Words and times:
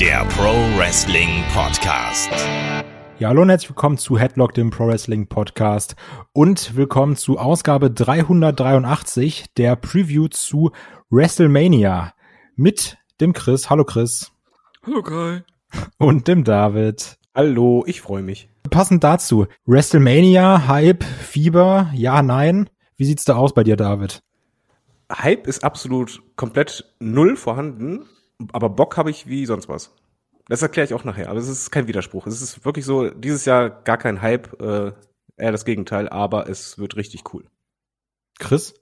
Der 0.00 0.26
Pro 0.26 0.52
Wrestling 0.76 1.42
Podcast. 1.54 2.30
Ja, 3.18 3.28
hallo 3.30 3.40
und 3.40 3.48
herzlich 3.48 3.70
willkommen 3.70 3.96
zu 3.96 4.18
Headlock, 4.18 4.52
dem 4.52 4.68
Pro 4.68 4.88
Wrestling 4.88 5.26
Podcast 5.26 5.96
und 6.34 6.76
willkommen 6.76 7.16
zu 7.16 7.38
Ausgabe 7.38 7.90
383 7.90 9.46
der 9.56 9.74
Preview 9.74 10.28
zu 10.28 10.70
WrestleMania 11.08 12.12
mit 12.56 12.98
dem 13.22 13.32
Chris. 13.32 13.70
Hallo 13.70 13.84
Chris. 13.84 14.32
Hallo 14.84 15.02
Kai. 15.02 15.44
Und 15.96 16.28
dem 16.28 16.44
David. 16.44 17.16
Hallo, 17.34 17.82
ich 17.86 18.02
freue 18.02 18.22
mich. 18.22 18.50
Passend 18.68 19.02
dazu, 19.02 19.46
WrestleMania, 19.64 20.68
Hype, 20.68 21.04
Fieber, 21.04 21.90
ja, 21.94 22.20
nein. 22.20 22.68
Wie 22.98 23.06
sieht's 23.06 23.24
da 23.24 23.36
aus 23.36 23.54
bei 23.54 23.64
dir, 23.64 23.76
David? 23.76 24.22
Hype 25.10 25.46
ist 25.46 25.64
absolut 25.64 26.22
komplett 26.36 26.84
null 26.98 27.36
vorhanden, 27.36 28.04
aber 28.52 28.68
Bock 28.68 28.96
habe 28.96 29.10
ich 29.10 29.26
wie 29.26 29.46
sonst 29.46 29.68
was. 29.68 29.94
Das 30.48 30.62
erkläre 30.62 30.86
ich 30.86 30.94
auch 30.94 31.04
nachher, 31.04 31.28
aber 31.28 31.40
es 31.40 31.48
ist 31.48 31.70
kein 31.70 31.88
Widerspruch. 31.88 32.26
Es 32.26 32.40
ist 32.40 32.64
wirklich 32.64 32.84
so, 32.84 33.10
dieses 33.10 33.44
Jahr 33.44 33.68
gar 33.70 33.98
kein 33.98 34.22
Hype, 34.22 34.60
äh, 34.60 34.92
eher 35.36 35.52
das 35.52 35.64
Gegenteil, 35.64 36.08
aber 36.08 36.48
es 36.48 36.78
wird 36.78 36.96
richtig 36.96 37.34
cool. 37.34 37.48
Chris? 38.38 38.74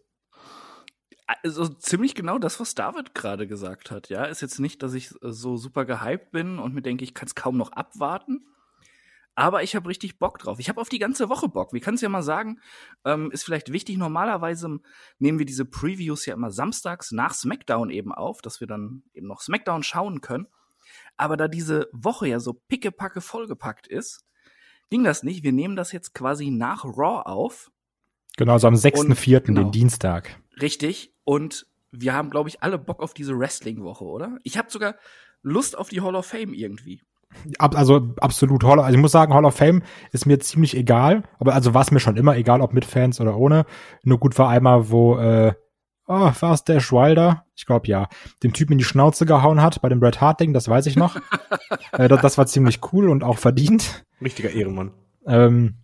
Also 1.42 1.68
ziemlich 1.68 2.14
genau 2.14 2.38
das, 2.38 2.60
was 2.60 2.74
David 2.74 3.14
gerade 3.14 3.46
gesagt 3.46 3.90
hat, 3.90 4.10
ja. 4.10 4.24
Ist 4.24 4.42
jetzt 4.42 4.58
nicht, 4.58 4.82
dass 4.82 4.92
ich 4.92 5.14
so 5.20 5.56
super 5.56 5.86
gehypt 5.86 6.32
bin 6.32 6.58
und 6.58 6.74
mir 6.74 6.82
denke, 6.82 7.02
ich 7.02 7.14
kann 7.14 7.26
es 7.26 7.34
kaum 7.34 7.56
noch 7.56 7.72
abwarten. 7.72 8.46
Aber 9.34 9.62
ich 9.62 9.74
habe 9.74 9.88
richtig 9.88 10.18
Bock 10.18 10.38
drauf. 10.38 10.60
Ich 10.60 10.68
habe 10.68 10.80
auf 10.80 10.88
die 10.88 10.98
ganze 10.98 11.28
Woche 11.28 11.48
Bock. 11.48 11.72
Wir 11.72 11.80
können 11.80 11.96
es 11.96 12.00
ja 12.00 12.08
mal 12.08 12.22
sagen, 12.22 12.60
ähm, 13.04 13.30
ist 13.32 13.44
vielleicht 13.44 13.72
wichtig. 13.72 13.96
Normalerweise 13.96 14.78
nehmen 15.18 15.38
wir 15.38 15.46
diese 15.46 15.64
Previews 15.64 16.26
ja 16.26 16.34
immer 16.34 16.50
samstags 16.50 17.10
nach 17.10 17.34
SmackDown 17.34 17.90
eben 17.90 18.12
auf, 18.12 18.42
dass 18.42 18.60
wir 18.60 18.68
dann 18.68 19.02
eben 19.12 19.26
noch 19.26 19.40
SmackDown 19.40 19.82
schauen 19.82 20.20
können. 20.20 20.46
Aber 21.16 21.36
da 21.36 21.48
diese 21.48 21.88
Woche 21.92 22.28
ja 22.28 22.38
so 22.38 22.52
pickepacke 22.52 23.20
vollgepackt 23.20 23.86
ist, 23.86 24.24
ging 24.90 25.02
das 25.02 25.22
nicht. 25.22 25.42
Wir 25.42 25.52
nehmen 25.52 25.76
das 25.76 25.92
jetzt 25.92 26.14
quasi 26.14 26.50
nach 26.50 26.84
Raw 26.84 27.22
auf. 27.24 27.70
Genau, 28.36 28.58
so 28.58 28.68
am 28.68 28.74
6.4., 28.74 29.40
genau, 29.40 29.62
den 29.62 29.72
Dienstag. 29.72 30.40
Richtig. 30.60 31.12
Und 31.24 31.66
wir 31.90 32.14
haben, 32.14 32.30
glaube 32.30 32.48
ich, 32.48 32.62
alle 32.62 32.78
Bock 32.78 33.00
auf 33.00 33.14
diese 33.14 33.38
Wrestling-Woche, 33.38 34.04
oder? 34.04 34.38
Ich 34.42 34.58
habe 34.58 34.70
sogar 34.70 34.96
Lust 35.42 35.76
auf 35.76 35.88
die 35.88 36.00
Hall 36.00 36.16
of 36.16 36.26
Fame 36.26 36.52
irgendwie. 36.54 37.02
Ab, 37.58 37.76
also 37.76 38.14
absolut 38.20 38.64
Hall, 38.64 38.80
also 38.80 38.94
ich 38.94 39.00
muss 39.00 39.12
sagen, 39.12 39.34
Hall 39.34 39.44
of 39.44 39.54
Fame 39.54 39.82
ist 40.12 40.26
mir 40.26 40.38
ziemlich 40.38 40.76
egal, 40.76 41.24
aber 41.38 41.54
also 41.54 41.74
war 41.74 41.82
es 41.82 41.90
mir 41.90 42.00
schon 42.00 42.16
immer 42.16 42.36
egal, 42.36 42.60
ob 42.60 42.72
mit 42.72 42.84
Fans 42.84 43.20
oder 43.20 43.36
ohne. 43.36 43.66
Nur 44.02 44.18
gut 44.18 44.38
war 44.38 44.48
einmal, 44.48 44.90
wo 44.90 45.18
äh, 45.18 45.52
oh, 46.06 46.32
war 46.38 46.52
es 46.52 46.64
Dash 46.64 46.92
Wilder? 46.92 47.44
Ich 47.56 47.66
glaube 47.66 47.86
ja, 47.88 48.08
dem 48.42 48.52
Typen 48.52 48.72
in 48.72 48.78
die 48.78 48.84
Schnauze 48.84 49.26
gehauen 49.26 49.62
hat 49.62 49.80
bei 49.82 49.88
dem 49.88 50.00
Bret 50.00 50.20
Hart 50.20 50.40
Ding, 50.40 50.52
das 50.52 50.68
weiß 50.68 50.86
ich 50.86 50.96
noch. 50.96 51.16
äh, 51.92 52.08
das, 52.08 52.20
das 52.20 52.38
war 52.38 52.46
ziemlich 52.46 52.80
cool 52.92 53.08
und 53.08 53.24
auch 53.24 53.38
verdient. 53.38 54.04
Richtiger 54.20 54.50
Ehrenmann. 54.50 54.92
Ähm, 55.26 55.76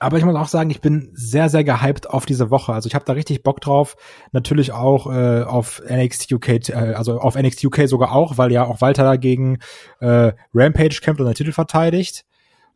aber 0.00 0.16
ich 0.16 0.24
muss 0.24 0.34
auch 0.34 0.48
sagen, 0.48 0.70
ich 0.70 0.80
bin 0.80 1.10
sehr, 1.12 1.50
sehr 1.50 1.62
gehypt 1.62 2.08
auf 2.08 2.24
diese 2.24 2.50
Woche. 2.50 2.72
Also 2.72 2.86
ich 2.86 2.94
habe 2.94 3.04
da 3.04 3.12
richtig 3.12 3.42
Bock 3.42 3.60
drauf. 3.60 3.96
Natürlich 4.32 4.72
auch 4.72 5.06
äh, 5.12 5.42
auf 5.42 5.82
NXT 5.86 6.32
UK, 6.32 6.48
äh, 6.70 6.94
also 6.96 7.20
auf 7.20 7.36
NXT 7.36 7.66
UK 7.66 7.86
sogar 7.86 8.12
auch, 8.12 8.38
weil 8.38 8.50
ja 8.50 8.64
auch 8.64 8.80
Walter 8.80 9.04
dagegen 9.04 9.58
äh, 10.00 10.32
Rampage 10.54 11.00
kämpft 11.02 11.20
und 11.20 11.26
den 11.26 11.34
Titel 11.34 11.52
verteidigt. 11.52 12.24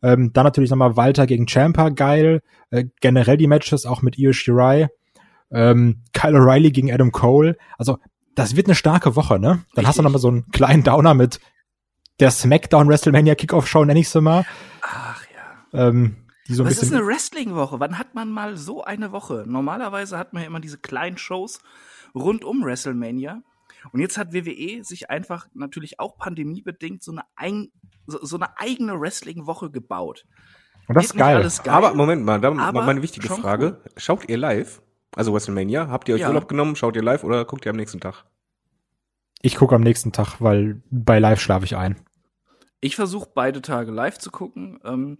Ähm, 0.03 0.33
dann 0.33 0.43
natürlich 0.43 0.69
nochmal 0.69 0.97
Walter 0.97 1.25
gegen 1.25 1.47
Champa, 1.47 1.89
geil. 1.89 2.43
Äh, 2.69 2.85
generell 3.01 3.37
die 3.37 3.47
Matches 3.47 3.87
auch 3.87 4.03
mit 4.03 4.19
Io 4.19 4.31
Shirai. 4.31 4.89
Ähm, 5.51 6.03
Kyle 6.13 6.37
O'Reilly 6.37 6.71
gegen 6.71 6.93
Adam 6.93 7.11
Cole. 7.11 7.57
Also 7.79 7.97
das 8.35 8.55
wird 8.55 8.67
eine 8.67 8.75
starke 8.75 9.15
Woche, 9.15 9.39
ne? 9.39 9.47
Dann 9.47 9.57
richtig. 9.57 9.87
hast 9.87 9.97
du 9.97 10.03
nochmal 10.03 10.21
so 10.21 10.27
einen 10.27 10.51
kleinen 10.51 10.83
Downer 10.83 11.15
mit 11.15 11.39
der 12.19 12.29
SmackDown 12.29 12.87
WrestleMania 12.87 13.33
Kickoff 13.33 13.67
Show, 13.67 13.83
nenn 13.83 13.97
ich 13.97 14.09
sie 14.09 14.21
mal. 14.21 14.45
Ach 14.81 15.23
ja. 15.73 15.87
Ähm, 15.87 16.17
so 16.47 16.65
Was 16.65 16.81
ist 16.81 16.93
eine 16.93 17.05
Wrestling-Woche? 17.05 17.79
Wann 17.79 17.97
hat 17.97 18.13
man 18.13 18.29
mal 18.29 18.55
so 18.57 18.83
eine 18.83 19.11
Woche? 19.11 19.45
Normalerweise 19.47 20.17
hat 20.17 20.33
man 20.33 20.43
ja 20.43 20.47
immer 20.47 20.59
diese 20.59 20.77
kleinen 20.77 21.17
Shows 21.17 21.59
rund 22.13 22.43
um 22.43 22.63
WrestleMania. 22.63 23.41
Und 23.91 23.99
jetzt 23.99 24.17
hat 24.17 24.33
WWE 24.33 24.83
sich 24.83 25.09
einfach 25.09 25.47
natürlich 25.53 25.99
auch 25.99 26.17
pandemiebedingt 26.17 27.03
so 27.03 27.11
eine, 27.11 27.23
ein, 27.35 27.71
so, 28.07 28.23
so 28.23 28.37
eine 28.37 28.57
eigene 28.59 28.99
Wrestling-Woche 28.99 29.71
gebaut. 29.71 30.25
Und 30.87 30.95
das 30.95 31.05
ist 31.05 31.17
geil. 31.17 31.41
geil. 31.41 31.73
Aber 31.73 31.93
Moment 31.93 32.23
mal, 32.23 32.39
da 32.39 32.51
mal 32.51 32.71
meine 32.71 33.01
wichtige 33.01 33.27
Frage. 33.27 33.79
Cool. 33.83 33.91
Schaut 33.97 34.29
ihr 34.29 34.37
live? 34.37 34.81
Also 35.15 35.33
WrestleMania? 35.33 35.87
Habt 35.87 36.09
ihr 36.09 36.15
euch 36.15 36.21
ja. 36.21 36.27
Urlaub 36.27 36.47
genommen? 36.47 36.75
Schaut 36.75 36.95
ihr 36.95 37.03
live 37.03 37.23
oder 37.23 37.45
guckt 37.45 37.65
ihr 37.65 37.71
am 37.71 37.75
nächsten 37.75 37.99
Tag? 37.99 38.25
Ich 39.41 39.55
gucke 39.55 39.75
am 39.75 39.81
nächsten 39.81 40.11
Tag, 40.11 40.41
weil 40.41 40.81
bei 40.89 41.19
live 41.19 41.39
schlafe 41.39 41.65
ich 41.65 41.75
ein. 41.75 41.95
Ich 42.81 42.95
versuche 42.95 43.29
beide 43.33 43.61
Tage 43.61 43.91
live 43.91 44.17
zu 44.19 44.29
gucken. 44.29 44.79
Ähm, 44.83 45.17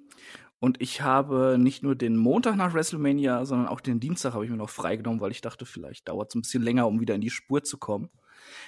und 0.60 0.82
ich 0.82 1.02
habe 1.02 1.58
nicht 1.60 1.84
nur 1.84 1.96
den 1.96 2.18
Montag 2.18 2.56
nach 2.56 2.74
WrestleMania, 2.74 3.46
sondern 3.46 3.68
auch 3.68 3.82
den 3.82 4.00
Dienstag 4.00 4.34
habe 4.34 4.46
ich 4.46 4.52
mir 4.52 4.58
noch 4.58 4.70
freigenommen, 4.70 5.22
weil 5.22 5.32
ich 5.32 5.42
dachte, 5.42 5.66
vielleicht 5.66 6.08
dauert 6.08 6.30
es 6.30 6.36
ein 6.36 6.42
bisschen 6.42 6.64
länger, 6.64 6.88
um 6.88 7.00
wieder 7.00 7.16
in 7.16 7.22
die 7.22 7.30
Spur 7.30 7.64
zu 7.64 7.78
kommen. 7.78 8.10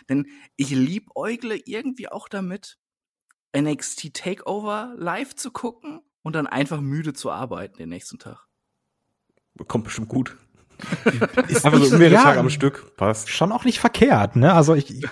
Denn 0.09 0.28
ich 0.56 0.70
liebäugle 0.70 1.59
irgendwie 1.66 2.09
auch 2.09 2.28
damit, 2.28 2.78
NXT 3.56 4.14
Takeover 4.14 4.94
live 4.98 5.36
zu 5.36 5.52
gucken 5.52 6.02
und 6.22 6.34
dann 6.34 6.48
einfach 6.48 6.81
müde 6.81 7.14
zu 7.14 7.31
arbeiten 7.31 7.78
den 7.78 7.90
nächsten 7.90 8.19
Tag. 8.19 8.48
Kommt 9.68 9.86
bestimmt 9.86 10.09
gut. 10.09 10.38
ist 11.48 11.66
einfach 11.66 11.84
so 11.84 11.98
mehrere 11.98 12.16
ja, 12.16 12.24
Tage 12.24 12.40
am 12.40 12.50
Stück. 12.50 12.96
Passt. 12.98 13.30
Schon 13.30 13.52
auch 13.52 13.66
nicht 13.66 13.80
verkehrt, 13.80 14.36
ne? 14.36 14.54
Also 14.54 14.75
ich, 14.75 15.04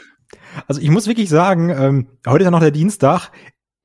also 0.68 0.80
ich 0.80 0.90
muss 0.90 1.07
wirklich 1.07 1.30
sagen, 1.30 1.69
ähm, 1.69 2.07
heute 2.28 2.44
ist 2.44 2.46
ja 2.46 2.52
noch 2.52 2.59
der 2.59 2.72
Dienstag 2.72 3.31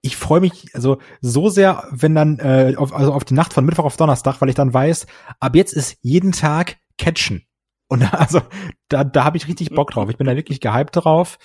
ich 0.03 0.17
freue 0.17 0.41
mich 0.41 0.75
also 0.75 0.99
so 1.21 1.49
sehr, 1.49 1.85
wenn 1.91 2.15
dann 2.15 2.39
äh, 2.39 2.75
auf, 2.77 2.95
also 2.95 3.13
auf 3.13 3.25
die 3.25 3.35
Nacht 3.35 3.53
von 3.53 3.65
Mittwoch 3.65 3.85
auf 3.85 3.97
Donnerstag, 3.97 4.41
weil 4.41 4.49
ich 4.49 4.55
dann 4.55 4.73
weiß, 4.73 5.07
ab 5.41 5.55
jetzt 5.55 5.73
ist 5.73 5.99
jeden 6.01 6.33
Tag 6.33 6.79
Catchen. 6.99 7.43
Und 7.89 8.03
also 8.15 8.41
da, 8.89 9.05
da 9.05 9.25
habe 9.25 9.37
ich 9.37 9.49
richtig 9.49 9.71
Bock 9.71 9.91
drauf. 9.91 10.09
Ich 10.09 10.17
bin 10.17 10.27
da 10.27 10.37
wirklich 10.37 10.61
gehypt 10.61 10.97
drauf. 10.97 11.39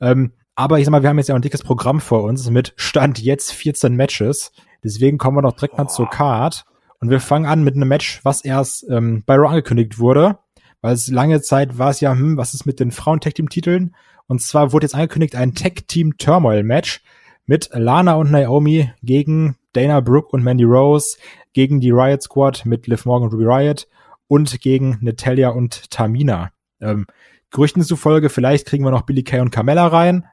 Ähm, 0.00 0.32
aber 0.56 0.78
ich 0.78 0.84
sag 0.84 0.92
mal, 0.92 1.02
wir 1.02 1.08
haben 1.08 1.18
jetzt 1.18 1.28
ja 1.28 1.34
ein 1.34 1.42
dickes 1.42 1.62
Programm 1.62 2.00
vor 2.00 2.24
uns 2.24 2.50
mit 2.50 2.72
Stand 2.76 3.20
jetzt 3.20 3.52
14 3.52 3.94
Matches. 3.94 4.52
Deswegen 4.82 5.18
kommen 5.18 5.36
wir 5.36 5.42
noch 5.42 5.54
direkt 5.54 5.78
mal 5.78 5.88
zur 5.88 6.08
Card. 6.08 6.64
Und 6.98 7.10
wir 7.10 7.20
fangen 7.20 7.46
an 7.46 7.64
mit 7.64 7.76
einem 7.76 7.88
Match, 7.88 8.20
was 8.24 8.44
erst 8.44 8.86
ähm, 8.90 9.22
bei 9.24 9.36
Raw 9.36 9.48
angekündigt 9.48 9.98
wurde. 9.98 10.38
Weil 10.82 10.94
es 10.94 11.08
lange 11.08 11.40
Zeit 11.42 11.78
war 11.78 11.90
es 11.90 12.00
ja, 12.00 12.12
hm, 12.12 12.36
was 12.36 12.54
ist 12.54 12.66
mit 12.66 12.80
den 12.80 12.90
Frauen-Tech-Team-Titeln? 12.90 13.94
Und 14.26 14.42
zwar 14.42 14.72
wurde 14.72 14.84
jetzt 14.84 14.94
angekündigt 14.94 15.34
ein 15.36 15.54
Tech-Team-Turmoil-Match 15.54 17.02
mit 17.46 17.70
Lana 17.72 18.14
und 18.14 18.30
Naomi 18.30 18.90
gegen 19.02 19.56
Dana 19.72 20.00
Brooke 20.00 20.28
und 20.32 20.42
Mandy 20.42 20.64
Rose, 20.64 21.16
gegen 21.52 21.80
die 21.80 21.90
Riot 21.90 22.22
Squad 22.22 22.64
mit 22.66 22.86
Liv 22.86 23.04
Morgan 23.04 23.28
und 23.28 23.34
Ruby 23.34 23.44
Riot 23.46 23.88
und 24.26 24.60
gegen 24.60 24.98
Natalia 25.00 25.50
und 25.50 25.90
Tamina. 25.90 26.50
Ähm, 26.80 27.06
Gerüchten 27.50 27.82
zufolge, 27.82 28.28
vielleicht 28.30 28.66
kriegen 28.66 28.84
wir 28.84 28.90
noch 28.90 29.02
Billy 29.02 29.24
Kay 29.24 29.40
und 29.40 29.50
Carmella 29.50 29.88
rein. 29.88 30.26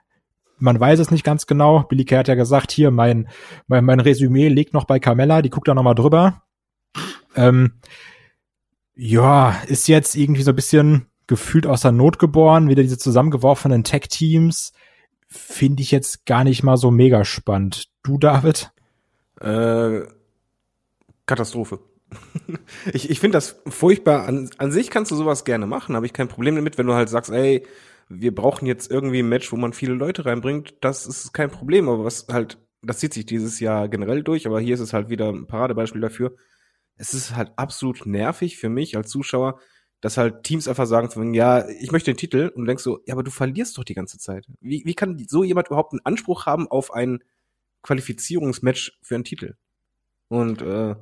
Man 0.60 0.80
weiß 0.80 1.00
es 1.00 1.12
nicht 1.12 1.24
ganz 1.24 1.48
genau. 1.48 1.84
Billy 1.84 2.06
Kay 2.06 2.18
hat 2.18 2.28
ja 2.28 2.36
gesagt, 2.36 2.72
hier, 2.72 2.92
mein, 2.92 3.28
mein, 3.68 3.86
mein 3.86 4.00
Resümee 4.00 4.50
liegt 4.50 4.74
noch 4.74 4.86
bei 4.86 5.00
Carmella, 5.00 5.42
die 5.42 5.50
guckt 5.50 5.68
da 5.68 5.74
nochmal 5.74 5.96
drüber. 5.96 6.44
Ähm, 7.36 7.80
ja, 8.96 9.56
ist 9.68 9.88
jetzt 9.88 10.16
irgendwie 10.16 10.44
so 10.44 10.52
ein 10.52 10.56
bisschen 10.56 11.08
gefühlt 11.28 11.68
aus 11.68 11.82
der 11.82 11.92
Not 11.92 12.20
geboren, 12.20 12.70
wieder 12.70 12.82
diese 12.82 12.98
zusammengeworfenen 12.98 13.84
Tech-Teams 13.84 14.74
finde 15.28 15.84
ich 15.84 15.92
jetzt 15.92 16.26
gar 16.26 16.44
nicht 16.44 16.64
mal 16.64 16.78
so 16.78 16.92
mega 16.92 17.26
spannend. 17.26 17.88
Du, 18.04 18.18
David? 18.18 18.72
Äh, 19.40 20.02
Katastrophe. 21.26 21.80
ich 22.94 23.10
ich 23.10 23.20
finde 23.20 23.38
das 23.38 23.62
furchtbar. 23.68 24.26
An, 24.26 24.50
an 24.58 24.72
sich 24.72 24.90
kannst 24.90 25.12
du 25.12 25.16
sowas 25.16 25.46
gerne 25.46 25.68
machen, 25.68 25.96
habe 25.96 26.06
ich 26.06 26.14
kein 26.14 26.30
Problem 26.30 26.56
damit, 26.56 26.78
wenn 26.78 26.88
du 26.88 26.94
halt 26.94 27.10
sagst, 27.10 27.32
ey, 27.32 27.66
wir 28.10 28.34
brauchen 28.34 28.66
jetzt 28.66 28.90
irgendwie 28.90 29.20
ein 29.20 29.30
Match, 29.30 29.52
wo 29.52 29.58
man 29.58 29.74
viele 29.74 29.94
Leute 29.94 30.26
reinbringt, 30.26 30.76
das 30.82 31.06
ist 31.06 31.34
kein 31.34 31.52
Problem, 31.52 31.90
aber 31.90 32.06
was 32.06 32.28
halt, 32.30 32.58
das 32.82 33.00
zieht 33.00 33.14
sich 33.14 33.26
dieses 33.26 33.60
Jahr 33.60 33.90
generell 33.90 34.24
durch, 34.24 34.48
aber 34.48 34.60
hier 34.60 34.76
ist 34.76 34.80
es 34.80 34.94
halt 34.94 35.10
wieder 35.10 35.30
ein 35.30 35.48
Paradebeispiel 35.48 36.02
dafür. 36.02 36.36
Es 36.96 37.14
ist 37.14 37.36
halt 37.36 37.52
absolut 37.58 38.06
nervig 38.06 38.58
für 38.58 38.70
mich 38.70 38.96
als 38.96 39.10
Zuschauer, 39.10 39.60
dass 40.02 40.18
halt 40.18 40.44
Teams 40.44 40.68
einfach 40.68 40.86
sagen, 40.86 41.10
von, 41.10 41.34
ja, 41.34 41.68
ich 41.68 41.92
möchte 41.92 42.12
den 42.12 42.18
Titel 42.18 42.52
und 42.54 42.62
du 42.62 42.68
denkst 42.68 42.84
so, 42.84 43.00
ja, 43.06 43.14
aber 43.14 43.24
du 43.24 43.32
verlierst 43.32 43.78
doch 43.78 43.84
die 43.84 43.96
ganze 43.96 44.20
Zeit. 44.20 44.46
Wie, 44.62 44.84
wie 44.86 44.94
kann 44.94 45.18
so 45.28 45.44
jemand 45.44 45.68
überhaupt 45.68 45.94
einen 45.94 46.06
Anspruch 46.06 46.46
haben 46.46 46.68
auf 46.68 46.94
ein 46.94 47.24
Qualifizierungsmatch 47.82 49.00
für 49.02 49.16
einen 49.16 49.24
Titel? 49.24 49.56
Und 50.28 50.62
äh, 50.62 50.96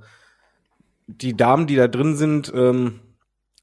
die 1.07 1.35
Damen, 1.35 1.67
die 1.67 1.75
da 1.75 1.87
drin 1.87 2.15
sind, 2.15 2.51
ähm, 2.55 3.01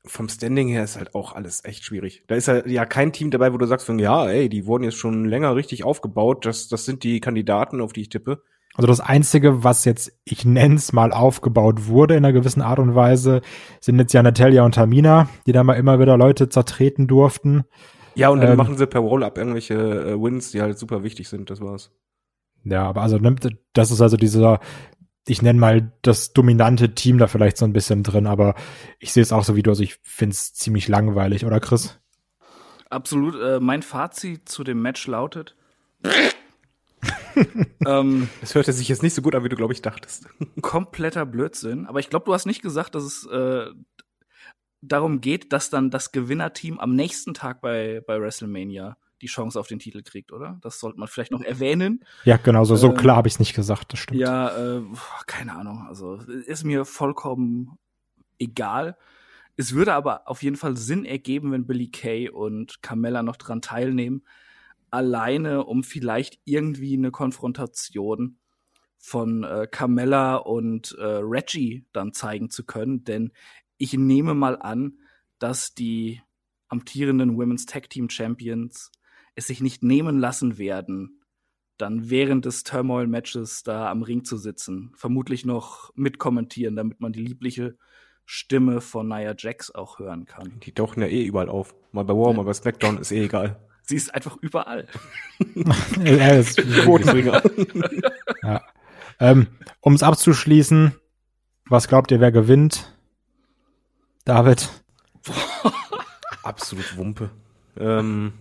vom 0.04 0.28
Standing 0.28 0.68
her 0.68 0.82
ist 0.82 0.96
halt 0.96 1.14
auch 1.14 1.32
alles 1.32 1.64
echt 1.64 1.84
schwierig. 1.84 2.24
Da 2.26 2.34
ist 2.34 2.48
halt 2.48 2.66
ja 2.66 2.84
kein 2.84 3.12
Team 3.12 3.30
dabei, 3.30 3.52
wo 3.52 3.58
du 3.58 3.66
sagst, 3.66 3.86
von, 3.86 3.98
ja, 3.98 4.28
ey, 4.28 4.48
die 4.48 4.66
wurden 4.66 4.84
jetzt 4.84 4.96
schon 4.96 5.24
länger 5.24 5.54
richtig 5.54 5.84
aufgebaut. 5.84 6.44
Das, 6.44 6.68
das 6.68 6.84
sind 6.84 7.04
die 7.04 7.20
Kandidaten, 7.20 7.80
auf 7.80 7.92
die 7.92 8.02
ich 8.02 8.08
tippe. 8.08 8.42
Also 8.74 8.86
das 8.86 9.00
Einzige, 9.00 9.64
was 9.64 9.84
jetzt, 9.84 10.12
ich 10.24 10.44
nenn's 10.44 10.92
mal, 10.92 11.12
aufgebaut 11.12 11.86
wurde 11.86 12.14
in 12.14 12.24
einer 12.24 12.32
gewissen 12.32 12.62
Art 12.62 12.78
und 12.78 12.94
Weise, 12.94 13.42
sind 13.80 13.98
jetzt 13.98 14.14
ja 14.14 14.22
Natalia 14.22 14.64
und 14.64 14.74
Tamina, 14.74 15.28
die 15.46 15.52
da 15.52 15.62
mal 15.62 15.74
immer 15.74 15.98
wieder 15.98 16.16
Leute 16.16 16.48
zertreten 16.48 17.06
durften. 17.06 17.64
Ja, 18.14 18.30
und 18.30 18.40
dann 18.40 18.52
ähm, 18.52 18.56
machen 18.56 18.78
sie 18.78 18.86
per 18.86 19.00
Roll-Up 19.00 19.36
irgendwelche 19.36 19.74
äh, 19.74 20.22
Wins, 20.22 20.52
die 20.52 20.62
halt 20.62 20.78
super 20.78 21.02
wichtig 21.02 21.28
sind, 21.28 21.50
das 21.50 21.60
war's. 21.60 21.90
Ja, 22.64 22.84
aber 22.84 23.02
also 23.02 23.18
nimmt, 23.18 23.46
das 23.72 23.90
ist 23.90 24.00
also 24.00 24.16
dieser, 24.16 24.60
ich 25.26 25.42
nenne 25.42 25.58
mal 25.58 25.92
das 26.02 26.32
dominante 26.32 26.94
Team 26.94 27.18
da 27.18 27.26
vielleicht 27.26 27.56
so 27.56 27.64
ein 27.64 27.72
bisschen 27.72 28.02
drin, 28.02 28.26
aber 28.26 28.54
ich 28.98 29.12
sehe 29.12 29.22
es 29.22 29.32
auch 29.32 29.44
so 29.44 29.56
wie 29.56 29.62
du, 29.62 29.70
also 29.70 29.82
ich 29.82 29.98
finde 30.02 30.32
es 30.32 30.54
ziemlich 30.54 30.88
langweilig, 30.88 31.44
oder 31.44 31.60
Chris? 31.60 31.98
Absolut. 32.88 33.34
Äh, 33.40 33.60
mein 33.60 33.82
Fazit 33.82 34.48
zu 34.48 34.64
dem 34.64 34.80
Match 34.80 35.06
lautet. 35.06 35.56
ähm, 37.86 38.28
es 38.40 38.54
hörte 38.54 38.72
sich 38.72 38.88
jetzt 38.88 39.02
nicht 39.02 39.14
so 39.14 39.22
gut 39.22 39.34
an, 39.34 39.44
wie 39.44 39.48
du, 39.48 39.56
glaube 39.56 39.72
ich, 39.72 39.82
dachtest. 39.82 40.28
kompletter 40.60 41.26
Blödsinn. 41.26 41.86
Aber 41.86 42.00
ich 42.00 42.10
glaube, 42.10 42.24
du 42.26 42.34
hast 42.34 42.46
nicht 42.46 42.62
gesagt, 42.62 42.94
dass 42.94 43.04
es 43.04 43.26
äh, 43.26 43.66
darum 44.80 45.20
geht, 45.20 45.52
dass 45.52 45.70
dann 45.70 45.90
das 45.90 46.12
Gewinnerteam 46.12 46.78
am 46.78 46.94
nächsten 46.94 47.34
Tag 47.34 47.60
bei, 47.60 48.02
bei 48.06 48.20
WrestleMania 48.20 48.96
die 49.22 49.28
Chance 49.28 49.58
auf 49.58 49.68
den 49.68 49.78
Titel 49.78 50.02
kriegt, 50.02 50.32
oder? 50.32 50.58
Das 50.62 50.80
sollte 50.80 50.98
man 50.98 51.08
vielleicht 51.08 51.30
noch 51.30 51.42
erwähnen. 51.42 52.04
Ja, 52.24 52.36
genau, 52.36 52.64
so, 52.64 52.74
so 52.74 52.88
ähm, 52.88 52.96
klar 52.96 53.16
habe 53.16 53.28
ich 53.28 53.34
es 53.34 53.40
nicht 53.40 53.54
gesagt, 53.54 53.92
das 53.92 54.00
stimmt. 54.00 54.20
Ja, 54.20 54.76
äh, 54.76 54.82
keine 55.26 55.54
Ahnung. 55.54 55.86
Also 55.88 56.16
ist 56.16 56.64
mir 56.64 56.84
vollkommen 56.84 57.78
egal. 58.38 58.96
Es 59.56 59.74
würde 59.74 59.94
aber 59.94 60.28
auf 60.28 60.42
jeden 60.42 60.56
Fall 60.56 60.76
Sinn 60.76 61.04
ergeben, 61.04 61.52
wenn 61.52 61.66
Billy 61.66 61.88
Kay 61.88 62.30
und 62.30 62.82
Carmella 62.82 63.22
noch 63.22 63.36
dran 63.36 63.62
teilnehmen. 63.62 64.24
Alleine, 64.92 65.64
um 65.64 65.82
vielleicht 65.82 66.38
irgendwie 66.44 66.94
eine 66.94 67.10
Konfrontation 67.10 68.38
von 68.98 69.42
äh, 69.42 69.66
Carmella 69.68 70.36
und 70.36 70.96
äh, 70.98 71.04
Reggie 71.04 71.86
dann 71.92 72.12
zeigen 72.12 72.50
zu 72.50 72.64
können. 72.64 73.02
Denn 73.02 73.32
ich 73.78 73.94
nehme 73.94 74.34
mal 74.34 74.56
an, 74.60 74.98
dass 75.38 75.74
die 75.74 76.22
amtierenden 76.68 77.36
Women's 77.36 77.66
Tag 77.66 77.90
Team 77.90 78.08
Champions 78.08 78.92
es 79.34 79.46
sich 79.48 79.60
nicht 79.60 79.82
nehmen 79.82 80.18
lassen 80.18 80.58
werden, 80.58 81.22
dann 81.78 82.10
während 82.10 82.44
des 82.44 82.64
Turmoil-Matches 82.64 83.62
da 83.62 83.90
am 83.90 84.02
Ring 84.02 84.24
zu 84.24 84.36
sitzen. 84.36 84.92
Vermutlich 84.94 85.44
noch 85.44 85.90
mitkommentieren, 85.96 86.76
damit 86.76 87.00
man 87.00 87.12
die 87.12 87.24
liebliche 87.24 87.76
Stimme 88.24 88.80
von 88.80 89.08
Nia 89.08 89.34
Jax 89.36 89.74
auch 89.74 89.98
hören 89.98 90.26
kann. 90.26 90.60
Die 90.60 90.72
tauchen 90.72 91.00
ja 91.00 91.08
eh 91.08 91.24
überall 91.24 91.48
auf. 91.48 91.74
Mal 91.90 92.04
bei 92.04 92.14
War, 92.14 92.30
ja. 92.30 92.36
mal 92.36 92.44
bei 92.44 92.52
SmackDown, 92.52 92.98
ist 92.98 93.10
eh 93.10 93.24
egal. 93.24 93.58
Sie 93.92 93.96
ist 93.96 94.14
einfach 94.14 94.38
überall. 94.40 94.88
ja, 96.02 96.28
ist 96.28 96.56
ja. 98.42 98.62
Ähm, 99.20 99.48
um 99.82 99.92
es 99.92 100.02
abzuschließen, 100.02 100.94
was 101.68 101.88
glaubt 101.88 102.10
ihr, 102.10 102.18
wer 102.18 102.32
gewinnt? 102.32 102.96
David? 104.24 104.70
Absolut 106.42 106.96
Wumpe. 106.96 107.28
Ähm, 107.76 108.32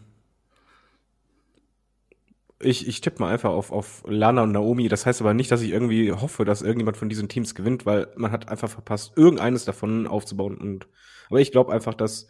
ich, 2.62 2.88
ich 2.88 3.02
tippe 3.02 3.22
mal 3.22 3.34
einfach 3.34 3.50
auf, 3.50 3.74
auf 3.74 4.04
Lana 4.08 4.44
und 4.44 4.54
Naomi. 4.54 4.88
Das 4.88 5.06
heißt 5.06 5.20
aber 5.20 5.34
nicht, 5.34 5.52
dass 5.52 5.62
ich 5.62 5.72
irgendwie 5.72 6.14
hoffe, 6.14 6.46
dass 6.46 6.62
irgendjemand 6.62 6.96
von 6.96 7.10
diesen 7.10 7.28
Teams 7.28 7.56
gewinnt, 7.56 7.86
weil 7.86 8.08
man 8.16 8.32
hat 8.32 8.48
einfach 8.48 8.70
verpasst, 8.70 9.18
irgendeines 9.18 9.66
davon 9.66 10.08
aufzubauen. 10.08 10.56
Und, 10.58 10.88
aber 11.30 11.42
ich 11.42 11.52
glaube 11.52 11.74
einfach, 11.74 11.94
dass 11.94 12.30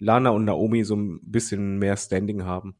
Lana 0.00 0.30
und 0.30 0.46
Naomi 0.46 0.82
so 0.82 0.96
ein 0.96 1.20
bisschen 1.22 1.78
mehr 1.78 1.96
Standing 1.96 2.44
haben. 2.44 2.74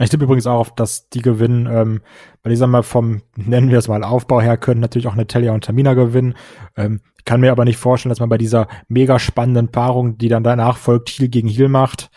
Ich 0.00 0.10
tippe 0.10 0.24
übrigens 0.24 0.46
auch 0.46 0.58
auf, 0.58 0.74
dass 0.74 1.08
die 1.08 1.22
gewinnen. 1.22 1.68
Ähm, 1.70 2.00
weil 2.42 2.52
ich 2.52 2.58
sag 2.58 2.68
mal, 2.68 2.82
vom, 2.82 3.22
nennen 3.36 3.70
wir 3.70 3.78
es 3.78 3.88
mal, 3.88 4.02
Aufbau 4.02 4.40
her 4.40 4.56
können 4.56 4.80
natürlich 4.80 5.06
auch 5.06 5.14
Natalia 5.14 5.52
und 5.52 5.64
Tamina 5.64 5.94
gewinnen. 5.94 6.34
Ähm, 6.76 7.00
kann 7.24 7.40
mir 7.40 7.52
aber 7.52 7.64
nicht 7.64 7.76
vorstellen, 7.76 8.10
dass 8.10 8.20
man 8.20 8.28
bei 8.28 8.38
dieser 8.38 8.66
mega 8.88 9.18
spannenden 9.18 9.68
Paarung, 9.68 10.18
die 10.18 10.28
dann 10.28 10.42
danach 10.42 10.78
folgt, 10.78 11.10
Heel 11.10 11.28
gegen 11.28 11.48
Heel 11.48 11.68
macht, 11.68 12.10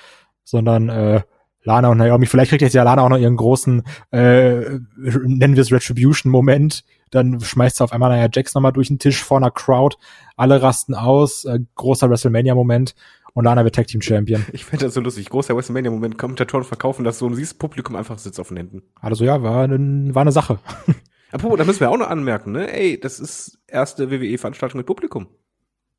sondern 0.43 0.89
äh, 0.89 1.21
Lana 1.67 1.89
und 1.89 1.97
Naomi, 1.97 2.25
vielleicht 2.27 2.49
kriegt 2.49 2.61
jetzt 2.61 2.73
ja 2.73 2.83
Lana 2.83 3.01
auch 3.01 3.09
noch 3.09 3.17
ihren 3.17 3.35
großen, 3.35 3.83
äh, 4.11 4.79
nennen 4.95 5.55
wir 5.55 5.61
es 5.61 5.71
Retribution-Moment, 5.71 6.85
dann 7.11 7.41
schmeißt 7.41 7.77
sie 7.77 7.83
auf 7.83 7.91
einmal 7.91 8.15
Nia 8.15 8.29
Jax 8.31 8.55
nochmal 8.55 8.71
durch 8.71 8.87
den 8.87 8.99
Tisch 8.99 9.21
vor 9.21 9.35
einer 9.35 9.51
Crowd, 9.51 9.97
alle 10.37 10.61
rasten 10.61 10.95
aus, 10.95 11.43
äh, 11.43 11.59
großer 11.75 12.09
WrestleMania-Moment 12.09 12.95
und 13.33 13.43
Lana 13.43 13.65
wird 13.65 13.75
Tag 13.75 13.87
Team 13.87 14.01
Champion. 14.01 14.45
Ich 14.53 14.63
finde 14.63 14.85
das 14.85 14.93
so 14.93 15.01
lustig, 15.01 15.29
großer 15.29 15.57
WrestleMania-Moment, 15.57 16.17
Kommentatoren 16.17 16.63
verkaufen 16.63 17.03
das 17.03 17.19
so 17.19 17.25
und 17.25 17.35
siehst 17.35 17.59
Publikum 17.59 17.97
einfach 17.97 18.17
sitzt 18.17 18.39
auf 18.39 18.47
den 18.47 18.57
Händen. 18.57 18.83
Also 19.01 19.25
ja, 19.25 19.43
war, 19.43 19.65
eine, 19.65 20.15
war 20.15 20.21
eine 20.21 20.31
Sache. 20.31 20.59
Apropos, 21.33 21.57
da 21.57 21.65
müssen 21.65 21.81
wir 21.81 21.91
auch 21.91 21.97
noch 21.97 22.07
anmerken, 22.07 22.53
ne? 22.53 22.73
Ey, 22.73 22.97
das 22.97 23.19
ist 23.19 23.59
erste 23.67 24.09
WWE-Veranstaltung 24.09 24.77
mit 24.77 24.87
Publikum. 24.87 25.27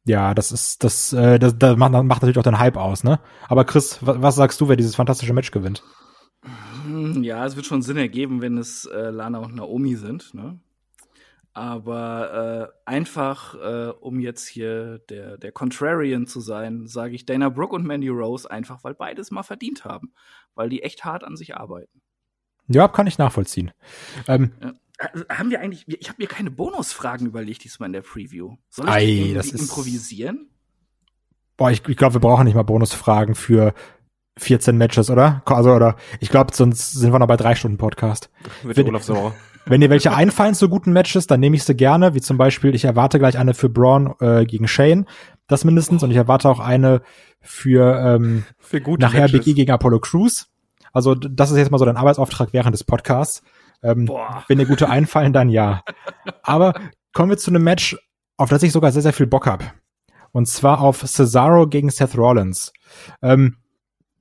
Ja, 0.08 0.32
das 0.32 0.52
ist, 0.52 0.84
das, 0.84 1.12
äh, 1.12 1.38
das, 1.38 1.58
das 1.58 1.76
macht, 1.76 1.93
macht 1.93 2.22
natürlich 2.22 2.38
auch 2.38 2.43
den 2.43 2.58
Hype 2.58 2.78
aus, 2.78 3.05
ne? 3.05 3.20
Aber 3.46 3.66
Chris, 3.66 3.99
was, 4.00 4.37
sagst 4.37 4.58
du, 4.58 4.66
wer 4.66 4.76
dieses 4.76 4.96
fantastische 4.96 5.34
Match 5.34 5.50
gewinnt? 5.50 5.82
Hm, 6.87 7.22
ja, 7.22 7.44
es 7.44 7.56
wird 7.56 7.66
schon 7.66 7.82
Sinn 7.82 7.99
ergeben, 7.99 8.40
wenn 8.40 8.56
es 8.56 8.87
äh, 8.87 9.10
Lana 9.10 9.38
und 9.40 9.55
Naomi 9.55 9.96
sind, 9.96 10.32
ne? 10.32 10.58
Aber 11.52 12.72
äh, 12.87 12.90
einfach, 12.90 13.55
äh, 13.56 13.93
um 14.00 14.19
jetzt 14.19 14.46
hier 14.46 15.00
der, 15.10 15.37
der 15.37 15.52
Contrarian 15.52 16.26
zu 16.26 16.40
sein, 16.40 16.87
sage 16.87 17.14
ich 17.14 17.26
Dana 17.26 17.50
Brooke 17.50 17.75
und 17.76 17.84
Mandy 17.84 18.08
Rose 18.08 18.50
einfach, 18.50 18.84
weil 18.84 18.94
beides 18.94 19.31
mal 19.31 19.43
verdient 19.43 19.84
haben. 19.84 20.14
Weil 20.55 20.70
die 20.70 20.82
echt 20.82 21.05
hart 21.05 21.22
an 21.22 21.37
sich 21.37 21.55
arbeiten. 21.55 22.00
Ja, 22.66 22.88
kann 22.88 23.06
ich 23.06 23.19
nachvollziehen. 23.19 23.72
Ähm, 24.26 24.52
ja. 24.62 24.72
Äh, 24.99 25.09
haben 25.29 25.50
wir 25.50 25.61
eigentlich, 25.61 25.87
ich 25.89 26.09
habe 26.09 26.21
mir 26.23 26.29
keine 26.29 26.50
Bonusfragen 26.50 27.27
überlegt 27.27 27.65
diesmal 27.65 27.89
in 27.89 27.95
der 27.95 28.03
Preview. 28.03 28.56
Soll 28.69 28.87
ich 28.87 28.93
Ei, 28.93 29.33
das 29.35 29.50
improvisieren? 29.53 30.50
boah, 31.59 31.71
ich, 31.71 31.87
ich 31.87 31.97
glaube, 31.99 32.15
wir 32.15 32.21
brauchen 32.21 32.45
nicht 32.45 32.55
mal 32.55 32.62
Bonusfragen 32.62 33.35
für 33.35 33.75
14 34.39 34.79
Matches, 34.79 35.11
oder? 35.11 35.43
Also, 35.45 35.73
oder 35.75 35.97
ich 36.21 36.31
glaube, 36.31 36.55
sonst 36.55 36.93
sind 36.93 37.12
wir 37.12 37.19
noch 37.19 37.27
bei 37.27 37.37
drei 37.37 37.55
Stunden 37.55 37.77
Podcast. 37.77 38.31
Mit 38.62 38.79
wenn, 38.79 38.89
Olaf 38.89 39.03
Sauer. 39.03 39.35
Wenn 39.67 39.83
dir 39.83 39.91
welche 39.91 40.15
einfallen 40.15 40.55
zu 40.55 40.71
guten 40.71 40.95
Matches, 40.95 41.27
dann 41.27 41.41
nehme 41.41 41.55
ich 41.55 41.65
sie 41.65 41.75
gerne, 41.75 42.15
wie 42.15 42.23
zum 42.23 42.39
Beispiel, 42.39 42.75
ich 42.75 42.87
erwarte 42.87 43.19
gleich 43.19 43.37
eine 43.37 43.53
für 43.53 43.69
Braun 43.69 44.15
äh, 44.19 44.47
gegen 44.47 44.67
Shane, 44.67 45.05
das 45.47 45.62
mindestens, 45.62 46.03
und 46.03 46.11
ich 46.11 46.17
erwarte 46.17 46.49
auch 46.49 46.59
eine 46.59 47.03
für, 47.43 47.99
ähm, 48.03 48.44
für 48.59 48.81
gute 48.81 49.03
nachher 49.03 49.23
Matches. 49.23 49.41
Big 49.41 49.47
E 49.49 49.53
gegen 49.53 49.71
Apollo 49.71 50.01
Crews. 50.01 50.49
Also 50.94 51.15
das 51.15 51.51
ist 51.51 51.59
jetzt 51.59 51.71
mal 51.71 51.77
so 51.77 51.85
dein 51.85 51.99
Arbeitsauftrag 51.99 52.55
während 52.55 52.73
des 52.73 52.83
Podcasts. 52.83 53.43
Ähm, 53.83 54.09
wenn 54.49 54.59
dir 54.59 54.67
gute 54.67 54.89
einfallen, 54.89 55.33
dann 55.33 55.49
ja. 55.49 55.83
Aber 56.43 56.75
kommen 57.13 57.31
wir 57.31 57.39
zu 57.39 57.51
einem 57.51 57.63
Match, 57.63 57.97
auf 58.37 58.49
das 58.51 58.63
ich 58.63 58.73
sogar 58.73 58.93
sehr, 58.93 59.03
sehr 59.03 59.13
viel 59.13 59.27
Bock 59.27 59.47
hab. 59.47 59.75
Und 60.33 60.47
zwar 60.47 60.81
auf 60.81 61.05
Cesaro 61.07 61.67
gegen 61.67 61.91
Seth 61.91 62.17
Rollins. 62.17 62.73
Ähm, 63.23 63.56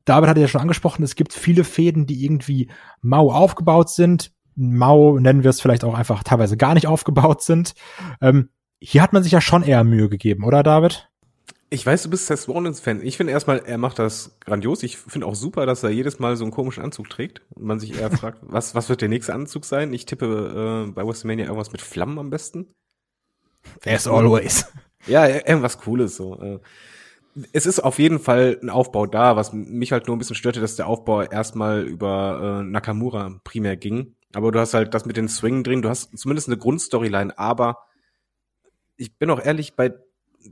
David 0.06 0.30
hatte 0.30 0.40
ja 0.40 0.48
schon 0.48 0.62
angesprochen, 0.62 1.04
es 1.04 1.16
gibt 1.16 1.34
viele 1.34 1.64
Fäden, 1.64 2.06
die 2.06 2.24
irgendwie 2.24 2.70
mau 3.02 3.32
aufgebaut 3.32 3.90
sind. 3.90 4.32
Mau 4.56 5.20
nennen 5.20 5.44
wir 5.44 5.50
es 5.50 5.62
vielleicht 5.62 5.84
auch 5.84 5.94
einfach 5.94 6.24
teilweise 6.24 6.56
gar 6.56 6.74
nicht 6.74 6.88
aufgebaut 6.88 7.44
sind. 7.44 7.74
Ähm, 8.22 8.50
hier 8.80 9.02
hat 9.02 9.12
man 9.12 9.24
sich 9.24 9.32
ja 9.32 9.42
schon 9.42 9.64
eher 9.64 9.84
Mühe 9.84 10.08
gegeben, 10.08 10.44
oder 10.44 10.64
David? 10.64 11.10
Ich 11.70 11.86
weiß, 11.86 12.04
du 12.04 12.10
bist 12.10 12.28
Seth 12.28 12.48
Rollins-Fan. 12.48 13.02
Ich 13.02 13.18
finde 13.18 13.34
erstmal, 13.34 13.60
er 13.60 13.78
macht 13.78 14.00
das 14.00 14.38
grandios. 14.40 14.84
Ich 14.84 14.98
finde 14.98 15.28
auch 15.28 15.36
super, 15.36 15.66
dass 15.66 15.84
er 15.84 15.90
jedes 15.90 16.18
Mal 16.18 16.38
so 16.38 16.46
einen 16.46 16.54
komischen 16.54 16.82
Anzug 16.82 17.10
trägt 17.10 17.42
und 17.56 17.66
man 17.66 17.80
sich 17.80 18.00
eher 18.00 18.10
fragt, 18.18 18.40
was, 18.42 18.74
was 18.74 18.88
wird 18.88 19.02
der 19.02 19.10
nächste 19.10 19.34
Anzug 19.34 19.66
sein? 19.66 19.92
Ich 19.92 20.06
tippe 20.06 20.86
äh, 20.88 20.92
bei 20.92 21.06
WrestleMania 21.06 21.46
irgendwas 21.46 21.74
mit 21.74 21.82
Flammen 21.82 22.20
am 22.20 22.30
besten. 22.30 22.74
As 23.86 24.08
always. 24.08 24.66
Ja, 25.08 25.28
irgendwas 25.28 25.78
Cooles 25.80 26.16
so. 26.16 26.40
Äh. 26.40 26.60
Es 27.52 27.66
ist 27.66 27.82
auf 27.82 28.00
jeden 28.00 28.20
Fall 28.20 28.58
ein 28.62 28.70
Aufbau 28.70 29.06
da, 29.06 29.36
was 29.36 29.52
mich 29.54 29.92
halt 29.92 30.08
nur 30.08 30.16
ein 30.16 30.20
bisschen 30.20 30.36
störte, 30.36 30.62
dass 30.62 30.76
der 30.76 30.88
Aufbau 30.88 31.22
erstmal 31.22 31.84
über 31.84 32.62
äh, 32.62 32.64
Nakamura 32.64 33.40
primär 33.44 33.76
ging. 33.76 34.16
Aber 34.34 34.52
du 34.52 34.60
hast 34.60 34.74
halt 34.74 34.94
das 34.94 35.06
mit 35.06 35.18
den 35.18 35.28
Swingen 35.28 35.64
drin, 35.64 35.82
du 35.82 35.90
hast 35.90 36.18
zumindest 36.18 36.48
eine 36.48 36.58
Grundstoryline, 36.58 37.38
aber 37.38 37.86
ich 38.98 39.18
bin 39.18 39.30
auch 39.30 39.44
ehrlich, 39.44 39.76
bei 39.76 39.94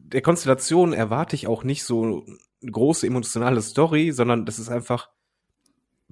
der 0.03 0.21
Konstellation 0.21 0.93
erwarte 0.93 1.35
ich 1.35 1.47
auch 1.47 1.63
nicht 1.63 1.83
so 1.83 2.03
eine 2.03 2.71
große 2.71 3.07
emotionale 3.07 3.61
Story, 3.61 4.11
sondern 4.11 4.45
das 4.45 4.59
ist 4.59 4.69
einfach, 4.69 5.09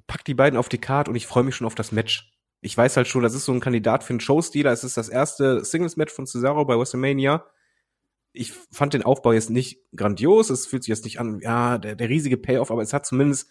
pack 0.08 0.26
die 0.26 0.34
beiden 0.34 0.58
auf 0.58 0.70
die 0.70 0.78
Karte 0.78 1.10
und 1.10 1.16
ich 1.16 1.28
freue 1.28 1.44
mich 1.44 1.56
schon 1.56 1.68
auf 1.68 1.76
das 1.76 1.92
Match. 1.92 2.32
Ich 2.62 2.78
weiß 2.78 2.96
halt 2.98 3.08
schon, 3.08 3.24
das 3.24 3.34
ist 3.34 3.46
so 3.46 3.52
ein 3.52 3.60
Kandidat 3.60 4.04
für 4.04 4.12
einen 4.12 4.20
Showstealer. 4.20 4.72
Es 4.72 4.84
ist 4.84 4.96
das 4.96 5.10
erste 5.10 5.66
Singles-Match 5.66 6.14
von 6.14 6.26
Cesaro 6.26 6.66
bei 6.66 6.78
WrestleMania. 6.78 7.46
Ich 8.32 8.54
fand 8.72 8.94
den 8.94 9.04
Aufbau 9.04 9.34
jetzt 9.34 9.50
nicht 9.50 9.80
grandios. 9.96 10.50
Es 10.50 10.66
fühlt 10.66 10.84
sich 10.84 10.90
jetzt 10.90 11.04
nicht 11.04 11.20
an, 11.20 11.40
ja, 11.42 11.78
der, 11.78 11.96
der 11.96 12.10
riesige 12.10 12.38
Payoff, 12.38 12.72
aber 12.72 12.82
es 12.82 12.94
hat 12.94 13.06
zumindest 13.06 13.50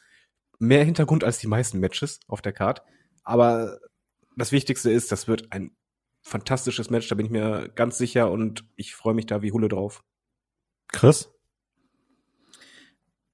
mehr 0.58 0.84
Hintergrund 0.84 1.24
als 1.24 1.38
die 1.38 1.46
meisten 1.46 1.78
Matches 1.78 2.20
auf 2.26 2.40
der 2.40 2.52
Card. 2.52 2.82
Aber 3.22 3.78
das 4.36 4.52
Wichtigste 4.52 4.90
ist, 4.90 5.12
das 5.12 5.28
wird 5.28 5.52
ein 5.52 5.76
fantastisches 6.22 6.88
Match, 6.88 7.08
da 7.08 7.14
bin 7.14 7.26
ich 7.26 7.32
mir 7.32 7.68
ganz 7.74 7.98
sicher 7.98 8.30
und 8.30 8.64
ich 8.76 8.94
freue 8.94 9.14
mich 9.14 9.26
da 9.26 9.42
wie 9.42 9.52
Hulle 9.52 9.68
drauf. 9.68 10.04
Chris? 10.88 11.30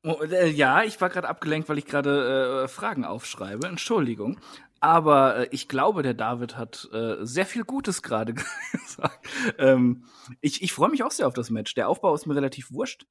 Oh, 0.05 0.23
äh, 0.23 0.49
ja, 0.49 0.85
ich 0.85 1.00
war 1.00 1.11
gerade 1.11 1.28
abgelenkt, 1.28 1.69
weil 1.69 1.78
ich 1.78 1.87
gerade 1.87 2.64
äh, 2.64 2.69
Fragen 2.69 3.05
aufschreibe. 3.05 3.67
Entschuldigung. 3.67 4.40
Aber 4.81 5.37
äh, 5.37 5.49
ich 5.50 5.69
glaube, 5.69 6.02
der 6.02 6.14
David 6.14 6.57
hat 6.57 6.88
äh, 6.93 7.17
sehr 7.21 7.47
viel 7.47 7.64
Gutes 7.64 8.02
gerade 8.02 8.35
gesagt. 8.73 9.28
Ähm, 9.59 10.05
ich 10.40 10.62
ich 10.62 10.73
freue 10.73 10.90
mich 10.90 11.02
auch 11.02 11.11
sehr 11.11 11.26
auf 11.26 11.35
das 11.35 11.50
Match. 11.50 11.75
Der 11.75 11.88
Aufbau 11.88 12.14
ist 12.14 12.26
mir 12.26 12.37
relativ 12.37 12.71
wurscht. 12.71 13.07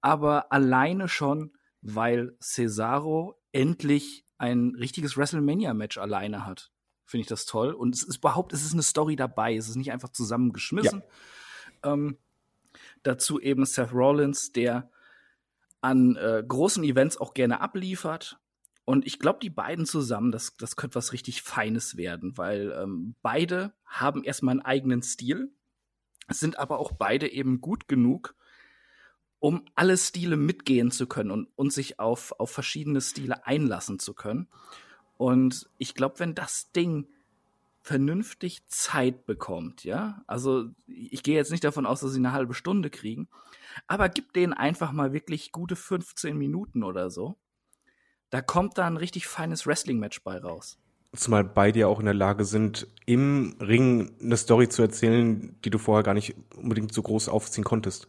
Aber 0.00 0.50
alleine 0.52 1.08
schon, 1.08 1.52
weil 1.82 2.36
Cesaro 2.40 3.40
endlich 3.52 4.24
ein 4.38 4.74
richtiges 4.78 5.16
WrestleMania-Match 5.16 5.98
alleine 5.98 6.46
hat. 6.46 6.70
Finde 7.04 7.22
ich 7.22 7.28
das 7.28 7.46
toll. 7.46 7.72
Und 7.72 7.94
es 7.94 8.02
ist 8.02 8.18
überhaupt, 8.18 8.52
es 8.52 8.64
ist 8.64 8.72
eine 8.72 8.82
Story 8.82 9.16
dabei. 9.16 9.56
Es 9.56 9.68
ist 9.68 9.76
nicht 9.76 9.92
einfach 9.92 10.10
zusammengeschmissen. 10.10 11.02
Ja. 11.84 11.92
Ähm, 11.92 12.18
dazu 13.08 13.40
eben 13.40 13.64
Seth 13.64 13.92
Rollins, 13.92 14.52
der 14.52 14.90
an 15.80 16.16
äh, 16.16 16.44
großen 16.46 16.84
Events 16.84 17.16
auch 17.18 17.34
gerne 17.34 17.60
abliefert. 17.60 18.38
Und 18.84 19.06
ich 19.06 19.18
glaube, 19.18 19.38
die 19.40 19.50
beiden 19.50 19.86
zusammen, 19.86 20.32
das, 20.32 20.56
das 20.56 20.76
könnte 20.76 20.96
was 20.96 21.12
richtig 21.12 21.42
Feines 21.42 21.96
werden, 21.96 22.36
weil 22.38 22.72
ähm, 22.72 23.14
beide 23.22 23.74
haben 23.84 24.24
erstmal 24.24 24.52
einen 24.52 24.62
eigenen 24.62 25.02
Stil, 25.02 25.52
sind 26.28 26.58
aber 26.58 26.78
auch 26.78 26.92
beide 26.92 27.30
eben 27.30 27.60
gut 27.60 27.86
genug, 27.88 28.34
um 29.40 29.64
alle 29.74 29.96
Stile 29.96 30.36
mitgehen 30.36 30.90
zu 30.90 31.06
können 31.06 31.30
und, 31.30 31.48
und 31.54 31.72
sich 31.72 32.00
auf, 32.00 32.32
auf 32.38 32.50
verschiedene 32.50 33.00
Stile 33.00 33.46
einlassen 33.46 33.98
zu 33.98 34.14
können. 34.14 34.48
Und 35.16 35.68
ich 35.78 35.94
glaube, 35.94 36.18
wenn 36.20 36.34
das 36.34 36.72
Ding 36.72 37.08
vernünftig 37.88 38.66
Zeit 38.66 39.24
bekommt, 39.24 39.82
ja, 39.82 40.22
also 40.26 40.66
ich 40.86 41.22
gehe 41.22 41.36
jetzt 41.36 41.50
nicht 41.50 41.64
davon 41.64 41.86
aus, 41.86 42.00
dass 42.00 42.12
sie 42.12 42.18
eine 42.18 42.32
halbe 42.32 42.52
Stunde 42.52 42.90
kriegen, 42.90 43.28
aber 43.86 44.10
gib 44.10 44.34
denen 44.34 44.52
einfach 44.52 44.92
mal 44.92 45.14
wirklich 45.14 45.52
gute 45.52 45.74
15 45.74 46.36
Minuten 46.36 46.84
oder 46.84 47.08
so. 47.08 47.38
Da 48.28 48.42
kommt 48.42 48.76
da 48.76 48.86
ein 48.86 48.98
richtig 48.98 49.26
feines 49.26 49.66
Wrestling-Match 49.66 50.22
bei 50.22 50.36
raus. 50.36 50.78
Zumal 51.16 51.44
beide 51.44 51.80
ja 51.80 51.86
auch 51.86 51.98
in 51.98 52.04
der 52.04 52.12
Lage 52.12 52.44
sind, 52.44 52.86
im 53.06 53.56
Ring 53.58 54.14
eine 54.20 54.36
Story 54.36 54.68
zu 54.68 54.82
erzählen, 54.82 55.58
die 55.64 55.70
du 55.70 55.78
vorher 55.78 56.02
gar 56.02 56.12
nicht 56.12 56.34
unbedingt 56.56 56.92
so 56.92 57.00
groß 57.00 57.30
aufziehen 57.30 57.64
konntest. 57.64 58.08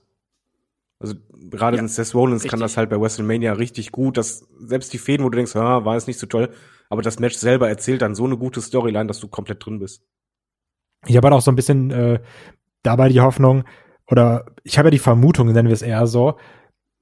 Also 0.99 1.15
gerade 1.49 1.77
ja, 1.77 1.87
Seth 1.87 2.13
Rollins 2.13 2.43
richtig. 2.43 2.51
kann 2.51 2.59
das 2.59 2.75
halt 2.75 2.89
bei 2.89 2.99
WrestleMania 2.99 3.53
richtig 3.53 3.93
gut, 3.93 4.17
dass 4.17 4.45
selbst 4.59 4.91
die 4.91 4.97
Fäden, 4.97 5.25
wo 5.25 5.29
du 5.29 5.37
denkst, 5.37 5.55
ah, 5.55 5.85
war 5.85 5.95
es 5.95 6.07
nicht 6.07 6.19
so 6.19 6.27
toll, 6.27 6.53
aber 6.89 7.01
das 7.01 7.19
Match 7.19 7.35
selber 7.35 7.69
erzählt 7.69 8.01
dann 8.01 8.15
so 8.15 8.25
eine 8.25 8.37
gute 8.37 8.61
Storyline, 8.61 9.07
dass 9.07 9.19
du 9.19 9.27
komplett 9.27 9.65
drin 9.65 9.79
bist. 9.79 10.03
Ich 11.07 11.15
habe 11.15 11.27
halt 11.27 11.35
auch 11.35 11.41
so 11.41 11.51
ein 11.51 11.55
bisschen 11.55 11.91
äh, 11.91 12.19
dabei 12.83 13.09
die 13.09 13.21
Hoffnung, 13.21 13.63
oder 14.07 14.45
ich 14.63 14.77
habe 14.77 14.87
ja 14.87 14.91
die 14.91 14.99
Vermutung, 14.99 15.51
nennen 15.51 15.67
wir 15.67 15.73
es 15.73 15.83
eher 15.83 16.07
so, 16.07 16.37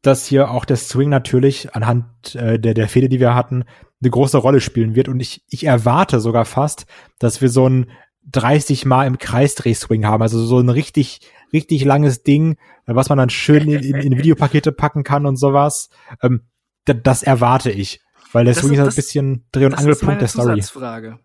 dass 0.02 0.26
hier 0.26 0.52
auch 0.52 0.66
der 0.66 0.78
Swing 0.78 1.10
natürlich 1.10 1.74
anhand 1.74 2.36
äh, 2.36 2.60
der, 2.60 2.74
der 2.74 2.88
Fehde, 2.88 3.10
die 3.10 3.20
wir 3.20 3.34
hatten, 3.34 3.64
eine 4.02 4.12
große 4.12 4.38
Rolle 4.38 4.62
spielen 4.62 4.96
wird. 4.96 5.08
Und 5.08 5.20
ich, 5.20 5.44
ich 5.50 5.66
erwarte 5.66 6.20
sogar 6.20 6.46
fast, 6.46 6.86
dass 7.18 7.42
wir 7.42 7.50
so 7.50 7.68
ein 7.68 7.92
30 8.30 8.86
Mal 8.86 9.08
im 9.08 9.18
Kreisdreh-Swing 9.18 10.06
haben. 10.06 10.22
Also 10.22 10.46
so 10.46 10.60
ein 10.60 10.70
richtig, 10.70 11.22
richtig 11.54 11.86
langes 11.86 12.24
Ding, 12.24 12.58
was 12.86 13.10
man 13.10 13.18
dann 13.18 13.30
schön 13.30 13.70
in, 13.70 13.84
in, 13.84 13.96
in 13.96 14.18
Videopakete 14.18 14.72
packen 14.72 15.04
kann 15.04 15.26
und 15.26 15.38
sowas. 15.38 15.90
Ähm, 16.22 16.42
das 16.86 17.24
erwarte 17.24 17.72
ich. 17.72 18.02
Weil 18.32 18.46
der 18.46 18.54
Swing 18.54 18.74
ist 18.74 18.80
halt 18.80 18.90
ein 18.90 18.96
bisschen 18.96 19.46
Dreh- 19.52 19.66
und 19.66 19.74
Angelpunkt 19.74 20.22
der 20.22 20.28
Story. 20.28 20.62
Zusatzfrage 20.62 21.20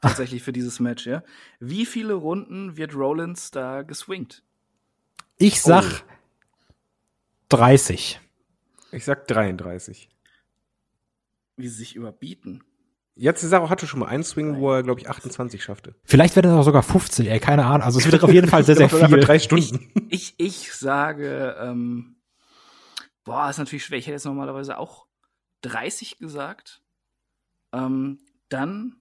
tatsächlich 0.00 0.42
für 0.42 0.52
dieses 0.52 0.80
Match, 0.80 1.06
ja. 1.06 1.22
Wie 1.60 1.86
viele 1.86 2.14
Runden 2.14 2.76
wird 2.76 2.94
Rollins 2.94 3.50
da 3.50 3.82
geswingt? 3.82 4.42
Ich 5.38 5.60
sag 5.62 5.84
oh. 5.84 6.12
30. 7.50 8.20
Ich 8.92 9.04
sag 9.04 9.26
33. 9.28 10.08
Wie 11.56 11.68
sie 11.68 11.76
sich 11.76 11.96
überbieten. 11.96 12.62
Jetzt 13.14 13.40
Cesaro 13.40 13.68
hatte 13.68 13.88
schon 13.88 13.98
mal 13.98 14.06
einen 14.06 14.22
Swing, 14.22 14.58
wo 14.58 14.72
er, 14.72 14.84
glaube 14.84 15.00
ich, 15.00 15.08
28 15.08 15.62
schaffte. 15.62 15.96
Vielleicht 16.04 16.36
wird 16.36 16.46
es 16.46 16.52
auch 16.52 16.62
sogar 16.62 16.84
50, 16.84 17.28
ey, 17.28 17.40
keine 17.40 17.64
Ahnung. 17.64 17.82
Also 17.82 17.98
es 17.98 18.10
wird 18.10 18.22
auf 18.22 18.32
jeden 18.32 18.46
Fall 18.46 18.62
sehr, 18.62 18.76
sehr 18.76 18.88
viel. 18.88 19.20
Drei 19.20 19.40
Stunden. 19.40 19.90
Ich, 20.08 20.34
ich, 20.38 20.46
ich 20.68 20.72
sage, 20.72 21.56
ähm, 21.60 22.16
boah, 23.24 23.50
ist 23.50 23.58
natürlich 23.58 23.84
schwer. 23.84 23.98
Ich 23.98 24.06
hätte 24.06 24.14
jetzt 24.14 24.24
normalerweise 24.24 24.78
auch 24.78 25.07
30 25.62 26.18
gesagt. 26.18 26.82
Ähm, 27.72 28.18
dann 28.48 28.96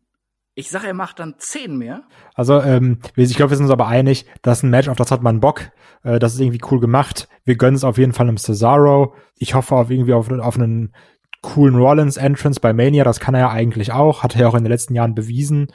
ich 0.58 0.72
sage, 0.72 0.88
er 0.88 0.96
macht 0.96 1.20
dann 1.20 1.36
zehn 1.38 1.78
mehr. 1.78 2.02
Also, 2.34 2.60
ähm, 2.60 2.98
ich 3.16 3.36
glaube, 3.36 3.52
wir 3.52 3.58
sind 3.58 3.68
uns 3.68 3.72
aber 3.72 3.86
einig, 3.86 4.26
das 4.42 4.58
ist 4.58 4.64
ein 4.64 4.72
Match, 4.72 4.88
auf 4.88 4.98
das 4.98 5.12
hat 5.12 5.22
man 5.22 5.40
Bock. 5.40 5.70
Äh, 6.02 6.18
das 6.18 6.34
ist 6.34 6.40
irgendwie 6.40 6.62
cool 6.72 6.80
gemacht. 6.80 7.30
Wir 7.46 7.58
gönnen 7.58 7.76
es 7.76 7.84
auf 7.84 8.00
jeden 8.00 8.12
Fall 8.12 8.28
einem 8.28 8.38
Cesaro. 8.38 9.14
Ich 9.36 9.54
hoffe 9.54 9.76
auf 9.76 9.92
irgendwie 9.92 10.14
auf, 10.14 10.32
auf 10.32 10.56
einen 10.58 10.96
coolen 11.44 11.76
Rollins-Entrance 11.76 12.60
bei 12.60 12.74
Mania. 12.74 13.04
Das 13.04 13.20
kann 13.20 13.36
er 13.36 13.42
ja 13.42 13.50
eigentlich 13.52 13.92
auch. 13.92 14.24
Hat 14.24 14.34
er 14.34 14.42
ja 14.42 14.48
auch 14.48 14.56
in 14.56 14.64
den 14.64 14.72
letzten 14.72 14.96
Jahren 14.96 15.14
bewiesen. 15.14 15.68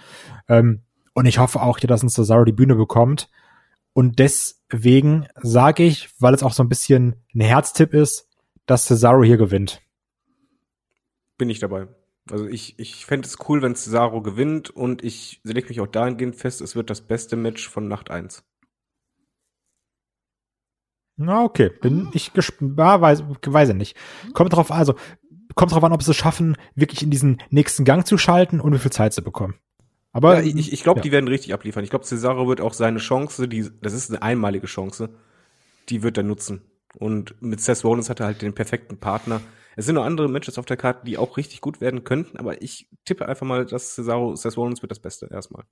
Ähm, 0.48 0.82
und 1.14 1.26
ich 1.26 1.38
hoffe 1.38 1.62
auch, 1.62 1.78
dass 1.78 2.02
ein 2.02 2.08
Cesaro 2.08 2.44
die 2.44 2.50
Bühne 2.50 2.74
bekommt. 2.74 3.30
Und 3.92 4.18
deswegen 4.18 5.28
sage 5.40 5.84
ich, 5.84 6.10
weil 6.18 6.34
es 6.34 6.42
auch 6.42 6.54
so 6.54 6.64
ein 6.64 6.68
bisschen 6.68 7.22
ein 7.36 7.40
Herztipp 7.40 7.94
ist, 7.94 8.28
dass 8.66 8.86
Cesaro 8.86 9.22
hier 9.22 9.36
gewinnt. 9.36 9.80
Bin 11.42 11.50
ich 11.50 11.58
dabei. 11.58 11.88
Also 12.30 12.46
ich, 12.46 12.78
ich 12.78 13.04
fände 13.04 13.26
es 13.26 13.36
cool, 13.48 13.62
wenn 13.62 13.74
Cesaro 13.74 14.22
gewinnt 14.22 14.70
und 14.70 15.02
ich 15.02 15.40
lege 15.42 15.66
mich 15.70 15.80
auch 15.80 15.88
dahingehend 15.88 16.36
fest, 16.36 16.60
es 16.60 16.76
wird 16.76 16.88
das 16.88 17.00
beste 17.00 17.34
Match 17.34 17.68
von 17.68 17.88
Nacht 17.88 18.12
1. 18.12 18.44
Na, 21.16 21.42
okay. 21.42 21.68
Bin 21.80 22.10
ich 22.12 22.32
gespannt. 22.32 22.78
Ja, 22.78 23.00
weiß, 23.00 23.24
weiß 23.44 23.70
ich 23.70 23.74
nicht. 23.74 23.96
Kommt 24.34 24.52
drauf, 24.52 24.70
also, 24.70 24.94
kommt 25.56 25.72
drauf 25.72 25.82
an, 25.82 25.92
ob 25.92 26.04
sie 26.04 26.12
es 26.12 26.16
schaffen, 26.16 26.56
wirklich 26.76 27.02
in 27.02 27.10
diesen 27.10 27.42
nächsten 27.50 27.84
Gang 27.84 28.06
zu 28.06 28.16
schalten 28.18 28.60
und 28.60 28.72
wie 28.72 28.78
viel 28.78 28.92
Zeit 28.92 29.12
sie 29.14 29.22
bekommen. 29.22 29.56
Aber 30.12 30.44
ja, 30.44 30.46
ich, 30.46 30.72
ich 30.72 30.84
glaube, 30.84 31.00
ja. 31.00 31.02
die 31.02 31.10
werden 31.10 31.26
richtig 31.26 31.52
abliefern. 31.52 31.82
Ich 31.82 31.90
glaube, 31.90 32.04
Cesaro 32.04 32.46
wird 32.46 32.60
auch 32.60 32.72
seine 32.72 33.00
Chance, 33.00 33.48
die, 33.48 33.68
das 33.80 33.94
ist 33.94 34.10
eine 34.10 34.22
einmalige 34.22 34.68
Chance, 34.68 35.10
die 35.88 36.04
wird 36.04 36.18
er 36.18 36.22
nutzen. 36.22 36.62
Und 36.94 37.34
mit 37.42 37.60
Seth 37.60 37.82
Rollins 37.82 38.10
hat 38.10 38.20
er 38.20 38.26
halt 38.26 38.42
den 38.42 38.54
perfekten 38.54 38.98
Partner. 38.98 39.40
Es 39.76 39.86
sind 39.86 39.94
noch 39.94 40.04
andere 40.04 40.28
Matches 40.28 40.58
auf 40.58 40.66
der 40.66 40.76
Karte, 40.76 41.04
die 41.04 41.18
auch 41.18 41.36
richtig 41.36 41.60
gut 41.60 41.80
werden 41.80 42.04
könnten, 42.04 42.36
aber 42.36 42.62
ich 42.62 42.88
tippe 43.04 43.26
einfach 43.26 43.46
mal, 43.46 43.64
dass 43.64 43.94
Cesaro, 43.94 44.36
Seth 44.36 44.56
Rollins 44.56 44.82
wird 44.82 44.90
das 44.90 45.00
Beste 45.00 45.28
erstmal. 45.30 45.64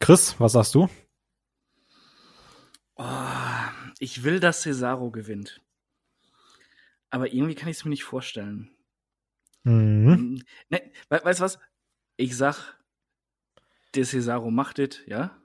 Chris, 0.00 0.38
was 0.40 0.52
sagst 0.52 0.74
du? 0.74 0.88
Oh, 2.96 3.04
ich 3.98 4.24
will, 4.24 4.40
dass 4.40 4.62
Cesaro 4.62 5.10
gewinnt. 5.10 5.60
Aber 7.10 7.32
irgendwie 7.32 7.54
kann 7.54 7.68
ich 7.68 7.76
es 7.76 7.84
mir 7.84 7.90
nicht 7.90 8.04
vorstellen. 8.04 8.70
Mhm. 9.64 10.42
Ne, 10.70 10.92
we 11.08 11.20
weißt 11.22 11.40
du 11.40 11.44
was? 11.44 11.58
Ich 12.16 12.36
sag, 12.36 12.76
der 13.94 14.04
Cesaro 14.04 14.50
macht 14.50 14.78
es, 14.78 15.00
ja? 15.06 15.36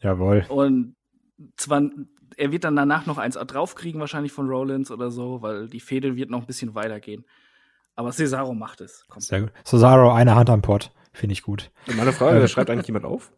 Jawohl. 0.00 0.44
Und 0.48 0.96
zwar 1.56 1.88
er 2.36 2.52
wird 2.52 2.64
dann 2.64 2.76
danach 2.76 3.06
noch 3.06 3.18
eins 3.18 3.34
draufkriegen, 3.34 4.00
wahrscheinlich 4.00 4.32
von 4.32 4.48
Rollins 4.48 4.90
oder 4.90 5.10
so, 5.10 5.42
weil 5.42 5.68
die 5.68 5.80
Fehde 5.80 6.16
wird 6.16 6.30
noch 6.30 6.40
ein 6.40 6.46
bisschen 6.46 6.74
weitergehen. 6.74 7.24
Aber 7.94 8.12
Cesaro 8.12 8.54
macht 8.54 8.80
es. 8.80 9.06
Kommt. 9.08 9.24
Sehr 9.24 9.42
gut. 9.42 9.52
Cesaro, 9.64 10.12
eine 10.12 10.34
Hand 10.34 10.50
am 10.50 10.62
Port. 10.62 10.92
Finde 11.12 11.34
ich 11.34 11.42
gut. 11.42 11.70
Und 11.86 11.96
meine 11.96 12.12
Frage, 12.12 12.40
ähm, 12.40 12.48
schreibt 12.48 12.70
eigentlich 12.70 12.86
jemand 12.86 13.04
auf? 13.04 13.32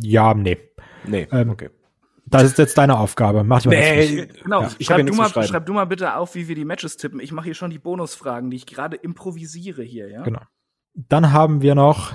Ja, 0.00 0.34
nee. 0.34 0.58
Nee, 1.04 1.28
ähm, 1.30 1.50
okay. 1.50 1.70
Das 2.24 2.42
ist 2.42 2.58
jetzt 2.58 2.76
deine 2.76 2.98
Aufgabe. 2.98 3.44
Mach 3.44 3.62
die 3.62 3.68
mal 3.68 3.76
nee, 3.76 4.26
Genau, 4.42 4.62
ja, 4.62 4.70
schreib, 4.80 5.06
du 5.06 5.14
mal, 5.14 5.28
schreib 5.28 5.64
du 5.64 5.72
mal 5.72 5.84
bitte 5.84 6.16
auf, 6.16 6.34
wie 6.34 6.48
wir 6.48 6.56
die 6.56 6.64
Matches 6.64 6.96
tippen. 6.96 7.20
Ich 7.20 7.30
mache 7.30 7.44
hier 7.44 7.54
schon 7.54 7.70
die 7.70 7.78
Bonusfragen, 7.78 8.50
die 8.50 8.56
ich 8.56 8.66
gerade 8.66 8.96
improvisiere 8.96 9.82
hier, 9.82 10.08
ja? 10.08 10.22
Genau. 10.22 10.40
Dann 10.94 11.32
haben 11.32 11.62
wir 11.62 11.74
noch 11.74 12.14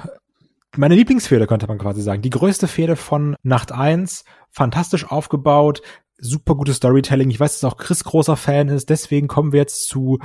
meine 0.78 0.96
Lieblingsfehde, 0.96 1.48
könnte 1.48 1.68
man 1.68 1.78
quasi 1.78 2.02
sagen. 2.02 2.22
Die 2.22 2.30
größte 2.30 2.68
Fehde 2.68 2.96
von 2.96 3.36
Nacht 3.44 3.72
1, 3.72 4.24
fantastisch 4.52 5.10
aufgebaut, 5.10 5.82
super 6.22 6.56
gutes 6.56 6.78
Storytelling. 6.78 7.30
Ich 7.30 7.40
weiß, 7.40 7.60
dass 7.60 7.72
auch 7.72 7.78
Chris 7.78 8.04
großer 8.04 8.38
Fan 8.38 8.70
ist. 8.70 8.90
Deswegen 8.90 9.28
kommen 9.28 9.52
wir 9.52 9.60
jetzt 9.60 9.88
zu 9.88 10.20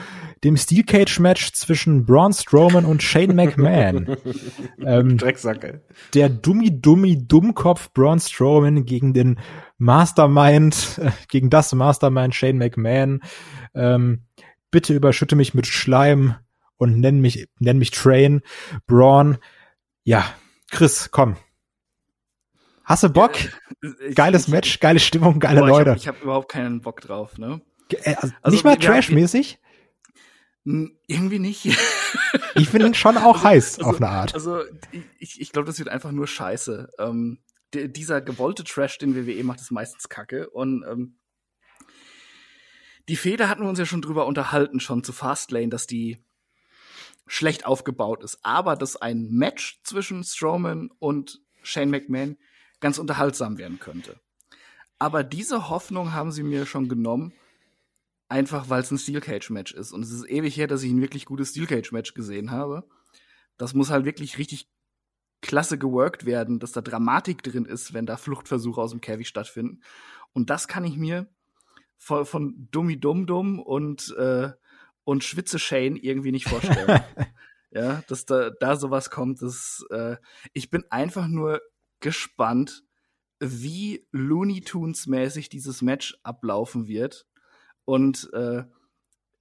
dem 0.45 0.57
Steel 0.57 0.85
Cage 0.85 1.19
Match 1.21 1.53
zwischen 1.53 2.05
Braun 2.05 2.33
Strowman 2.33 2.85
und 2.85 3.03
Shane 3.03 3.35
McMahon. 3.35 4.17
ähm, 4.85 5.17
Drecksacke. 5.17 5.83
Der 6.15 6.29
dummi 6.29 6.81
dummi 6.81 7.26
Dummkopf 7.26 7.93
Braun 7.93 8.21
Strowman 8.21 8.85
gegen 8.85 9.15
den 9.15 9.38
Mastermind, 9.79 11.00
äh, 11.03 11.11
gegen 11.29 11.50
das 11.50 11.73
Mastermind 11.75 12.35
Shane 12.35 12.59
McMahon. 12.59 13.21
Ähm, 13.75 14.25
bitte 14.71 14.95
überschütte 14.95 15.35
mich 15.35 15.55
mit 15.55 15.67
Schleim 15.67 16.37
und 16.76 17.00
nenn 17.00 17.21
mich, 17.21 17.49
nenn 17.59 17.79
mich 17.79 17.91
Train. 17.91 18.43
Braun 18.87 19.38
ja, 20.06 20.25
Chris, 20.70 21.10
komm. 21.10 21.36
Hast 22.84 23.02
du 23.02 23.08
Bock? 23.08 23.32
Ich, 24.08 24.14
Geiles 24.14 24.44
ich, 24.44 24.48
Match, 24.48 24.78
geile 24.78 25.00
Stimmung, 25.00 25.40
geile 25.40 25.60
boah, 25.60 25.66
Leute. 25.66 25.94
Ich 25.96 26.06
habe 26.06 26.18
hab 26.18 26.25
überhaupt 26.25 26.48
keinen 26.48 26.80
Bock 26.80 27.00
drauf, 27.00 27.38
ne? 27.38 27.60
Äh, 27.90 28.14
also, 28.14 28.32
also 28.40 28.54
nicht 28.54 28.64
mal 28.64 28.76
Trash-mäßig? 28.76 29.58
Irgendwie 30.64 31.40
nicht. 31.40 31.64
ich 32.54 32.68
finde 32.68 32.86
ihn 32.86 32.94
schon 32.94 33.16
auch 33.16 33.34
also, 33.34 33.44
heiß, 33.48 33.78
also, 33.78 33.90
auf 33.90 33.96
eine 33.96 34.08
Art. 34.08 34.34
Also, 34.34 34.60
ich, 35.18 35.40
ich 35.40 35.50
glaube, 35.50 35.66
das 35.66 35.80
wird 35.80 35.88
einfach 35.88 36.12
nur 36.12 36.28
scheiße. 36.28 36.88
Ähm, 37.00 37.40
dieser 37.75 38.20
gewollte 38.20 38.62
Trash, 38.62 38.98
den 38.98 39.16
WWE 39.16 39.42
macht, 39.42 39.60
ist 39.60 39.72
meistens 39.72 40.08
kacke. 40.08 40.48
Und 40.50 40.84
ähm, 40.88 41.18
die 43.08 43.16
Feder 43.16 43.48
hatten 43.48 43.62
wir 43.62 43.68
uns 43.68 43.80
ja 43.80 43.86
schon 43.86 44.02
drüber 44.02 44.26
unterhalten, 44.26 44.78
schon 44.78 45.02
zu 45.02 45.12
Fastlane, 45.12 45.68
dass 45.68 45.88
die 45.88 46.25
schlecht 47.26 47.66
aufgebaut 47.66 48.23
ist, 48.23 48.38
aber 48.42 48.76
dass 48.76 48.97
ein 48.97 49.28
Match 49.30 49.80
zwischen 49.83 50.23
Strowman 50.23 50.90
und 50.99 51.40
Shane 51.62 51.90
McMahon 51.90 52.37
ganz 52.80 52.99
unterhaltsam 52.99 53.59
werden 53.59 53.80
könnte. 53.80 54.21
Aber 54.99 55.25
diese 55.25 55.68
Hoffnung 55.68 56.12
haben 56.12 56.33
sie 56.33 56.42
mir 56.42 56.66
schon 56.66 56.88
genommen, 56.88 57.33
Einfach 58.28 58.68
weil 58.68 58.83
es 58.83 58.90
ein 58.90 58.99
Steel 58.99 59.21
Cage 59.21 59.50
Match 59.50 59.73
ist. 59.73 59.92
Und 59.92 60.02
es 60.02 60.11
ist 60.11 60.28
ewig 60.28 60.56
her, 60.56 60.66
dass 60.66 60.83
ich 60.83 60.90
ein 60.90 61.00
wirklich 61.00 61.26
gutes 61.26 61.50
Steel 61.50 61.66
Cage 61.66 61.92
Match 61.92 62.12
gesehen 62.14 62.50
habe. 62.50 62.85
Das 63.56 63.73
muss 63.73 63.90
halt 63.90 64.04
wirklich 64.04 64.38
richtig 64.38 64.68
klasse 65.42 65.78
geworkt 65.78 66.26
werden, 66.26 66.59
dass 66.59 66.73
da 66.73 66.80
Dramatik 66.80 67.45
drin 67.45 67.66
ist, 67.66 67.95
wenn 67.95 68.04
da 68.04 68.16
Fluchtversuche 68.16 68.80
aus 68.80 68.90
dem 68.90 69.00
Käfig 69.00 69.28
stattfinden. 69.28 69.80
Und 70.33 70.50
das 70.50 70.66
kann 70.66 70.85
ich 70.85 70.97
mir 70.97 71.28
von, 71.99 72.26
von 72.26 72.68
Dummi 72.73 72.99
Dum 72.99 73.26
Dum 73.26 73.61
und, 73.61 74.12
äh, 74.16 74.50
und 75.06 75.22
Schwitze 75.22 75.58
Shane 75.58 75.96
irgendwie 75.96 76.32
nicht 76.32 76.48
vorstellen. 76.48 77.00
ja, 77.70 78.02
dass 78.08 78.26
da, 78.26 78.50
da 78.50 78.76
sowas 78.76 79.08
kommt. 79.08 79.40
Das, 79.40 79.86
äh, 79.90 80.16
ich 80.52 80.68
bin 80.68 80.84
einfach 80.90 81.28
nur 81.28 81.62
gespannt, 82.00 82.82
wie 83.38 84.04
Looney 84.10 84.62
Tunes 84.62 85.06
mäßig 85.06 85.48
dieses 85.48 85.80
Match 85.80 86.18
ablaufen 86.25 86.88
wird. 86.88 87.25
Und 87.84 88.28
äh, 88.32 88.64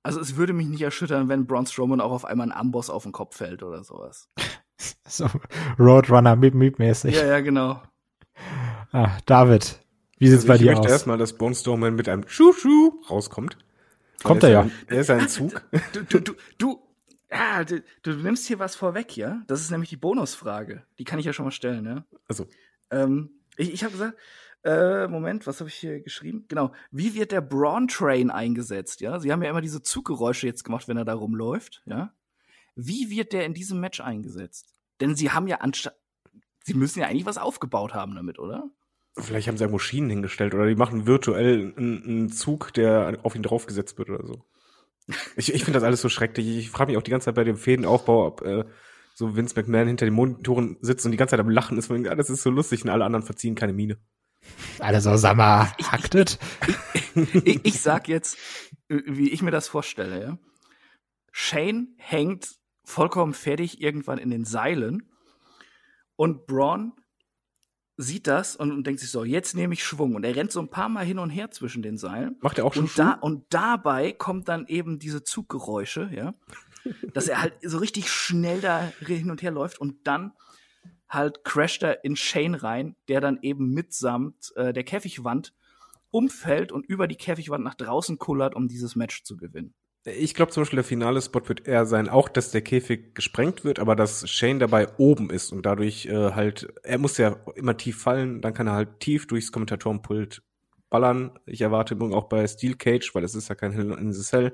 also 0.04 0.20
es 0.20 0.36
würde 0.36 0.54
mich 0.54 0.68
nicht 0.68 0.84
erschüttern, 0.84 1.30
wenn 1.30 1.48
Braun 1.48 1.66
Strowman 1.66 2.00
auch 2.00 2.12
auf 2.12 2.26
einmal 2.26 2.48
ein 2.48 2.58
Amboss 2.58 2.92
auf 2.92 3.04
den 3.04 3.12
Kopf 3.12 3.36
fällt 3.36 3.64
oder 3.64 3.84
sowas. 3.84 4.30
so 5.08 5.28
Roadrunner 5.80 6.36
Meep 6.36 6.54
Meep 6.54 6.78
mäßig. 6.78 7.16
Ja, 7.16 7.26
ja, 7.26 7.40
genau. 7.40 7.82
Ah, 8.92 9.18
David, 9.26 9.80
wie 10.20 10.28
sieht's 10.28 10.44
also 10.44 10.48
bei 10.48 10.58
dir 10.60 10.66
aus? 10.66 10.74
Ich 10.74 10.78
möchte 10.78 10.92
erstmal, 10.92 11.18
dass 11.18 11.34
Braun 11.34 11.56
Strowman 11.56 11.96
mit 11.96 12.08
einem 12.08 12.28
Schuh-Schuh 12.28 13.02
rauskommt. 13.10 13.58
Kommt 14.26 14.44
er 14.44 14.50
ja. 14.50 14.70
er 14.88 15.02
ist 15.02 15.10
ein 15.10 15.30
Zug. 15.30 15.62
Du, 15.94 16.04
du, 16.04 16.20
du, 16.20 16.34
du, 16.58 16.80
ja, 17.32 17.64
du, 17.64 17.84
du 18.02 18.14
nimmst 18.14 18.48
hier 18.48 18.60
was 18.60 18.76
vorweg, 18.76 19.16
ja? 19.18 19.44
Das 19.48 19.62
ist 19.62 19.72
nämlich 19.72 19.90
die 19.90 19.98
Bonusfrage. 19.98 20.84
Die 21.00 21.04
kann 21.04 21.20
ich 21.20 21.26
ja 21.26 21.34
schon 21.34 21.46
mal 21.46 21.52
stellen, 21.52 21.86
ja? 21.86 22.06
Also. 22.28 22.48
Ähm, 22.92 23.30
ich 23.58 23.74
ich 23.74 23.84
habe 23.84 23.94
gesagt, 23.94 24.18
äh, 24.64 25.08
Moment, 25.08 25.46
was 25.46 25.60
habe 25.60 25.70
ich 25.70 25.76
hier 25.76 26.02
geschrieben? 26.02 26.46
Genau. 26.48 26.72
Wie 26.90 27.14
wird 27.14 27.32
der 27.32 27.42
Braun 27.42 27.88
Train 27.88 28.32
eingesetzt? 28.32 29.00
Ja, 29.00 29.20
sie 29.20 29.32
haben 29.32 29.44
ja 29.44 29.50
immer 29.50 29.62
diese 29.62 29.84
Zuggeräusche 29.84 30.48
jetzt 30.48 30.64
gemacht, 30.64 30.88
wenn 30.88 30.98
er 30.98 31.06
da 31.06 31.14
rumläuft. 31.14 31.84
Ja. 31.86 32.14
Wie 32.76 33.10
wird 33.10 33.32
der 33.32 33.46
in 33.46 33.54
diesem 33.54 33.80
Match 33.80 34.02
eingesetzt? 34.02 34.74
Denn 35.02 35.16
sie 35.16 35.32
haben 35.32 35.48
ja 35.48 35.58
anstatt, 35.58 35.96
sie 36.64 36.74
müssen 36.74 37.00
ja 37.00 37.08
eigentlich 37.08 37.26
was 37.26 37.38
aufgebaut 37.38 37.94
haben 37.94 38.16
damit, 38.16 38.40
oder? 38.40 38.70
Vielleicht 39.18 39.48
haben 39.48 39.58
sie 39.58 39.64
ja 39.64 39.70
Maschinen 39.70 40.10
hingestellt 40.10 40.54
oder 40.54 40.68
die 40.68 40.76
machen 40.76 41.08
virtuell 41.08 41.74
einen, 41.78 42.04
einen 42.04 42.30
Zug, 42.30 42.74
der 42.74 43.20
auf 43.24 43.36
ihn 43.36 43.44
draufgesetzt 43.44 43.98
wird 43.98 44.10
oder 44.10 44.26
so. 44.26 44.44
Ich, 45.36 45.54
ich 45.54 45.64
finde 45.64 45.78
das 45.80 45.84
alles 45.84 46.02
so 46.02 46.10
schrecklich. 46.10 46.48
Ich 46.48 46.70
frage 46.70 46.92
mich 46.92 46.98
auch 46.98 47.04
die 47.04 47.12
ganze 47.12 47.26
Zeit 47.26 47.36
bei 47.36 47.44
dem 47.44 47.58
Fädenaufbau, 47.58 48.26
ob 48.26 48.42
äh, 48.42 48.66
so 49.14 49.36
Vince 49.36 49.56
McMahon 49.56 49.88
hinter 49.88 50.06
den 50.06 50.14
Monitoren 50.14 50.78
sitzt 50.82 51.06
und 51.06 51.12
die 51.12 51.18
ganze 51.18 51.32
Zeit 51.32 51.40
am 51.40 51.50
Lachen 51.50 51.78
ist, 51.78 51.90
ja, 51.90 52.16
das 52.16 52.30
ist 52.30 52.44
so 52.44 52.50
lustig 52.50 52.84
und 52.84 52.90
alle 52.90 53.06
anderen 53.06 53.24
verziehen 53.26 53.56
keine 53.56 53.74
Miene. 53.74 53.98
Alle 54.80 55.02
so, 55.02 55.16
sag 55.16 55.38
mal, 55.38 55.72
haktet. 55.82 56.38
Ich, 57.16 57.36
ich, 57.36 57.66
ich, 57.66 57.82
sag 57.82 58.08
jetzt, 58.08 58.38
wie 58.90 59.30
ich 59.30 59.42
mir 59.42 59.52
das 59.52 59.68
vorstelle, 59.68 60.22
ja. 60.22 60.38
Shane 61.32 61.96
hängt 61.98 62.56
vollkommen 62.84 63.34
fertig 63.34 63.82
irgendwann 63.82 64.20
in 64.20 64.30
den 64.30 64.46
Seilen 64.46 65.10
und 66.16 66.46
Braun 66.46 66.94
sieht 67.98 68.28
das 68.28 68.56
und, 68.56 68.72
und 68.72 68.86
denkt 68.86 69.00
sich 69.00 69.10
so, 69.10 69.24
jetzt 69.24 69.56
nehme 69.56 69.74
ich 69.74 69.84
Schwung. 69.84 70.16
Und 70.16 70.24
er 70.24 70.36
rennt 70.36 70.52
so 70.52 70.60
ein 70.60 70.70
paar 70.70 70.90
Mal 70.90 71.06
hin 71.06 71.20
und 71.20 71.30
her 71.30 71.52
zwischen 71.52 71.82
den 71.82 71.98
Seilen. 71.98 72.36
Macht 72.42 72.58
er 72.58 72.66
auch 72.66 72.74
schon 72.74 72.86
und, 72.86 73.00
da, 73.00 73.14
und 73.14 73.46
dabei 73.50 74.12
kommt 74.12 74.48
dann 74.50 74.68
eben 74.68 75.00
diese 75.00 75.24
Zuggeräusche, 75.24 76.10
ja. 76.14 76.34
dass 77.14 77.28
er 77.28 77.42
halt 77.42 77.54
so 77.64 77.78
richtig 77.78 78.10
schnell 78.10 78.62
da 78.62 78.92
hin 79.00 79.32
und 79.32 79.42
her 79.42 79.52
läuft 79.52 79.80
und 79.80 80.06
dann 80.06 80.34
halt 81.10 81.44
crasht 81.44 81.84
er 81.84 82.04
in 82.04 82.16
Shane 82.16 82.56
rein, 82.56 82.96
der 83.08 83.22
dann 83.22 83.40
eben 83.42 83.72
mitsamt 83.72 84.52
äh, 84.56 84.74
der 84.74 84.84
Käfigwand 84.84 85.54
umfällt 86.12 86.72
und 86.72 86.86
über 86.86 87.08
die 87.08 87.16
Käfigwand 87.16 87.64
nach 87.64 87.76
draußen 87.76 88.18
kullert, 88.18 88.56
um 88.56 88.68
dieses 88.68 88.96
Match 88.96 89.24
zu 89.24 89.38
gewinnen. 89.38 89.74
Ich 90.08 90.36
glaube 90.36 90.52
zum 90.52 90.62
Beispiel, 90.62 90.78
der 90.78 90.84
finale 90.84 91.20
Spot 91.20 91.42
wird 91.48 91.68
eher 91.68 91.88
sein, 91.88 92.10
auch 92.10 92.30
dass 92.30 92.52
der 92.52 92.62
Käfig 92.62 93.16
gesprengt 93.16 93.64
wird, 93.64 93.80
aber 93.80 93.96
dass 93.96 94.30
Shane 94.30 94.60
dabei 94.60 94.88
oben 94.98 95.32
ist 95.32 95.52
und 95.52 95.66
dadurch 95.66 96.06
äh, 96.06 96.32
halt, 96.34 96.72
er 96.84 97.00
muss 97.00 97.18
ja 97.18 97.38
immer 97.56 97.76
tief 97.76 98.04
fallen, 98.04 98.40
dann 98.42 98.54
kann 98.54 98.68
er 98.68 98.74
halt 98.74 99.00
tief 99.00 99.26
durchs 99.26 99.52
Kommentatorenpult 99.52 100.44
ballern. 100.92 101.40
Ich 101.48 101.62
erwarte 101.62 101.96
morgen 101.96 102.14
auch 102.14 102.30
bei 102.30 102.48
Steel 102.48 102.76
Cage, 102.76 103.16
weil 103.16 103.24
es 103.24 103.34
ist 103.34 103.50
ja 103.50 103.56
kein 103.56 103.72
Hell 103.72 103.94
in 103.94 104.14
the 104.14 104.22
Cell, 104.22 104.54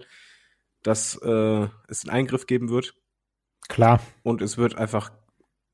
dass 0.84 1.16
äh, 1.22 1.68
es 1.90 2.06
einen 2.06 2.16
Eingriff 2.16 2.48
geben 2.48 2.70
wird. 2.70 2.96
Klar. 3.68 4.00
Und 4.24 4.42
es 4.42 4.58
wird 4.58 4.78
einfach, 4.78 5.12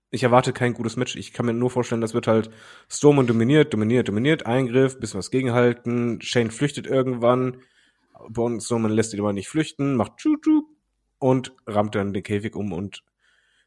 ich 0.09 0.23
erwarte 0.23 0.53
kein 0.53 0.73
gutes 0.73 0.97
Match. 0.97 1.15
Ich 1.15 1.33
kann 1.33 1.45
mir 1.45 1.53
nur 1.53 1.69
vorstellen, 1.69 2.01
das 2.01 2.15
wird 2.15 2.25
halt 2.25 2.49
Storm 2.89 3.27
dominiert, 3.27 3.73
dominiert, 3.73 4.07
dominiert, 4.07 4.47
Eingriff, 4.47 4.99
bisschen 4.99 5.19
was 5.19 5.29
gegenhalten, 5.29 6.19
Shane 6.19 6.49
flüchtet 6.49 6.87
irgendwann 6.87 7.57
Braun 8.29 8.59
Strowman 8.59 8.91
lässt 8.91 9.13
ihn 9.13 9.19
aber 9.19 9.33
nicht 9.33 9.47
flüchten, 9.47 9.95
macht 9.95 10.17
Tschu-Tschu 10.17 10.63
und 11.19 11.53
rammt 11.65 11.95
dann 11.95 12.13
den 12.13 12.23
Käfig 12.23 12.55
um 12.55 12.73
und 12.73 13.03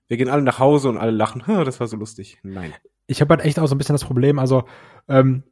wir 0.08 0.16
gehen 0.16 0.28
alle 0.28 0.42
nach 0.42 0.58
Hause 0.58 0.88
und 0.88 0.98
alle 0.98 1.12
lachen, 1.12 1.42
das 1.46 1.80
war 1.80 1.86
so 1.86 1.96
lustig. 1.96 2.38
Nein. 2.42 2.74
Ich 3.06 3.20
habe 3.20 3.34
halt 3.34 3.44
echt 3.44 3.58
auch 3.58 3.66
so 3.66 3.74
ein 3.74 3.78
bisschen 3.78 3.94
das 3.94 4.04
Problem, 4.04 4.38
also 4.38 4.64
ähm, 5.08 5.44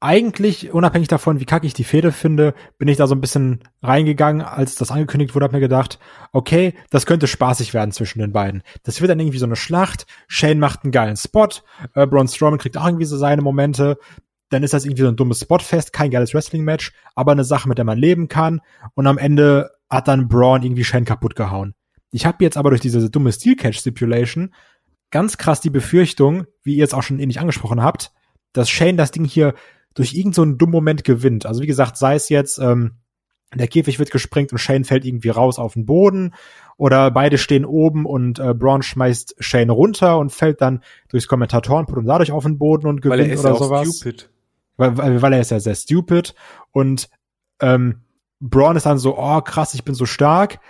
eigentlich, 0.00 0.72
unabhängig 0.72 1.08
davon, 1.08 1.40
wie 1.40 1.44
kacke 1.44 1.66
ich 1.66 1.74
die 1.74 1.84
Fehde 1.84 2.12
finde, 2.12 2.54
bin 2.78 2.86
ich 2.86 2.98
da 2.98 3.08
so 3.08 3.16
ein 3.16 3.20
bisschen 3.20 3.64
reingegangen, 3.82 4.42
als 4.42 4.76
das 4.76 4.92
angekündigt 4.92 5.34
wurde, 5.34 5.44
hab 5.44 5.52
mir 5.52 5.58
gedacht, 5.58 5.98
okay, 6.32 6.74
das 6.90 7.04
könnte 7.04 7.26
spaßig 7.26 7.74
werden 7.74 7.90
zwischen 7.90 8.20
den 8.20 8.32
beiden. 8.32 8.62
Das 8.84 9.00
wird 9.00 9.10
dann 9.10 9.18
irgendwie 9.18 9.38
so 9.38 9.46
eine 9.46 9.56
Schlacht, 9.56 10.06
Shane 10.28 10.60
macht 10.60 10.84
einen 10.84 10.92
geilen 10.92 11.16
Spot, 11.16 11.48
äh, 11.94 12.06
Braun 12.06 12.28
Strowman 12.28 12.60
kriegt 12.60 12.76
auch 12.76 12.86
irgendwie 12.86 13.06
so 13.06 13.16
seine 13.16 13.42
Momente, 13.42 13.98
dann 14.50 14.62
ist 14.62 14.72
das 14.72 14.84
irgendwie 14.84 15.02
so 15.02 15.08
ein 15.08 15.16
dummes 15.16 15.40
Spotfest, 15.40 15.92
kein 15.92 16.10
geiles 16.10 16.34
Wrestling-Match, 16.34 16.92
aber 17.14 17.32
eine 17.32 17.44
Sache, 17.44 17.68
mit 17.68 17.78
der 17.78 17.84
man 17.84 17.98
leben 17.98 18.28
kann. 18.28 18.60
Und 18.94 19.06
am 19.06 19.18
Ende 19.18 19.70
hat 19.90 20.08
dann 20.08 20.28
Braun 20.28 20.62
irgendwie 20.62 20.84
Shane 20.84 21.04
kaputt 21.04 21.36
gehauen. 21.36 21.74
Ich 22.10 22.24
habe 22.26 22.42
jetzt 22.44 22.56
aber 22.56 22.70
durch 22.70 22.80
diese 22.80 23.10
dumme 23.10 23.32
Steel 23.32 23.56
Catch 23.56 23.80
Stipulation 23.80 24.54
ganz 25.10 25.36
krass 25.36 25.60
die 25.60 25.70
Befürchtung, 25.70 26.46
wie 26.62 26.72
ihr 26.72 26.78
jetzt 26.78 26.94
auch 26.94 27.02
schon 27.02 27.18
ähnlich 27.18 27.40
angesprochen 27.40 27.82
habt, 27.82 28.12
dass 28.52 28.70
Shane 28.70 28.96
das 28.96 29.10
Ding 29.10 29.24
hier 29.24 29.54
durch 29.94 30.14
irgendeinen 30.14 30.52
so 30.52 30.56
dummen 30.56 30.72
Moment 30.72 31.04
gewinnt. 31.04 31.44
Also 31.46 31.62
wie 31.62 31.66
gesagt, 31.66 31.96
sei 31.96 32.14
es 32.14 32.28
jetzt, 32.28 32.58
ähm, 32.58 32.92
der 33.54 33.68
Käfig 33.68 33.98
wird 33.98 34.10
gesprengt 34.10 34.52
und 34.52 34.58
Shane 34.58 34.84
fällt 34.84 35.06
irgendwie 35.06 35.30
raus 35.30 35.58
auf 35.58 35.72
den 35.72 35.86
Boden 35.86 36.34
oder 36.76 37.10
beide 37.10 37.38
stehen 37.38 37.64
oben 37.64 38.04
und 38.04 38.38
äh, 38.38 38.52
Braun 38.52 38.82
schmeißt 38.82 39.36
Shane 39.38 39.70
runter 39.70 40.18
und 40.18 40.30
fällt 40.30 40.60
dann 40.60 40.82
durchs 41.08 41.28
Kommentatorenpult 41.28 41.98
und 41.98 42.06
dadurch 42.06 42.30
auf 42.30 42.44
den 42.44 42.58
Boden 42.58 42.86
und 42.86 43.00
gewinnt 43.00 43.20
Weil 43.20 43.28
er 43.28 43.34
ist 43.34 43.40
oder 43.40 43.52
ja 43.52 43.56
sowas. 43.56 43.96
Stupid 43.96 44.30
weil, 44.78 44.96
weil, 44.96 45.20
weil 45.20 45.32
er 45.34 45.40
ist 45.40 45.50
ja 45.50 45.60
sehr 45.60 45.74
stupid 45.74 46.34
und 46.72 47.10
ähm, 47.60 48.00
Braun 48.40 48.76
ist 48.76 48.86
dann 48.86 48.98
so, 48.98 49.18
oh 49.18 49.42
krass, 49.42 49.74
ich 49.74 49.84
bin 49.84 49.94
so 49.94 50.06
stark, 50.06 50.60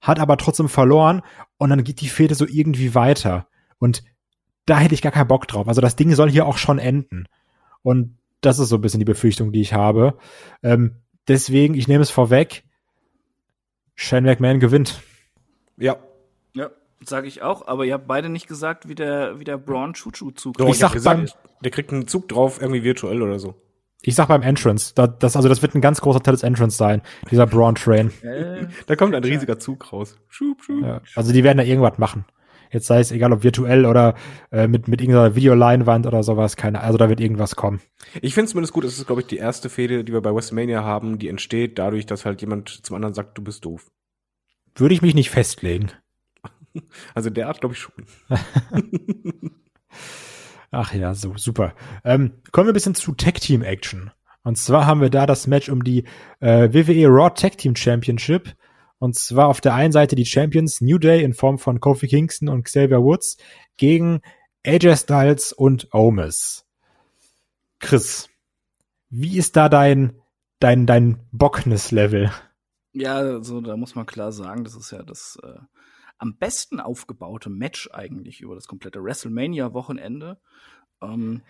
hat 0.00 0.18
aber 0.18 0.38
trotzdem 0.38 0.68
verloren 0.68 1.20
und 1.58 1.68
dann 1.68 1.84
geht 1.84 2.00
die 2.00 2.08
Fehde 2.08 2.34
so 2.34 2.46
irgendwie 2.46 2.94
weiter 2.94 3.46
und 3.78 4.02
da 4.64 4.78
hätte 4.78 4.94
ich 4.94 5.02
gar 5.02 5.12
keinen 5.12 5.28
Bock 5.28 5.46
drauf. 5.46 5.68
Also 5.68 5.80
das 5.80 5.96
Ding 5.96 6.14
soll 6.14 6.30
hier 6.30 6.46
auch 6.46 6.56
schon 6.56 6.78
enden 6.78 7.26
und 7.82 8.16
das 8.40 8.58
ist 8.58 8.68
so 8.68 8.76
ein 8.76 8.80
bisschen 8.80 9.00
die 9.00 9.04
Befürchtung, 9.04 9.52
die 9.52 9.60
ich 9.60 9.74
habe. 9.74 10.16
Ähm, 10.62 10.96
deswegen, 11.26 11.74
ich 11.74 11.88
nehme 11.88 12.02
es 12.02 12.10
vorweg, 12.10 12.64
Shane 13.96 14.24
McMahon 14.24 14.60
gewinnt. 14.60 15.02
Ja. 15.76 15.96
Ja, 17.00 17.06
sage 17.06 17.26
ich 17.28 17.42
auch, 17.42 17.66
aber 17.66 17.84
ihr 17.84 17.94
habt 17.94 18.06
beide 18.06 18.28
nicht 18.28 18.48
gesagt, 18.48 18.88
wie 18.88 18.94
der, 18.94 19.40
wie 19.40 19.44
der 19.44 19.58
Braun 19.58 19.94
Chuchu-Zug 19.94 20.60
Ich, 20.60 20.66
ich 20.66 20.78
sag 20.78 20.92
gesagt, 20.92 21.16
beim, 21.16 21.28
der 21.62 21.70
kriegt 21.70 21.92
einen 21.92 22.08
Zug 22.08 22.28
drauf, 22.28 22.60
irgendwie 22.60 22.82
virtuell 22.84 23.22
oder 23.22 23.38
so. 23.38 23.54
Ich 24.02 24.14
sag 24.14 24.28
beim 24.28 24.42
Entrance, 24.42 24.92
da, 24.94 25.08
das, 25.08 25.34
also 25.34 25.48
das 25.48 25.60
wird 25.60 25.74
ein 25.74 25.80
ganz 25.80 26.00
großer 26.00 26.22
Teil 26.22 26.34
des 26.34 26.44
Entrance 26.44 26.76
sein, 26.76 27.02
dieser 27.30 27.46
Braun 27.46 27.74
Train. 27.74 28.12
Äh, 28.22 28.66
da 28.86 28.96
kommt 28.96 29.14
ein 29.14 29.24
riesiger 29.24 29.58
Zug 29.58 29.92
raus. 29.92 30.18
Schub, 30.28 30.62
schub. 30.62 30.82
Ja, 30.82 31.00
also 31.14 31.32
die 31.32 31.42
werden 31.42 31.58
da 31.58 31.64
irgendwas 31.64 31.98
machen. 31.98 32.24
Jetzt 32.70 32.86
sei 32.86 33.00
es 33.00 33.12
egal 33.12 33.32
ob 33.32 33.42
virtuell 33.42 33.86
oder 33.86 34.14
äh, 34.52 34.66
mit, 34.66 34.88
mit 34.88 35.00
irgendeiner 35.00 35.34
Videoleinwand 35.34 36.06
oder 36.06 36.22
sowas, 36.22 36.56
keine, 36.56 36.80
also 36.80 36.98
da 36.98 37.08
wird 37.08 37.20
irgendwas 37.20 37.56
kommen. 37.56 37.80
Ich 38.20 38.34
finde 38.34 38.50
zumindest 38.50 38.74
gut, 38.74 38.84
es 38.84 38.98
ist, 38.98 39.06
glaube 39.06 39.22
ich, 39.22 39.26
die 39.26 39.38
erste 39.38 39.70
Fehde, 39.70 40.04
die 40.04 40.12
wir 40.12 40.20
bei 40.20 40.34
WrestleMania 40.34 40.82
haben, 40.84 41.18
die 41.18 41.28
entsteht 41.28 41.78
dadurch, 41.78 42.06
dass 42.06 42.24
halt 42.24 42.40
jemand 42.40 42.68
zum 42.68 42.94
anderen 42.96 43.14
sagt, 43.14 43.38
du 43.38 43.42
bist 43.42 43.64
doof. 43.64 43.90
Würde 44.74 44.94
ich 44.94 45.02
mich 45.02 45.14
nicht 45.14 45.30
festlegen. 45.30 45.92
Also 47.14 47.30
der 47.30 47.48
Art 47.48 47.60
glaube 47.60 47.74
ich 47.74 47.80
schon. 47.80 47.94
Ach 50.70 50.92
ja, 50.92 51.14
so 51.14 51.36
super. 51.36 51.74
Ähm, 52.04 52.42
kommen 52.52 52.66
wir 52.66 52.72
ein 52.72 52.74
bisschen 52.74 52.94
zu 52.94 53.12
Tag 53.12 53.40
Team 53.40 53.62
Action. 53.62 54.10
Und 54.42 54.56
zwar 54.56 54.86
haben 54.86 55.00
wir 55.00 55.10
da 55.10 55.26
das 55.26 55.46
Match 55.46 55.68
um 55.68 55.82
die 55.82 56.04
äh, 56.40 56.72
WWE 56.72 57.08
Raw 57.08 57.30
Tag 57.30 57.58
Team 57.58 57.74
Championship. 57.74 58.54
Und 58.98 59.14
zwar 59.16 59.48
auf 59.48 59.60
der 59.60 59.74
einen 59.74 59.92
Seite 59.92 60.16
die 60.16 60.26
Champions 60.26 60.80
New 60.80 60.98
Day 60.98 61.22
in 61.22 61.32
Form 61.32 61.58
von 61.58 61.80
Kofi 61.80 62.08
Kingston 62.08 62.48
und 62.48 62.64
Xavier 62.64 63.02
Woods 63.02 63.36
gegen 63.76 64.20
AJ 64.66 64.96
Styles 64.96 65.52
und 65.52 65.88
Omis. 65.94 66.66
Chris, 67.78 68.28
wie 69.08 69.38
ist 69.38 69.56
da 69.56 69.68
dein 69.68 70.20
dein 70.58 70.86
dein 70.86 71.26
Bockness-Level? 71.30 72.32
Ja, 72.92 73.16
also 73.16 73.60
da 73.60 73.76
muss 73.76 73.94
man 73.94 74.06
klar 74.06 74.32
sagen, 74.32 74.64
das 74.64 74.74
ist 74.74 74.90
ja 74.90 75.02
das 75.02 75.38
äh, 75.42 75.58
am 76.18 76.36
besten 76.36 76.80
aufgebaute 76.80 77.50
Match 77.50 77.88
eigentlich 77.92 78.40
über 78.40 78.54
das 78.54 78.68
komplette 78.68 79.02
WrestleMania-Wochenende. 79.02 80.38
Ähm, 81.00 81.42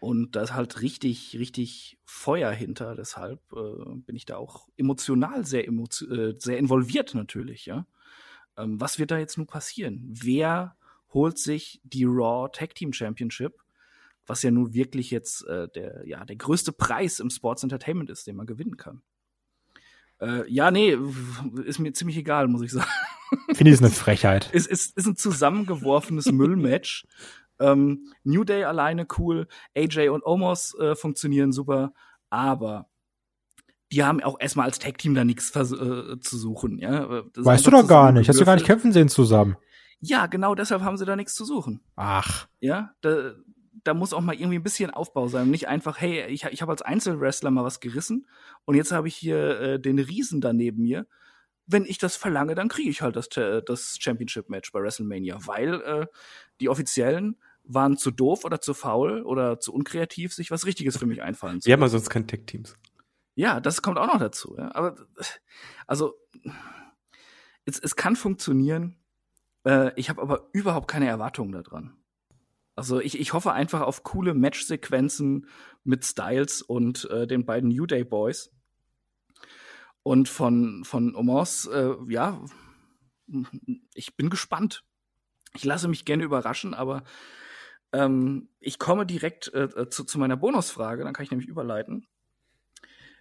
Und 0.00 0.34
da 0.34 0.42
ist 0.42 0.52
halt 0.52 0.82
richtig, 0.82 1.36
richtig 1.38 1.96
Feuer 2.04 2.50
hinter. 2.50 2.96
Deshalb 2.96 3.40
äh, 3.52 3.94
bin 3.94 4.16
ich 4.16 4.26
da 4.26 4.36
auch 4.36 4.68
emotional 4.76 5.46
sehr, 5.46 5.66
emotio 5.68 6.08
äh, 6.10 6.34
sehr 6.38 6.58
involviert 6.58 7.14
natürlich, 7.14 7.66
ja. 7.66 7.86
Ähm, 8.56 8.80
was 8.80 8.98
wird 8.98 9.12
da 9.12 9.18
jetzt 9.18 9.38
nun 9.38 9.46
passieren? 9.46 10.02
Wer 10.10 10.76
holt 11.14 11.38
sich 11.38 11.80
die 11.84 12.04
Raw 12.04 12.50
Tag 12.52 12.74
Team 12.74 12.92
Championship? 12.92 13.62
Was 14.26 14.42
ja 14.42 14.50
nun 14.50 14.74
wirklich 14.74 15.10
jetzt 15.12 15.46
äh, 15.46 15.68
der, 15.68 16.06
ja, 16.06 16.24
der 16.24 16.36
größte 16.36 16.72
Preis 16.72 17.20
im 17.20 17.30
Sports 17.30 17.62
Entertainment 17.62 18.10
ist, 18.10 18.26
den 18.26 18.36
man 18.36 18.46
gewinnen 18.46 18.76
kann. 18.76 19.02
Äh, 20.22 20.48
ja, 20.48 20.70
nee, 20.70 20.96
ist 21.64 21.80
mir 21.80 21.92
ziemlich 21.92 22.16
egal, 22.16 22.46
muss 22.46 22.62
ich 22.62 22.70
sagen. 22.70 22.88
Finde 23.54 23.70
ich 23.70 23.74
es 23.74 23.82
eine 23.82 23.90
Frechheit. 23.90 24.50
Es 24.52 24.66
ist, 24.66 24.96
ist 24.96 25.06
ein 25.06 25.16
zusammengeworfenes 25.16 26.26
Müllmatch. 26.32 27.06
Ähm, 27.58 28.12
New 28.22 28.44
Day 28.44 28.64
alleine 28.64 29.06
cool, 29.18 29.48
AJ 29.76 30.08
und 30.08 30.24
Omos 30.24 30.74
äh, 30.78 30.94
funktionieren 30.94 31.52
super, 31.52 31.92
aber 32.30 32.88
die 33.90 34.04
haben 34.04 34.22
auch 34.22 34.36
erstmal 34.40 34.66
als 34.66 34.78
Tag-Team 34.78 35.14
da 35.14 35.24
nichts 35.24 35.54
äh, 35.54 36.18
zu 36.20 36.38
suchen. 36.38 36.78
Ja? 36.78 37.22
Das 37.34 37.44
weißt 37.44 37.66
du 37.66 37.70
doch 37.70 37.86
gar 37.86 38.10
nicht. 38.12 38.28
Hast 38.28 38.40
du 38.40 38.44
gar 38.44 38.54
nicht 38.54 38.66
kämpfen 38.66 38.92
sehen 38.92 39.08
zusammen. 39.08 39.56
Ja, 40.00 40.26
genau 40.26 40.54
deshalb 40.54 40.82
haben 40.82 40.96
sie 40.96 41.04
da 41.04 41.14
nichts 41.14 41.34
zu 41.34 41.44
suchen. 41.44 41.82
Ach. 41.94 42.48
Ja, 42.60 42.92
da, 43.02 43.34
da 43.84 43.94
muss 43.94 44.12
auch 44.12 44.20
mal 44.20 44.34
irgendwie 44.34 44.58
ein 44.58 44.62
bisschen 44.62 44.90
Aufbau 44.90 45.28
sein. 45.28 45.50
Nicht 45.50 45.68
einfach, 45.68 46.00
hey, 46.00 46.26
ich, 46.26 46.44
ich 46.44 46.62
habe 46.62 46.72
als 46.72 46.82
Einzelwrestler 46.82 47.50
mal 47.50 47.64
was 47.64 47.80
gerissen 47.80 48.26
und 48.64 48.76
jetzt 48.76 48.92
habe 48.92 49.08
ich 49.08 49.16
hier 49.16 49.60
äh, 49.60 49.80
den 49.80 49.98
Riesen 49.98 50.40
da 50.40 50.52
neben 50.52 50.82
mir. 50.82 51.06
Wenn 51.66 51.84
ich 51.84 51.98
das 51.98 52.16
verlange, 52.16 52.54
dann 52.54 52.68
kriege 52.68 52.90
ich 52.90 53.02
halt 53.02 53.16
das, 53.16 53.28
das 53.28 53.96
Championship-Match 54.00 54.72
bei 54.72 54.80
WrestleMania, 54.80 55.38
weil 55.46 55.74
äh, 55.82 56.06
die 56.60 56.68
Offiziellen 56.68 57.38
waren 57.64 57.96
zu 57.96 58.10
doof 58.10 58.44
oder 58.44 58.60
zu 58.60 58.74
faul 58.74 59.22
oder 59.22 59.60
zu 59.60 59.72
unkreativ, 59.72 60.34
sich 60.34 60.50
was 60.50 60.66
Richtiges 60.66 60.96
für 60.96 61.06
mich 61.06 61.22
einfallen 61.22 61.60
zu 61.60 61.66
Wir 61.66 61.74
haben 61.74 61.82
ja 61.82 61.88
sonst 61.88 62.10
keine 62.10 62.26
Tech-Teams. 62.26 62.76
Ja, 63.34 63.60
das 63.60 63.82
kommt 63.82 63.98
auch 63.98 64.06
noch 64.06 64.18
dazu. 64.18 64.56
Ja. 64.58 64.74
Aber 64.74 64.96
also 65.86 66.14
es, 67.64 67.78
es 67.78 67.96
kann 67.96 68.16
funktionieren. 68.16 68.96
Äh, 69.64 69.92
ich 69.96 70.10
habe 70.10 70.20
aber 70.20 70.48
überhaupt 70.52 70.88
keine 70.88 71.06
Erwartungen 71.06 71.52
daran. 71.52 71.96
Also 72.74 73.00
ich, 73.00 73.18
ich 73.18 73.32
hoffe 73.32 73.52
einfach 73.52 73.82
auf 73.82 74.02
coole 74.02 74.34
Match-Sequenzen 74.34 75.46
mit 75.84 76.04
Styles 76.04 76.62
und 76.62 77.08
äh, 77.10 77.26
den 77.26 77.44
beiden 77.44 77.68
New 77.68 77.86
Day 77.86 78.04
Boys. 78.04 78.50
Und 80.02 80.28
von, 80.28 80.84
von 80.84 81.14
Omos, 81.14 81.66
äh, 81.66 81.94
ja, 82.08 82.40
ich 83.94 84.16
bin 84.16 84.30
gespannt. 84.30 84.84
Ich 85.54 85.64
lasse 85.64 85.86
mich 85.86 86.04
gerne 86.04 86.24
überraschen, 86.24 86.74
aber 86.74 87.04
ähm, 87.92 88.48
ich 88.58 88.78
komme 88.78 89.06
direkt 89.06 89.52
äh, 89.54 89.64
äh, 89.64 89.88
zu, 89.90 90.04
zu 90.04 90.18
meiner 90.18 90.36
Bonusfrage, 90.36 91.04
dann 91.04 91.12
kann 91.12 91.24
ich 91.24 91.30
nämlich 91.30 91.48
überleiten. 91.48 92.08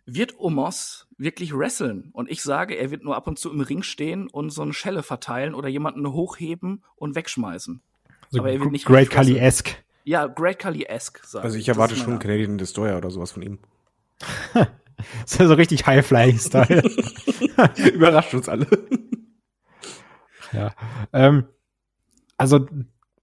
Wird 0.06 0.40
Omos 0.40 1.08
wirklich 1.18 1.54
wresteln? 1.54 2.10
Und 2.14 2.32
ich 2.32 2.42
sage, 2.42 2.76
er 2.76 2.90
wird 2.90 3.04
nur 3.04 3.16
ab 3.16 3.28
und 3.28 3.38
zu 3.38 3.52
im 3.52 3.62
Ring 3.62 3.84
stehen 3.84 4.28
und 4.28 4.50
so 4.50 4.62
eine 4.62 4.74
Schelle 4.74 5.04
verteilen 5.04 5.54
oder 5.54 5.68
jemanden 5.68 6.12
hochheben 6.12 6.84
und 6.96 7.16
wegschmeißen. 7.16 7.84
So 8.32 8.40
Aber 8.40 8.52
er 8.52 8.60
wird 8.60 8.72
nicht 8.72 8.86
Great 8.86 9.10
Khali-esque. 9.10 9.76
Ja, 10.06 10.26
Great 10.28 10.60
Khali-esque. 10.60 11.22
Also 11.36 11.58
ich 11.58 11.68
erwarte 11.68 11.96
schon 11.96 12.18
Canadian 12.18 12.58
Destroyer 12.58 12.98
oder 12.98 13.12
sowas 13.12 13.32
von 13.32 13.44
ihm. 13.44 13.60
das 14.54 14.68
ist 15.26 15.40
ja 15.40 15.48
so 15.48 15.54
richtig 15.54 15.86
High-Flying-Style. 15.86 16.82
Überrascht 17.94 18.34
uns 18.34 18.48
alle. 18.48 18.68
ja. 20.54 20.74
Ähm, 21.12 21.46
also 22.38 22.66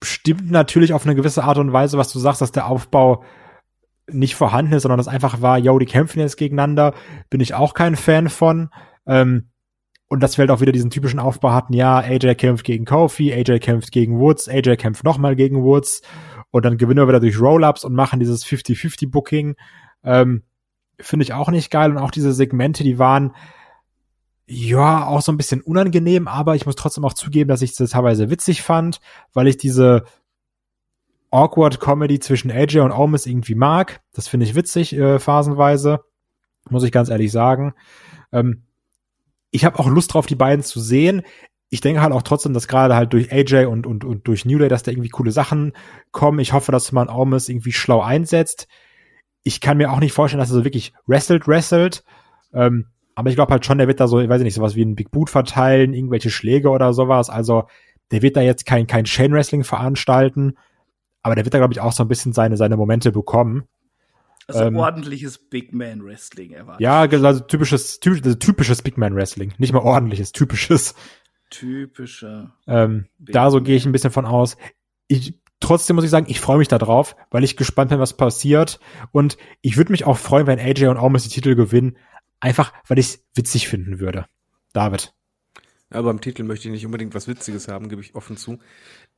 stimmt 0.03 0.51
natürlich 0.51 0.93
auf 0.93 1.05
eine 1.05 1.15
gewisse 1.15 1.43
Art 1.43 1.57
und 1.57 1.73
Weise, 1.73 1.97
was 1.97 2.13
du 2.13 2.19
sagst, 2.19 2.41
dass 2.41 2.51
der 2.51 2.67
Aufbau 2.67 3.23
nicht 4.07 4.35
vorhanden 4.35 4.73
ist, 4.73 4.83
sondern 4.83 4.97
das 4.97 5.07
einfach 5.07 5.41
war, 5.41 5.57
yo, 5.57 5.77
die 5.79 5.85
kämpfen 5.85 6.19
jetzt 6.19 6.37
gegeneinander, 6.37 6.93
bin 7.29 7.41
ich 7.41 7.53
auch 7.55 7.73
kein 7.73 7.95
Fan 7.95 8.29
von. 8.29 8.69
Ähm, 9.05 9.49
und 10.09 10.21
wir 10.23 10.37
halt 10.37 10.51
auch 10.51 10.59
wieder 10.59 10.71
diesen 10.71 10.89
typischen 10.89 11.19
Aufbau 11.19 11.53
hatten, 11.53 11.73
ja, 11.73 11.97
AJ 11.99 12.35
kämpft 12.35 12.65
gegen 12.65 12.85
Kofi, 12.85 13.31
AJ 13.31 13.59
kämpft 13.59 13.91
gegen 13.91 14.19
Woods, 14.19 14.49
AJ 14.49 14.77
kämpft 14.77 15.03
nochmal 15.03 15.35
gegen 15.35 15.63
Woods 15.63 16.01
und 16.51 16.65
dann 16.65 16.77
gewinnen 16.77 16.99
wir 16.99 17.07
wieder 17.07 17.19
durch 17.19 17.39
Roll-Ups 17.39 17.85
und 17.85 17.93
machen 17.93 18.19
dieses 18.19 18.43
50-50-Booking. 18.45 19.55
Ähm, 20.03 20.43
Finde 20.99 21.23
ich 21.23 21.33
auch 21.33 21.49
nicht 21.49 21.69
geil 21.69 21.91
und 21.91 21.99
auch 21.99 22.11
diese 22.11 22.33
Segmente, 22.33 22.83
die 22.83 22.97
waren 22.97 23.35
ja 24.47 25.05
auch 25.05 25.21
so 25.21 25.31
ein 25.31 25.37
bisschen 25.37 25.61
unangenehm, 25.61 26.27
aber 26.27 26.55
ich 26.55 26.65
muss 26.65 26.75
trotzdem 26.75 27.05
auch 27.05 27.13
zugeben, 27.13 27.47
dass 27.47 27.61
ich 27.61 27.75
das 27.75 27.91
teilweise 27.91 28.31
witzig 28.31 28.63
fand, 28.63 28.99
weil 29.31 29.47
ich 29.47 29.57
diese 29.57 30.05
awkward 31.29 31.79
Comedy 31.79 32.19
zwischen 32.19 32.49
AJ 32.49 32.79
und 32.79 32.91
Omis 32.91 33.27
irgendwie 33.27 33.53
mag. 33.53 34.01
Das 34.11 34.27
finde 34.27 34.47
ich 34.47 34.55
witzig, 34.55 34.93
äh, 34.93 35.19
phasenweise. 35.19 35.99
Muss 36.69 36.83
ich 36.83 36.91
ganz 36.91 37.09
ehrlich 37.09 37.31
sagen. 37.31 37.73
Ähm, 38.31 38.63
ich 39.51 39.65
habe 39.65 39.79
auch 39.79 39.87
Lust 39.87 40.13
drauf, 40.13 40.25
die 40.25 40.35
beiden 40.35 40.63
zu 40.63 40.79
sehen. 40.79 41.23
Ich 41.69 41.81
denke 41.81 42.01
halt 42.01 42.13
auch 42.13 42.23
trotzdem, 42.23 42.53
dass 42.53 42.67
gerade 42.67 42.95
halt 42.95 43.13
durch 43.13 43.31
AJ 43.31 43.65
und, 43.65 43.85
und, 43.85 44.03
und 44.03 44.27
durch 44.27 44.45
New 44.45 44.57
Day, 44.57 44.69
dass 44.69 44.83
da 44.83 44.91
irgendwie 44.91 45.09
coole 45.09 45.31
Sachen 45.31 45.73
kommen. 46.11 46.39
Ich 46.39 46.53
hoffe, 46.53 46.71
dass 46.71 46.91
man 46.91 47.09
Omis 47.09 47.49
irgendwie 47.49 47.71
schlau 47.71 48.01
einsetzt. 48.01 48.67
Ich 49.43 49.61
kann 49.61 49.77
mir 49.77 49.91
auch 49.91 49.99
nicht 49.99 50.13
vorstellen, 50.13 50.39
dass 50.39 50.49
er 50.49 50.55
so 50.55 50.63
wirklich 50.63 50.93
wrestelt, 51.05 51.47
wrestelt. 51.47 52.03
Ähm, 52.53 52.87
aber 53.15 53.29
ich 53.29 53.35
glaube 53.35 53.51
halt 53.51 53.65
schon, 53.65 53.77
der 53.77 53.87
wird 53.87 53.99
da 53.99 54.07
so, 54.07 54.19
ich 54.19 54.29
weiß 54.29 54.41
nicht, 54.41 54.53
sowas 54.53 54.75
wie 54.75 54.83
ein 54.83 54.95
Big 54.95 55.11
Boot 55.11 55.29
verteilen, 55.29 55.93
irgendwelche 55.93 56.29
Schläge 56.29 56.69
oder 56.69 56.93
sowas. 56.93 57.29
Also 57.29 57.65
der 58.11 58.21
wird 58.21 58.35
da 58.35 58.41
jetzt 58.41 58.65
kein, 58.65 58.87
kein 58.87 59.05
Chain 59.05 59.33
Wrestling 59.33 59.63
veranstalten, 59.63 60.53
aber 61.21 61.35
der 61.35 61.45
wird 61.45 61.53
da, 61.53 61.59
glaube 61.59 61.73
ich, 61.73 61.81
auch 61.81 61.91
so 61.91 62.03
ein 62.03 62.07
bisschen 62.07 62.33
seine, 62.33 62.57
seine 62.57 62.77
Momente 62.77 63.11
bekommen. 63.11 63.65
Also 64.49 64.63
ähm, 64.63 64.75
ordentliches 64.77 65.37
Big 65.37 65.73
Man 65.73 66.03
Wrestling 66.03 66.51
erwartet. 66.51 66.81
Ja, 66.81 67.01
also 67.01 67.39
typisches, 67.41 67.99
typisches, 67.99 68.25
also 68.25 68.37
typisches 68.37 68.81
Big 68.81 68.97
Man 68.97 69.15
Wrestling. 69.15 69.53
Nicht 69.57 69.73
mal 69.73 69.79
ordentliches, 69.79 70.31
typisches. 70.31 70.95
Typischer. 71.49 72.55
Ähm, 72.67 73.05
da 73.17 73.51
so 73.51 73.61
gehe 73.61 73.75
ich 73.75 73.85
ein 73.85 73.91
bisschen 73.91 74.11
von 74.11 74.25
aus. 74.25 74.57
Ich, 75.07 75.33
trotzdem 75.59 75.95
muss 75.95 76.05
ich 76.05 76.11
sagen, 76.11 76.27
ich 76.29 76.39
freue 76.39 76.57
mich 76.57 76.67
da 76.67 76.77
drauf, 76.77 77.15
weil 77.31 77.43
ich 77.43 77.57
gespannt 77.57 77.89
bin, 77.89 77.99
was 77.99 78.17
passiert. 78.17 78.79
Und 79.11 79.37
ich 79.61 79.77
würde 79.77 79.91
mich 79.91 80.05
auch 80.05 80.17
freuen, 80.17 80.47
wenn 80.47 80.59
AJ 80.59 80.87
und 80.87 80.97
Almas 80.97 81.23
die 81.23 81.29
Titel 81.29 81.55
gewinnen. 81.55 81.97
Einfach, 82.39 82.73
weil 82.87 82.99
ich 82.99 83.07
es 83.07 83.25
witzig 83.35 83.67
finden 83.67 83.99
würde. 83.99 84.25
David. 84.73 85.13
Aber 85.89 86.09
beim 86.09 86.21
Titel 86.21 86.43
möchte 86.43 86.67
ich 86.67 86.71
nicht 86.71 86.85
unbedingt 86.85 87.15
was 87.15 87.27
Witziges 87.27 87.67
haben, 87.67 87.89
gebe 87.89 88.01
ich 88.01 88.15
offen 88.15 88.37
zu. 88.37 88.59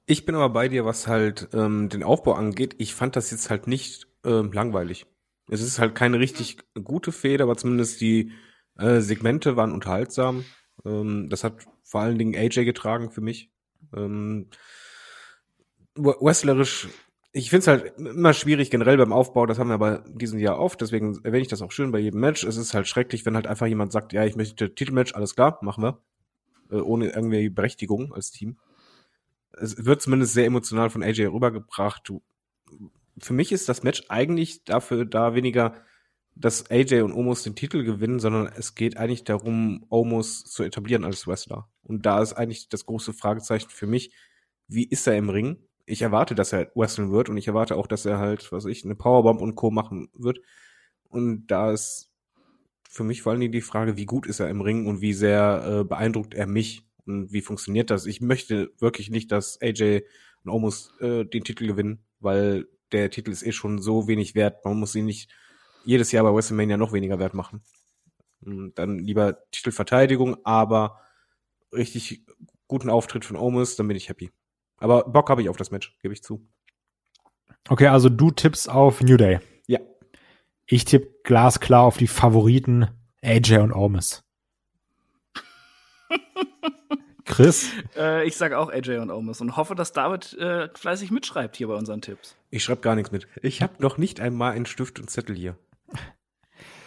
Ich 0.05 0.25
bin 0.25 0.35
aber 0.35 0.49
bei 0.49 0.67
dir, 0.67 0.85
was 0.85 1.07
halt 1.07 1.49
ähm, 1.53 1.89
den 1.89 2.03
Aufbau 2.03 2.33
angeht. 2.33 2.75
Ich 2.77 2.95
fand 2.95 3.15
das 3.15 3.31
jetzt 3.31 3.49
halt 3.49 3.67
nicht 3.67 4.07
ähm, 4.25 4.51
langweilig. 4.51 5.05
Es 5.51 5.61
ist 5.61 5.79
halt 5.79 5.95
keine 5.95 6.19
richtig 6.19 6.57
gute 6.83 7.11
Feder, 7.11 7.43
aber 7.43 7.57
zumindest 7.57 8.01
die 8.01 8.31
äh, 8.77 9.01
Segmente 9.01 9.55
waren 9.55 9.71
unterhaltsam. 9.71 10.45
Ähm, 10.85 11.29
das 11.29 11.43
hat 11.43 11.65
vor 11.83 12.01
allen 12.01 12.17
Dingen 12.17 12.35
AJ 12.35 12.65
getragen 12.65 13.11
für 13.11 13.21
mich. 13.21 13.51
Ähm, 13.95 14.47
wrestlerisch, 15.95 16.87
ich 17.33 17.49
finde 17.49 17.59
es 17.59 17.67
halt 17.67 17.97
immer 17.97 18.33
schwierig 18.33 18.69
generell 18.69 18.97
beim 18.97 19.13
Aufbau, 19.13 19.45
das 19.45 19.59
haben 19.59 19.67
wir 19.67 19.73
aber 19.73 20.03
diesen 20.07 20.39
Jahr 20.39 20.57
oft, 20.57 20.79
deswegen 20.79 21.19
erwähne 21.23 21.41
ich 21.41 21.47
das 21.47 21.61
auch 21.61 21.71
schön 21.71 21.91
bei 21.91 21.99
jedem 21.99 22.21
Match. 22.21 22.43
Es 22.43 22.57
ist 22.57 22.73
halt 22.73 22.87
schrecklich, 22.87 23.25
wenn 23.25 23.35
halt 23.35 23.47
einfach 23.47 23.67
jemand 23.67 23.91
sagt, 23.91 24.13
ja, 24.13 24.25
ich 24.25 24.35
möchte 24.35 24.73
Titelmatch, 24.73 25.13
alles 25.15 25.35
klar, 25.35 25.59
machen 25.61 25.83
wir. 25.83 26.01
Äh, 26.71 26.81
ohne 26.81 27.09
irgendwie 27.09 27.49
Berechtigung 27.49 28.13
als 28.13 28.31
Team 28.31 28.57
es 29.53 29.85
wird 29.85 30.01
zumindest 30.01 30.33
sehr 30.33 30.45
emotional 30.45 30.89
von 30.89 31.03
AJ 31.03 31.27
rübergebracht. 31.27 32.01
Du, 32.05 32.21
für 33.19 33.33
mich 33.33 33.51
ist 33.51 33.69
das 33.69 33.83
Match 33.83 34.03
eigentlich 34.09 34.63
dafür 34.63 35.05
da 35.05 35.35
weniger, 35.35 35.75
dass 36.35 36.71
AJ 36.71 37.01
und 37.01 37.13
Omos 37.13 37.43
den 37.43 37.55
Titel 37.55 37.83
gewinnen, 37.83 38.19
sondern 38.19 38.47
es 38.55 38.75
geht 38.75 38.97
eigentlich 38.97 39.23
darum, 39.23 39.85
Omos 39.89 40.43
zu 40.45 40.63
etablieren 40.63 41.03
als 41.03 41.27
Wrestler. 41.27 41.69
Und 41.83 42.05
da 42.05 42.21
ist 42.21 42.33
eigentlich 42.33 42.69
das 42.69 42.85
große 42.85 43.13
Fragezeichen 43.13 43.69
für 43.69 43.87
mich, 43.87 44.13
wie 44.67 44.85
ist 44.85 45.07
er 45.07 45.17
im 45.17 45.29
Ring? 45.29 45.57
Ich 45.85 46.01
erwarte, 46.01 46.35
dass 46.35 46.53
er 46.53 46.71
wresteln 46.75 47.11
wird 47.11 47.27
und 47.27 47.37
ich 47.37 47.47
erwarte 47.47 47.75
auch, 47.75 47.87
dass 47.87 48.05
er 48.05 48.19
halt, 48.19 48.51
was 48.51 48.65
ich, 48.65 48.85
eine 48.85 48.95
Powerbomb 48.95 49.41
und 49.41 49.55
Co. 49.55 49.71
machen 49.71 50.09
wird. 50.13 50.39
Und 51.09 51.47
da 51.47 51.71
ist 51.71 52.11
für 52.89 53.03
mich 53.03 53.21
vor 53.21 53.31
allen 53.31 53.41
Dingen 53.41 53.51
die 53.51 53.61
Frage, 53.61 53.97
wie 53.97 54.05
gut 54.05 54.25
ist 54.25 54.39
er 54.39 54.49
im 54.49 54.61
Ring 54.61 54.85
und 54.85 55.01
wie 55.01 55.13
sehr 55.13 55.79
äh, 55.81 55.83
beeindruckt 55.83 56.33
er 56.33 56.47
mich 56.47 56.87
und 57.05 57.33
wie 57.33 57.41
funktioniert 57.41 57.89
das? 57.89 58.05
Ich 58.05 58.21
möchte 58.21 58.71
wirklich 58.79 59.09
nicht, 59.09 59.31
dass 59.31 59.59
AJ 59.61 60.01
und 60.43 60.51
Omos 60.51 60.93
äh, 60.99 61.25
den 61.25 61.43
Titel 61.43 61.67
gewinnen, 61.67 62.03
weil 62.19 62.67
der 62.91 63.09
Titel 63.09 63.31
ist 63.31 63.43
eh 63.43 63.51
schon 63.51 63.79
so 63.79 64.07
wenig 64.07 64.35
wert. 64.35 64.63
Man 64.65 64.79
muss 64.79 64.95
ihn 64.95 65.05
nicht 65.05 65.29
jedes 65.83 66.11
Jahr 66.11 66.23
bei 66.23 66.33
WrestleMania 66.33 66.77
noch 66.77 66.93
weniger 66.93 67.19
wert 67.19 67.33
machen. 67.33 67.61
Und 68.43 68.75
dann 68.75 68.99
lieber 68.99 69.37
Titelverteidigung, 69.51 70.37
aber 70.45 70.99
richtig 71.71 72.25
guten 72.67 72.89
Auftritt 72.89 73.25
von 73.25 73.35
Omos, 73.35 73.75
dann 73.75 73.87
bin 73.87 73.97
ich 73.97 74.09
happy. 74.09 74.31
Aber 74.77 75.03
Bock 75.03 75.29
habe 75.29 75.41
ich 75.41 75.49
auf 75.49 75.57
das 75.57 75.71
Match, 75.71 75.97
gebe 76.01 76.13
ich 76.13 76.23
zu. 76.23 76.47
Okay, 77.69 77.87
also 77.87 78.09
du 78.09 78.31
tippst 78.31 78.69
auf 78.69 79.01
New 79.01 79.17
Day. 79.17 79.39
Ja. 79.67 79.79
Ich 80.65 80.85
tippe 80.85 81.13
glasklar 81.23 81.83
auf 81.83 81.97
die 81.97 82.07
Favoriten 82.07 82.87
AJ 83.21 83.57
und 83.57 83.73
Omos. 83.73 84.23
Chris? 87.31 87.71
Äh, 87.95 88.27
ich 88.27 88.35
sage 88.35 88.59
auch 88.59 88.69
AJ 88.69 88.97
und 88.97 89.09
Omis 89.09 89.39
und 89.39 89.55
hoffe, 89.55 89.73
dass 89.73 89.93
David 89.93 90.33
äh, 90.33 90.67
fleißig 90.75 91.11
mitschreibt 91.11 91.55
hier 91.55 91.67
bei 91.67 91.75
unseren 91.75 92.01
Tipps. 92.01 92.35
Ich 92.49 92.63
schreibe 92.63 92.81
gar 92.81 92.95
nichts 92.95 93.11
mit. 93.11 93.27
Ich 93.41 93.61
habe 93.61 93.73
noch 93.79 93.97
nicht 93.97 94.19
einmal 94.19 94.51
einen 94.51 94.65
Stift 94.65 94.99
und 94.99 95.09
Zettel 95.09 95.35
hier. 95.35 95.57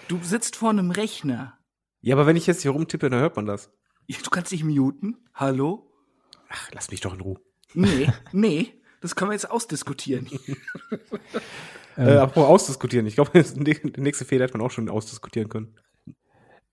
Du 0.06 0.18
sitzt 0.22 0.56
vor 0.56 0.70
einem 0.70 0.90
Rechner. 0.90 1.58
Ja, 2.02 2.14
aber 2.14 2.26
wenn 2.26 2.36
ich 2.36 2.46
jetzt 2.46 2.60
hier 2.60 2.72
rumtippe, 2.72 3.08
dann 3.08 3.20
hört 3.20 3.36
man 3.36 3.46
das. 3.46 3.70
Du 4.06 4.30
kannst 4.30 4.52
dich 4.52 4.62
muten. 4.64 5.16
Hallo? 5.32 5.90
Ach, 6.50 6.70
lass 6.72 6.90
mich 6.90 7.00
doch 7.00 7.14
in 7.14 7.22
Ruhe. 7.22 7.40
Nee, 7.72 8.12
nee. 8.32 8.74
Das 9.00 9.16
können 9.16 9.30
wir 9.30 9.34
jetzt 9.34 9.50
ausdiskutieren. 9.50 10.28
äh, 11.96 12.16
apropos 12.16 12.48
ausdiskutieren. 12.48 13.06
Ich 13.06 13.14
glaube, 13.14 13.42
die 13.42 14.00
nächste 14.00 14.26
Fehler 14.26 14.44
hätte 14.44 14.58
man 14.58 14.66
auch 14.66 14.70
schon 14.70 14.90
ausdiskutieren 14.90 15.48
können. 15.48 15.74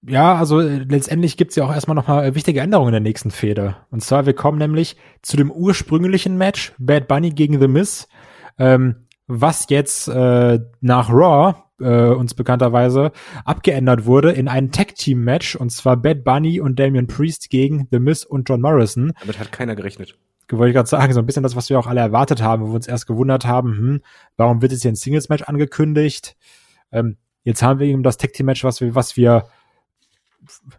Ja, 0.07 0.35
also 0.35 0.59
äh, 0.59 0.79
letztendlich 0.79 1.37
gibt's 1.37 1.55
ja 1.55 1.63
auch 1.63 1.73
erstmal 1.73 1.95
nochmal 1.95 2.25
äh, 2.25 2.35
wichtige 2.35 2.61
Änderungen 2.61 2.89
in 2.89 3.03
der 3.03 3.09
nächsten 3.09 3.31
Fehde. 3.31 3.77
Und 3.91 4.03
zwar, 4.03 4.25
wir 4.25 4.33
kommen 4.33 4.57
nämlich 4.57 4.97
zu 5.21 5.37
dem 5.37 5.51
ursprünglichen 5.51 6.37
Match, 6.37 6.73
Bad 6.79 7.07
Bunny 7.07 7.29
gegen 7.31 7.59
The 7.59 7.67
Miz, 7.67 8.07
ähm, 8.57 9.07
was 9.27 9.67
jetzt 9.69 10.07
äh, 10.07 10.59
nach 10.81 11.09
Raw 11.09 11.55
äh, 11.79 12.09
uns 12.09 12.33
bekannterweise 12.33 13.11
abgeändert 13.45 14.05
wurde 14.05 14.31
in 14.31 14.47
ein 14.47 14.71
Tag-Team-Match, 14.71 15.55
und 15.55 15.71
zwar 15.71 15.97
Bad 15.97 16.23
Bunny 16.23 16.59
und 16.59 16.79
Damian 16.79 17.07
Priest 17.07 17.49
gegen 17.49 17.87
The 17.91 17.99
Miz 17.99 18.23
und 18.23 18.49
John 18.49 18.61
Morrison. 18.61 19.13
Damit 19.19 19.39
hat 19.39 19.51
keiner 19.51 19.75
gerechnet. 19.75 20.17
Wollte 20.49 20.69
ich 20.69 20.75
gerade 20.75 20.89
sagen, 20.89 21.13
so 21.13 21.19
ein 21.19 21.25
bisschen 21.25 21.43
das, 21.43 21.55
was 21.55 21.69
wir 21.69 21.79
auch 21.79 21.87
alle 21.87 22.01
erwartet 22.01 22.41
haben, 22.41 22.63
wo 22.63 22.67
wir 22.67 22.75
uns 22.75 22.87
erst 22.87 23.07
gewundert 23.07 23.45
haben, 23.45 23.77
hm, 23.77 24.01
warum 24.35 24.61
wird 24.61 24.73
jetzt 24.73 24.81
hier 24.81 24.91
ein 24.91 24.95
Singles-Match 24.95 25.43
angekündigt? 25.43 26.35
Ähm, 26.91 27.15
jetzt 27.43 27.63
haben 27.63 27.79
wir 27.79 27.87
eben 27.87 28.03
das 28.03 28.17
Tag-Team-Match, 28.17 28.65
was 28.65 28.81
wir, 28.81 28.93
was 28.93 29.15
wir 29.15 29.45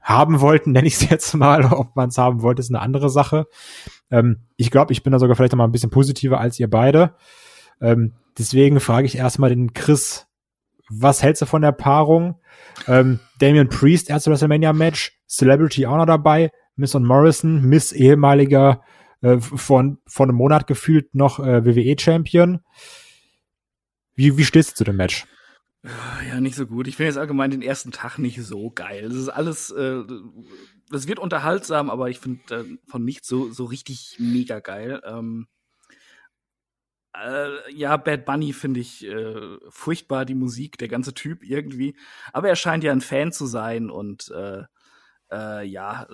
haben 0.01 0.41
wollten, 0.41 0.73
nenne 0.73 0.87
ich 0.87 0.95
es 0.95 1.11
jetzt 1.11 1.35
mal. 1.35 1.65
Ob 1.73 1.97
man 1.97 2.09
es 2.09 2.19
haben 2.19 2.43
wollte, 2.43 2.61
ist 2.61 2.71
eine 2.71 2.81
andere 2.81 3.11
Sache. 3.11 3.47
Ähm, 4.11 4.41
ich 4.57 4.71
glaube, 4.71 4.93
ich 4.93 5.03
bin 5.03 5.13
da 5.13 5.19
sogar 5.19 5.37
vielleicht 5.37 5.53
noch 5.53 5.59
mal 5.59 5.65
ein 5.65 5.73
bisschen 5.73 5.91
positiver 5.91 6.41
als 6.41 6.59
ihr 6.59 6.69
beide. 6.69 7.15
Ähm, 7.81 8.13
deswegen 8.39 8.81
frage 8.81 9.07
ich 9.07 9.17
erstmal 9.17 9.51
den 9.51 9.73
Chris, 9.73 10.27
was 10.89 11.23
hältst 11.23 11.43
du 11.43 11.47
von 11.47 11.63
der 11.63 11.73
Paarung? 11.73 12.41
Ähm, 12.87 13.21
Damian 13.39 13.69
Priest, 13.69 14.11
erste 14.11 14.31
WrestleMania-Match, 14.31 15.13
Celebrity 15.29 15.87
auch 15.87 15.97
noch 15.97 16.07
dabei, 16.07 16.51
Miss 16.77 16.95
und 16.95 17.05
Morrison, 17.05 17.63
Miss 17.63 17.93
ehemaliger 17.93 18.83
äh, 19.23 19.39
von, 19.39 19.99
von 20.07 20.29
einem 20.29 20.37
Monat 20.37 20.67
gefühlt 20.67 21.15
noch 21.15 21.39
äh, 21.39 21.65
WWE-Champion. 21.65 22.61
Wie, 24.15 24.37
wie 24.37 24.45
stehst 24.45 24.73
du 24.73 24.75
zu 24.77 24.85
dem 24.85 24.97
Match? 24.97 25.27
Ja, 25.85 26.41
nicht 26.41 26.55
so 26.55 26.67
gut. 26.67 26.87
Ich 26.87 26.97
finde 26.97 27.09
jetzt 27.09 27.19
allgemein 27.19 27.51
den 27.51 27.63
ersten 27.63 27.91
Tag 27.91 28.19
nicht 28.19 28.41
so 28.41 28.71
geil. 28.71 29.09
Das 29.09 29.15
ist 29.15 29.29
alles, 29.29 29.71
äh, 29.73 30.05
das 30.91 31.09
wird 31.09 31.19
unterhaltsam, 31.19 31.91
aber 31.91 32.09
ich 32.09 32.21
finde 32.21 32.55
äh, 32.55 32.79
von 32.87 33.05
nicht 33.05 33.25
so, 33.25 33.51
so 33.51 33.65
richtig 33.65 34.17
mega 34.21 34.61
geil. 34.61 35.03
Ähm, 35.05 35.49
äh, 37.15 37.73
ja, 37.73 37.97
Bad 37.97 38.25
Bunny 38.25 38.53
finde 38.53 38.79
ich 38.81 39.05
äh, 39.05 39.59
furchtbar, 39.71 40.25
die 40.25 40.37
Musik, 40.37 40.79
der 40.79 40.89
ganze 40.89 41.15
Typ 41.15 41.43
irgendwie. 41.43 41.97
Aber 42.33 42.49
er 42.49 42.57
scheint 42.57 42.85
ja 42.85 42.93
ein 42.93 43.01
Fan 43.01 43.33
zu 43.33 43.47
sein 43.47 43.91
und 43.91 44.31
äh, 44.31 44.63
äh, 45.33 45.67
ja, 45.67 46.07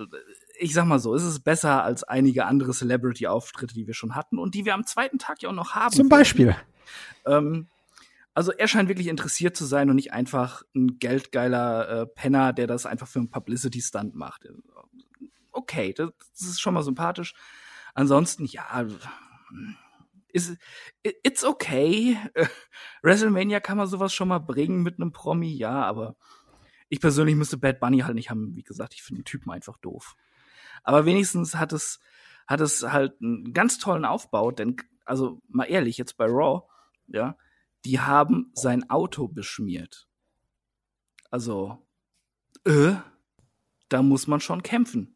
ich 0.57 0.73
sag 0.73 0.85
mal 0.85 0.99
so, 0.99 1.13
es 1.13 1.23
ist 1.23 1.41
besser 1.41 1.83
als 1.83 2.03
einige 2.03 2.45
andere 2.45 2.71
Celebrity-Auftritte, 2.71 3.75
die 3.75 3.85
wir 3.85 3.93
schon 3.93 4.15
hatten 4.15 4.39
und 4.39 4.55
die 4.55 4.65
wir 4.65 4.73
am 4.73 4.85
zweiten 4.85 5.19
Tag 5.19 5.43
ja 5.43 5.49
auch 5.49 5.53
noch 5.53 5.75
haben. 5.75 5.93
Zum 5.93 6.09
Beispiel. 6.09 6.55
Ähm, 7.25 7.67
also 8.33 8.51
er 8.51 8.67
scheint 8.67 8.89
wirklich 8.89 9.07
interessiert 9.07 9.57
zu 9.57 9.65
sein 9.65 9.89
und 9.89 9.95
nicht 9.95 10.13
einfach 10.13 10.63
ein 10.75 10.99
geldgeiler 10.99 11.89
äh, 11.89 12.07
Penner, 12.07 12.53
der 12.53 12.67
das 12.67 12.85
einfach 12.85 13.07
für 13.07 13.19
einen 13.19 13.29
Publicity-Stunt 13.29 14.15
macht. 14.15 14.47
Okay, 15.51 15.93
das, 15.93 16.11
das 16.37 16.47
ist 16.47 16.61
schon 16.61 16.73
mal 16.73 16.83
sympathisch. 16.83 17.33
Ansonsten, 17.93 18.45
ja, 18.45 18.85
ist, 20.31 20.57
it's 21.03 21.43
okay. 21.43 22.17
WrestleMania 23.01 23.59
kann 23.59 23.77
man 23.77 23.87
sowas 23.87 24.13
schon 24.13 24.27
mal 24.27 24.39
bringen 24.39 24.83
mit 24.83 24.99
einem 24.99 25.11
Promi, 25.11 25.51
ja, 25.53 25.83
aber 25.83 26.15
ich 26.87 26.99
persönlich 26.99 27.35
müsste 27.35 27.57
Bad 27.57 27.79
Bunny 27.79 27.99
halt 27.99 28.15
nicht 28.15 28.29
haben. 28.29 28.55
Wie 28.55 28.63
gesagt, 28.63 28.93
ich 28.93 29.03
finde 29.03 29.21
den 29.21 29.25
Typen 29.25 29.51
einfach 29.51 29.77
doof. 29.77 30.15
Aber 30.83 31.05
wenigstens 31.05 31.55
hat 31.55 31.73
es, 31.73 31.99
hat 32.47 32.61
es 32.61 32.83
halt 32.83 33.21
einen 33.21 33.53
ganz 33.53 33.77
tollen 33.77 34.05
Aufbau, 34.05 34.51
denn, 34.51 34.77
also 35.05 35.41
mal 35.47 35.65
ehrlich, 35.65 35.97
jetzt 35.97 36.17
bei 36.17 36.25
Raw, 36.25 36.63
ja, 37.07 37.35
die 37.85 37.99
haben 37.99 38.51
sein 38.53 38.89
Auto 38.89 39.27
beschmiert. 39.27 40.07
Also, 41.31 41.77
äh, 42.65 42.93
da 43.87 44.01
muss 44.01 44.27
man 44.27 44.39
schon 44.39 44.63
kämpfen. 44.63 45.15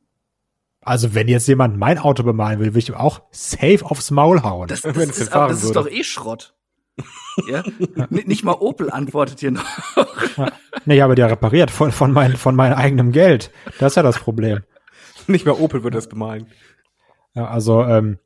Also, 0.82 1.16
wenn 1.16 1.28
jetzt 1.28 1.48
jemand 1.48 1.78
mein 1.78 1.98
Auto 1.98 2.24
bemalen 2.24 2.60
will, 2.60 2.74
will 2.74 2.80
ich 2.80 2.90
ihm 2.90 2.96
auch 2.96 3.22
safe 3.32 3.80
aufs 3.84 4.12
Maul 4.12 4.44
hauen. 4.44 4.68
Das, 4.68 4.82
das, 4.82 4.98
ist, 4.98 5.32
aber, 5.32 5.50
das 5.50 5.64
ist 5.64 5.76
doch 5.76 5.88
eh 5.88 6.04
Schrott. 6.04 6.56
ja? 7.48 7.64
Nicht 8.10 8.44
mal 8.44 8.54
Opel 8.54 8.92
antwortet 8.92 9.40
hier 9.40 9.52
noch. 9.52 9.66
ja. 10.38 10.52
Nee, 10.86 11.02
aber 11.02 11.16
der 11.16 11.32
repariert 11.32 11.72
von, 11.72 11.92
von, 11.92 12.12
mein, 12.12 12.36
von 12.36 12.56
meinem 12.56 12.74
eigenen 12.74 13.12
Geld. 13.12 13.52
Das 13.80 13.94
ist 13.94 13.96
ja 13.96 14.04
das 14.04 14.20
Problem. 14.20 14.64
Nicht 15.28 15.46
mal 15.46 15.54
Opel 15.54 15.84
wird 15.84 15.96
das 15.96 16.10
bemalen. 16.10 16.48
Ja, 17.34 17.48
also, 17.48 17.84
ähm, 17.84 18.20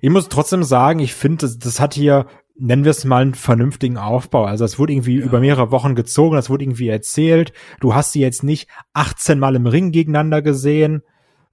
ich 0.00 0.10
muss 0.10 0.28
trotzdem 0.28 0.62
sagen, 0.62 0.98
ich 0.98 1.14
finde, 1.14 1.46
das, 1.46 1.58
das 1.58 1.80
hat 1.80 1.94
hier 1.94 2.26
nennen 2.56 2.84
wir 2.84 2.90
es 2.90 3.04
mal 3.04 3.22
einen 3.22 3.34
vernünftigen 3.34 3.98
Aufbau. 3.98 4.44
Also 4.44 4.64
es 4.64 4.78
wurde 4.78 4.92
irgendwie 4.92 5.18
ja. 5.18 5.24
über 5.24 5.40
mehrere 5.40 5.70
Wochen 5.70 5.94
gezogen, 5.94 6.36
das 6.36 6.50
wurde 6.50 6.64
irgendwie 6.64 6.88
erzählt. 6.88 7.52
Du 7.80 7.94
hast 7.94 8.12
sie 8.12 8.20
jetzt 8.20 8.44
nicht 8.44 8.68
18 8.92 9.38
Mal 9.38 9.56
im 9.56 9.66
Ring 9.66 9.92
gegeneinander 9.92 10.42
gesehen. 10.42 11.02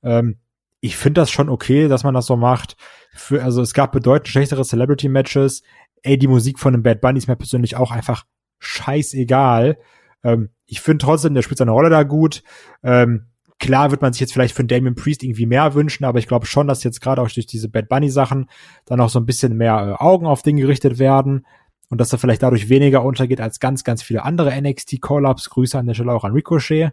Ähm, 0.04 0.38
ich 0.80 0.98
finde 0.98 1.22
das 1.22 1.32
schon 1.32 1.50
okay, 1.50 1.88
dass 1.88 2.04
man 2.04 2.14
das 2.14 2.26
so 2.26 2.36
macht. 2.36 2.76
Für, 3.14 3.44
also 3.44 3.62
es 3.62 3.74
gab 3.74 3.92
bedeutend 3.92 4.30
schlechtere 4.30 4.64
Celebrity-Matches. 4.64 5.64
Ey, 6.04 6.18
die 6.18 6.28
Musik 6.28 6.60
von 6.60 6.74
dem 6.74 6.84
Bad 6.84 7.02
Bunny 7.02 7.20
ist 7.20 7.28
mir 7.28 7.36
persönlich 7.36 7.76
auch 7.76 7.92
einfach 7.92 8.26
scheißegal. 8.60 9.78
Ähm, 10.24 10.50
ich 10.66 10.82
finde 10.82 11.06
trotzdem, 11.06 11.34
der 11.34 11.42
spielt 11.42 11.58
seine 11.58 11.72
Rolle 11.72 11.90
da 11.90 12.04
gut. 12.04 12.44
Ähm, 12.84 13.28
Klar 13.62 13.91
wird 13.91 14.02
man 14.02 14.12
sich 14.12 14.19
jetzt 14.19 14.34
vielleicht 14.34 14.56
von 14.56 14.67
Damien 14.67 14.95
Priest 14.95 15.21
irgendwie 15.21 15.45
mehr 15.45 15.76
wünschen, 15.76 16.04
aber 16.04 16.17
ich 16.17 16.28
glaube 16.28 16.47
schon, 16.47 16.67
dass 16.67 16.84
jetzt 16.84 17.00
gerade 17.00 17.21
auch 17.21 17.30
durch 17.30 17.45
diese 17.45 17.69
Bad 17.69 17.89
Bunny 17.89 18.10
Sachen 18.10 18.50
dann 18.86 19.00
auch 19.00 19.10
so 19.10 19.19
ein 19.19 19.26
bisschen 19.28 19.56
mehr 19.56 19.97
äh, 20.00 20.04
Augen 20.04 20.26
auf 20.26 20.41
den 20.41 20.58
gerichtet 20.58 20.97
werden 20.97 21.45
und 21.89 22.02
dass 22.02 22.12
er 22.12 22.17
vielleicht 22.17 22.41
dadurch 22.41 22.69
weniger 22.69 23.06
untergeht 23.06 23.39
als 23.39 23.60
ganz, 23.60 23.84
ganz 23.84 24.02
viele 24.02 24.24
andere 24.24 24.60
NXT 24.60 25.00
Call-Ups. 25.00 25.52
Grüße 25.52 25.78
an 25.78 25.86
der 25.86 25.93
Stelle 25.93 26.12
auch 26.12 26.24
an 26.24 26.32
Ricochet, 26.32 26.89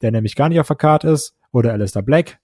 der 0.00 0.12
nämlich 0.12 0.36
gar 0.36 0.48
nicht 0.48 0.60
auf 0.60 0.68
der 0.68 0.76
Karte 0.76 1.08
ist, 1.08 1.34
oder 1.50 1.72
Alistair 1.72 2.02
Black, 2.02 2.38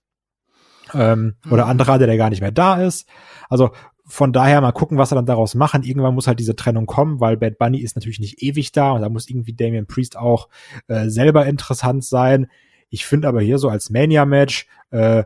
ähm, 0.92 1.36
mhm. 1.44 1.52
oder 1.52 1.66
Andrade, 1.66 2.06
der 2.06 2.16
gar 2.16 2.30
nicht 2.30 2.40
mehr 2.40 2.50
da 2.50 2.82
ist. 2.82 3.08
Also 3.48 3.70
von 4.06 4.32
daher 4.32 4.60
mal 4.60 4.72
gucken, 4.72 4.98
was 4.98 5.12
er 5.12 5.16
dann 5.16 5.26
daraus 5.26 5.54
machen. 5.54 5.84
Irgendwann 5.84 6.14
muss 6.14 6.26
halt 6.26 6.40
diese 6.40 6.56
Trennung 6.56 6.86
kommen, 6.86 7.20
weil 7.20 7.36
Bad 7.36 7.58
Bunny 7.58 7.78
ist 7.78 7.94
natürlich 7.94 8.18
nicht 8.18 8.42
ewig 8.42 8.72
da 8.72 8.90
und 8.90 9.02
da 9.02 9.08
muss 9.08 9.28
irgendwie 9.28 9.52
Damien 9.52 9.86
Priest 9.86 10.16
auch 10.16 10.48
äh, 10.88 11.08
selber 11.08 11.46
interessant 11.46 12.04
sein. 12.04 12.48
Ich 12.90 13.06
finde 13.06 13.28
aber 13.28 13.40
hier 13.40 13.58
so 13.58 13.68
als 13.68 13.90
Mania-Match 13.90 14.66
äh, 14.90 15.24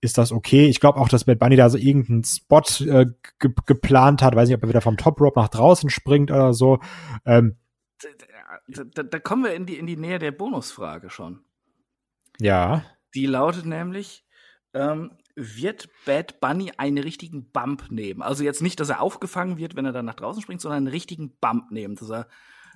ist 0.00 0.18
das 0.18 0.32
okay. 0.32 0.66
Ich 0.66 0.80
glaube 0.80 0.98
auch, 0.98 1.08
dass 1.08 1.24
Bad 1.24 1.38
Bunny 1.38 1.56
da 1.56 1.68
so 1.70 1.78
irgendeinen 1.78 2.24
Spot 2.24 2.62
äh, 2.80 3.06
ge 3.38 3.50
geplant 3.66 4.22
hat. 4.22 4.34
Weiß 4.34 4.48
nicht, 4.48 4.56
ob 4.56 4.62
er 4.62 4.68
wieder 4.68 4.80
vom 4.80 4.96
Top 4.96 5.20
Rope 5.20 5.38
nach 5.40 5.48
draußen 5.48 5.90
springt 5.90 6.30
oder 6.30 6.52
so. 6.52 6.80
Ähm, 7.24 7.56
da, 8.68 8.84
da, 8.84 9.02
da 9.02 9.18
kommen 9.18 9.44
wir 9.44 9.54
in 9.54 9.66
die, 9.66 9.78
in 9.78 9.86
die 9.86 9.96
Nähe 9.96 10.18
der 10.18 10.32
Bonusfrage 10.32 11.10
schon. 11.10 11.40
Ja. 12.38 12.84
Die 13.14 13.26
lautet 13.26 13.64
nämlich, 13.64 14.24
ähm, 14.74 15.12
wird 15.34 15.88
Bad 16.04 16.40
Bunny 16.40 16.72
einen 16.76 16.98
richtigen 16.98 17.50
Bump 17.50 17.90
nehmen? 17.90 18.22
Also 18.22 18.44
jetzt 18.44 18.62
nicht, 18.62 18.80
dass 18.80 18.88
er 18.88 19.00
aufgefangen 19.00 19.56
wird, 19.58 19.76
wenn 19.76 19.84
er 19.84 19.92
dann 19.92 20.04
nach 20.04 20.14
draußen 20.14 20.42
springt, 20.42 20.60
sondern 20.60 20.78
einen 20.78 20.88
richtigen 20.88 21.36
Bump 21.40 21.70
nehmen, 21.70 21.96
dass 21.96 22.10
er, 22.10 22.28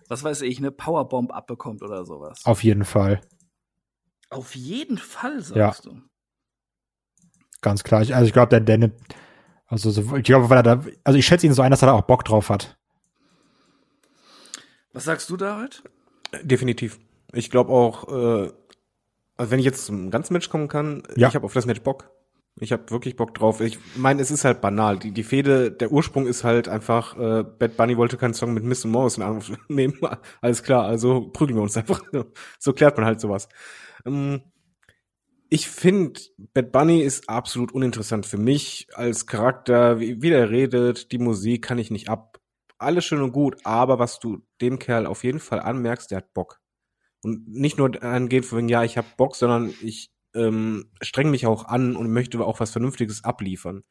was 0.08 0.22
weiß 0.22 0.42
ich, 0.42 0.58
eine 0.58 0.70
Powerbomb 0.70 1.32
abbekommt 1.32 1.82
oder 1.82 2.04
sowas. 2.04 2.44
Auf 2.44 2.64
jeden 2.64 2.84
Fall. 2.84 3.20
Auf 4.30 4.54
jeden 4.54 4.98
Fall, 4.98 5.40
sagst 5.42 5.84
ja. 5.84 5.90
du. 5.90 6.00
Ganz 7.60 7.82
klar. 7.82 8.02
Ich, 8.02 8.14
also 8.14 8.26
ich 8.26 8.32
glaube, 8.32 8.48
der 8.48 8.60
Dennis, 8.60 8.92
also 9.66 9.90
so, 9.90 10.16
ich 10.16 10.24
glaube, 10.24 10.48
weil 10.48 10.58
er 10.58 10.62
da, 10.62 10.84
also 11.04 11.18
ich 11.18 11.26
schätze 11.26 11.46
ihn 11.46 11.52
so 11.52 11.62
ein, 11.62 11.70
dass 11.70 11.82
er 11.82 11.86
da 11.86 11.92
auch 11.92 12.02
Bock 12.02 12.24
drauf 12.24 12.48
hat. 12.48 12.76
Was 14.92 15.04
sagst 15.04 15.28
du, 15.30 15.36
David? 15.36 15.82
Definitiv. 16.42 16.98
Ich 17.32 17.50
glaube 17.50 17.72
auch, 17.72 18.08
äh, 18.08 18.52
also 19.36 19.50
wenn 19.50 19.58
ich 19.58 19.64
jetzt 19.64 19.84
zum 19.84 20.10
ganzen 20.10 20.32
Match 20.32 20.48
kommen 20.48 20.68
kann, 20.68 21.02
ja. 21.16 21.28
ich 21.28 21.34
habe 21.34 21.44
auf 21.44 21.52
das 21.52 21.66
Match 21.66 21.82
Bock. 21.82 22.10
Ich 22.58 22.72
habe 22.72 22.90
wirklich 22.90 23.16
Bock 23.16 23.32
drauf. 23.34 23.60
Ich 23.60 23.78
meine, 23.96 24.20
es 24.20 24.30
ist 24.30 24.44
halt 24.44 24.60
banal. 24.60 24.98
Die, 24.98 25.12
die 25.12 25.22
Fehde, 25.22 25.70
der 25.70 25.92
Ursprung 25.92 26.26
ist 26.26 26.44
halt 26.44 26.68
einfach, 26.68 27.16
äh, 27.16 27.44
Bad 27.44 27.76
Bunny 27.76 27.96
wollte 27.96 28.16
keinen 28.16 28.34
Song 28.34 28.52
mit 28.52 28.64
Miss 28.64 28.84
und 28.84 28.90
Morrison 28.90 29.22
aufnehmen. 29.24 29.98
Alles 30.40 30.62
klar, 30.62 30.84
also 30.84 31.30
prügeln 31.32 31.58
wir 31.58 31.62
uns 31.62 31.76
einfach. 31.76 32.02
so 32.58 32.72
klärt 32.72 32.96
man 32.96 33.06
halt 33.06 33.20
sowas. 33.20 33.48
Ähm, 34.06 34.42
ich 35.48 35.68
finde, 35.68 36.20
Bad 36.54 36.70
Bunny 36.70 37.02
ist 37.02 37.28
absolut 37.28 37.72
uninteressant 37.72 38.24
für 38.24 38.38
mich 38.38 38.86
als 38.94 39.26
Charakter. 39.26 39.98
Wie, 39.98 40.22
wie 40.22 40.30
der 40.30 40.50
redet, 40.50 41.10
die 41.10 41.18
Musik 41.18 41.64
kann 41.64 41.78
ich 41.78 41.90
nicht 41.90 42.08
ab. 42.08 42.38
Alles 42.78 43.04
schön 43.04 43.20
und 43.20 43.32
gut, 43.32 43.58
aber 43.64 43.98
was 43.98 44.20
du 44.20 44.46
dem 44.60 44.78
Kerl 44.78 45.06
auf 45.06 45.24
jeden 45.24 45.40
Fall 45.40 45.60
anmerkst, 45.60 46.10
der 46.10 46.18
hat 46.18 46.32
Bock. 46.32 46.60
Und 47.22 47.48
nicht 47.48 47.76
nur 47.76 48.02
angehen 48.02 48.44
von, 48.44 48.68
ja, 48.68 48.84
ich 48.84 48.96
hab 48.96 49.16
Bock, 49.16 49.36
sondern 49.36 49.74
ich 49.82 50.10
ähm, 50.34 50.90
streng 51.02 51.30
mich 51.30 51.46
auch 51.46 51.64
an 51.64 51.96
und 51.96 52.10
möchte 52.12 52.40
auch 52.44 52.60
was 52.60 52.70
Vernünftiges 52.70 53.24
abliefern. 53.24 53.82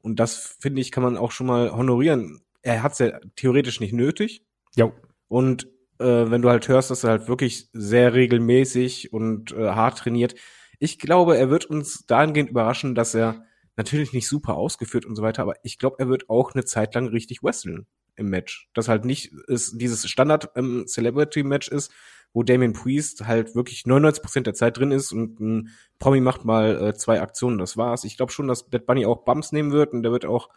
Und 0.00 0.20
das, 0.20 0.56
finde 0.60 0.80
ich, 0.80 0.92
kann 0.92 1.02
man 1.02 1.16
auch 1.16 1.32
schon 1.32 1.46
mal 1.46 1.72
honorieren. 1.72 2.44
Er 2.62 2.82
hat 2.82 2.92
es 2.92 2.98
ja 2.98 3.18
theoretisch 3.34 3.80
nicht 3.80 3.94
nötig. 3.94 4.44
Ja. 4.76 4.92
Und 5.26 5.68
äh, 5.98 6.30
wenn 6.30 6.42
du 6.42 6.50
halt 6.50 6.68
hörst, 6.68 6.90
dass 6.90 7.04
er 7.04 7.10
halt 7.10 7.28
wirklich 7.28 7.68
sehr 7.72 8.14
regelmäßig 8.14 9.12
und 9.12 9.52
äh, 9.52 9.70
hart 9.70 9.98
trainiert, 9.98 10.34
ich 10.78 10.98
glaube, 10.98 11.36
er 11.36 11.50
wird 11.50 11.66
uns 11.66 12.06
dahingehend 12.06 12.50
überraschen, 12.50 12.94
dass 12.94 13.14
er 13.14 13.44
natürlich 13.76 14.12
nicht 14.12 14.28
super 14.28 14.56
ausgeführt 14.56 15.06
und 15.06 15.16
so 15.16 15.22
weiter, 15.22 15.42
aber 15.42 15.54
ich 15.62 15.78
glaube, 15.78 15.96
er 15.98 16.08
wird 16.08 16.28
auch 16.28 16.54
eine 16.54 16.64
Zeit 16.64 16.94
lang 16.94 17.08
richtig 17.08 17.42
wresteln 17.42 17.86
im 18.16 18.28
Match. 18.28 18.68
Das 18.74 18.88
halt 18.88 19.04
nicht 19.04 19.32
ist 19.46 19.80
dieses 19.80 20.08
Standard 20.08 20.50
ähm, 20.56 20.86
Celebrity 20.86 21.42
Match 21.44 21.68
ist, 21.68 21.92
wo 22.32 22.42
Damien 22.42 22.72
Priest 22.72 23.26
halt 23.26 23.54
wirklich 23.54 23.82
99% 23.82 24.42
der 24.42 24.54
Zeit 24.54 24.76
drin 24.76 24.90
ist 24.90 25.12
und 25.12 25.40
ein 25.40 25.70
Promi 25.98 26.20
macht 26.20 26.44
mal 26.44 26.88
äh, 26.88 26.94
zwei 26.94 27.20
Aktionen, 27.20 27.58
das 27.58 27.76
war's. 27.76 28.04
Ich 28.04 28.16
glaube 28.16 28.32
schon, 28.32 28.48
dass 28.48 28.68
Bad 28.68 28.86
Bunny 28.86 29.06
auch 29.06 29.24
Bumps 29.24 29.52
nehmen 29.52 29.72
wird 29.72 29.92
und 29.92 30.02
der 30.02 30.12
wird 30.12 30.26
auch 30.26 30.48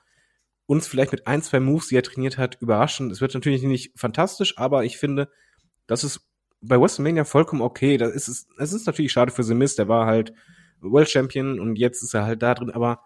uns 0.71 0.87
vielleicht 0.87 1.11
mit 1.11 1.27
ein, 1.27 1.41
zwei 1.41 1.59
Moves, 1.59 1.89
die 1.89 1.97
er 1.97 2.03
trainiert 2.03 2.37
hat, 2.37 2.55
überraschen. 2.61 3.11
Es 3.11 3.19
wird 3.19 3.33
natürlich 3.33 3.61
nicht 3.63 3.91
fantastisch, 3.99 4.57
aber 4.57 4.85
ich 4.85 4.97
finde, 4.97 5.29
das 5.85 6.05
ist 6.05 6.21
bei 6.61 6.79
WrestleMania 6.79 7.25
vollkommen 7.25 7.61
okay. 7.61 7.97
Das 7.97 8.13
ist, 8.13 8.29
es 8.29 8.47
es 8.57 8.71
ist 8.71 8.87
natürlich 8.87 9.11
schade 9.11 9.33
für 9.33 9.43
The 9.43 9.53
Miz, 9.53 9.75
der 9.75 9.89
war 9.89 10.05
halt 10.05 10.31
World 10.79 11.09
Champion 11.09 11.59
und 11.59 11.75
jetzt 11.75 12.01
ist 12.03 12.13
er 12.13 12.23
halt 12.23 12.41
da 12.41 12.53
drin, 12.53 12.71
aber 12.71 13.01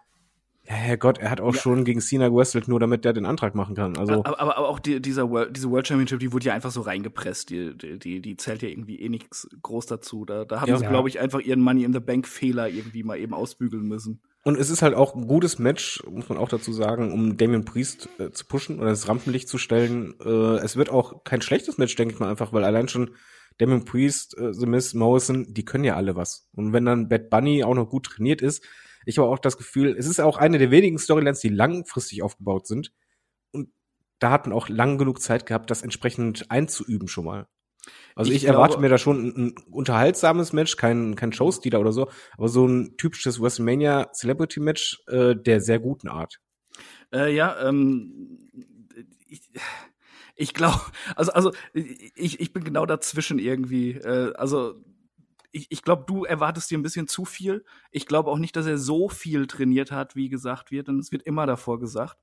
Herrgott, 0.62 1.18
er 1.18 1.30
hat 1.30 1.40
auch 1.40 1.54
ja. 1.54 1.60
schon 1.60 1.84
gegen 1.84 2.00
Cena 2.00 2.28
gewrestelt, 2.28 2.68
nur 2.68 2.78
damit 2.78 3.04
der 3.04 3.12
den 3.12 3.26
Antrag 3.26 3.56
machen 3.56 3.74
kann. 3.74 3.96
Also 3.96 4.14
aber, 4.24 4.40
aber, 4.40 4.56
aber 4.58 4.68
auch 4.68 4.78
die, 4.78 5.02
dieser 5.02 5.28
World, 5.28 5.56
diese 5.56 5.68
World 5.68 5.88
Championship, 5.88 6.20
die 6.20 6.32
wurde 6.32 6.46
ja 6.46 6.54
einfach 6.54 6.70
so 6.70 6.82
reingepresst. 6.82 7.50
Die, 7.50 7.76
die, 7.76 7.98
die, 7.98 8.20
die 8.20 8.36
zählt 8.36 8.62
ja 8.62 8.68
irgendwie 8.68 9.00
eh 9.00 9.08
nichts 9.08 9.48
groß 9.60 9.86
dazu. 9.86 10.24
Da, 10.24 10.44
da 10.44 10.60
haben 10.60 10.68
ja, 10.68 10.76
sie, 10.76 10.86
glaube 10.86 11.08
ich, 11.08 11.18
einfach 11.18 11.40
ihren 11.40 11.60
Money 11.60 11.82
in 11.82 11.92
the 11.92 12.00
Bank 12.00 12.28
Fehler 12.28 12.68
irgendwie 12.68 13.02
mal 13.02 13.18
eben 13.18 13.34
ausbügeln 13.34 13.86
müssen. 13.88 14.22
Und 14.46 14.56
es 14.60 14.70
ist 14.70 14.80
halt 14.80 14.94
auch 14.94 15.16
ein 15.16 15.26
gutes 15.26 15.58
Match, 15.58 16.04
muss 16.08 16.28
man 16.28 16.38
auch 16.38 16.48
dazu 16.48 16.72
sagen, 16.72 17.12
um 17.12 17.36
Damien 17.36 17.64
Priest 17.64 18.08
äh, 18.20 18.30
zu 18.30 18.46
pushen 18.46 18.78
oder 18.78 18.90
das 18.90 19.08
Rampenlicht 19.08 19.48
zu 19.48 19.58
stellen. 19.58 20.14
Äh, 20.24 20.58
es 20.58 20.76
wird 20.76 20.88
auch 20.88 21.24
kein 21.24 21.42
schlechtes 21.42 21.78
Match, 21.78 21.96
denke 21.96 22.14
ich 22.14 22.20
mal 22.20 22.30
einfach, 22.30 22.52
weil 22.52 22.62
allein 22.62 22.86
schon 22.86 23.16
Damien 23.58 23.84
Priest, 23.84 24.38
äh, 24.38 24.54
The 24.54 24.66
Miz, 24.66 24.94
Morrison, 24.94 25.52
die 25.52 25.64
können 25.64 25.82
ja 25.82 25.96
alle 25.96 26.14
was. 26.14 26.48
Und 26.52 26.72
wenn 26.72 26.84
dann 26.84 27.08
Bad 27.08 27.28
Bunny 27.28 27.64
auch 27.64 27.74
noch 27.74 27.88
gut 27.88 28.06
trainiert 28.06 28.40
ist, 28.40 28.64
ich 29.04 29.18
habe 29.18 29.26
auch 29.26 29.40
das 29.40 29.56
Gefühl, 29.56 29.96
es 29.98 30.06
ist 30.06 30.20
auch 30.20 30.36
eine 30.36 30.58
der 30.58 30.70
wenigen 30.70 31.00
Storylines, 31.00 31.40
die 31.40 31.48
langfristig 31.48 32.22
aufgebaut 32.22 32.68
sind. 32.68 32.92
Und 33.50 33.70
da 34.20 34.30
hat 34.30 34.46
man 34.46 34.56
auch 34.56 34.68
lang 34.68 34.96
genug 34.96 35.20
Zeit 35.20 35.46
gehabt, 35.46 35.72
das 35.72 35.82
entsprechend 35.82 36.52
einzuüben 36.52 37.08
schon 37.08 37.24
mal. 37.24 37.48
Also 38.14 38.30
ich, 38.30 38.38
ich 38.38 38.44
erwarte 38.44 38.72
glaube, 38.72 38.82
mir 38.82 38.88
da 38.88 38.98
schon 38.98 39.26
ein, 39.26 39.36
ein, 39.36 39.54
unterhaltsames 39.70 40.52
Match, 40.52 40.76
kein, 40.76 41.16
kein 41.16 41.32
Showstealer 41.32 41.80
oder 41.80 41.92
so, 41.92 42.08
aber 42.36 42.48
so 42.48 42.66
ein 42.66 42.96
typisches 42.96 43.40
WrestleMania 43.40 44.10
Celebrity 44.12 44.60
Match 44.60 45.02
äh, 45.08 45.34
der 45.36 45.60
sehr 45.60 45.78
guten 45.78 46.08
Art. 46.08 46.40
Äh, 47.12 47.34
ja, 47.34 47.68
ähm, 47.68 48.38
ich, 49.28 49.42
ich 50.34 50.54
glaube, 50.54 50.80
also, 51.14 51.32
also 51.32 51.52
ich, 51.72 52.40
ich 52.40 52.52
bin 52.52 52.64
genau 52.64 52.86
dazwischen 52.86 53.38
irgendwie. 53.38 53.92
Äh, 53.92 54.32
also 54.34 54.82
ich, 55.52 55.66
ich 55.70 55.82
glaube, 55.82 56.04
du 56.06 56.24
erwartest 56.24 56.70
dir 56.70 56.78
ein 56.78 56.82
bisschen 56.82 57.08
zu 57.08 57.24
viel. 57.24 57.64
Ich 57.90 58.06
glaube 58.06 58.30
auch 58.30 58.38
nicht, 58.38 58.56
dass 58.56 58.66
er 58.66 58.78
so 58.78 59.08
viel 59.08 59.46
trainiert 59.46 59.90
hat, 59.90 60.14
wie 60.14 60.28
gesagt 60.28 60.70
wird, 60.70 60.88
denn 60.88 60.98
es 60.98 61.12
wird 61.12 61.22
immer 61.22 61.46
davor 61.46 61.80
gesagt. 61.80 62.18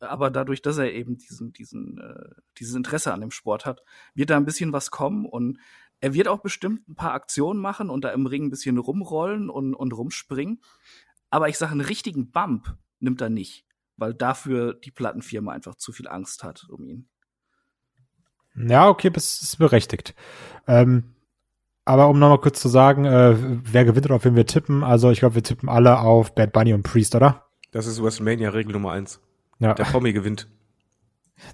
Aber 0.00 0.30
dadurch, 0.30 0.62
dass 0.62 0.78
er 0.78 0.92
eben 0.92 1.16
diesen, 1.16 1.52
diesen, 1.52 1.98
äh, 1.98 2.40
dieses 2.58 2.74
Interesse 2.74 3.12
an 3.12 3.20
dem 3.20 3.30
Sport 3.30 3.64
hat, 3.64 3.82
wird 4.14 4.30
da 4.30 4.36
ein 4.36 4.44
bisschen 4.44 4.72
was 4.72 4.90
kommen 4.90 5.24
und 5.26 5.58
er 6.00 6.14
wird 6.14 6.28
auch 6.28 6.40
bestimmt 6.40 6.88
ein 6.88 6.94
paar 6.94 7.12
Aktionen 7.12 7.60
machen 7.60 7.88
und 7.88 8.04
da 8.04 8.10
im 8.10 8.26
Ring 8.26 8.44
ein 8.44 8.50
bisschen 8.50 8.78
rumrollen 8.78 9.48
und, 9.48 9.74
und 9.74 9.92
rumspringen. 9.92 10.60
Aber 11.30 11.48
ich 11.48 11.56
sage, 11.58 11.72
einen 11.72 11.80
richtigen 11.80 12.30
Bump 12.30 12.76
nimmt 13.00 13.20
er 13.20 13.30
nicht, 13.30 13.64
weil 13.96 14.14
dafür 14.14 14.74
die 14.74 14.90
Plattenfirma 14.90 15.52
einfach 15.52 15.76
zu 15.76 15.92
viel 15.92 16.08
Angst 16.08 16.44
hat 16.44 16.66
um 16.68 16.84
ihn. 16.84 17.08
Ja, 18.56 18.88
okay, 18.88 19.10
das 19.10 19.42
ist 19.42 19.58
berechtigt. 19.58 20.14
Ähm, 20.66 21.14
aber 21.84 22.08
um 22.08 22.18
nochmal 22.18 22.40
kurz 22.40 22.60
zu 22.60 22.68
sagen, 22.68 23.04
äh, 23.04 23.36
wer 23.38 23.84
gewinnt 23.84 24.06
oder 24.06 24.16
auf 24.16 24.24
wen 24.24 24.34
wir 24.34 24.46
tippen, 24.46 24.82
also 24.82 25.10
ich 25.10 25.20
glaube, 25.20 25.36
wir 25.36 25.42
tippen 25.42 25.68
alle 25.68 26.00
auf 26.00 26.34
Bad 26.34 26.52
Bunny 26.52 26.74
und 26.74 26.82
Priest, 26.82 27.14
oder? 27.14 27.46
Das 27.70 27.86
ist 27.86 28.02
WrestleMania-Regel 28.02 28.72
Nummer 28.72 28.92
eins. 28.92 29.20
Ja. 29.58 29.74
Der 29.74 29.86
Tommy 29.86 30.12
gewinnt. 30.12 30.48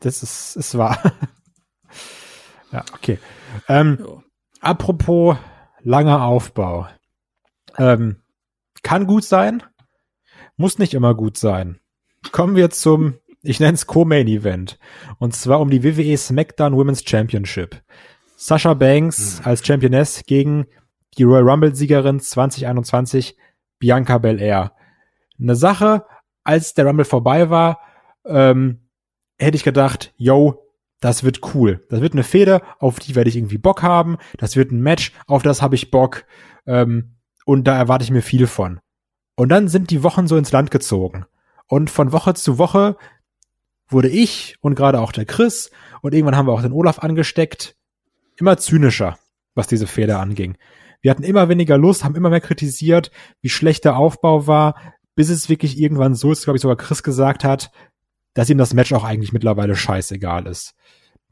Das 0.00 0.22
ist, 0.22 0.56
ist 0.56 0.76
wahr. 0.76 0.98
ja, 2.72 2.84
okay. 2.94 3.18
Ähm, 3.68 4.22
apropos 4.60 5.36
langer 5.80 6.24
Aufbau. 6.24 6.88
Ähm, 7.78 8.16
kann 8.82 9.06
gut 9.06 9.24
sein, 9.24 9.62
muss 10.56 10.78
nicht 10.78 10.94
immer 10.94 11.14
gut 11.14 11.36
sein. 11.36 11.78
Kommen 12.30 12.56
wir 12.56 12.70
zum, 12.70 13.18
ich 13.42 13.60
nenne 13.60 13.74
es 13.74 13.86
Co-Main 13.86 14.28
Event. 14.28 14.78
Und 15.18 15.34
zwar 15.34 15.60
um 15.60 15.70
die 15.70 15.82
WWE 15.82 16.16
SmackDown 16.16 16.76
Women's 16.76 17.02
Championship. 17.04 17.82
Sasha 18.36 18.74
Banks 18.74 19.40
mhm. 19.40 19.46
als 19.46 19.66
Championess 19.66 20.24
gegen 20.26 20.66
die 21.18 21.24
Royal 21.24 21.48
Rumble-Siegerin 21.48 22.20
2021 22.20 23.36
Bianca 23.78 24.18
Belair. 24.18 24.72
Eine 25.40 25.56
Sache, 25.56 26.04
als 26.44 26.74
der 26.74 26.86
Rumble 26.86 27.04
vorbei 27.04 27.50
war, 27.50 27.80
ähm, 28.24 28.88
hätte 29.38 29.56
ich 29.56 29.64
gedacht, 29.64 30.12
yo, 30.16 30.62
das 31.00 31.24
wird 31.24 31.40
cool. 31.54 31.84
Das 31.88 32.00
wird 32.00 32.12
eine 32.12 32.22
Feder, 32.22 32.62
auf 32.78 33.00
die 33.00 33.14
werde 33.14 33.28
ich 33.28 33.36
irgendwie 33.36 33.58
Bock 33.58 33.82
haben. 33.82 34.18
Das 34.38 34.56
wird 34.56 34.70
ein 34.70 34.80
Match, 34.80 35.12
auf 35.26 35.42
das 35.42 35.60
habe 35.60 35.74
ich 35.74 35.90
Bock. 35.90 36.24
Ähm, 36.66 37.16
und 37.44 37.64
da 37.64 37.76
erwarte 37.76 38.04
ich 38.04 38.10
mir 38.10 38.22
viel 38.22 38.46
von. 38.46 38.80
Und 39.34 39.48
dann 39.48 39.68
sind 39.68 39.90
die 39.90 40.02
Wochen 40.02 40.28
so 40.28 40.36
ins 40.36 40.52
Land 40.52 40.70
gezogen. 40.70 41.26
Und 41.66 41.90
von 41.90 42.12
Woche 42.12 42.34
zu 42.34 42.58
Woche 42.58 42.96
wurde 43.88 44.08
ich 44.08 44.56
und 44.60 44.74
gerade 44.74 45.00
auch 45.00 45.12
der 45.12 45.24
Chris 45.24 45.70
und 46.02 46.14
irgendwann 46.14 46.36
haben 46.36 46.46
wir 46.46 46.52
auch 46.52 46.62
den 46.62 46.72
Olaf 46.72 46.98
angesteckt, 47.00 47.76
immer 48.36 48.56
zynischer, 48.56 49.18
was 49.54 49.66
diese 49.66 49.86
Fehler 49.86 50.20
anging. 50.20 50.56
Wir 51.00 51.10
hatten 51.10 51.24
immer 51.24 51.48
weniger 51.48 51.78
Lust, 51.78 52.04
haben 52.04 52.14
immer 52.14 52.30
mehr 52.30 52.40
kritisiert, 52.40 53.10
wie 53.40 53.48
schlecht 53.48 53.84
der 53.84 53.96
Aufbau 53.96 54.46
war, 54.46 54.94
bis 55.14 55.28
es 55.28 55.48
wirklich 55.48 55.78
irgendwann 55.78 56.14
so 56.14 56.32
ist, 56.32 56.44
glaube 56.44 56.56
ich, 56.56 56.62
sogar 56.62 56.76
Chris 56.76 57.02
gesagt 57.02 57.44
hat, 57.44 57.70
dass 58.34 58.50
ihm 58.50 58.58
das 58.58 58.74
Match 58.74 58.92
auch 58.92 59.04
eigentlich 59.04 59.32
mittlerweile 59.32 59.76
scheißegal 59.76 60.46
ist. 60.46 60.74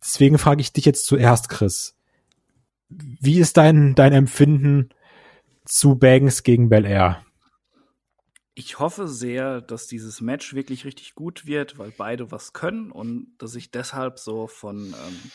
Deswegen 0.03 0.39
frage 0.39 0.61
ich 0.61 0.73
dich 0.73 0.85
jetzt 0.85 1.07
zuerst, 1.07 1.49
Chris. 1.49 1.97
Wie 2.89 3.39
ist 3.39 3.57
dein, 3.57 3.95
dein 3.95 4.13
Empfinden 4.13 4.91
zu 5.65 5.97
Banks 5.97 6.43
gegen 6.43 6.69
Bel 6.69 6.85
Air? 6.85 7.25
Ich 8.55 8.79
hoffe 8.79 9.09
sehr, 9.09 9.61
dass 9.61 9.87
dieses 9.87 10.21
Match 10.21 10.55
wirklich 10.55 10.85
richtig 10.85 11.15
gut 11.15 11.47
wird, 11.47 11.79
weil 11.79 11.93
beide 11.97 12.31
was 12.31 12.53
können 12.53 12.91
und 12.91 13.29
dass 13.39 13.55
ich 13.55 13.71
deshalb 13.71 14.19
so 14.19 14.49
von 14.49 14.89
ähm, 14.89 15.31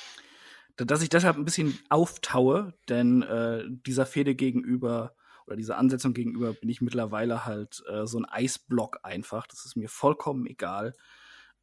dass 0.77 1.01
ich 1.01 1.09
deshalb 1.09 1.37
ein 1.37 1.45
bisschen 1.45 1.79
auftaue, 1.89 2.73
denn 2.89 3.21
äh, 3.23 3.63
dieser 3.67 4.05
Fehde 4.05 4.35
gegenüber 4.35 5.15
oder 5.47 5.55
dieser 5.55 5.77
Ansetzung 5.77 6.13
gegenüber 6.13 6.53
bin 6.53 6.69
ich 6.69 6.81
mittlerweile 6.81 7.45
halt 7.45 7.83
äh, 7.87 8.05
so 8.05 8.19
ein 8.19 8.25
Eisblock 8.25 8.99
einfach. 9.03 9.47
Das 9.47 9.63
ist 9.65 9.77
mir 9.77 9.89
vollkommen 9.89 10.45
egal. 10.47 10.93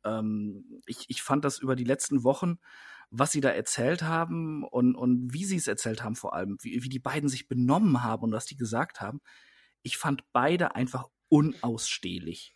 Ähm, 0.05 0.81
ich, 0.87 1.05
ich 1.09 1.23
fand 1.23 1.45
das 1.45 1.59
über 1.59 1.77
die 1.77 1.85
letzten 1.85 2.25
Wochen, 2.25 2.59
was 3.11 3.33
sie 3.33 3.41
da 3.41 3.51
erzählt 3.51 4.03
haben 4.03 4.65
und, 4.65 4.95
und 4.95 5.33
wie 5.33 5.45
sie 5.45 5.57
es 5.57 5.69
erzählt 5.69 6.03
haben 6.03 6.17
vor 6.17 6.35
allem, 6.35 6.57
wie, 6.63 6.83
wie 6.83 6.89
die 6.89 6.99
beiden 6.99 7.29
sich 7.29 7.47
benommen 7.47 8.03
haben 8.03 8.25
und 8.25 8.33
was 8.33 8.47
die 8.47 8.57
gesagt 8.57 9.01
haben. 9.01 9.21
Ich 9.83 9.99
fand 9.99 10.25
beide 10.33 10.75
einfach 10.75 11.09
unausstehlich. 11.29 12.55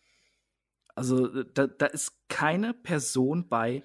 Also 0.94 1.32
äh, 1.32 1.44
da, 1.52 1.66
da 1.66 1.87
ist 1.87 2.12
keine 2.28 2.72
Person 2.72 3.48
bei, 3.48 3.85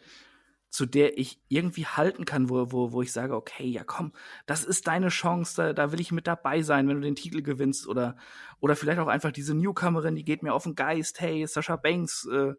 zu 0.69 0.85
der 0.85 1.17
ich 1.17 1.41
irgendwie 1.49 1.85
halten 1.85 2.23
kann, 2.23 2.49
wo, 2.49 2.71
wo, 2.71 2.93
wo 2.93 3.01
ich 3.01 3.11
sage, 3.11 3.35
okay, 3.35 3.65
ja 3.65 3.83
komm, 3.83 4.13
das 4.45 4.63
ist 4.63 4.87
deine 4.87 5.09
Chance, 5.09 5.55
da, 5.57 5.73
da 5.73 5.91
will 5.91 5.99
ich 5.99 6.13
mit 6.13 6.27
dabei 6.27 6.61
sein, 6.61 6.87
wenn 6.87 6.95
du 6.95 7.01
den 7.01 7.17
Titel 7.17 7.41
gewinnst 7.41 7.87
oder, 7.87 8.15
oder 8.61 8.77
vielleicht 8.77 8.99
auch 8.99 9.07
einfach 9.07 9.33
diese 9.33 9.53
Newcomerin, 9.53 10.15
die 10.15 10.23
geht 10.23 10.43
mir 10.43 10.53
auf 10.53 10.63
den 10.63 10.75
Geist, 10.75 11.19
hey, 11.19 11.45
Sascha 11.45 11.75
Banks, 11.75 12.25
äh, 12.31 12.53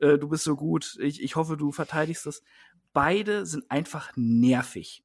äh, 0.00 0.18
du 0.18 0.28
bist 0.28 0.44
so 0.44 0.56
gut, 0.56 0.96
ich, 1.00 1.22
ich 1.22 1.36
hoffe, 1.36 1.56
du 1.56 1.72
verteidigst 1.72 2.26
das. 2.26 2.42
Beide 2.92 3.46
sind 3.46 3.70
einfach 3.70 4.12
nervig. 4.16 5.04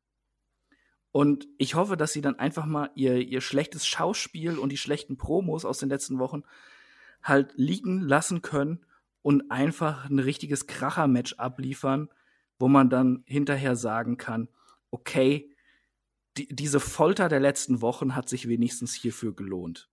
Und 1.12 1.48
ich 1.58 1.76
hoffe, 1.76 1.96
dass 1.96 2.12
sie 2.12 2.22
dann 2.22 2.40
einfach 2.40 2.66
mal 2.66 2.90
ihr, 2.96 3.18
ihr 3.18 3.40
schlechtes 3.40 3.88
Schauspiel 3.88 4.58
und 4.58 4.70
die 4.70 4.78
schlechten 4.78 5.18
Promos 5.18 5.64
aus 5.64 5.78
den 5.78 5.90
letzten 5.90 6.20
Wochen 6.20 6.44
halt 7.24 7.54
liegen 7.56 8.02
lassen 8.02 8.42
können 8.42 8.86
und 9.22 9.50
einfach 9.50 10.10
ein 10.10 10.20
richtiges 10.20 10.68
Kracher-Match 10.68 11.36
abliefern, 11.36 12.10
wo 12.60 12.68
man 12.68 12.90
dann 12.90 13.24
hinterher 13.26 13.76
sagen 13.76 14.18
kann, 14.18 14.50
okay, 14.92 15.56
die, 16.38 16.48
diese 16.54 16.80
Folter 16.80 17.30
der 17.30 17.40
letzten 17.40 17.82
Wochen 17.82 18.16
hat 18.16 18.30
sich 18.30 18.48
wenigstens 18.48 18.94
hierfür 18.94 19.34
gelohnt. 19.34 19.90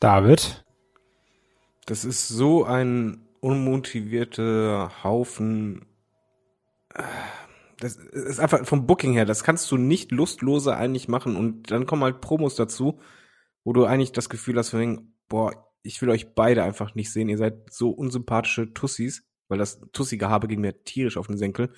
David? 0.00 0.63
Das 1.86 2.04
ist 2.04 2.28
so 2.28 2.64
ein 2.64 3.26
unmotivierter 3.40 4.90
Haufen. 5.04 5.84
Äh, 6.94 7.02
das 7.78 7.96
ist 7.96 8.40
einfach 8.40 8.64
vom 8.64 8.86
Booking 8.86 9.12
her, 9.12 9.26
das 9.26 9.44
kannst 9.44 9.70
du 9.70 9.76
nicht 9.76 10.12
lustloser 10.12 10.76
eigentlich 10.76 11.08
machen 11.08 11.36
und 11.36 11.70
dann 11.70 11.86
kommen 11.86 12.04
halt 12.04 12.20
Promos 12.20 12.54
dazu, 12.54 13.00
wo 13.64 13.72
du 13.72 13.84
eigentlich 13.84 14.12
das 14.12 14.28
Gefühl 14.28 14.56
hast, 14.56 14.70
von 14.70 15.12
boah, 15.28 15.52
ich 15.82 16.00
will 16.00 16.08
euch 16.08 16.34
beide 16.34 16.62
einfach 16.62 16.94
nicht 16.94 17.12
sehen, 17.12 17.28
ihr 17.28 17.36
seid 17.36 17.70
so 17.70 17.90
unsympathische 17.90 18.72
Tussis, 18.72 19.26
weil 19.48 19.58
das 19.58 19.80
Tussi-Gehabe 19.92 20.46
ging 20.48 20.60
mir 20.60 20.84
tierisch 20.84 21.16
auf 21.16 21.26
den 21.26 21.36
Senkel 21.36 21.74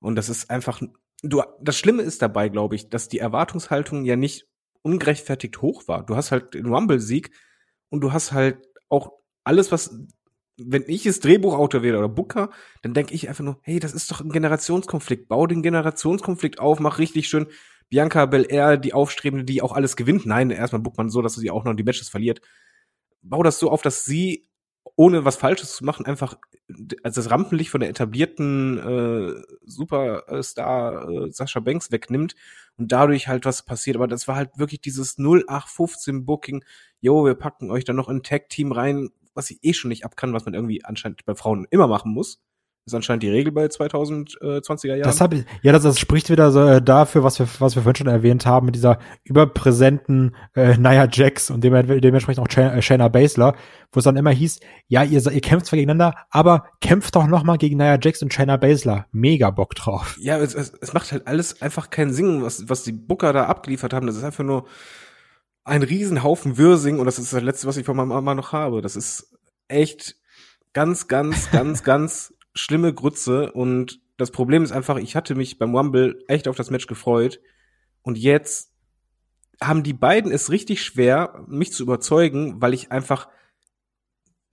und 0.00 0.16
das 0.16 0.30
ist 0.30 0.50
einfach, 0.50 0.80
du, 1.22 1.42
das 1.60 1.76
Schlimme 1.76 2.02
ist 2.02 2.22
dabei, 2.22 2.48
glaube 2.48 2.74
ich, 2.74 2.88
dass 2.88 3.08
die 3.08 3.18
Erwartungshaltung 3.18 4.04
ja 4.04 4.16
nicht 4.16 4.48
ungerechtfertigt 4.82 5.60
hoch 5.60 5.86
war. 5.86 6.04
Du 6.04 6.16
hast 6.16 6.32
halt 6.32 6.54
den 6.54 6.66
Rumble-Sieg 6.66 7.30
und 7.90 8.00
du 8.00 8.12
hast 8.12 8.32
halt 8.32 8.66
auch 8.88 9.19
alles, 9.44 9.72
was 9.72 9.96
wenn 10.62 10.84
ich 10.88 11.04
jetzt 11.04 11.24
Drehbuchautor 11.24 11.82
wäre 11.82 11.98
oder 11.98 12.08
Booker, 12.08 12.50
dann 12.82 12.92
denke 12.92 13.14
ich 13.14 13.28
einfach 13.28 13.44
nur, 13.44 13.58
hey, 13.62 13.80
das 13.80 13.94
ist 13.94 14.10
doch 14.10 14.20
ein 14.20 14.30
Generationskonflikt. 14.30 15.28
Bau 15.28 15.46
den 15.46 15.62
Generationskonflikt 15.62 16.58
auf, 16.58 16.80
mach 16.80 16.98
richtig 16.98 17.28
schön 17.28 17.46
Bianca 17.88 18.26
Belair, 18.26 18.76
die 18.76 18.92
Aufstrebende, 18.92 19.44
die 19.44 19.62
auch 19.62 19.72
alles 19.72 19.96
gewinnt. 19.96 20.26
Nein, 20.26 20.50
erstmal 20.50 20.82
bookt 20.82 20.98
man 20.98 21.10
so, 21.10 21.22
dass 21.22 21.34
sie 21.34 21.50
auch 21.50 21.64
noch 21.64 21.74
die 21.74 21.82
Matches 21.82 22.08
verliert. 22.08 22.40
Bau 23.22 23.42
das 23.42 23.58
so 23.58 23.70
auf, 23.70 23.82
dass 23.82 24.04
sie 24.04 24.48
ohne 24.96 25.24
was 25.24 25.36
Falsches 25.36 25.76
zu 25.76 25.84
machen, 25.84 26.06
einfach 26.06 26.36
also 27.02 27.20
das 27.20 27.30
Rampenlicht 27.30 27.70
von 27.70 27.80
der 27.80 27.90
etablierten 27.90 28.78
äh, 28.78 29.42
Superstar 29.64 31.08
äh, 31.08 31.32
Sascha 31.32 31.60
Banks 31.60 31.90
wegnimmt 31.90 32.36
und 32.76 32.92
dadurch 32.92 33.26
halt 33.26 33.44
was 33.44 33.64
passiert. 33.64 33.96
Aber 33.96 34.06
das 34.06 34.28
war 34.28 34.36
halt 34.36 34.50
wirklich 34.56 34.80
dieses 34.80 35.18
0815 35.18 36.24
Booking. 36.24 36.64
Jo, 37.00 37.24
wir 37.24 37.34
packen 37.34 37.70
euch 37.70 37.84
dann 37.84 37.96
noch 37.96 38.08
ein 38.08 38.22
Tag-Team 38.22 38.72
rein, 38.72 39.10
was 39.34 39.50
ich 39.50 39.58
eh 39.62 39.72
schon 39.72 39.88
nicht 39.88 40.04
abkann, 40.04 40.32
was 40.32 40.44
man 40.44 40.54
irgendwie 40.54 40.84
anscheinend 40.84 41.24
bei 41.24 41.34
Frauen 41.34 41.66
immer 41.70 41.86
machen 41.86 42.12
muss 42.12 42.40
ist 42.86 42.94
anscheinend 42.94 43.22
die 43.22 43.30
Regel 43.30 43.52
bei 43.52 43.66
2020er 43.66 44.88
Jahren. 44.88 45.02
Das 45.02 45.20
hab 45.20 45.32
ich, 45.32 45.44
ja, 45.62 45.72
das, 45.72 45.82
das 45.82 45.98
spricht 45.98 46.30
wieder 46.30 46.50
so 46.50 46.66
äh, 46.66 46.82
dafür, 46.82 47.22
was 47.22 47.38
wir, 47.38 47.46
was 47.58 47.76
wir 47.76 47.82
vorhin 47.82 47.96
schon 47.96 48.06
erwähnt 48.06 48.46
haben, 48.46 48.66
mit 48.66 48.74
dieser 48.74 48.98
überpräsenten 49.24 50.34
äh, 50.54 50.76
Nia 50.76 51.08
Jax 51.10 51.50
und 51.50 51.62
dem, 51.62 51.74
dementsprechend 52.00 52.40
auch 52.40 52.56
äh, 52.56 52.82
Shayna 52.82 53.08
Baszler, 53.08 53.54
wo 53.92 53.98
es 53.98 54.04
dann 54.04 54.16
immer 54.16 54.30
hieß, 54.30 54.60
ja, 54.88 55.04
ihr, 55.04 55.20
ihr 55.30 55.40
kämpft 55.40 55.66
zwar 55.66 55.76
gegeneinander, 55.76 56.16
aber 56.30 56.64
kämpft 56.80 57.14
doch 57.16 57.26
noch 57.26 57.44
mal 57.44 57.58
gegen 57.58 57.76
Nia 57.76 57.98
Jax 58.00 58.22
und 58.22 58.32
Shayna 58.32 58.56
Baszler. 58.56 59.06
Mega 59.12 59.50
Bock 59.50 59.74
drauf. 59.74 60.16
Ja, 60.20 60.38
es, 60.38 60.54
es, 60.54 60.72
es 60.80 60.92
macht 60.92 61.12
halt 61.12 61.26
alles 61.26 61.60
einfach 61.62 61.90
keinen 61.90 62.12
Sinn, 62.12 62.42
was, 62.42 62.68
was 62.68 62.82
die 62.82 62.92
Booker 62.92 63.32
da 63.32 63.44
abgeliefert 63.44 63.92
haben. 63.92 64.06
Das 64.06 64.16
ist 64.16 64.24
einfach 64.24 64.44
nur 64.44 64.66
ein 65.64 65.82
Riesenhaufen 65.82 66.58
Würsing 66.58 66.98
und 66.98 67.06
das 67.06 67.18
ist 67.18 67.32
das 67.32 67.42
Letzte, 67.42 67.66
was 67.66 67.76
ich 67.76 67.86
von 67.86 67.96
meiner 67.96 68.14
Mama 68.14 68.34
noch 68.34 68.52
habe. 68.52 68.82
Das 68.82 68.96
ist 68.96 69.36
echt 69.68 70.16
ganz, 70.72 71.08
ganz, 71.08 71.50
ganz, 71.52 71.82
ganz 71.82 72.34
schlimme 72.54 72.92
Grütze 72.92 73.52
und 73.52 74.00
das 74.16 74.30
Problem 74.30 74.62
ist 74.62 74.72
einfach, 74.72 74.98
ich 74.98 75.16
hatte 75.16 75.34
mich 75.34 75.58
beim 75.58 75.74
Rumble 75.74 76.22
echt 76.28 76.48
auf 76.48 76.56
das 76.56 76.70
Match 76.70 76.86
gefreut 76.86 77.40
und 78.02 78.18
jetzt 78.18 78.72
haben 79.62 79.82
die 79.82 79.92
beiden 79.92 80.32
es 80.32 80.50
richtig 80.50 80.82
schwer, 80.82 81.44
mich 81.46 81.72
zu 81.72 81.82
überzeugen, 81.82 82.60
weil 82.60 82.74
ich 82.74 82.90
einfach 82.90 83.28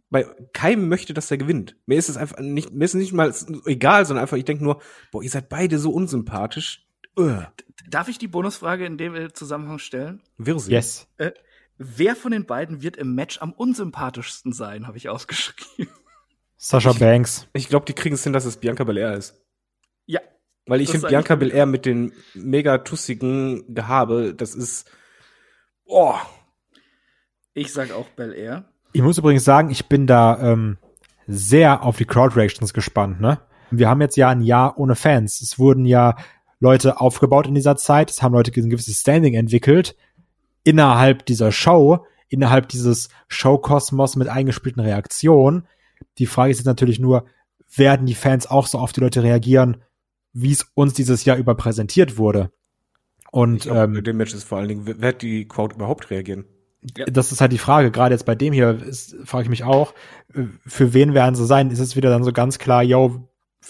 bei 0.09 0.25
keinem 0.53 0.87
möchte, 0.87 1.13
dass 1.13 1.31
er 1.31 1.37
gewinnt. 1.37 1.75
Mir 1.85 1.97
ist 1.97 2.09
es 2.09 2.17
einfach 2.17 2.39
nicht, 2.39 2.71
mir 2.71 2.85
ist 2.85 2.93
es 2.93 2.99
nicht 2.99 3.13
mal 3.13 3.33
egal, 3.65 4.05
sondern 4.05 4.21
einfach, 4.21 4.37
ich 4.37 4.45
denke 4.45 4.63
nur, 4.63 4.81
boah, 5.11 5.21
ihr 5.21 5.29
seid 5.29 5.49
beide 5.49 5.79
so 5.79 5.91
unsympathisch. 5.91 6.86
Ugh. 7.17 7.47
Darf 7.89 8.07
ich 8.09 8.17
die 8.17 8.27
Bonusfrage 8.27 8.85
in 8.85 8.97
dem 8.97 9.33
Zusammenhang 9.33 9.79
stellen? 9.79 10.21
Wirrsinn. 10.37 10.73
Yes. 10.73 11.07
Äh, 11.17 11.31
wer 11.77 12.15
von 12.15 12.31
den 12.31 12.45
beiden 12.45 12.81
wird 12.81 12.97
im 12.97 13.15
Match 13.15 13.41
am 13.41 13.53
unsympathischsten 13.53 14.51
sein, 14.51 14.87
habe 14.87 14.97
ich 14.97 15.09
ausgeschrieben. 15.09 15.91
Sascha 16.57 16.93
Banks. 16.93 17.47
Ich 17.53 17.69
glaube, 17.69 17.85
die 17.85 17.93
kriegen 17.93 18.15
es 18.15 18.23
hin, 18.23 18.33
dass 18.33 18.45
es 18.45 18.57
Bianca 18.57 18.83
Belair 18.83 19.13
ist. 19.13 19.39
Ja. 20.05 20.19
Weil 20.65 20.81
ich 20.81 20.89
finde 20.89 21.07
Bianca 21.07 21.35
Belair 21.35 21.65
mit 21.65 21.85
den 21.85 22.13
mega 22.33 22.79
tussigen 22.79 23.73
Gehabe, 23.73 24.33
das 24.33 24.55
ist. 24.55 24.89
Oh. 25.85 26.15
Ich 27.53 27.71
sag 27.71 27.91
auch 27.91 28.09
Belair. 28.09 28.65
Ich 28.93 29.01
muss 29.01 29.17
übrigens 29.17 29.43
sagen, 29.43 29.69
ich 29.69 29.87
bin 29.87 30.07
da 30.07 30.39
ähm, 30.41 30.77
sehr 31.27 31.83
auf 31.83 31.97
die 31.97 32.05
Crowd 32.05 32.35
Reactions 32.35 32.73
gespannt, 32.73 33.21
ne? 33.21 33.39
Wir 33.69 33.89
haben 33.89 34.01
jetzt 34.01 34.15
ja 34.15 34.29
ein 34.29 34.41
Jahr 34.41 34.79
ohne 34.79 34.95
Fans. 34.95 35.41
Es 35.41 35.59
wurden 35.59 35.85
ja 35.85 36.15
Leute 36.59 36.99
aufgebaut 36.99 37.47
in 37.47 37.55
dieser 37.55 37.75
Zeit, 37.75 38.09
es 38.09 38.21
haben 38.21 38.33
Leute 38.33 38.51
ein 38.55 38.69
gewisses 38.69 38.99
Standing 38.99 39.35
entwickelt 39.35 39.95
innerhalb 40.63 41.25
dieser 41.25 41.51
Show, 41.51 42.05
innerhalb 42.29 42.67
dieses 42.69 43.09
Showkosmos 43.27 44.15
mit 44.15 44.27
eingespielten 44.27 44.81
Reaktionen 44.81 45.67
die 46.17 46.25
Frage 46.25 46.51
ist 46.51 46.57
jetzt 46.57 46.65
natürlich 46.65 46.99
nur, 46.99 47.25
werden 47.75 48.05
die 48.05 48.15
Fans 48.15 48.47
auch 48.47 48.67
so 48.67 48.77
auf 48.79 48.91
die 48.91 49.01
Leute 49.01 49.23
reagieren, 49.23 49.83
wie 50.33 50.51
es 50.51 50.65
uns 50.73 50.93
dieses 50.93 51.25
Jahr 51.25 51.37
über 51.37 51.55
präsentiert 51.55 52.17
wurde? 52.17 52.51
Und 53.31 53.63
glaub, 53.63 53.89
ähm, 53.89 54.03
dem 54.03 54.17
Match 54.17 54.33
ist 54.33 54.45
vor 54.45 54.57
allen 54.57 54.69
Dingen, 54.69 54.85
wird 54.85 55.21
die 55.21 55.47
Crowd 55.47 55.75
überhaupt 55.75 56.09
reagieren? 56.09 56.45
Das 57.07 57.31
ist 57.31 57.41
halt 57.41 57.51
die 57.51 57.57
Frage. 57.57 57.91
Gerade 57.91 58.13
jetzt 58.13 58.25
bei 58.25 58.35
dem 58.35 58.53
hier 58.53 58.79
frage 59.25 59.43
ich 59.43 59.49
mich 59.49 59.63
auch, 59.63 59.93
äh, 60.33 60.43
für 60.65 60.93
wen 60.93 61.13
werden 61.13 61.35
sie 61.35 61.45
sein? 61.45 61.71
Ist 61.71 61.79
es 61.79 61.95
wieder 61.95 62.09
dann 62.09 62.23
so 62.23 62.31
ganz 62.31 62.59
klar, 62.59 62.83
yo, 62.83 63.27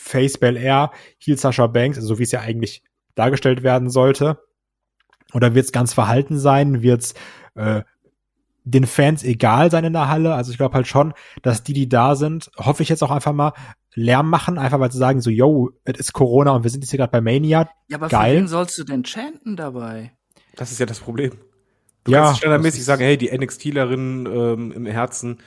Face 0.08 0.38
Bell 0.38 0.58
Air, 0.58 0.92
Heel 1.20 1.38
Sasha 1.38 1.68
Banks, 1.68 1.98
also 1.98 2.08
so 2.08 2.20
wie 2.20 2.24
es 2.24 2.32
ja 2.32 2.42
eigentlich 2.42 2.84
dargestellt 3.16 3.64
werden 3.64 3.90
sollte? 3.90 4.40
Oder 5.34 5.54
wird 5.56 5.66
es 5.66 5.72
ganz 5.72 5.94
verhalten 5.94 6.40
sein? 6.40 6.82
Wird 6.82 7.02
es 7.02 7.14
äh, 7.56 7.82
den 8.64 8.86
Fans 8.86 9.24
egal 9.24 9.72
sein 9.72 9.86
in 9.86 9.94
der 9.94 10.10
Halle. 10.10 10.34
Also 10.34 10.52
ich 10.52 10.58
glaube 10.58 10.76
halt 10.76 10.88
schon, 10.88 11.14
dass 11.42 11.64
die, 11.64 11.74
die 11.74 11.90
da 11.90 12.16
sind, 12.16 12.52
hoffe 12.58 12.84
ich 12.84 12.90
jetzt 12.90 13.04
auch 13.04 13.12
einfach 13.12 13.34
mal 13.34 13.54
Lärm 13.94 14.30
machen, 14.30 14.58
einfach 14.58 14.80
weil 14.80 14.92
sie 14.92 14.98
sagen 14.98 15.22
so, 15.22 15.30
yo, 15.30 15.72
es 15.84 16.00
ist 16.00 16.14
Corona 16.14 16.52
und 16.52 16.64
wir 16.64 16.70
sind 16.70 16.82
jetzt 16.82 16.92
hier 16.92 17.00
gerade 17.00 17.12
bei 17.12 17.22
Mania. 17.22 17.70
Ja, 17.88 17.98
aber 17.98 18.10
Geil. 18.10 18.36
für 18.36 18.42
wen 18.42 18.48
sollst 18.48 18.78
du 18.78 18.84
denn 18.84 19.04
chanten 19.04 19.56
dabei? 19.56 20.12
Das 20.56 20.72
ist 20.72 20.80
ja 20.80 20.86
das 20.86 21.00
Problem. 21.00 21.32
Du 22.04 22.12
ja, 22.12 22.26
kannst 22.26 22.40
standardmäßig 22.40 22.84
sagen, 22.84 23.02
hey, 23.02 23.18
die 23.18 23.36
NXTlerin 23.36 24.28
ähm, 24.32 24.72
im 24.72 24.86
Herzen, 24.86 25.40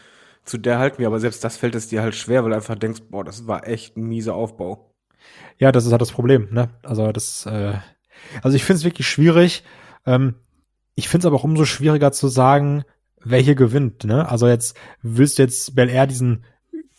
zu 0.45 0.59
der 0.59 0.79
halten 0.79 0.99
wir, 0.99 1.07
aber 1.07 1.21
selbst 1.21 1.45
das 1.45 1.57
fällt 1.57 1.75
es 1.75 1.89
dir 1.89 2.03
halt 2.03 2.15
schwer, 2.15 2.43
weil 2.43 2.51
du 2.51 2.57
einfach 2.57 2.77
denkst, 2.77 3.03
boah, 3.11 3.25
das 3.25 3.47
war 3.47 3.67
echt 3.67 3.97
ein 3.97 4.03
mieser 4.03 4.35
Aufbau. 4.35 4.93
Ja, 5.59 5.73
das 5.73 5.85
ist 5.85 5.93
halt 5.93 6.01
das 6.01 6.13
Problem, 6.13 6.49
ne? 6.51 6.71
Also 6.83 7.13
das, 7.13 7.47
äh, 7.47 7.75
also 8.43 8.57
ich 8.57 8.65
finde 8.65 8.79
es 8.79 8.85
wirklich 8.85 9.09
schwierig. 9.09 9.63
Ähm, 10.07 10.35
ich 10.95 11.09
finde 11.09 11.25
es 11.25 11.27
aber 11.27 11.37
auch 11.37 11.45
umso 11.45 11.65
schwieriger 11.65 12.13
zu 12.13 12.29
sagen, 12.29 12.85
welche 13.23 13.55
gewinnt, 13.55 14.05
ne? 14.05 14.29
Also 14.29 14.49
jetzt 14.49 14.77
willst 15.03 15.39
du 15.39 15.43
jetzt 15.43 15.75
Bel 15.75 15.89
Air 15.89 16.07
diesen 16.07 16.45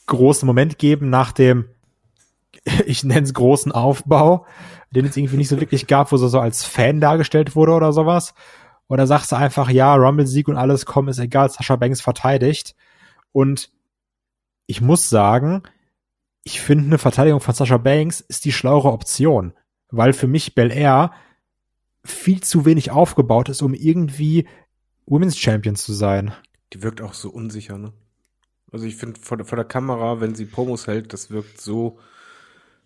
großen 0.05 0.45
Moment 0.45 0.77
geben 0.77 1.09
nach 1.09 1.31
dem, 1.31 1.65
ich 2.85 3.03
nenne 3.03 3.23
es 3.23 3.33
großen 3.33 3.71
Aufbau, 3.71 4.45
den 4.91 5.05
es 5.05 5.17
irgendwie 5.17 5.37
nicht 5.37 5.49
so 5.49 5.59
wirklich 5.59 5.87
gab, 5.87 6.11
wo 6.11 6.17
so 6.17 6.39
als 6.39 6.63
Fan 6.63 6.99
dargestellt 6.99 7.55
wurde 7.55 7.73
oder 7.73 7.93
sowas. 7.93 8.33
Oder 8.87 9.07
sagst 9.07 9.31
du 9.31 9.37
einfach, 9.37 9.69
ja, 9.69 9.95
Rumble-Sieg 9.95 10.49
und 10.49 10.57
alles, 10.57 10.85
komm, 10.85 11.07
ist 11.07 11.17
egal, 11.17 11.49
Sascha 11.49 11.77
Banks 11.77 12.01
verteidigt. 12.01 12.75
Und 13.31 13.71
ich 14.67 14.81
muss 14.81 15.09
sagen, 15.09 15.63
ich 16.43 16.61
finde 16.61 16.85
eine 16.85 16.97
Verteidigung 16.97 17.39
von 17.39 17.53
Sascha 17.53 17.77
Banks 17.77 18.21
ist 18.21 18.45
die 18.45 18.51
schlauere 18.51 18.91
Option, 18.91 19.53
weil 19.89 20.13
für 20.13 20.27
mich 20.27 20.55
Bel 20.55 20.71
Air 20.71 21.11
viel 22.03 22.41
zu 22.41 22.65
wenig 22.65 22.91
aufgebaut 22.91 23.49
ist, 23.49 23.61
um 23.61 23.73
irgendwie 23.73 24.47
Women's 25.05 25.37
Champion 25.37 25.75
zu 25.75 25.93
sein. 25.93 26.33
Die 26.73 26.81
wirkt 26.81 27.01
auch 27.01 27.13
so 27.13 27.29
unsicher, 27.29 27.77
ne? 27.77 27.93
Also 28.71 28.85
ich 28.85 28.95
finde 28.95 29.19
vor, 29.19 29.43
vor, 29.43 29.57
der 29.57 29.65
Kamera, 29.65 30.21
wenn 30.21 30.33
sie 30.33 30.45
Promos 30.45 30.87
hält, 30.87 31.11
das 31.11 31.29
wirkt 31.29 31.59
so 31.59 31.99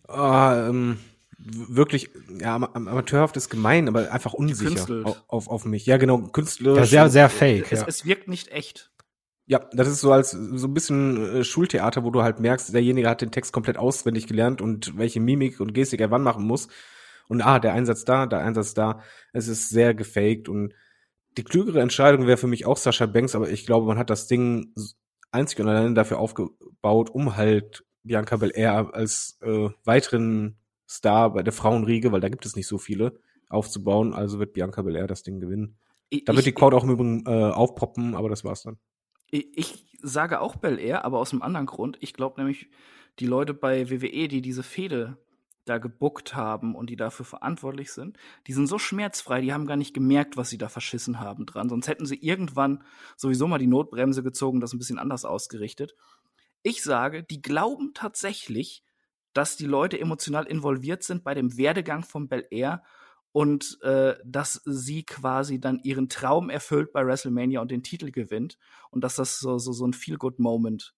ah, 0.07 0.67
ähm, 0.67 0.97
wirklich, 1.37 2.09
ja, 2.39 2.55
amateurhaft 2.55 3.37
ist 3.37 3.49
gemein, 3.49 3.87
aber 3.87 4.11
einfach 4.11 4.33
unsicher 4.33 5.05
auf, 5.05 5.23
auf, 5.27 5.47
auf, 5.47 5.65
mich. 5.65 5.85
Ja, 5.85 5.97
genau, 5.97 6.19
künstlerisch. 6.19 6.91
Ja, 6.91 7.07
sehr, 7.07 7.09
sehr 7.09 7.29
fake. 7.29 7.71
Es, 7.71 7.81
ja. 7.81 7.85
es 7.87 8.05
wirkt 8.05 8.27
nicht 8.27 8.47
echt. 8.49 8.91
Ja, 9.47 9.59
das 9.73 9.87
ist 9.87 10.01
so 10.01 10.11
als 10.11 10.31
so 10.31 10.67
ein 10.67 10.73
bisschen 10.73 11.37
äh, 11.37 11.43
Schultheater, 11.43 12.03
wo 12.03 12.09
du 12.09 12.23
halt 12.23 12.39
merkst, 12.39 12.73
derjenige 12.73 13.09
hat 13.09 13.21
den 13.21 13.31
Text 13.31 13.53
komplett 13.53 13.77
auswendig 13.77 14.25
gelernt 14.27 14.61
und 14.61 14.97
welche 14.97 15.19
Mimik 15.19 15.59
und 15.59 15.73
Gestik 15.73 16.01
er 16.01 16.09
wann 16.09 16.23
machen 16.23 16.45
muss. 16.45 16.67
Und 17.27 17.41
ah, 17.41 17.59
der 17.59 17.73
Einsatz 17.73 18.05
da, 18.05 18.25
der 18.25 18.39
Einsatz 18.39 18.73
da. 18.73 19.01
Es 19.33 19.47
ist 19.47 19.69
sehr 19.69 19.93
gefaked 19.93 20.49
und 20.49 20.73
die 21.37 21.43
klügere 21.43 21.81
Entscheidung 21.81 22.27
wäre 22.27 22.37
für 22.37 22.47
mich 22.47 22.65
auch 22.65 22.77
Sascha 22.77 23.05
Banks, 23.05 23.35
aber 23.35 23.49
ich 23.49 23.65
glaube, 23.65 23.85
man 23.87 23.97
hat 23.97 24.09
das 24.09 24.27
Ding 24.27 24.73
einzig 25.31 25.59
und 25.59 25.67
allein 25.67 25.95
dafür 25.95 26.19
aufgebaut, 26.19 27.09
um 27.09 27.35
halt 27.35 27.83
Bianca 28.03 28.37
Belair 28.37 28.93
als 28.93 29.37
äh, 29.41 29.69
weiteren 29.83 30.57
Star 30.87 31.33
bei 31.33 31.43
der 31.43 31.53
Frauenriege, 31.53 32.11
weil 32.11 32.21
da 32.21 32.29
gibt 32.29 32.45
es 32.45 32.55
nicht 32.55 32.67
so 32.67 32.77
viele, 32.77 33.19
aufzubauen. 33.49 34.13
Also 34.13 34.39
wird 34.39 34.53
Bianca 34.53 34.81
Belair 34.81 35.07
das 35.07 35.23
Ding 35.23 35.39
gewinnen. 35.39 35.77
Da 36.25 36.35
wird 36.35 36.45
die 36.45 36.53
Crowd 36.53 36.75
auch 36.75 36.83
im 36.83 36.91
Übrigen 36.91 37.23
äh, 37.25 37.51
aufpoppen, 37.51 38.15
aber 38.15 38.29
das 38.29 38.43
war's 38.43 38.63
dann. 38.63 38.77
Ich, 39.31 39.85
sage 40.01 40.39
auch 40.39 40.55
Belair, 40.55 41.03
aber 41.03 41.19
aus 41.19 41.31
einem 41.31 41.41
anderen 41.41 41.65
Grund. 41.65 41.97
Ich 41.99 42.13
glaube 42.13 42.39
nämlich, 42.39 42.69
die 43.19 43.25
Leute 43.25 43.53
bei 43.53 43.89
WWE, 43.89 44.27
die 44.27 44.41
diese 44.41 44.63
Fehde 44.63 45.17
da 45.65 45.79
gebuckt 45.79 46.35
haben 46.35 46.75
und 46.75 46.91
die 46.91 46.95
dafür 46.95 47.25
verantwortlich 47.25 47.91
sind, 47.91 48.17
die 48.45 48.53
sind 48.53 48.67
so 48.67 48.77
schmerzfrei, 48.77 49.41
die 49.41 49.51
haben 49.51 49.65
gar 49.65 49.77
nicht 49.77 49.95
gemerkt, 49.95 50.37
was 50.37 50.49
sie 50.49 50.59
da 50.59 50.69
verschissen 50.69 51.19
haben 51.19 51.47
dran. 51.47 51.69
Sonst 51.69 51.87
hätten 51.87 52.05
sie 52.05 52.17
irgendwann 52.21 52.83
sowieso 53.17 53.47
mal 53.47 53.57
die 53.57 53.65
Notbremse 53.65 54.21
gezogen, 54.21 54.59
das 54.59 54.73
ein 54.73 54.77
bisschen 54.77 54.99
anders 54.99 55.25
ausgerichtet. 55.25 55.95
Ich 56.61 56.83
sage, 56.83 57.23
die 57.23 57.41
glauben 57.41 57.93
tatsächlich, 57.95 58.83
dass 59.33 59.57
die 59.57 59.65
Leute 59.65 59.99
emotional 59.99 60.45
involviert 60.45 61.03
sind 61.03 61.23
bei 61.23 61.33
dem 61.33 61.57
Werdegang 61.57 62.03
von 62.03 62.27
Bel 62.27 62.45
Air 62.51 62.83
und 63.35 63.77
äh, 63.81 64.15
dass 64.23 64.61
sie 64.63 65.03
quasi 65.03 65.59
dann 65.59 65.81
ihren 65.83 66.07
Traum 66.07 66.49
erfüllt 66.49 66.93
bei 66.93 67.05
WrestleMania 67.05 67.59
und 67.59 67.69
den 67.69 67.83
Titel 67.83 68.09
gewinnt 68.09 68.57
und 68.91 69.03
dass 69.03 69.17
das 69.17 69.39
so 69.39 69.57
so 69.57 69.73
so 69.73 69.85
ein 69.85 69.91
Feel 69.91 70.17
Good 70.17 70.39
Moment 70.39 70.95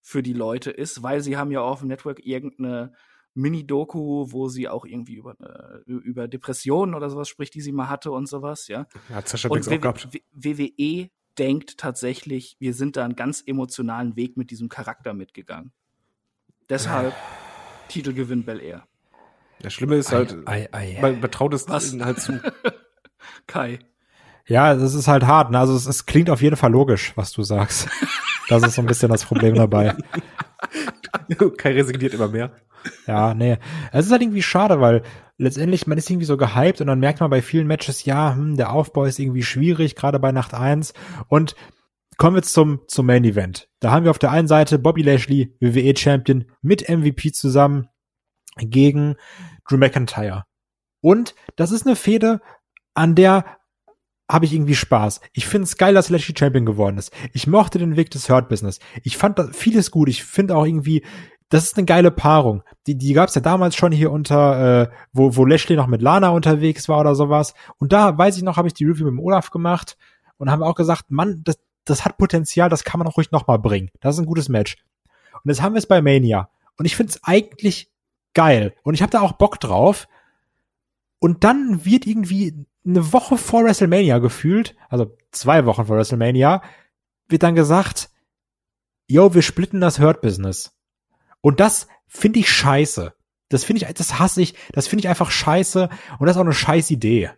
für 0.00 0.22
die 0.22 0.32
Leute 0.32 0.70
ist, 0.70 1.02
weil 1.02 1.22
sie 1.22 1.36
haben 1.36 1.50
ja 1.50 1.60
auf 1.60 1.80
dem 1.80 1.88
Network 1.88 2.24
irgendeine 2.24 2.92
Mini-Doku, 3.34 4.30
wo 4.30 4.48
sie 4.48 4.68
auch 4.68 4.84
irgendwie 4.84 5.16
über, 5.16 5.34
äh, 5.40 5.90
über 5.90 6.28
Depressionen 6.28 6.94
oder 6.94 7.10
sowas 7.10 7.28
spricht, 7.28 7.52
die 7.54 7.60
sie 7.60 7.72
mal 7.72 7.88
hatte 7.88 8.12
und 8.12 8.28
sowas, 8.28 8.68
ja. 8.68 8.86
Hat 9.08 9.28
Sascha 9.28 9.48
und 9.48 9.66
auch 9.66 9.80
gehabt. 9.80 10.08
WWE 10.30 11.10
denkt 11.36 11.78
tatsächlich, 11.78 12.54
wir 12.60 12.74
sind 12.74 12.96
da 12.96 13.04
einen 13.04 13.16
ganz 13.16 13.42
emotionalen 13.44 14.14
Weg 14.14 14.36
mit 14.36 14.52
diesem 14.52 14.68
Charakter 14.68 15.14
mitgegangen. 15.14 15.72
Deshalb 16.68 17.12
Titelgewinn 17.88 18.44
Bel 18.44 18.60
Air. 18.60 18.86
Das 19.62 19.72
Schlimme 19.72 19.96
ist 19.96 20.12
halt, 20.12 20.36
ei, 20.46 20.68
ei, 20.72 20.96
ei. 20.96 20.98
man 21.00 21.20
betraut 21.20 21.54
es 21.54 21.68
halt 21.68 22.20
zu. 22.20 22.40
Kai. 23.46 23.78
Ja, 24.46 24.74
das 24.74 24.94
ist 24.94 25.08
halt 25.08 25.24
hart. 25.24 25.50
Ne? 25.50 25.58
Also 25.58 25.74
es, 25.74 25.86
es 25.86 26.06
klingt 26.06 26.30
auf 26.30 26.42
jeden 26.42 26.56
Fall 26.56 26.72
logisch, 26.72 27.12
was 27.16 27.32
du 27.32 27.42
sagst. 27.42 27.88
Das 28.48 28.62
ist 28.64 28.74
so 28.74 28.82
ein 28.82 28.86
bisschen 28.86 29.10
das 29.10 29.24
Problem 29.24 29.54
dabei. 29.54 29.94
Kai 31.56 31.72
resigniert 31.72 32.14
immer 32.14 32.28
mehr. 32.28 32.52
Ja, 33.06 33.34
nee. 33.34 33.58
Es 33.92 34.06
ist 34.06 34.12
halt 34.12 34.22
irgendwie 34.22 34.42
schade, 34.42 34.80
weil 34.80 35.02
letztendlich, 35.38 35.86
man 35.86 35.98
ist 35.98 36.10
irgendwie 36.10 36.26
so 36.26 36.36
gehypt 36.36 36.80
und 36.80 36.88
dann 36.88 37.00
merkt 37.00 37.20
man 37.20 37.30
bei 37.30 37.42
vielen 37.42 37.66
Matches, 37.66 38.04
ja, 38.04 38.34
hm, 38.34 38.56
der 38.56 38.72
Aufbau 38.72 39.04
ist 39.04 39.18
irgendwie 39.18 39.42
schwierig, 39.42 39.94
gerade 39.94 40.18
bei 40.18 40.32
Nacht 40.32 40.54
1. 40.54 40.92
Und 41.28 41.54
kommen 42.16 42.34
wir 42.34 42.40
jetzt 42.40 42.52
zum, 42.52 42.80
zum 42.88 43.06
Main 43.06 43.24
Event. 43.24 43.68
Da 43.80 43.90
haben 43.90 44.04
wir 44.04 44.10
auf 44.10 44.18
der 44.18 44.30
einen 44.30 44.48
Seite 44.48 44.78
Bobby 44.78 45.02
Lashley, 45.02 45.56
WWE 45.60 45.96
Champion, 45.96 46.44
mit 46.60 46.88
MVP 46.88 47.32
zusammen 47.32 47.88
gegen 48.58 49.16
Drew 49.68 49.76
McIntyre. 49.76 50.44
Und 51.00 51.34
das 51.56 51.72
ist 51.72 51.86
eine 51.86 51.96
Fehde, 51.96 52.40
an 52.94 53.14
der 53.14 53.44
habe 54.30 54.46
ich 54.46 54.54
irgendwie 54.54 54.74
Spaß. 54.74 55.20
Ich 55.32 55.46
finde 55.46 55.64
es 55.64 55.76
geil, 55.76 55.94
dass 55.94 56.08
Lashley 56.08 56.34
Champion 56.36 56.64
geworden 56.64 56.96
ist. 56.96 57.12
Ich 57.32 57.46
mochte 57.46 57.78
den 57.78 57.96
Weg 57.96 58.10
des 58.10 58.30
Hurt 58.30 58.48
Business. 58.48 58.78
Ich 59.02 59.18
fand 59.18 59.38
da 59.38 59.48
vieles 59.52 59.90
gut. 59.90 60.08
Ich 60.08 60.24
finde 60.24 60.56
auch 60.56 60.64
irgendwie, 60.64 61.04
das 61.50 61.64
ist 61.64 61.76
eine 61.76 61.84
geile 61.84 62.10
Paarung. 62.10 62.62
Die, 62.86 62.96
die 62.96 63.12
gab 63.12 63.28
es 63.28 63.34
ja 63.34 63.42
damals 63.42 63.76
schon 63.76 63.92
hier 63.92 64.10
unter, 64.10 64.82
äh, 64.82 64.90
wo, 65.12 65.36
wo 65.36 65.44
Lashley 65.44 65.76
noch 65.76 65.86
mit 65.86 66.00
Lana 66.00 66.30
unterwegs 66.30 66.88
war 66.88 67.00
oder 67.00 67.14
sowas. 67.14 67.52
Und 67.76 67.92
da 67.92 68.16
weiß 68.16 68.38
ich 68.38 68.42
noch, 68.42 68.56
habe 68.56 68.68
ich 68.68 68.74
die 68.74 68.86
Review 68.86 69.04
mit 69.04 69.12
dem 69.12 69.20
Olaf 69.20 69.50
gemacht 69.50 69.98
und 70.38 70.50
haben 70.50 70.62
auch 70.62 70.74
gesagt, 70.74 71.10
Mann, 71.10 71.42
das, 71.44 71.58
das 71.84 72.06
hat 72.06 72.16
Potenzial, 72.16 72.70
das 72.70 72.84
kann 72.84 72.98
man 72.98 73.08
auch 73.08 73.18
ruhig 73.18 73.32
noch 73.32 73.46
mal 73.48 73.58
bringen. 73.58 73.90
Das 74.00 74.14
ist 74.14 74.20
ein 74.20 74.26
gutes 74.26 74.48
Match. 74.48 74.76
Und 75.44 75.50
jetzt 75.50 75.60
haben 75.60 75.74
wir 75.74 75.78
es 75.78 75.86
bei 75.86 76.00
Mania. 76.00 76.48
Und 76.78 76.86
ich 76.86 76.96
finde 76.96 77.10
es 77.10 77.22
eigentlich 77.22 77.91
geil. 78.34 78.74
Und 78.82 78.94
ich 78.94 79.02
habe 79.02 79.10
da 79.10 79.20
auch 79.20 79.32
Bock 79.32 79.60
drauf. 79.60 80.08
Und 81.18 81.44
dann 81.44 81.84
wird 81.84 82.06
irgendwie 82.06 82.66
eine 82.84 83.12
Woche 83.12 83.36
vor 83.38 83.64
WrestleMania 83.64 84.18
gefühlt, 84.18 84.74
also 84.88 85.16
zwei 85.30 85.66
Wochen 85.66 85.86
vor 85.86 85.96
WrestleMania, 85.96 86.62
wird 87.28 87.42
dann 87.42 87.54
gesagt, 87.54 88.10
yo, 89.06 89.34
wir 89.34 89.42
splitten 89.42 89.80
das 89.80 90.00
Hurt-Business. 90.00 90.76
Und 91.40 91.60
das 91.60 91.86
finde 92.08 92.40
ich 92.40 92.50
scheiße. 92.50 93.14
Das 93.48 93.64
finde 93.64 93.84
ich, 93.84 93.94
das 93.94 94.18
hasse 94.18 94.42
ich, 94.42 94.54
das 94.72 94.88
finde 94.88 95.00
ich 95.00 95.08
einfach 95.08 95.30
scheiße 95.30 95.88
und 96.18 96.26
das 96.26 96.36
ist 96.36 96.40
auch 96.40 96.44
eine 96.44 96.54
scheiß 96.54 96.90
Idee. 96.90 97.30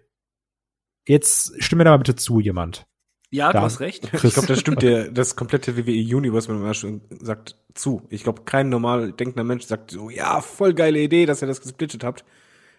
Jetzt 1.06 1.60
stimme 1.62 1.80
mir 1.80 1.84
da 1.84 1.90
mal 1.90 1.98
bitte 1.98 2.14
zu, 2.14 2.40
jemand. 2.40 2.86
Ja, 3.34 3.52
du 3.52 3.60
hast 3.60 3.80
recht. 3.80 4.10
Ich 4.12 4.32
glaube, 4.32 4.46
das 4.46 4.60
stimmt 4.60 4.82
der, 4.82 5.10
das 5.10 5.34
komplette 5.34 5.76
WWE-Universe, 5.76 6.48
wenn 6.48 6.56
man 6.56 6.66
mal 6.66 6.74
schon 6.74 7.00
sagt, 7.20 7.56
zu. 7.74 8.02
Ich 8.08 8.22
glaube, 8.22 8.42
kein 8.44 8.68
normal 8.68 9.12
denkender 9.12 9.42
Mensch 9.42 9.64
sagt 9.64 9.90
so, 9.90 10.08
ja, 10.08 10.40
voll 10.40 10.72
geile 10.72 11.00
Idee, 11.00 11.26
dass 11.26 11.42
ihr 11.42 11.48
das 11.48 11.60
gesplittet 11.60 12.04
habt. 12.04 12.24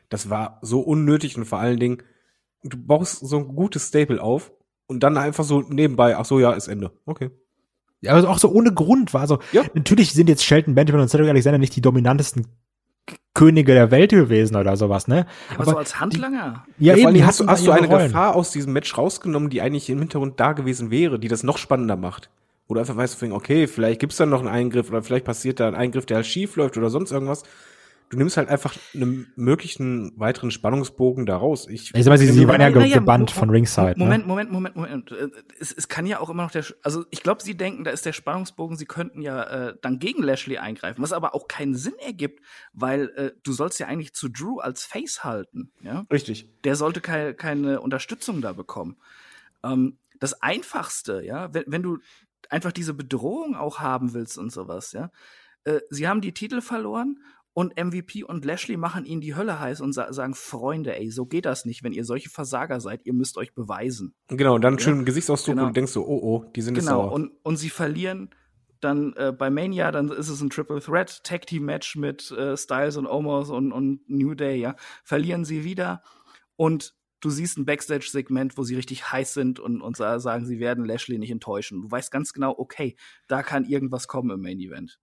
Das 0.08 0.30
war 0.30 0.60
so 0.62 0.80
unnötig 0.80 1.36
und 1.36 1.44
vor 1.44 1.60
allen 1.60 1.78
Dingen, 1.80 2.04
du 2.64 2.78
baust 2.78 3.20
so 3.20 3.38
ein 3.38 3.50
gutes 3.50 3.90
Staple 3.90 4.24
auf 4.24 4.54
und 4.88 5.02
dann 5.04 5.18
einfach 5.18 5.44
so 5.44 5.62
nebenbei, 5.62 6.16
ach 6.16 6.24
so, 6.24 6.40
ja, 6.40 6.54
ist 6.54 6.70
Ende. 6.70 6.92
Okay. 7.06 7.32
Ja, 8.00 8.14
also 8.14 8.30
auch 8.30 8.40
so 8.40 8.50
ohne 8.50 8.74
Grund 8.74 9.14
war. 9.14 9.22
Also 9.22 9.40
Ja. 9.52 9.64
natürlich 9.74 10.14
sind 10.14 10.30
jetzt 10.30 10.46
Shelton 10.46 10.74
Benjamin 10.74 11.02
und 11.02 11.10
Cedric 11.10 11.28
Alexander 11.28 11.58
nicht 11.58 11.76
die 11.76 11.82
dominantesten 11.82 12.48
Könige 13.36 13.74
der 13.74 13.92
Welt 13.92 14.10
gewesen 14.10 14.56
oder 14.56 14.76
sowas, 14.78 15.08
ne? 15.08 15.28
Aber, 15.54 15.66
so 15.66 15.78
als 15.78 16.00
Handlanger. 16.00 16.66
ja, 16.80 16.94
vor 16.94 17.04
eben, 17.04 17.14
die 17.14 17.24
hast 17.24 17.46
hast 17.46 17.68
du 17.68 17.72
eine 17.72 17.88
Rollen. 17.88 18.08
Gefahr 18.08 18.36
aus 18.36 18.50
diesem 18.50 18.74
Match 18.74 18.98
rausgenommen, 18.98 19.52
die 19.52 19.62
eigentlich 19.62 19.90
im 19.90 20.00
Hintergrund 20.00 20.40
da 20.40 20.54
gewesen 20.54 20.90
wäre, 20.90 21.20
die 21.20 21.28
das 21.28 21.44
noch 21.44 21.60
spannender 21.60 21.98
macht. 21.98 22.30
Oder 22.68 22.80
einfach 22.80 22.96
weißt 22.96 23.22
du, 23.22 23.36
okay, 23.36 23.68
vielleicht 23.68 24.00
gibt's 24.00 24.18
dann 24.18 24.30
noch 24.30 24.40
einen 24.40 24.48
Eingriff 24.48 24.90
oder 24.90 25.04
vielleicht 25.04 25.26
passiert 25.26 25.60
da 25.60 25.68
ein 25.68 25.76
Eingriff, 25.76 26.08
der 26.08 26.18
halt 26.18 26.26
schief 26.26 26.56
läuft 26.56 26.78
oder 26.78 26.90
sonst 26.90 27.12
irgendwas. 27.12 27.44
Du 28.10 28.18
nimmst 28.18 28.38
halt 28.38 28.50
einfach 28.50 28.76
einen 28.94 29.32
möglichen 29.36 30.14
weiteren 30.20 30.52
Spannungsbogen 30.52 31.26
da 31.26 31.38
raus. 31.38 31.68
Ich, 31.68 31.94
Ich 31.96 32.06
mal, 32.06 32.18
sie, 32.18 32.28
sie 32.28 32.48
waren 32.48 32.62
ja 32.62 32.70
ge- 32.70 32.80
Naja, 32.80 33.00
gebannt 33.00 33.32
von 33.32 33.50
Ringside. 33.50 33.96
Moment, 33.98 34.24
ne? 34.26 34.28
Moment, 34.28 34.52
Moment, 34.52 34.76
Moment. 34.76 35.12
Äh, 35.12 35.30
Es, 35.60 35.72
es 35.72 35.88
kann 35.88 36.06
ja 36.06 36.20
auch 36.20 36.30
immer 36.30 36.44
noch 36.44 36.52
der, 36.52 36.64
also 36.84 37.06
ich 37.10 37.24
glaube, 37.24 37.42
sie 37.42 37.58
denken, 37.58 37.84
da 37.84 37.92
ist 37.92 38.06
der 38.06 38.14
Spannungsbogen, 38.14 38.78
sie 38.78 38.86
könnten 38.86 39.22
ja 39.22 39.44
äh, 39.70 39.76
dann 39.82 39.98
gegen 40.00 40.22
Lashley 40.22 40.58
eingreifen, 40.60 41.02
was 41.02 41.14
aber 41.14 41.34
auch 41.34 41.48
keinen 41.48 41.74
Sinn 41.76 41.96
ergibt, 42.00 42.42
weil 42.74 43.10
äh, 43.16 43.32
du 43.44 43.52
sollst 43.54 43.80
ja 43.80 43.88
eigentlich 43.88 44.14
zu 44.14 44.30
Drew 44.30 44.60
als 44.60 44.84
Face 44.86 45.24
halten, 45.24 45.72
ja. 45.82 46.06
Richtig. 46.12 46.48
Der 46.64 46.76
sollte 46.76 47.02
keine, 47.02 47.34
keine 47.34 47.82
Unterstützung 47.82 48.42
da 48.42 48.54
bekommen. 48.54 48.98
Ähm, 49.64 49.98
das 50.20 50.42
Einfachste, 50.44 51.24
ja, 51.26 51.54
wenn, 51.54 51.64
wenn 51.68 51.82
du 51.84 51.98
einfach 52.50 52.72
diese 52.72 52.94
Bedrohung 52.94 53.56
auch 53.56 53.80
haben 53.80 54.14
willst 54.14 54.38
und 54.38 54.52
sowas, 54.52 54.92
ja. 54.92 55.10
Äh, 55.64 55.80
sie 55.90 56.08
haben 56.08 56.22
die 56.22 56.34
Titel 56.34 56.62
verloren 56.62 57.18
und 57.58 57.74
MVP 57.82 58.24
und 58.26 58.44
Lashley 58.44 58.76
machen 58.76 59.06
ihnen 59.06 59.22
die 59.22 59.34
Hölle 59.34 59.60
heiß 59.60 59.80
und 59.80 59.94
sa 59.94 60.12
sagen, 60.12 60.34
Freunde, 60.36 60.94
ey, 61.00 61.10
so 61.10 61.26
geht 61.26 61.46
das 61.46 61.64
nicht, 61.64 61.84
wenn 61.84 61.94
ihr 61.94 62.04
solche 62.04 62.30
Versager 62.30 62.80
seid, 62.82 63.06
ihr 63.06 63.14
müsst 63.14 63.38
euch 63.38 63.56
beweisen. 63.56 64.14
Genau, 64.28 64.56
und 64.56 64.62
dann 64.62 64.74
Ja. 64.74 64.80
schön 64.82 65.06
Gesichtsausdruck 65.06 65.54
Genau. 65.56 65.68
und 65.68 65.70
du 65.70 65.74
denkst 65.80 65.94
so, 65.94 66.06
oh 66.06 66.20
oh, 66.22 66.52
die 66.54 66.62
sind 66.62 66.74
Genau, 66.76 67.04
sauer. 67.04 67.12
und, 67.14 67.32
und 67.44 67.56
sie 67.56 67.70
verlieren 67.70 68.30
dann 68.82 69.14
äh, 69.14 69.32
bei 69.32 69.50
Mania, 69.50 69.92
dann 69.92 70.10
ist 70.10 70.28
es 70.28 70.42
ein 70.42 70.50
Triple 70.50 70.82
Threat 70.82 71.24
Tag 71.24 71.48
Team 71.48 71.64
Match 71.64 71.96
mit 71.96 72.30
äh, 72.32 72.58
Styles 72.58 72.98
und 72.98 73.08
Omos 73.08 73.50
und, 73.50 73.72
und 73.72 74.02
New 74.10 74.36
Day, 74.36 74.60
ja. 74.60 74.76
Verlieren 75.06 75.46
sie 75.46 75.64
wieder 75.64 76.04
und 76.58 76.94
du 77.22 77.30
siehst 77.30 77.58
ein 77.58 77.66
Backstage-Segment, 77.66 78.58
wo 78.58 78.64
sie 78.64 78.76
richtig 78.76 79.12
heiß 79.14 79.34
sind 79.34 79.60
und, 79.62 79.82
und 79.82 79.96
sa- 79.96 80.20
sagen, 80.20 80.46
sie 80.46 80.60
werden 80.60 80.84
Lashley 80.86 81.18
nicht 81.18 81.32
enttäuschen. 81.32 81.84
Du 81.84 81.90
weißt 81.90 82.12
ganz 82.12 82.34
genau, 82.34 82.54
okay, 82.58 82.98
da 83.30 83.42
kann 83.44 83.64
irgendwas 83.64 84.08
kommen 84.10 84.30
im 84.30 84.42
Main 84.42 84.60
Event. 84.60 85.00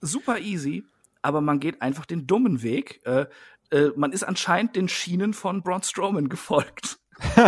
Super 0.00 0.38
easy, 0.38 0.84
aber 1.22 1.40
man 1.40 1.60
geht 1.60 1.82
einfach 1.82 2.06
den 2.06 2.26
dummen 2.26 2.62
Weg. 2.62 3.00
Äh, 3.04 3.26
äh, 3.70 3.90
man 3.96 4.12
ist 4.12 4.22
anscheinend 4.24 4.76
den 4.76 4.88
Schienen 4.88 5.34
von 5.34 5.62
Braun 5.62 5.82
Strowman 5.82 6.28
gefolgt. 6.28 6.98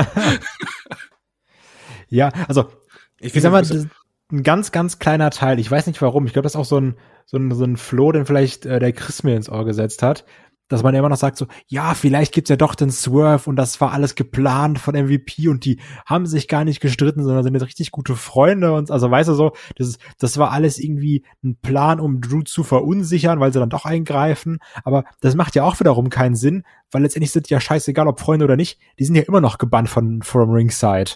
Ja, 2.09 2.31
also 2.49 2.71
ich 3.19 3.27
ich 3.27 3.33
finde, 3.33 3.43
sag 3.43 3.53
mal, 3.53 3.61
das- 3.61 3.69
das 3.69 3.77
ist 3.85 3.89
ein 4.33 4.43
ganz, 4.43 4.73
ganz 4.73 4.99
kleiner 4.99 5.31
Teil. 5.31 5.59
Ich 5.59 5.71
weiß 5.71 5.87
nicht 5.87 6.01
warum. 6.03 6.27
Ich 6.27 6.33
glaube, 6.33 6.45
das 6.45 6.53
ist 6.55 6.61
auch 6.61 6.65
so 6.65 6.79
ein, 6.81 6.97
so 7.27 7.37
ein, 7.37 7.51
so 7.53 7.65
ein 7.65 7.77
Floh, 7.77 8.13
den 8.13 8.27
vielleicht 8.27 8.67
äh, 8.67 8.79
der 8.79 8.93
Chris 8.93 9.23
mir 9.23 9.37
ins 9.37 9.49
Ohr 9.49 9.65
gesetzt 9.65 10.03
hat. 10.03 10.25
Dass 10.71 10.83
man 10.83 10.95
immer 10.95 11.11
noch 11.11 11.19
sagt 11.19 11.37
so, 11.37 11.47
ja, 11.67 11.93
vielleicht 11.93 12.33
gibt's 12.33 12.49
ja 12.49 12.57
doch 12.57 12.75
den 12.75 12.91
Swerve 12.91 13.51
und 13.51 13.57
das 13.57 13.81
war 13.83 13.93
alles 13.93 14.15
geplant 14.15 14.79
von 14.79 14.95
MVP 14.95 15.49
und 15.49 15.67
die 15.67 15.81
haben 16.07 16.25
sich 16.25 16.49
gar 16.49 16.65
nicht 16.65 16.81
gestritten, 16.81 17.23
sondern 17.23 17.45
sind 17.45 17.55
jetzt 17.55 17.67
richtig 17.67 17.91
gute 17.91 18.17
Freunde 18.17 18.73
und 18.73 18.91
also 18.91 19.11
weißt 19.11 19.29
du 19.29 19.35
so, 19.35 19.53
das 19.77 19.89
ist, 19.89 20.01
das 20.19 20.39
war 20.39 20.53
alles 20.53 20.79
irgendwie 20.79 21.25
ein 21.45 21.57
Plan, 21.61 22.01
um 22.01 22.23
Drew 22.23 22.43
zu 22.43 22.63
verunsichern, 22.63 23.41
weil 23.41 23.53
sie 23.53 23.59
dann 23.59 23.69
doch 23.69 23.85
eingreifen. 23.85 24.61
Aber 24.85 25.05
das 25.21 25.35
macht 25.35 25.55
ja 25.55 25.65
auch 25.65 25.79
wiederum 25.81 26.09
keinen 26.09 26.37
Sinn, 26.37 26.63
weil 26.91 27.03
letztendlich 27.03 27.33
sind 27.33 27.51
ja 27.51 27.61
scheißegal, 27.61 28.09
ob 28.09 28.21
Freunde 28.21 28.47
oder 28.47 28.57
nicht, 28.57 28.81
die 28.99 29.05
sind 29.05 29.17
ja 29.17 29.23
immer 29.23 29.43
noch 29.43 29.59
gebannt 29.59 29.91
von 29.91 30.23
from 30.23 30.51
Ringside. 30.51 31.13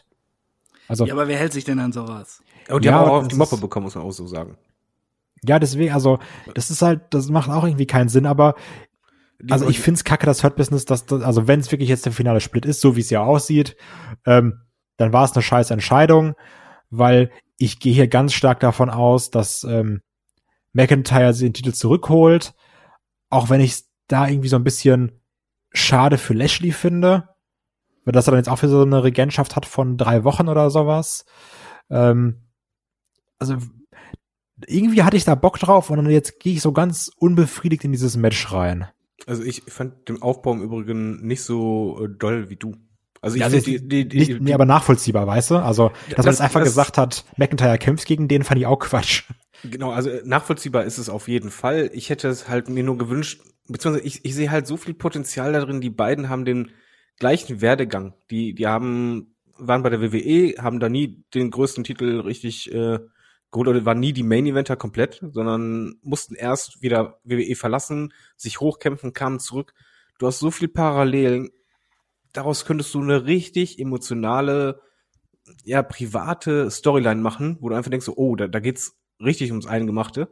Also 0.89 1.07
Ja, 1.07 1.15
aber 1.15 1.29
wer 1.29 1.39
hält 1.39 1.55
sich 1.55 1.65
denn 1.65 1.79
an 1.79 1.93
sowas? 1.93 2.43
und 2.71 2.85
die 2.85 2.89
ja, 2.89 2.95
haben 2.95 3.09
auch 3.09 3.23
auf 3.23 3.29
die 3.29 3.37
Moppe 3.37 3.57
bekommen, 3.57 3.85
muss 3.85 3.95
man 3.95 4.05
auch 4.05 4.11
so 4.11 4.27
sagen. 4.27 4.57
Ja, 5.47 5.59
deswegen, 5.59 5.93
also, 5.93 6.19
das 6.55 6.71
ist 6.71 6.81
halt, 6.81 7.03
das 7.11 7.29
macht 7.29 7.51
auch 7.51 7.65
irgendwie 7.65 7.87
keinen 7.87 8.09
Sinn, 8.09 8.25
aber 8.25 8.55
also 9.51 9.69
ich 9.69 9.81
find's 9.81 10.05
kacke, 10.05 10.27
das 10.27 10.43
Hurt 10.43 10.57
Business, 10.57 10.85
dass, 10.85 11.07
das, 11.07 11.23
also 11.23 11.47
wenn 11.49 11.61
es 11.61 11.71
wirklich 11.71 11.89
jetzt 11.89 12.05
der 12.05 12.13
finale 12.13 12.41
Split 12.41 12.67
ist, 12.67 12.81
so 12.81 12.97
wie 12.97 13.01
es 13.01 13.11
ja 13.11 13.23
aussieht, 13.23 13.77
ähm, 14.27 14.61
dann 14.97 15.13
war 15.13 15.25
es 15.25 15.33
eine 15.33 15.43
scheiß 15.43 15.71
Entscheidung, 15.71 16.35
weil 16.91 17.31
ich 17.59 17.81
gehe 17.81 17.95
hier 17.95 18.09
ganz 18.09 18.33
stark 18.33 18.61
davon 18.61 18.91
aus, 18.91 19.31
dass 19.31 19.65
ähm, 19.65 20.03
McIntyre 20.73 21.35
den 21.35 21.55
Titel 21.55 21.73
zurückholt, 21.73 22.55
auch 23.31 23.51
wenn 23.51 23.61
ich 23.61 23.85
da 24.09 24.29
irgendwie 24.29 24.49
so 24.49 24.57
ein 24.57 24.65
bisschen 24.65 25.21
schade 25.73 26.19
für 26.19 26.35
Lashley 26.35 26.73
finde, 26.73 27.29
weil 28.05 28.13
das 28.13 28.29
er 28.29 28.33
dann 28.33 28.41
jetzt 28.41 28.49
auch 28.49 28.59
für 28.59 28.69
so 28.69 28.83
eine 28.83 29.03
Regentschaft 29.03 29.57
hat 29.57 29.67
von 29.67 29.97
drei 29.97 30.25
Wochen 30.25 30.49
oder 30.49 30.71
sowas. 30.71 31.25
Ähm, 31.91 32.43
also 33.39 33.57
irgendwie 34.67 35.03
hatte 35.03 35.17
ich 35.17 35.25
da 35.25 35.35
Bock 35.35 35.59
drauf 35.59 35.91
und 35.91 36.09
jetzt 36.11 36.39
gehe 36.41 36.55
ich 36.55 36.63
so 36.63 36.73
ganz 36.73 37.11
unbefriedigt 37.17 37.85
in 37.85 37.93
dieses 37.93 38.17
Match 38.17 38.53
rein. 38.53 38.87
Also 39.27 39.43
ich 39.43 39.63
fand 39.69 40.09
den 40.09 40.23
Aufbau 40.23 40.53
im 40.53 40.63
Übrigen 40.63 41.25
nicht 41.27 41.43
so 41.43 41.99
äh, 42.05 42.09
doll 42.09 42.51
wie 42.51 42.57
du. 42.57 42.75
Also 43.21 43.37
ich 43.37 43.41
Ja, 43.41 43.47
also 43.47 43.57
ist 43.57 43.67
die, 43.67 43.87
die, 43.89 44.05
nicht, 44.05 44.31
die, 44.33 44.41
nee, 44.41 44.53
aber 44.53 44.67
nachvollziehbar, 44.67 45.27
weißt 45.27 45.53
du? 45.53 45.57
Also, 45.57 45.89
dass 46.11 46.19
man 46.19 46.27
das- 46.27 46.27
jetzt 46.27 46.41
einfach 46.43 46.61
das- 46.61 46.69
gesagt 46.71 46.99
hat, 46.99 47.25
McIntyre 47.37 47.79
kämpft 47.79 48.07
gegen 48.07 48.29
den, 48.29 48.45
fand 48.45 48.61
ich 48.61 48.67
auch 48.67 48.79
Quatsch. 48.79 49.23
Genau, 49.63 49.93
also 49.93 50.11
äh, 50.11 50.23
nachvollziehbar 50.27 50.85
ist 50.85 50.99
es 50.99 51.09
auf 51.09 51.27
jeden 51.29 51.51
Fall. 51.51 51.91
Ich 51.95 52.11
hätte 52.11 52.29
es 52.29 52.49
halt 52.49 52.69
mir 52.69 52.85
nur 52.85 52.99
gewünscht, 52.99 53.41
beziehungsweise 53.67 54.07
ich, 54.07 54.25
ich 54.27 54.35
sehe 54.35 54.51
halt 54.51 54.67
so 54.67 54.77
viel 54.77 54.93
Potenzial 54.93 55.53
darin. 55.55 55.81
Die 55.81 55.89
beiden 55.91 56.29
haben 56.29 56.45
den 56.45 56.71
gleichen 57.19 57.63
Werdegang. 57.63 58.13
Die, 58.31 58.55
die 58.55 58.67
haben, 58.67 59.35
waren 59.57 59.83
bei 59.83 59.89
der 59.89 60.03
WWE, 60.03 60.57
haben 60.63 60.81
da 60.81 60.91
nie 60.91 61.25
den 61.33 61.51
größten 61.51 61.83
Titel 61.85 62.21
richtig 62.21 62.71
äh, 62.75 62.99
geholt 63.55 63.69
oder 63.69 63.87
waren 63.87 64.01
nie 64.01 64.13
die 64.13 64.25
Main 64.25 64.47
Eventer 64.47 64.77
komplett, 64.77 65.21
sondern 65.33 65.95
mussten 66.03 66.35
erst 66.35 66.83
wieder 66.83 67.21
WWE 67.25 67.55
verlassen, 67.55 68.13
sich 68.37 68.61
hochkämpfen, 68.61 69.13
kamen 69.13 69.39
zurück. 69.39 69.73
Du 70.19 70.27
hast 70.27 70.41
so 70.41 70.51
viel 70.51 70.69
Parallelen. 70.69 71.51
Daraus 72.33 72.65
könntest 72.67 72.93
du 72.95 73.01
eine 73.01 73.27
richtig 73.27 73.79
emotionale, 73.79 74.81
ja, 75.63 75.83
private 75.83 76.71
Storyline 76.71 77.21
machen, 77.21 77.57
wo 77.61 77.69
du 77.69 77.77
einfach 77.77 77.91
denkst, 77.91 78.09
oh, 78.09 78.35
da, 78.35 78.49
da 78.49 78.59
geht's 78.59 78.97
richtig 79.21 79.53
ums 79.53 79.67
Eingemachte. 79.67 80.29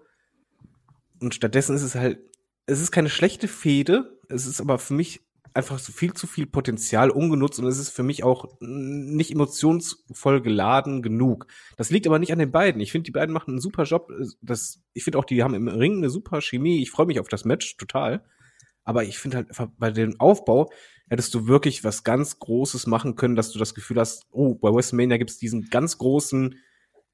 Und 1.20 1.34
stattdessen 1.34 1.76
ist 1.76 1.82
es 1.82 1.94
halt, 1.94 2.18
es 2.66 2.80
ist 2.80 2.90
keine 2.90 3.08
schlechte 3.08 3.46
Fehde, 3.46 4.18
es 4.28 4.46
ist 4.46 4.60
aber 4.60 4.78
für 4.78 4.94
mich 4.94 5.20
einfach 5.54 5.78
so 5.78 5.92
viel 5.92 6.12
zu 6.14 6.26
viel 6.26 6.46
Potenzial 6.46 7.10
ungenutzt 7.10 7.58
und 7.58 7.66
es 7.66 7.78
ist 7.78 7.90
für 7.90 8.02
mich 8.02 8.24
auch 8.24 8.56
nicht 8.60 9.30
emotionsvoll 9.30 10.40
geladen 10.40 11.02
genug. 11.02 11.46
Das 11.76 11.90
liegt 11.90 12.06
aber 12.06 12.18
nicht 12.18 12.32
an 12.32 12.38
den 12.38 12.50
beiden. 12.50 12.80
Ich 12.80 12.92
finde, 12.92 13.04
die 13.04 13.12
beiden 13.12 13.32
machen 13.32 13.52
einen 13.52 13.60
super 13.60 13.84
Job. 13.84 14.10
Das, 14.40 14.80
ich 14.92 15.04
finde 15.04 15.18
auch, 15.18 15.24
die 15.24 15.42
haben 15.42 15.54
im 15.54 15.68
Ring 15.68 15.98
eine 15.98 16.10
super 16.10 16.40
Chemie. 16.40 16.82
Ich 16.82 16.90
freue 16.90 17.06
mich 17.06 17.20
auf 17.20 17.28
das 17.28 17.44
Match 17.44 17.76
total. 17.76 18.24
Aber 18.84 19.04
ich 19.04 19.18
finde 19.18 19.36
halt 19.38 19.48
bei 19.78 19.90
dem 19.90 20.18
Aufbau 20.18 20.70
hättest 21.08 21.34
du 21.34 21.46
wirklich 21.46 21.84
was 21.84 22.04
ganz 22.04 22.38
Großes 22.38 22.86
machen 22.86 23.16
können, 23.16 23.36
dass 23.36 23.52
du 23.52 23.58
das 23.58 23.74
Gefühl 23.74 24.00
hast, 24.00 24.24
oh, 24.30 24.54
bei 24.54 24.72
WrestleMania 24.72 25.18
gibt 25.18 25.30
es 25.30 25.38
diesen 25.38 25.68
ganz 25.68 25.98
großen 25.98 26.56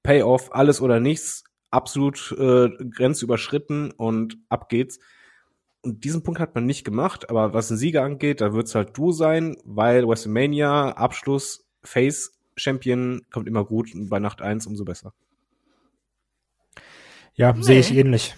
Payoff, 0.02 0.52
alles 0.52 0.80
oder 0.80 1.00
nichts, 1.00 1.44
absolut 1.70 2.34
äh, 2.38 2.70
Grenze 2.90 3.24
überschritten 3.24 3.90
und 3.90 4.38
ab 4.48 4.68
geht's. 4.68 5.00
Und 5.80 6.04
diesen 6.04 6.22
Punkt 6.22 6.40
hat 6.40 6.54
man 6.54 6.66
nicht 6.66 6.84
gemacht, 6.84 7.30
aber 7.30 7.54
was 7.54 7.68
den 7.68 7.76
Sieger 7.76 8.02
angeht, 8.02 8.40
da 8.40 8.52
wird's 8.52 8.74
halt 8.74 8.96
du 8.96 9.12
sein, 9.12 9.56
weil 9.64 10.06
WrestleMania, 10.06 10.92
Abschluss, 10.92 11.66
Face 11.82 12.38
Champion 12.56 13.22
kommt 13.30 13.46
immer 13.46 13.64
gut 13.64 13.94
und 13.94 14.08
bei 14.08 14.18
Nacht 14.18 14.42
eins 14.42 14.66
umso 14.66 14.84
besser. 14.84 15.14
Ja, 17.34 17.52
nee. 17.52 17.62
sehe 17.62 17.80
ich 17.80 17.94
ähnlich. 17.94 18.34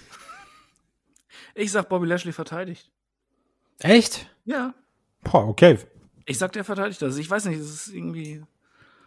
Ich 1.55 1.73
sag, 1.73 1.89
Bobby 1.89 2.07
Lashley 2.07 2.33
verteidigt. 2.33 2.93
Echt? 3.79 4.31
Ja. 4.45 4.75
Boah, 5.23 5.49
okay. 5.49 5.79
Ich 6.27 6.39
sag, 6.39 6.53
der 6.53 6.65
verteidigt 6.65 7.01
das. 7.01 7.17
Ich 7.17 7.29
weiß 7.29 7.47
nicht, 7.47 7.59
es 7.59 7.71
ist 7.71 7.89
irgendwie 7.89 8.43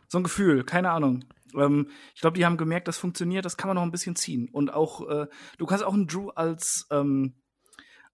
so 0.08 0.18
ein 0.18 0.24
Gefühl, 0.24 0.64
keine 0.64 0.92
Ahnung. 0.92 1.24
Ähm, 1.56 1.90
ich 2.16 2.22
glaube, 2.22 2.38
die 2.38 2.46
haben 2.46 2.58
gemerkt, 2.58 2.88
das 2.88 2.98
funktioniert, 2.98 3.46
das 3.46 3.58
kann 3.58 3.68
man 3.68 3.76
noch 3.76 3.84
ein 3.84 3.92
bisschen 3.92 4.16
ziehen. 4.16 4.50
Und 4.52 4.74
auch, 4.74 5.08
äh, 5.08 5.28
du 5.58 5.66
kannst 5.66 5.84
auch 5.84 5.94
einen 5.94 6.08
Drew 6.08 6.30
als, 6.30 6.88
ähm, 6.92 7.34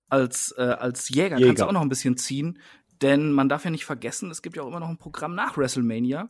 als, 0.10 0.54
äh, 0.58 0.62
als 0.62 1.10
Jäger, 1.10 1.38
Jäger, 1.38 1.48
kannst 1.48 1.62
du 1.62 1.68
auch 1.68 1.72
noch 1.72 1.82
ein 1.82 1.90
bisschen 1.90 2.18
ziehen. 2.18 2.60
Denn 3.02 3.32
man 3.32 3.48
darf 3.48 3.64
ja 3.64 3.72
nicht 3.72 3.86
vergessen, 3.86 4.30
es 4.30 4.42
gibt 4.42 4.58
ja 4.58 4.64
auch 4.64 4.68
immer 4.68 4.80
noch 4.80 4.90
ein 4.90 4.98
Programm 4.98 5.36
nach 5.36 5.58
WrestleMania. 5.58 6.30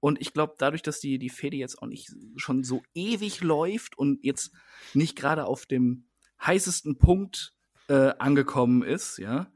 Und 0.00 0.20
ich 0.20 0.32
glaube, 0.32 0.54
dadurch, 0.58 0.82
dass 0.82 1.00
die, 1.00 1.18
die 1.18 1.28
Fehde 1.28 1.56
jetzt 1.56 1.82
auch 1.82 1.86
nicht 1.86 2.14
schon 2.36 2.62
so 2.62 2.82
ewig 2.94 3.40
läuft 3.40 3.98
und 3.98 4.24
jetzt 4.24 4.52
nicht 4.94 5.16
gerade 5.16 5.44
auf 5.44 5.66
dem 5.66 6.04
heißesten 6.40 6.98
Punkt 6.98 7.54
äh, 7.88 8.12
angekommen 8.18 8.82
ist, 8.82 9.18
ja, 9.18 9.50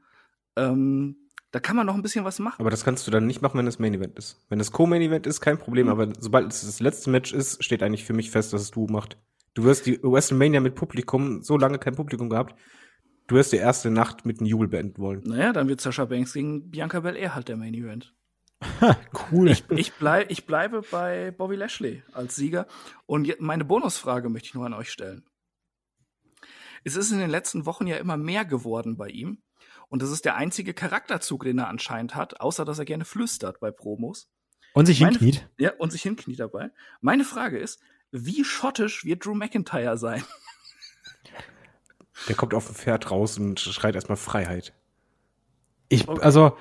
ähm, 0.57 1.23
da 1.51 1.59
kann 1.59 1.75
man 1.75 1.85
noch 1.85 1.93
ein 1.93 2.01
bisschen 2.01 2.25
was 2.25 2.39
machen. 2.39 2.59
Aber 2.59 2.71
das 2.71 2.83
kannst 2.83 3.05
du 3.05 3.11
dann 3.11 3.27
nicht 3.27 3.41
machen, 3.41 3.57
wenn 3.59 3.67
es 3.67 3.77
Main 3.77 3.93
Event 3.93 4.17
ist. 4.17 4.43
Wenn 4.49 4.59
es 4.59 4.71
Co-Main 4.71 5.03
Event 5.03 5.27
ist, 5.27 5.39
kein 5.39 5.59
Problem. 5.59 5.85
Mhm. 5.85 5.91
Aber 5.91 6.13
sobald 6.19 6.51
es 6.51 6.65
das 6.65 6.79
letzte 6.79 7.11
Match 7.11 7.31
ist, 7.31 7.63
steht 7.63 7.83
eigentlich 7.83 8.03
für 8.03 8.13
mich 8.13 8.31
fest, 8.31 8.53
dass 8.53 8.63
es 8.63 8.71
du 8.71 8.87
macht. 8.87 9.17
Du 9.53 9.63
wirst 9.63 9.85
die 9.85 9.99
WrestleMania 10.01 10.61
mit 10.61 10.73
Publikum, 10.73 11.43
so 11.43 11.57
lange 11.57 11.77
kein 11.77 11.95
Publikum 11.95 12.27
gehabt, 12.27 12.59
du 13.27 13.35
wirst 13.35 13.51
die 13.51 13.57
erste 13.57 13.89
Nacht 13.89 14.25
mit 14.25 14.39
einem 14.39 14.47
Jubel 14.47 14.67
beenden 14.67 15.01
wollen. 15.01 15.21
Naja, 15.25 15.53
dann 15.53 15.67
wird 15.67 15.81
Sascha 15.81 16.05
Banks 16.05 16.33
gegen 16.33 16.69
Bianca 16.69 16.99
Belair 16.99 17.35
halt 17.35 17.47
der 17.47 17.57
Main 17.57 17.73
Event. 17.73 18.13
cool. 19.31 19.49
Ich, 19.49 19.69
ich, 19.69 19.93
bleib, 19.93 20.31
ich 20.31 20.45
bleibe 20.45 20.81
bei 20.89 21.31
Bobby 21.31 21.55
Lashley 21.55 22.03
als 22.13 22.35
Sieger. 22.35 22.67
Und 23.05 23.39
meine 23.39 23.65
Bonusfrage 23.65 24.29
möchte 24.29 24.47
ich 24.47 24.53
nur 24.53 24.65
an 24.65 24.73
euch 24.73 24.89
stellen. 24.89 25.25
Es 26.83 26.95
ist 26.95 27.11
in 27.11 27.19
den 27.19 27.29
letzten 27.29 27.65
Wochen 27.65 27.87
ja 27.87 27.97
immer 27.97 28.17
mehr 28.17 28.45
geworden 28.45 28.97
bei 28.97 29.09
ihm. 29.09 29.41
Und 29.89 30.01
das 30.01 30.11
ist 30.11 30.25
der 30.25 30.35
einzige 30.35 30.73
Charakterzug, 30.73 31.43
den 31.43 31.59
er 31.59 31.67
anscheinend 31.67 32.15
hat, 32.15 32.41
außer 32.41 32.65
dass 32.65 32.79
er 32.79 32.85
gerne 32.85 33.05
flüstert 33.05 33.59
bei 33.59 33.71
Promos. 33.71 34.29
Und 34.73 34.87
sich 34.87 35.01
Meine, 35.01 35.17
hinkniet. 35.17 35.47
Ja, 35.57 35.73
und 35.77 35.91
sich 35.91 36.01
hinkniet 36.01 36.39
dabei. 36.39 36.71
Meine 36.99 37.25
Frage 37.25 37.59
ist, 37.59 37.79
wie 38.11 38.43
schottisch 38.43 39.05
wird 39.05 39.25
Drew 39.25 39.35
McIntyre 39.35 39.97
sein? 39.97 40.23
Der 42.27 42.35
kommt 42.35 42.53
auf 42.53 42.67
dem 42.67 42.75
Pferd 42.75 43.11
raus 43.11 43.37
und 43.37 43.59
schreit 43.59 43.95
erstmal 43.95 44.17
Freiheit. 44.17 44.73
Ich, 45.89 46.07
also, 46.07 46.57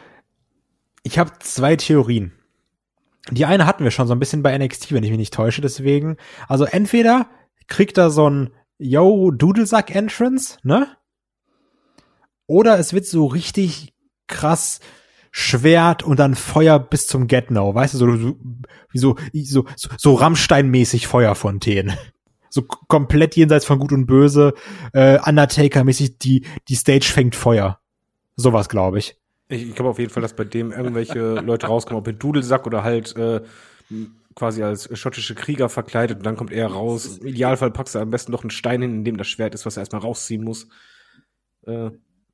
ich 1.02 1.18
habe 1.18 1.32
zwei 1.40 1.76
Theorien. 1.76 2.32
Die 3.30 3.44
eine 3.44 3.66
hatten 3.66 3.84
wir 3.84 3.90
schon 3.90 4.08
so 4.08 4.14
ein 4.14 4.18
bisschen 4.18 4.42
bei 4.42 4.56
NXT, 4.56 4.92
wenn 4.92 5.04
ich 5.04 5.10
mich 5.10 5.18
nicht 5.18 5.34
täusche, 5.34 5.60
deswegen. 5.60 6.16
Also 6.48 6.64
entweder 6.64 7.28
kriegt 7.68 7.96
er 7.98 8.10
so 8.10 8.28
ein 8.28 8.50
Yo, 8.78 9.30
Dudelsack 9.30 9.94
Entrance, 9.94 10.58
ne? 10.64 10.88
Oder 12.46 12.78
es 12.78 12.92
wird 12.92 13.06
so 13.06 13.26
richtig 13.26 13.94
krass 14.26 14.80
Schwert 15.30 16.02
und 16.02 16.18
dann 16.18 16.34
Feuer 16.34 16.78
bis 16.78 17.06
zum 17.06 17.26
Get 17.26 17.50
Now, 17.50 17.74
weißt 17.74 17.94
du, 17.94 17.98
so, 17.98 18.16
so, 18.92 19.16
so, 19.32 19.64
so, 19.76 19.90
so 19.96 20.14
Rammstein-mäßig 20.14 21.06
Feuerfontänen. 21.06 21.96
So 22.52 22.60
komplett 22.62 23.34
jenseits 23.34 23.64
von 23.64 23.78
Gut 23.78 23.92
und 23.92 24.04
Böse, 24.04 24.52
äh, 24.92 25.18
Undertaker-mäßig, 25.18 26.18
die, 26.18 26.44
die 26.68 26.74
Stage 26.74 27.06
fängt 27.06 27.34
Feuer. 27.34 27.80
Sowas, 28.36 28.68
glaube 28.68 28.98
ich. 28.98 29.16
Ich, 29.48 29.68
ich 29.68 29.74
glaube 29.74 29.88
auf 29.88 29.98
jeden 29.98 30.12
Fall, 30.12 30.22
dass 30.22 30.36
bei 30.36 30.44
dem 30.44 30.70
irgendwelche 30.70 31.34
Leute 31.40 31.68
rauskommen, 31.68 32.00
ob 32.00 32.06
mit 32.06 32.22
Dudelsack 32.22 32.66
oder 32.66 32.84
halt 32.84 33.16
äh, 33.16 33.40
quasi 34.34 34.62
als 34.62 34.90
schottische 34.98 35.34
Krieger 35.34 35.70
verkleidet 35.70 36.18
und 36.18 36.26
dann 36.26 36.36
kommt 36.36 36.52
er 36.52 36.66
raus. 36.66 37.18
Im 37.18 37.28
Idealfall 37.28 37.70
packst 37.70 37.94
du 37.94 38.00
am 38.00 38.10
besten 38.10 38.32
noch 38.32 38.42
einen 38.42 38.50
Stein 38.50 38.82
hin, 38.82 38.96
in 38.96 39.04
dem 39.04 39.16
das 39.16 39.28
Schwert 39.28 39.54
ist, 39.54 39.64
was 39.64 39.78
er 39.78 39.80
erstmal 39.80 40.02
rausziehen 40.02 40.44
muss. 40.44 40.68
Äh, 41.66 41.86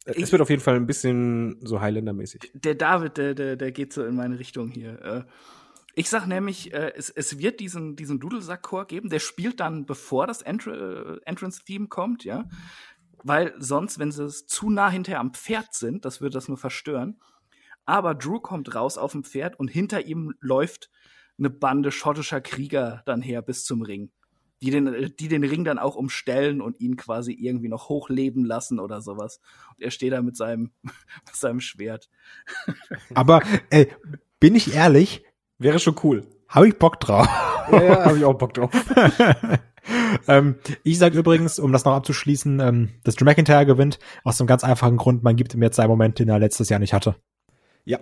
ich, 0.06 0.24
es 0.24 0.32
wird 0.32 0.42
auf 0.42 0.50
jeden 0.50 0.62
Fall 0.62 0.74
ein 0.74 0.86
bisschen 0.86 1.58
so 1.62 1.80
Highlander-mäßig. 1.80 2.50
Der 2.54 2.74
David, 2.74 3.18
der, 3.18 3.34
der, 3.34 3.54
der 3.54 3.70
geht 3.70 3.92
so 3.92 4.04
in 4.04 4.16
meine 4.16 4.40
Richtung 4.40 4.70
hier. 4.70 5.00
Äh, 5.00 5.22
ich 5.98 6.08
sag 6.08 6.26
nämlich, 6.26 6.72
äh, 6.72 6.92
es, 6.94 7.10
es 7.10 7.38
wird 7.38 7.58
diesen, 7.58 7.96
diesen 7.96 8.20
Dudelsack-Chor 8.20 8.86
geben, 8.86 9.10
der 9.10 9.18
spielt 9.18 9.58
dann, 9.58 9.84
bevor 9.84 10.28
das 10.28 10.42
Entr 10.42 11.18
Entrance-Theme 11.26 11.88
kommt, 11.88 12.24
ja. 12.24 12.48
Weil 13.24 13.52
sonst, 13.58 13.98
wenn 13.98 14.12
sie 14.12 14.28
zu 14.28 14.70
nah 14.70 14.90
hinterher 14.90 15.18
am 15.18 15.34
Pferd 15.34 15.74
sind, 15.74 16.04
das 16.04 16.20
würde 16.20 16.34
das 16.34 16.46
nur 16.46 16.56
verstören. 16.56 17.20
Aber 17.84 18.14
Drew 18.14 18.38
kommt 18.38 18.74
raus 18.76 18.96
auf 18.96 19.10
dem 19.10 19.24
Pferd 19.24 19.58
und 19.58 19.68
hinter 19.68 20.06
ihm 20.06 20.34
läuft 20.40 20.88
eine 21.36 21.50
Bande 21.50 21.90
schottischer 21.90 22.40
Krieger 22.40 23.02
dann 23.04 23.20
her 23.20 23.42
bis 23.42 23.64
zum 23.64 23.82
Ring 23.82 24.12
die 24.60 24.70
den, 24.70 25.14
die 25.18 25.28
den 25.28 25.44
Ring 25.44 25.64
dann 25.64 25.78
auch 25.78 25.94
umstellen 25.94 26.60
und 26.60 26.80
ihn 26.80 26.96
quasi 26.96 27.32
irgendwie 27.32 27.68
noch 27.68 27.88
hochleben 27.88 28.44
lassen 28.44 28.80
oder 28.80 29.00
sowas. 29.00 29.40
Und 29.76 29.84
er 29.84 29.90
steht 29.90 30.12
da 30.12 30.20
mit 30.20 30.36
seinem, 30.36 30.72
mit 30.82 31.34
seinem 31.34 31.60
Schwert. 31.60 32.08
Aber 33.14 33.42
äh, 33.70 33.86
bin 34.40 34.54
ich 34.54 34.74
ehrlich? 34.74 35.22
Wäre 35.58 35.78
schon 35.78 35.96
cool. 36.02 36.26
Habe 36.48 36.68
ich 36.68 36.78
Bock 36.78 37.00
drauf. 37.00 37.28
Ja, 37.70 37.82
ja 37.82 38.04
habe 38.06 38.16
ich 38.16 38.24
auch 38.24 38.32
Bock 38.32 38.54
drauf. 38.54 38.70
ähm, 40.26 40.54
ich 40.84 40.98
sage 40.98 41.18
übrigens, 41.18 41.58
um 41.58 41.70
das 41.70 41.84
noch 41.84 41.92
abzuschließen, 41.92 42.60
ähm, 42.60 42.88
dass 43.04 43.14
Drew 43.16 43.26
McIntyre 43.26 43.66
gewinnt, 43.66 43.98
aus 44.24 44.40
einem 44.40 44.46
ganz 44.46 44.64
einfachen 44.64 44.96
Grund, 44.96 45.22
man 45.22 45.36
gibt 45.36 45.52
ihm 45.52 45.62
jetzt 45.62 45.78
einen 45.78 45.90
Moment, 45.90 46.18
den 46.18 46.30
er 46.30 46.38
letztes 46.38 46.70
Jahr 46.70 46.80
nicht 46.80 46.94
hatte. 46.94 47.16
Ja, 47.84 47.98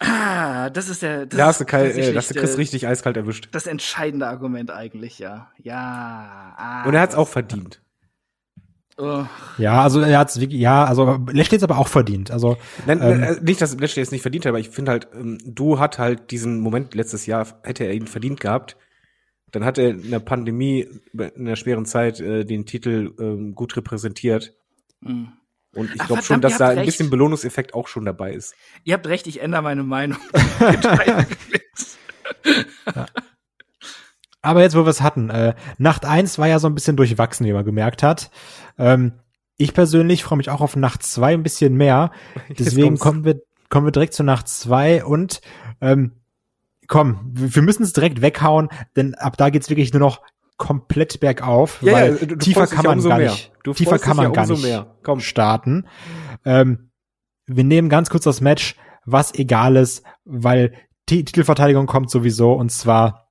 Ah, 0.00 0.70
das 0.70 0.88
ist 0.88 1.02
der. 1.02 1.26
Das 1.26 1.36
da 1.36 1.46
hast 1.46 1.60
du, 1.60 1.64
kalt, 1.64 1.96
äh, 1.96 2.12
das 2.12 2.28
du 2.28 2.34
Chris 2.34 2.56
richtig 2.56 2.86
eiskalt 2.86 3.16
erwischt. 3.16 3.48
Das 3.52 3.66
entscheidende 3.66 4.28
Argument 4.28 4.70
eigentlich, 4.70 5.18
ja. 5.18 5.50
Ja. 5.58 6.54
Ah, 6.56 6.84
Und 6.86 6.94
er 6.94 7.00
hat 7.00 7.10
es 7.10 7.16
auch 7.16 7.28
verdient. 7.28 7.82
Oh. 9.00 9.24
Ja, 9.58 9.82
also 9.82 10.00
er 10.00 10.18
hat's 10.18 10.40
wirklich, 10.40 10.60
ja, 10.60 10.84
also 10.84 11.24
Lashley 11.30 11.56
hat's 11.56 11.62
aber 11.62 11.78
auch 11.78 11.86
verdient. 11.86 12.32
Also 12.32 12.56
Nein, 12.84 13.00
ähm, 13.00 13.22
äh, 13.22 13.40
nicht, 13.40 13.60
dass 13.60 13.78
Lashley 13.78 14.02
es 14.02 14.10
nicht 14.10 14.22
verdient 14.22 14.44
hat, 14.44 14.50
aber 14.50 14.58
ich 14.58 14.70
finde 14.70 14.90
halt, 14.90 15.06
ähm, 15.14 15.38
du 15.44 15.78
hat 15.78 16.00
halt 16.00 16.32
diesen 16.32 16.58
Moment 16.58 16.96
letztes 16.96 17.26
Jahr 17.26 17.46
hätte 17.62 17.84
er 17.84 17.94
ihn 17.94 18.08
verdient 18.08 18.40
gehabt. 18.40 18.76
Dann 19.52 19.64
hat 19.64 19.78
er 19.78 19.90
in 19.90 20.10
der 20.10 20.18
Pandemie 20.18 20.88
in 21.12 21.44
der 21.44 21.56
schweren 21.56 21.86
Zeit 21.86 22.20
äh, 22.20 22.44
den 22.44 22.66
Titel 22.66 23.14
ähm, 23.20 23.54
gut 23.54 23.76
repräsentiert. 23.76 24.54
Mhm. 25.00 25.28
Und 25.74 25.94
ich 25.94 26.04
glaube 26.04 26.22
schon, 26.22 26.40
dass 26.40 26.58
da 26.58 26.70
ein 26.70 26.78
recht. 26.78 26.86
bisschen 26.86 27.08
Belohnungseffekt 27.08 27.74
auch 27.74 27.86
schon 27.86 28.04
dabei 28.04 28.32
ist. 28.32 28.56
Ihr 28.82 28.94
habt 28.94 29.06
recht, 29.06 29.28
ich 29.28 29.40
ändere 29.40 29.62
meine 29.62 29.84
Meinung. 29.84 30.18
ja. 30.60 31.26
Aber 34.42 34.62
jetzt, 34.62 34.76
wo 34.76 34.84
wir 34.84 34.90
es 34.90 35.00
hatten, 35.02 35.30
äh, 35.30 35.54
Nacht 35.78 36.04
eins 36.04 36.38
war 36.38 36.46
ja 36.46 36.58
so 36.58 36.68
ein 36.68 36.74
bisschen 36.74 36.96
durchwachsen, 36.96 37.46
wie 37.46 37.52
man 37.52 37.64
gemerkt 37.64 38.02
hat. 38.02 38.30
Ähm, 38.78 39.12
ich 39.56 39.74
persönlich 39.74 40.22
freue 40.22 40.36
mich 40.38 40.50
auch 40.50 40.60
auf 40.60 40.76
Nacht 40.76 41.02
zwei 41.02 41.34
ein 41.34 41.42
bisschen 41.42 41.74
mehr. 41.74 42.12
Deswegen 42.58 42.98
kommen 42.98 43.24
wir, 43.24 43.40
kommen 43.68 43.86
wir 43.86 43.90
direkt 43.92 44.14
zu 44.14 44.22
Nacht 44.22 44.48
zwei 44.48 45.04
und 45.04 45.40
ähm, 45.80 46.12
komm, 46.86 47.20
wir 47.32 47.62
müssen 47.62 47.82
es 47.82 47.92
direkt 47.92 48.22
weghauen, 48.22 48.68
denn 48.96 49.14
ab 49.14 49.36
da 49.36 49.50
geht's 49.50 49.68
wirklich 49.70 49.92
nur 49.92 50.00
noch 50.00 50.22
komplett 50.56 51.20
bergauf, 51.20 51.80
Ja, 51.82 51.92
weil 51.92 52.18
ja, 52.20 52.26
du 52.26 52.36
tiefer 52.36 52.66
kann 52.66 52.84
ja 52.84 52.90
man 52.90 52.98
umso 52.98 53.08
gar 53.08 53.18
mehr. 53.18 53.30
nicht, 53.30 53.52
Du 53.62 53.72
tiefer 53.74 53.98
kann 53.98 54.16
ja 54.16 54.24
man 54.24 54.32
gar 54.32 54.46
nicht 54.46 55.26
starten. 55.26 55.86
Ähm, 56.44 56.90
wir 57.46 57.64
nehmen 57.64 57.88
ganz 57.88 58.10
kurz 58.10 58.24
das 58.24 58.40
Match, 58.40 58.76
was 59.04 59.34
egal 59.34 59.76
ist, 59.76 60.02
weil 60.24 60.74
die 61.08 61.24
Titelverteidigung 61.24 61.86
kommt 61.86 62.10
sowieso 62.10 62.52
und 62.52 62.70
zwar 62.70 63.27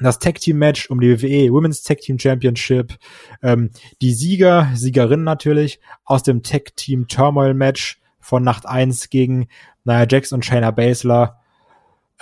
das 0.00 0.18
Tag 0.18 0.40
Team 0.40 0.58
Match 0.58 0.90
um 0.90 1.00
die 1.00 1.10
WWE 1.10 1.52
Women's 1.52 1.82
Tag 1.82 2.00
Team 2.00 2.18
Championship. 2.18 2.96
Ähm, 3.42 3.70
die 4.02 4.12
Sieger, 4.12 4.70
Siegerinnen 4.74 5.24
natürlich 5.24 5.80
aus 6.04 6.22
dem 6.22 6.42
Tag 6.42 6.76
Team 6.76 7.08
Turmoil 7.08 7.54
Match 7.54 8.00
von 8.20 8.42
Nacht 8.42 8.66
1 8.66 9.10
gegen 9.10 9.48
Nia 9.84 10.06
Jax 10.08 10.32
und 10.32 10.44
Shayna 10.44 10.70
Baszler. 10.70 11.40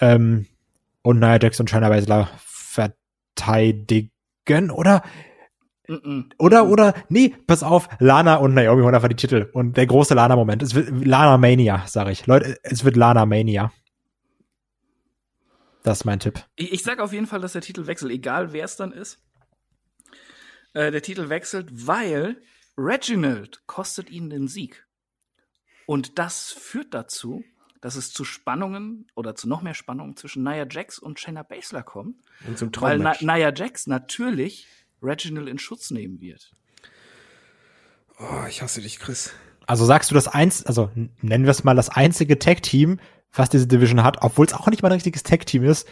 Ähm, 0.00 0.46
und 1.02 1.18
Nia 1.18 1.38
Jax 1.40 1.58
und 1.60 1.70
Shayna 1.70 1.88
Baszler 1.88 2.30
verteidigen 2.36 4.10
oder 4.70 5.02
oder, 6.38 6.66
oder, 6.66 6.94
nee, 7.10 7.34
pass 7.46 7.62
auf, 7.62 7.90
Lana 7.98 8.36
und 8.36 8.54
Naomi 8.54 8.82
holen 8.82 8.94
einfach 8.94 9.08
die 9.08 9.16
Titel. 9.16 9.50
Und 9.52 9.76
der 9.76 9.86
große 9.86 10.14
Lana-Moment. 10.14 10.62
Es 10.62 10.74
wird 10.74 11.04
Lana 11.04 11.36
Mania, 11.36 11.82
sag 11.86 12.08
ich. 12.08 12.26
Leute, 12.26 12.56
es 12.62 12.86
wird 12.86 12.96
Lana 12.96 13.26
Mania. 13.26 13.70
Das 15.84 15.98
ist 15.98 16.04
mein 16.04 16.18
Tipp. 16.18 16.42
Ich, 16.56 16.72
ich 16.72 16.82
sage 16.82 17.02
auf 17.02 17.12
jeden 17.12 17.26
Fall, 17.26 17.40
dass 17.40 17.52
der 17.52 17.62
Titel 17.62 17.86
wechselt, 17.86 18.10
egal 18.10 18.52
wer 18.52 18.64
es 18.64 18.76
dann 18.76 18.90
ist. 18.90 19.22
Äh, 20.72 20.90
der 20.90 21.02
Titel 21.02 21.28
wechselt, 21.28 21.68
weil 21.86 22.42
Reginald 22.76 23.62
kostet 23.66 24.10
ihnen 24.10 24.30
den 24.30 24.48
Sieg. 24.48 24.86
Und 25.86 26.18
das 26.18 26.52
führt 26.52 26.94
dazu, 26.94 27.44
dass 27.82 27.96
es 27.96 28.14
zu 28.14 28.24
Spannungen 28.24 29.06
oder 29.14 29.34
zu 29.34 29.46
noch 29.46 29.60
mehr 29.60 29.74
Spannungen 29.74 30.16
zwischen 30.16 30.42
Nia 30.42 30.66
Jax 30.68 30.98
und 30.98 31.20
Shayna 31.20 31.42
Baszler 31.42 31.82
kommt. 31.82 32.16
Und 32.46 32.58
zum 32.58 32.70
Weil 32.80 32.98
Na. 32.98 33.14
Nia 33.20 33.52
Jax 33.54 33.86
natürlich 33.86 34.66
Reginald 35.02 35.48
in 35.48 35.58
Schutz 35.58 35.90
nehmen 35.90 36.18
wird. 36.18 36.50
Oh, 38.18 38.46
ich 38.48 38.62
hasse 38.62 38.80
dich, 38.80 38.98
Chris. 38.98 39.34
Also 39.66 39.84
sagst 39.84 40.10
du 40.10 40.14
das 40.14 40.28
eins, 40.28 40.64
also 40.64 40.90
nennen 41.20 41.44
wir 41.44 41.50
es 41.50 41.62
mal 41.62 41.76
das 41.76 41.90
einzige 41.90 42.38
Tag-Team, 42.38 43.00
was 43.34 43.50
diese 43.50 43.66
Division 43.66 44.02
hat, 44.02 44.18
obwohl 44.20 44.46
es 44.46 44.54
auch 44.54 44.66
nicht 44.68 44.82
mal 44.82 44.88
ein 44.88 44.94
richtiges 44.94 45.22
Tag-Team 45.22 45.64
ist, 45.64 45.88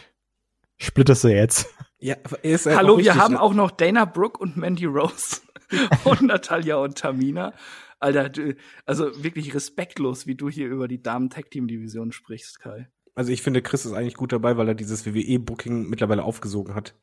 splittest 0.77 1.23
du 1.23 1.29
jetzt. 1.29 1.67
Ja, 1.99 2.15
ist 2.41 2.65
halt 2.65 2.77
Hallo, 2.77 2.97
wir 2.97 3.15
haben 3.15 3.35
ne? 3.35 3.41
auch 3.41 3.53
noch 3.53 3.71
Dana 3.71 4.05
Brooke 4.05 4.37
und 4.39 4.57
Mandy 4.57 4.85
Rose 4.85 5.41
und 6.03 6.21
Natalia 6.23 6.77
und 6.77 6.97
Tamina. 6.97 7.53
Alter, 7.99 8.29
du, 8.29 8.55
also 8.85 9.23
wirklich 9.23 9.53
respektlos, 9.53 10.27
wie 10.27 10.35
du 10.35 10.49
hier 10.49 10.67
über 10.67 10.89
die 10.89 11.01
Damen-Tag-Team-Division 11.01 12.11
sprichst, 12.11 12.59
Kai. 12.59 12.89
Also 13.15 13.31
ich 13.31 13.41
finde, 13.41 13.61
Chris 13.61 13.85
ist 13.85 13.93
eigentlich 13.93 14.15
gut 14.15 14.33
dabei, 14.33 14.57
weil 14.57 14.67
er 14.67 14.75
dieses 14.75 15.05
WWE-Booking 15.05 15.87
mittlerweile 15.87 16.23
aufgesogen 16.23 16.75
hat. 16.75 16.95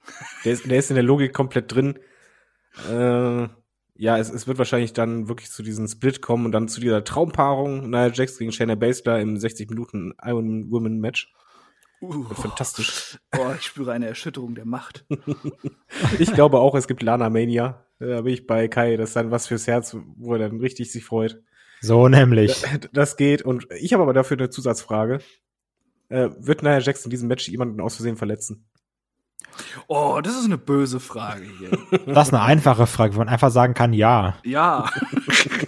Der 0.45 0.53
ist, 0.53 0.69
der 0.69 0.79
ist 0.79 0.91
in 0.91 0.97
der 0.97 1.05
Logik 1.05 1.33
komplett 1.33 1.73
drin. 1.73 1.99
Äh, 2.89 3.49
ja, 4.01 4.17
es, 4.17 4.31
es 4.31 4.47
wird 4.47 4.57
wahrscheinlich 4.57 4.95
dann 4.95 5.29
wirklich 5.29 5.51
zu 5.51 5.63
diesem 5.63 5.87
Split 5.87 6.23
kommen 6.23 6.47
und 6.47 6.53
dann 6.53 6.69
zu 6.69 6.81
dieser 6.81 7.05
Traumpaarung 7.05 7.91
Nia 7.91 8.11
Jax 8.11 8.39
gegen 8.39 8.51
Shayna 8.51 8.75
Baszler 8.75 9.21
im 9.21 9.37
60 9.37 9.69
Minuten 9.69 10.15
Iron 10.25 10.71
Woman 10.71 11.01
Match. 11.01 11.31
Uh, 12.01 12.25
fantastisch. 12.33 13.19
Boah, 13.31 13.55
ich 13.59 13.67
spüre 13.67 13.93
eine 13.93 14.07
Erschütterung 14.07 14.55
der 14.55 14.65
Macht. 14.65 15.05
Ich 16.19 16.33
glaube 16.33 16.61
auch, 16.61 16.75
es 16.75 16.89
gibt 16.89 17.03
Lana 17.03 17.29
Mania. 17.29 17.85
Da 17.99 18.23
bin 18.23 18.33
ich 18.33 18.47
bei 18.47 18.69
Kai. 18.69 18.97
Das 18.97 19.11
ist 19.11 19.17
dann 19.17 19.31
was 19.31 19.49
fürs 19.49 19.67
Herz, 19.67 19.95
wo 20.17 20.33
er 20.33 20.39
dann 20.39 20.61
richtig 20.61 20.91
sich 20.91 21.05
freut. 21.05 21.43
So 21.83 22.09
nämlich. 22.09 22.65
Das 22.93 23.19
geht. 23.19 23.43
Und 23.43 23.69
ich 23.79 23.93
habe 23.93 24.03
aber 24.03 24.15
dafür 24.15 24.39
eine 24.39 24.49
Zusatzfrage. 24.49 25.19
Äh, 26.09 26.31
wird 26.39 26.63
Nia 26.63 26.79
Jax 26.79 27.05
in 27.05 27.11
diesem 27.11 27.29
Match 27.29 27.49
jemanden 27.49 27.83
aus 27.83 27.97
Versehen 27.97 28.17
verletzen? 28.17 28.70
Oh, 29.87 30.21
das 30.23 30.37
ist 30.37 30.45
eine 30.45 30.59
böse 30.59 31.01
Frage 31.01 31.45
hier. 31.59 31.71
Das 32.07 32.29
ist 32.29 32.35
eine 32.35 32.43
einfache 32.43 32.87
Frage, 32.87 33.15
wo 33.15 33.19
man 33.19 33.29
einfach 33.29 33.51
sagen 33.51 33.75
kann, 33.75 33.93
ja. 33.93 34.37
Ja, 34.45 34.91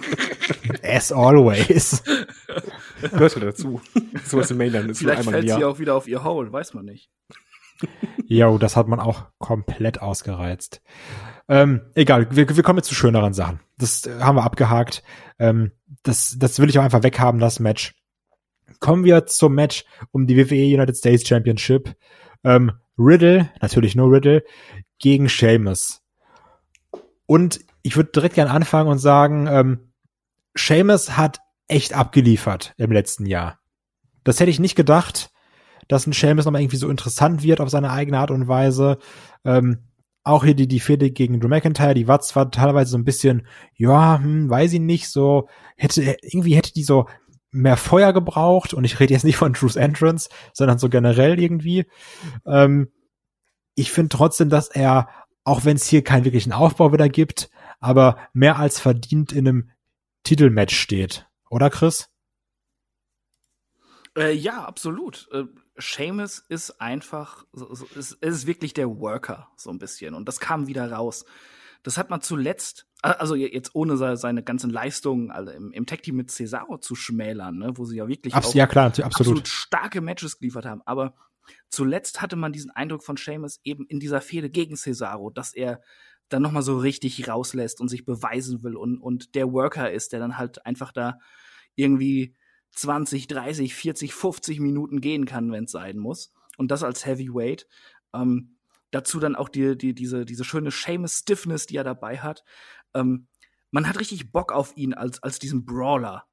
As 0.82 1.12
always. 1.12 2.02
Gehört 3.00 3.34
ja 3.34 3.40
dazu. 3.40 3.80
so 4.24 4.38
was 4.38 4.50
im 4.50 4.58
Mainland 4.58 4.90
ist 4.90 4.98
vielleicht 4.98 5.20
einmal 5.20 5.34
fällt 5.34 5.50
sie 5.50 5.60
Jahr. 5.60 5.70
auch 5.70 5.78
wieder 5.78 5.94
auf 5.94 6.08
ihr 6.08 6.22
Hole, 6.24 6.52
weiß 6.52 6.74
man 6.74 6.84
nicht. 6.84 7.10
Jo, 8.26 8.58
das 8.58 8.76
hat 8.76 8.88
man 8.88 9.00
auch 9.00 9.26
komplett 9.38 10.00
ausgereizt. 10.00 10.82
Ähm, 11.48 11.82
egal, 11.94 12.28
wir, 12.30 12.48
wir 12.48 12.62
kommen 12.62 12.78
jetzt 12.78 12.88
zu 12.88 12.94
schöneren 12.94 13.32
Sachen. 13.32 13.60
Das 13.78 14.06
äh, 14.06 14.20
haben 14.20 14.36
wir 14.36 14.44
abgehakt. 14.44 15.02
Ähm, 15.38 15.72
das, 16.02 16.36
das 16.38 16.60
will 16.60 16.70
ich 16.70 16.78
auch 16.78 16.84
einfach 16.84 17.02
weghaben, 17.02 17.40
das 17.40 17.58
Match. 17.60 17.94
Kommen 18.80 19.04
wir 19.04 19.26
zum 19.26 19.54
Match 19.54 19.84
um 20.12 20.26
die 20.26 20.36
WWE 20.36 20.74
United 20.74 20.96
States 20.96 21.26
Championship. 21.26 21.94
Ähm, 22.44 22.72
Riddle, 23.04 23.50
natürlich 23.60 23.94
nur 23.94 24.10
Riddle, 24.10 24.44
gegen 24.98 25.28
Sheamus. 25.28 26.02
Und 27.26 27.60
ich 27.82 27.96
würde 27.96 28.10
direkt 28.12 28.34
gern 28.34 28.48
anfangen 28.48 28.90
und 28.90 28.98
sagen, 28.98 29.46
ähm, 29.48 29.92
Sheamus 30.54 31.16
hat 31.16 31.40
echt 31.68 31.94
abgeliefert 31.94 32.74
im 32.76 32.92
letzten 32.92 33.26
Jahr. 33.26 33.58
Das 34.24 34.38
hätte 34.38 34.50
ich 34.50 34.60
nicht 34.60 34.76
gedacht, 34.76 35.30
dass 35.88 36.06
ein 36.06 36.12
Sheamus 36.12 36.44
nochmal 36.44 36.62
irgendwie 36.62 36.76
so 36.76 36.88
interessant 36.88 37.42
wird 37.42 37.60
auf 37.60 37.70
seine 37.70 37.90
eigene 37.90 38.18
Art 38.18 38.30
und 38.30 38.48
Weise. 38.48 38.98
Ähm, 39.44 39.88
auch 40.24 40.44
hier 40.44 40.54
die, 40.54 40.68
die 40.68 40.80
Fehde 40.80 41.10
gegen 41.10 41.40
Drew 41.40 41.48
McIntyre, 41.48 41.94
die 41.94 42.06
war 42.06 42.20
zwar 42.20 42.50
teilweise 42.50 42.92
so 42.92 42.98
ein 42.98 43.04
bisschen, 43.04 43.46
ja, 43.74 44.18
hm, 44.22 44.48
weiß 44.48 44.74
ich 44.74 44.80
nicht, 44.80 45.08
so, 45.08 45.48
hätte, 45.76 46.16
irgendwie 46.22 46.54
hätte 46.54 46.72
die 46.72 46.84
so 46.84 47.06
mehr 47.52 47.76
Feuer 47.76 48.12
gebraucht 48.12 48.74
und 48.74 48.84
ich 48.84 48.98
rede 48.98 49.12
jetzt 49.12 49.24
nicht 49.24 49.36
von 49.36 49.52
Drew's 49.52 49.76
Entrance, 49.76 50.28
sondern 50.52 50.78
so 50.78 50.88
generell 50.88 51.38
irgendwie. 51.38 51.86
Ähm, 52.46 52.90
ich 53.74 53.92
finde 53.92 54.08
trotzdem, 54.08 54.48
dass 54.48 54.68
er, 54.68 55.08
auch 55.44 55.64
wenn 55.64 55.76
es 55.76 55.86
hier 55.86 56.02
keinen 56.02 56.24
wirklichen 56.24 56.52
Aufbau 56.52 56.92
wieder 56.92 57.08
gibt, 57.08 57.50
aber 57.78 58.16
mehr 58.32 58.58
als 58.58 58.80
verdient 58.80 59.32
in 59.32 59.46
einem 59.46 59.70
Titelmatch 60.24 60.74
steht. 60.74 61.26
Oder 61.50 61.68
Chris? 61.68 62.08
Äh, 64.16 64.32
ja, 64.32 64.64
absolut. 64.64 65.28
Äh, 65.32 65.44
Seamus 65.76 66.38
ist 66.48 66.80
einfach, 66.80 67.44
ist, 67.96 68.12
ist 68.12 68.46
wirklich 68.46 68.74
der 68.74 68.88
Worker, 68.88 69.48
so 69.56 69.70
ein 69.70 69.78
bisschen. 69.78 70.14
Und 70.14 70.28
das 70.28 70.40
kam 70.40 70.66
wieder 70.66 70.90
raus. 70.90 71.24
Das 71.82 71.98
hat 71.98 72.10
man 72.10 72.20
zuletzt, 72.20 72.86
also 73.02 73.34
jetzt 73.34 73.74
ohne 73.74 73.96
se- 73.96 74.16
seine 74.16 74.42
ganzen 74.42 74.70
Leistungen 74.70 75.30
also 75.30 75.50
im, 75.50 75.72
im 75.72 75.86
Tag-Team 75.86 76.16
mit 76.16 76.30
Cesaro 76.30 76.78
zu 76.78 76.94
schmälern, 76.94 77.58
ne, 77.58 77.72
wo 77.76 77.84
sie 77.84 77.96
ja 77.96 78.08
wirklich 78.08 78.34
Abs 78.34 78.48
auch 78.48 78.54
ja, 78.54 78.66
klar, 78.66 78.86
absolut. 78.86 79.06
absolut 79.06 79.48
starke 79.48 80.00
Matches 80.00 80.38
geliefert 80.38 80.64
haben. 80.66 80.82
Aber 80.84 81.14
zuletzt 81.68 82.22
hatte 82.22 82.36
man 82.36 82.52
diesen 82.52 82.70
Eindruck 82.70 83.02
von 83.02 83.16
Seamus 83.16 83.60
eben 83.64 83.86
in 83.86 83.98
dieser 83.98 84.20
Fehde 84.20 84.50
gegen 84.50 84.76
Cesaro, 84.76 85.30
dass 85.30 85.52
er 85.52 85.82
dann 86.28 86.42
noch 86.42 86.52
mal 86.52 86.62
so 86.62 86.78
richtig 86.78 87.28
rauslässt 87.28 87.80
und 87.80 87.88
sich 87.88 88.04
beweisen 88.04 88.62
will 88.62 88.76
und, 88.76 88.98
und 88.98 89.34
der 89.34 89.52
Worker 89.52 89.90
ist, 89.90 90.12
der 90.12 90.20
dann 90.20 90.38
halt 90.38 90.64
einfach 90.64 90.92
da 90.92 91.18
irgendwie 91.74 92.36
20, 92.72 93.26
30, 93.26 93.74
40, 93.74 94.14
50 94.14 94.60
Minuten 94.60 95.00
gehen 95.00 95.26
kann, 95.26 95.52
wenn 95.52 95.64
es 95.64 95.72
sein 95.72 95.98
muss. 95.98 96.32
Und 96.56 96.70
das 96.70 96.82
als 96.82 97.04
Heavyweight. 97.04 97.66
Ähm, 98.14 98.56
dazu 98.90 99.18
dann 99.18 99.36
auch 99.36 99.48
die, 99.48 99.76
die, 99.76 99.94
diese, 99.94 100.24
diese 100.24 100.44
schöne 100.44 100.70
Seamus 100.70 101.18
Stiffness, 101.18 101.66
die 101.66 101.76
er 101.76 101.84
dabei 101.84 102.18
hat. 102.18 102.44
Ähm, 102.94 103.28
man 103.70 103.88
hat 103.88 103.98
richtig 103.98 104.32
Bock 104.32 104.52
auf 104.52 104.76
ihn 104.76 104.94
als, 104.94 105.22
als 105.22 105.38
diesen 105.38 105.64
Brawler 105.64 106.26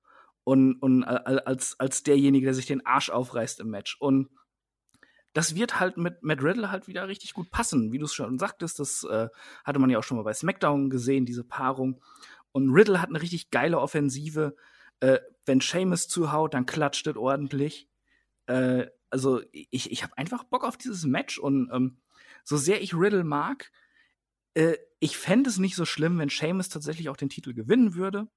und, 0.44 0.76
und 0.82 1.04
äh, 1.04 1.42
als, 1.46 1.80
als 1.80 2.04
derjenige, 2.04 2.46
der 2.46 2.54
sich 2.54 2.66
den 2.66 2.86
Arsch 2.86 3.10
aufreißt 3.10 3.60
im 3.60 3.70
Match. 3.70 3.98
Und 4.00 4.30
das 5.34 5.56
wird 5.56 5.80
halt 5.80 5.98
mit 5.98 6.24
Matt 6.24 6.44
Riddle 6.44 6.72
halt 6.72 6.88
wieder 6.88 7.08
richtig 7.08 7.34
gut 7.34 7.52
passen. 7.52 7.92
Wie 7.92 8.00
du 8.00 8.06
es 8.06 8.14
schon 8.14 8.40
sagtest, 8.40 8.80
das 8.80 9.04
äh, 9.04 9.30
hatte 9.64 9.80
man 9.80 9.90
ja 9.90 10.00
auch 10.00 10.04
schon 10.04 10.18
mal 10.18 10.24
bei 10.24 10.34
SmackDown 10.34 10.90
gesehen, 10.90 11.26
diese 11.26 11.44
Paarung. 11.44 12.02
Und 12.52 12.72
Riddle 12.72 13.02
hat 13.02 13.10
eine 13.10 13.22
richtig 13.22 13.52
geile 13.52 13.80
Offensive. 13.80 14.56
Äh, 15.00 15.20
wenn 15.46 15.62
Seamus 15.62 16.08
zuhaut, 16.08 16.54
dann 16.54 16.66
klatscht 16.66 17.08
es 17.08 17.16
ordentlich. 17.16 17.88
Äh, 18.48 18.88
also 19.10 19.42
ich, 19.52 19.92
ich 19.92 20.04
habe 20.04 20.18
einfach 20.18 20.44
Bock 20.44 20.64
auf 20.64 20.78
dieses 20.78 21.06
Match 21.06 21.38
und 21.38 21.70
ähm, 21.72 22.00
so 22.44 22.58
sehr 22.58 22.82
ich 22.82 22.94
Riddle 22.96 23.24
mag, 23.24 23.72
äh, 24.60 24.78
ich 25.00 25.18
fände 25.18 25.50
es 25.50 25.58
nicht 25.58 25.76
so 25.76 25.86
schlimm, 25.86 26.20
wenn 26.20 26.30
Seamus 26.30 26.70
tatsächlich 26.70 27.10
auch 27.10 27.18
den 27.18 27.30
Titel 27.30 27.54
gewinnen 27.54 27.96
würde. 27.96 28.28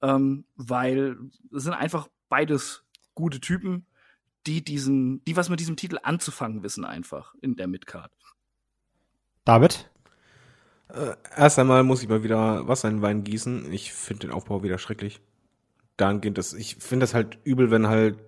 Ähm, 0.00 0.44
weil 0.54 1.16
es 1.54 1.64
sind 1.64 1.72
einfach 1.72 2.08
beides 2.28 2.84
gute 3.14 3.40
Typen, 3.40 3.86
die 4.46 4.62
diesen, 4.62 5.24
die 5.24 5.36
was 5.36 5.48
mit 5.48 5.60
diesem 5.60 5.76
Titel 5.76 5.98
anzufangen 6.02 6.62
wissen, 6.62 6.84
einfach 6.84 7.34
in 7.40 7.56
der 7.56 7.66
Midcard. 7.66 8.12
David? 9.44 9.90
Äh, 10.88 11.16
erst 11.36 11.58
einmal 11.58 11.82
muss 11.82 12.02
ich 12.02 12.08
mal 12.08 12.22
wieder 12.22 12.68
Wasser 12.68 12.88
in 12.88 12.96
den 12.96 13.02
Wein 13.02 13.24
gießen. 13.24 13.72
Ich 13.72 13.92
finde 13.92 14.26
den 14.26 14.30
Aufbau 14.30 14.62
wieder 14.62 14.78
schrecklich. 14.78 15.20
Dahingehend, 15.96 16.38
dass 16.38 16.52
ich 16.52 16.76
finde 16.76 17.04
das 17.04 17.14
halt 17.14 17.38
übel, 17.44 17.70
wenn 17.70 17.88
halt, 17.88 18.18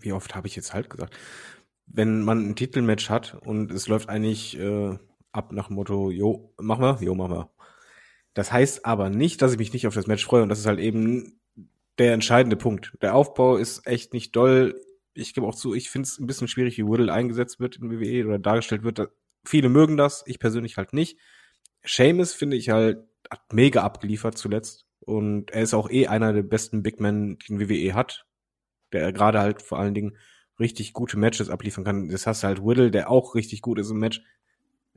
wie 0.00 0.12
oft 0.12 0.34
habe 0.34 0.48
ich 0.48 0.56
jetzt 0.56 0.74
halt 0.74 0.90
gesagt, 0.90 1.16
wenn 1.86 2.22
man 2.22 2.50
ein 2.50 2.56
Titelmatch 2.56 3.08
hat 3.08 3.34
und 3.34 3.70
es 3.72 3.88
läuft 3.88 4.08
eigentlich 4.08 4.58
äh, 4.58 4.98
ab 5.32 5.52
nach 5.52 5.68
dem 5.68 5.76
Motto, 5.76 6.10
jo, 6.10 6.52
machen 6.58 6.82
wir, 6.82 6.98
jo, 7.00 7.14
machen 7.14 7.32
wir. 7.32 7.50
Das 8.34 8.52
heißt 8.52 8.84
aber 8.84 9.10
nicht, 9.10 9.42
dass 9.42 9.52
ich 9.52 9.58
mich 9.58 9.72
nicht 9.72 9.86
auf 9.86 9.94
das 9.94 10.06
Match 10.06 10.24
freue 10.24 10.42
und 10.42 10.48
das 10.48 10.60
ist 10.60 10.66
halt 10.66 10.78
eben 10.78 11.40
der 11.98 12.12
entscheidende 12.12 12.56
Punkt. 12.56 12.96
Der 13.02 13.14
Aufbau 13.14 13.56
ist 13.56 13.86
echt 13.86 14.12
nicht 14.12 14.34
doll. 14.36 14.80
Ich 15.14 15.34
gebe 15.34 15.46
auch 15.46 15.54
zu, 15.54 15.74
ich 15.74 15.90
finde 15.90 16.06
es 16.06 16.18
ein 16.18 16.26
bisschen 16.26 16.48
schwierig, 16.48 16.78
wie 16.78 16.86
Whittle 16.86 17.12
eingesetzt 17.12 17.58
wird 17.58 17.76
in 17.76 17.90
WWE 17.90 18.26
oder 18.26 18.38
dargestellt 18.38 18.84
wird. 18.84 19.10
Viele 19.44 19.68
mögen 19.68 19.96
das, 19.96 20.22
ich 20.26 20.38
persönlich 20.38 20.76
halt 20.76 20.92
nicht. 20.92 21.18
Seamus 21.84 22.32
finde 22.32 22.56
ich 22.56 22.70
halt, 22.70 22.98
hat 23.30 23.52
mega 23.52 23.82
abgeliefert 23.82 24.38
zuletzt. 24.38 24.86
Und 25.00 25.50
er 25.50 25.62
ist 25.62 25.74
auch 25.74 25.90
eh 25.90 26.06
einer 26.06 26.32
der 26.32 26.42
besten 26.42 26.82
Big 26.82 27.00
Men, 27.00 27.38
den 27.48 27.58
WWE 27.60 27.94
hat. 27.94 28.26
Der 28.92 29.12
gerade 29.12 29.40
halt 29.40 29.62
vor 29.62 29.78
allen 29.78 29.94
Dingen 29.94 30.16
richtig 30.60 30.92
gute 30.92 31.18
Matches 31.18 31.50
abliefern 31.50 31.84
kann. 31.84 32.08
Das 32.08 32.26
hast 32.26 32.42
du 32.42 32.46
halt 32.46 32.64
Whittle, 32.64 32.90
der 32.90 33.10
auch 33.10 33.34
richtig 33.34 33.62
gut 33.62 33.78
ist 33.78 33.90
im 33.90 33.98
Match. 33.98 34.22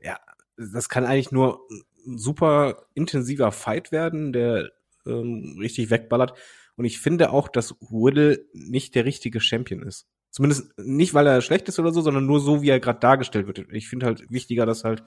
Ja, 0.02 0.18
das 0.56 0.88
kann 0.88 1.04
eigentlich 1.04 1.32
nur 1.32 1.66
ein 2.06 2.18
super 2.18 2.86
intensiver 2.94 3.52
Fight 3.52 3.92
werden, 3.92 4.32
der 4.32 4.72
ähm, 5.06 5.56
richtig 5.60 5.90
wegballert. 5.90 6.34
Und 6.76 6.84
ich 6.84 6.98
finde 7.00 7.30
auch, 7.30 7.48
dass 7.48 7.74
Whittle 7.80 8.44
nicht 8.52 8.94
der 8.94 9.04
richtige 9.04 9.40
Champion 9.40 9.82
ist. 9.82 10.06
Zumindest 10.30 10.72
nicht, 10.78 11.12
weil 11.12 11.26
er 11.26 11.42
schlecht 11.42 11.68
ist 11.68 11.78
oder 11.78 11.92
so, 11.92 12.00
sondern 12.00 12.26
nur 12.26 12.40
so, 12.40 12.62
wie 12.62 12.70
er 12.70 12.80
gerade 12.80 13.00
dargestellt 13.00 13.46
wird. 13.46 13.66
Ich 13.70 13.88
finde 13.88 14.06
halt 14.06 14.30
wichtiger, 14.30 14.64
dass 14.64 14.84
halt 14.84 15.04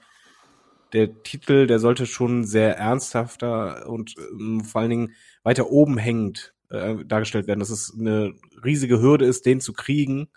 der 0.92 1.22
Titel, 1.24 1.66
der 1.66 1.80
sollte 1.80 2.06
schon 2.06 2.44
sehr 2.44 2.76
ernsthafter 2.76 3.88
und 3.88 4.14
ähm, 4.32 4.62
vor 4.64 4.80
allen 4.80 4.90
Dingen 4.90 5.12
weiter 5.42 5.70
oben 5.70 5.98
hängend 5.98 6.54
äh, 6.70 7.04
dargestellt 7.04 7.48
werden, 7.48 7.60
dass 7.60 7.70
es 7.70 7.92
eine 7.98 8.34
riesige 8.64 9.00
Hürde 9.00 9.26
ist, 9.26 9.46
den 9.46 9.60
zu 9.60 9.72
kriegen. 9.72 10.28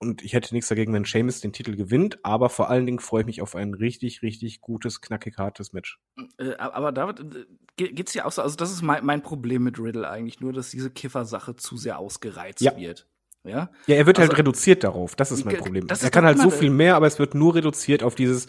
Und 0.00 0.22
ich 0.22 0.32
hätte 0.32 0.54
nichts 0.54 0.68
dagegen, 0.68 0.92
wenn 0.92 1.04
Seamus 1.04 1.40
den 1.40 1.52
Titel 1.52 1.74
gewinnt, 1.74 2.20
aber 2.22 2.50
vor 2.50 2.70
allen 2.70 2.86
Dingen 2.86 3.00
freue 3.00 3.22
ich 3.22 3.26
mich 3.26 3.42
auf 3.42 3.56
ein 3.56 3.74
richtig, 3.74 4.22
richtig 4.22 4.60
gutes, 4.60 5.00
knackig 5.00 5.38
hartes 5.38 5.72
Match. 5.72 5.98
Äh, 6.38 6.54
aber 6.54 6.92
David, 6.92 7.20
äh, 7.76 7.92
geht's 7.92 8.14
ja 8.14 8.24
auch 8.24 8.30
so, 8.30 8.42
also 8.42 8.54
das 8.54 8.70
ist 8.70 8.82
mein, 8.82 9.04
mein 9.04 9.22
Problem 9.22 9.64
mit 9.64 9.78
Riddle 9.80 10.08
eigentlich, 10.08 10.40
nur 10.40 10.52
dass 10.52 10.70
diese 10.70 10.90
Kiffer-Sache 10.90 11.56
zu 11.56 11.76
sehr 11.76 11.98
ausgereizt 11.98 12.60
ja. 12.60 12.76
wird. 12.76 13.08
Ja, 13.44 13.70
ja 13.86 13.96
er 13.96 14.06
wird 14.06 14.18
halt 14.18 14.28
also, 14.28 14.36
halt 14.36 14.38
reduziert 14.38 14.84
darauf. 14.84 15.16
Das 15.16 15.32
ist 15.32 15.44
mein 15.44 15.56
Problem. 15.56 15.88
er 15.88 16.10
kann 16.10 16.24
halt 16.24 16.38
so 16.38 16.50
viel 16.50 16.70
mehr, 16.70 16.94
aber 16.94 17.08
es 17.08 17.18
wird 17.18 17.34
nur 17.34 17.56
reduziert 17.56 18.04
auf 18.04 18.14
dieses 18.14 18.46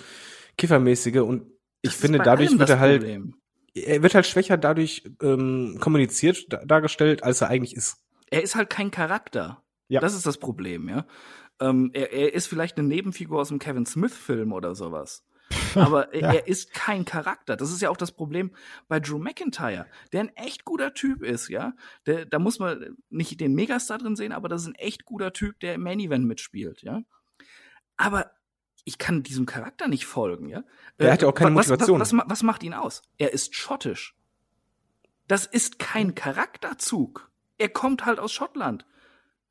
Kiffermäßige 0.58 1.22
und 1.22 1.47
ich 1.82 1.93
finde, 1.93 2.20
dadurch 2.20 2.60
wird 2.60 2.70
er 2.70 2.80
halt, 2.80 3.02
Problem. 3.02 3.36
er 3.74 4.04
wird 4.04 4.14
halt 4.14 4.28
schwächer 4.28 4.58
dadurch 4.58 5.04
ähm, 5.22 5.78
kommuniziert 5.80 6.47
dargestellt, 6.66 7.24
als 7.24 7.41
er 7.41 7.47
eigentlich 7.50 7.76
ist. 7.76 7.97
Er 8.30 8.43
ist 8.43 8.56
halt 8.56 8.70
kein 8.70 8.91
Charakter. 8.91 9.64
Ja. 9.90 10.00
Das 10.00 10.16
ist 10.16 10.26
das 10.26 10.38
Problem, 10.38 10.88
ja. 10.88 11.06
Ähm, 11.60 11.92
er, 11.94 12.14
er 12.14 12.34
ist 12.34 12.48
vielleicht 12.48 12.78
eine 12.78 12.88
Nebenfigur 12.88 13.42
aus 13.42 13.50
dem 13.50 13.60
Kevin 13.60 13.86
Smith-Film 13.86 14.54
oder 14.54 14.76
sowas. 14.76 15.26
Aber 15.76 16.16
ja. 16.16 16.32
er 16.34 16.48
ist 16.48 16.74
kein 16.74 17.06
Charakter. 17.06 17.58
Das 17.58 17.72
ist 17.72 17.82
ja 17.82 17.90
auch 17.90 17.98
das 17.98 18.12
Problem 18.12 18.52
bei 18.88 19.00
Drew 19.00 19.18
McIntyre, 19.18 19.88
der 20.14 20.22
ein 20.22 20.36
echt 20.36 20.64
guter 20.64 20.94
Typ 20.94 21.24
ist, 21.24 21.50
ja. 21.50 21.74
Der, 22.06 22.26
da 22.26 22.40
muss 22.40 22.60
man 22.60 22.96
nicht 23.10 23.40
den 23.40 23.56
Megastar 23.56 23.98
drin 23.98 24.16
sehen, 24.16 24.32
aber 24.32 24.48
das 24.48 24.62
ist 24.62 24.68
ein 24.68 24.76
echt 24.76 25.06
guter 25.06 25.34
Typ, 25.34 25.60
der 25.60 25.74
im 25.74 25.82
Main 25.82 26.00
Event 26.00 26.26
mitspielt, 26.26 26.84
ja. 26.84 27.02
Aber 27.98 28.32
ich 28.86 28.98
kann 28.98 29.24
diesem 29.24 29.46
Charakter 29.46 29.88
nicht 29.88 30.06
folgen, 30.06 30.50
ja. 30.50 30.64
Er 30.98 31.14
hat 31.14 31.22
ja 31.22 31.28
auch 31.28 31.34
keine 31.34 31.56
was, 31.56 31.68
Motivation. 31.68 32.00
Was, 32.00 32.14
was, 32.14 32.24
was 32.28 32.44
macht 32.44 32.64
ihn 32.64 32.74
aus? 32.74 33.02
Er 33.18 33.34
ist 33.34 33.56
schottisch. 33.56 34.16
Das 35.28 35.46
ist 35.46 35.80
kein 35.80 36.16
Charakterzug. 36.16 37.30
Er 37.58 37.70
kommt 37.70 38.06
halt 38.06 38.20
aus 38.20 38.32
Schottland. 38.32 38.86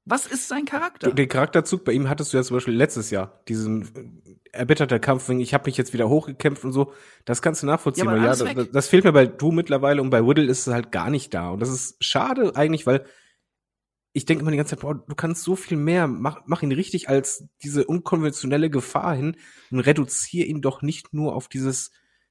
Was 0.09 0.27
ist 0.27 0.49
sein 0.49 0.65
Charakter? 0.65 1.13
Den 1.13 1.29
Charakterzug 1.29 1.85
bei 1.85 1.93
ihm 1.93 2.09
hattest 2.09 2.33
du 2.33 2.39
ja 2.39 2.43
zum 2.43 2.57
Beispiel 2.57 2.75
letztes 2.75 3.11
Jahr. 3.11 3.43
Diesen 3.47 4.23
erbitterter 4.53 4.99
Kampf, 4.99 5.29
ich 5.29 5.53
habe 5.53 5.67
mich 5.67 5.77
jetzt 5.77 5.93
wieder 5.93 6.09
hochgekämpft 6.09 6.65
und 6.65 6.73
so. 6.73 6.93
Das 7.27 7.43
kannst 7.43 7.63
du 7.63 7.67
nachvollziehen. 7.67 8.07
Ja, 8.07 8.17
ja 8.17 8.35
das, 8.35 8.71
das, 8.73 8.89
fehlt 8.89 9.05
mir 9.05 9.13
bei 9.13 9.27
Du 9.27 9.53
mittlerweile 9.53 10.01
und 10.01 10.09
bei 10.09 10.27
Whittle 10.27 10.47
ist 10.47 10.67
es 10.67 10.73
halt 10.73 10.93
gar 10.93 11.11
nicht 11.11 11.35
da. 11.35 11.51
Und 11.51 11.61
das 11.61 11.69
ist 11.69 12.03
schade 12.03 12.57
eigentlich, 12.57 12.87
weil 12.87 13.05
ich 14.15 14.25
denke 14.25 14.41
immer 14.41 14.51
die 14.51 14.57
ganze 14.57 14.77
Zeit, 14.77 14.81
boah, 14.81 14.95
du 14.95 15.15
kannst 15.15 15.45
so 15.45 15.57
viel 15.57 15.77
mehr, 15.77 16.07
mach, 16.07 16.41
mach 16.47 16.63
ihn 16.63 16.73
richtig 16.73 17.11
als 17.11 17.45
diese 17.63 17.85
unkonventionelle 17.85 18.71
Gefahr 18.71 19.15
hin 19.15 19.37
und 19.71 19.81
reduziere 19.81 20.47
ihn 20.47 20.63
doch 20.63 20.81
nicht 20.81 21.13
nur 21.13 21.37
auf 21.37 21.49
dieses 21.49 21.91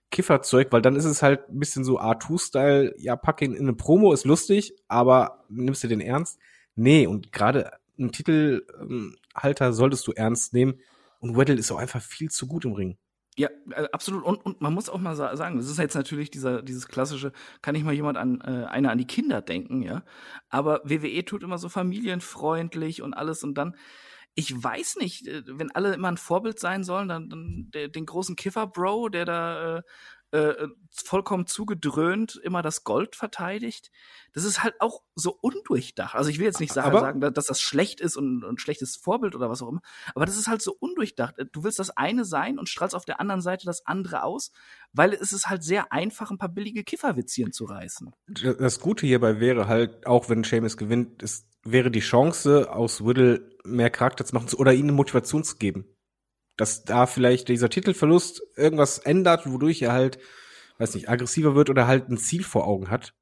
Kifferzeug, 0.10 0.72
weil 0.72 0.82
dann 0.82 0.96
ist 0.96 1.06
es 1.06 1.22
halt 1.22 1.48
ein 1.50 1.60
bisschen 1.60 1.84
so 1.84 2.00
R2-Style, 2.00 2.96
ja, 2.98 3.16
pack 3.16 3.44
ihn 3.44 3.54
in 3.54 3.64
eine 3.64 3.74
Promo, 3.74 4.14
ist 4.14 4.26
lustig, 4.26 4.74
aber 4.88 5.46
nimmst 5.50 5.84
du 5.84 5.88
den 5.88 6.02
ernst? 6.02 6.40
Nee, 6.78 7.08
und 7.08 7.32
gerade 7.32 7.72
einen 7.98 8.12
Titelhalter 8.12 9.74
solltest 9.74 10.08
du 10.08 10.12
ernst 10.12 10.54
nehmen 10.54 10.80
und 11.20 11.36
Weddle 11.36 11.56
ist 11.56 11.72
auch 11.72 11.80
einfach 11.80 12.02
viel 12.02 12.30
zu 12.30 12.48
gut 12.48 12.66
im 12.66 12.74
Ring. 12.74 12.98
Ja, 13.36 13.50
äh, 13.72 13.88
absolut. 13.92 14.24
Und, 14.24 14.46
und 14.46 14.62
man 14.62 14.74
muss 14.74 14.90
auch 14.90 15.00
mal 15.00 15.16
sagen, 15.16 15.58
das 15.58 15.70
ist 15.70 15.80
jetzt 15.80 15.96
natürlich 15.96 16.30
dieser, 16.32 16.62
dieses 16.62 16.88
klassische, 16.88 17.32
kann 17.62 17.76
ich 17.76 17.84
mal 17.84 17.94
jemand 17.94 18.18
an 18.18 18.42
äh, 18.42 18.66
einer 18.66 18.92
an 18.92 18.98
die 18.98 19.06
Kinder 19.08 19.42
denken, 19.42 19.82
ja. 19.82 20.04
Aber 20.50 20.82
WWE 20.84 21.26
tut 21.26 21.44
immer 21.44 21.58
so 21.58 21.70
familienfreundlich 21.70 23.02
und 23.02 23.14
alles 23.16 23.44
und 23.44 23.56
dann, 23.56 23.76
ich 24.36 24.52
weiß 24.56 24.98
nicht, 24.98 25.28
äh, 25.28 25.44
wenn 25.48 25.72
alle 25.72 25.94
immer 25.96 26.10
ein 26.10 26.18
Vorbild 26.18 26.60
sein 26.60 26.84
sollen, 26.84 27.08
dann, 27.08 27.30
dann 27.30 27.70
der, 27.74 27.90
den 27.90 28.06
großen 28.06 28.36
Kiffer-Bro, 28.36 29.10
der 29.10 29.26
da 29.26 29.78
äh, 29.78 29.82
äh, 30.32 30.68
vollkommen 30.92 31.48
zugedröhnt 31.48 32.36
immer 32.44 32.62
das 32.62 32.84
Gold 32.84 33.16
verteidigt. 33.16 33.92
Das 34.34 34.44
ist 34.44 34.64
halt 34.64 34.76
auch 34.82 35.02
so 35.16 35.38
undurchdacht. 35.42 36.16
Also 36.16 36.30
ich 36.30 36.40
will 36.40 36.46
jetzt 36.46 36.60
nicht 36.60 36.74
sagen, 36.74 36.98
sagen 36.98 37.22
dass 37.34 37.46
das 37.46 37.62
schlecht 37.62 38.02
ist 38.02 38.18
und 38.18 38.44
ein 38.44 38.58
schlechtes 38.58 38.98
Vorbild 38.98 39.36
oder 39.36 39.50
was 39.50 39.62
auch 39.62 39.70
immer, 39.70 39.82
aber 40.16 40.26
das 40.26 40.38
ist 40.38 40.48
halt 40.48 40.62
so 40.62 40.76
undurchdacht. 40.80 41.36
Du 41.52 41.64
willst 41.64 41.80
das 41.80 41.96
eine 41.96 42.26
sein 42.26 42.60
und 42.60 42.68
strahlst 42.68 42.96
auf 42.96 43.06
der 43.06 43.20
anderen 43.20 43.42
Seite 43.42 43.66
das 43.66 43.86
andere 43.86 44.24
aus, 44.24 44.52
weil 44.92 45.14
es 45.14 45.32
ist 45.32 45.48
halt 45.48 45.64
sehr 45.64 45.92
einfach, 45.92 46.32
ein 46.32 46.38
paar 46.38 46.50
billige 46.50 46.84
Kifferwitzchen 46.84 47.52
zu 47.52 47.66
reißen. 47.66 48.12
Das 48.28 48.80
Gute 48.80 49.06
hierbei 49.06 49.40
wäre 49.40 49.68
halt, 49.68 50.06
auch 50.06 50.30
wenn 50.30 50.44
Seamus 50.44 50.78
gewinnt, 50.78 51.24
es 51.24 51.48
wäre 51.64 51.92
die 51.92 52.00
Chance, 52.00 52.72
aus 52.72 53.06
Whittle 53.06 53.50
mehr 53.64 53.90
Charakter 53.90 54.26
zu 54.26 54.36
machen 54.36 54.54
oder 54.56 54.74
ihnen 54.74 54.96
Motivation 54.96 55.44
zu 55.44 55.58
geben 55.58 55.86
dass 56.58 56.84
da 56.84 57.06
vielleicht 57.06 57.48
dieser 57.48 57.70
Titelverlust 57.70 58.42
irgendwas 58.56 58.98
ändert, 58.98 59.50
wodurch 59.50 59.82
er 59.82 59.94
halt, 59.94 60.20
weiß 60.80 60.96
nicht, 60.96 61.10
aggressiver 61.10 61.56
wird 61.56 61.70
oder 61.70 61.88
halt 61.88 62.10
ein 62.10 62.18
Ziel 62.18 62.44
vor 62.44 62.68
Augen 62.68 62.90
hat. 62.90 63.14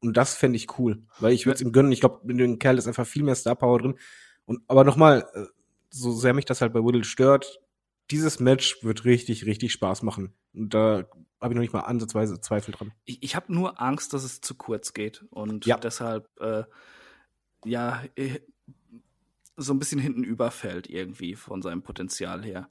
Und 0.00 0.16
das 0.16 0.34
fände 0.34 0.56
ich 0.56 0.78
cool, 0.78 1.02
weil 1.18 1.32
ich 1.32 1.46
würde 1.46 1.56
es 1.56 1.62
ihm 1.62 1.72
gönnen. 1.72 1.92
Ich 1.92 2.00
glaube, 2.00 2.20
mit 2.24 2.38
dem 2.38 2.58
Kerl 2.58 2.78
ist 2.78 2.88
einfach 2.88 3.06
viel 3.06 3.22
mehr 3.22 3.34
Star 3.34 3.56
Power 3.56 3.78
drin. 3.78 3.98
Und 4.44 4.62
aber 4.68 4.84
nochmal, 4.84 5.26
äh, 5.34 5.44
so 5.90 6.12
sehr 6.12 6.34
mich 6.34 6.44
das 6.44 6.60
halt 6.60 6.72
bei 6.72 6.80
Whittle 6.80 7.04
stört, 7.04 7.60
dieses 8.10 8.40
Match 8.40 8.82
wird 8.82 9.04
richtig, 9.04 9.46
richtig 9.46 9.72
Spaß 9.72 10.02
machen. 10.02 10.34
Und 10.54 10.74
da 10.74 11.04
habe 11.40 11.52
ich 11.52 11.56
noch 11.56 11.62
nicht 11.62 11.72
mal 11.72 11.80
ansatzweise 11.80 12.40
Zweifel 12.40 12.72
dran. 12.72 12.92
Ich, 13.04 13.22
ich 13.22 13.36
habe 13.36 13.52
nur 13.52 13.80
Angst, 13.80 14.12
dass 14.12 14.24
es 14.24 14.40
zu 14.40 14.54
kurz 14.54 14.92
geht 14.92 15.24
und 15.30 15.66
ja. 15.66 15.76
deshalb 15.76 16.28
äh, 16.40 16.64
ja 17.64 18.02
äh, 18.16 18.40
so 19.56 19.72
ein 19.72 19.78
bisschen 19.78 20.00
hinten 20.00 20.24
überfällt 20.24 20.88
irgendwie 20.88 21.34
von 21.34 21.62
seinem 21.62 21.82
Potenzial 21.82 22.44
her. 22.44 22.68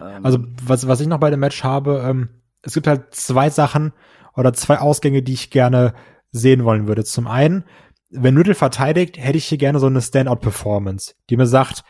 Ähm, 0.00 0.24
also 0.24 0.38
was, 0.64 0.86
was 0.88 1.00
ich 1.00 1.06
noch 1.06 1.20
bei 1.20 1.30
dem 1.30 1.40
Match 1.40 1.64
habe, 1.64 2.02
ähm, 2.04 2.28
es 2.62 2.74
gibt 2.74 2.86
halt 2.86 3.14
zwei 3.14 3.50
Sachen 3.50 3.92
oder 4.34 4.52
zwei 4.52 4.78
Ausgänge, 4.78 5.22
die 5.22 5.34
ich 5.34 5.50
gerne 5.50 5.94
sehen 6.30 6.64
wollen 6.64 6.86
würde. 6.86 7.04
Zum 7.04 7.26
einen, 7.26 7.64
wenn 8.10 8.36
Riddle 8.36 8.54
verteidigt, 8.54 9.18
hätte 9.18 9.38
ich 9.38 9.46
hier 9.46 9.58
gerne 9.58 9.78
so 9.78 9.86
eine 9.86 10.00
Standout-Performance, 10.00 11.14
die 11.30 11.36
mir 11.36 11.46
sagt, 11.46 11.84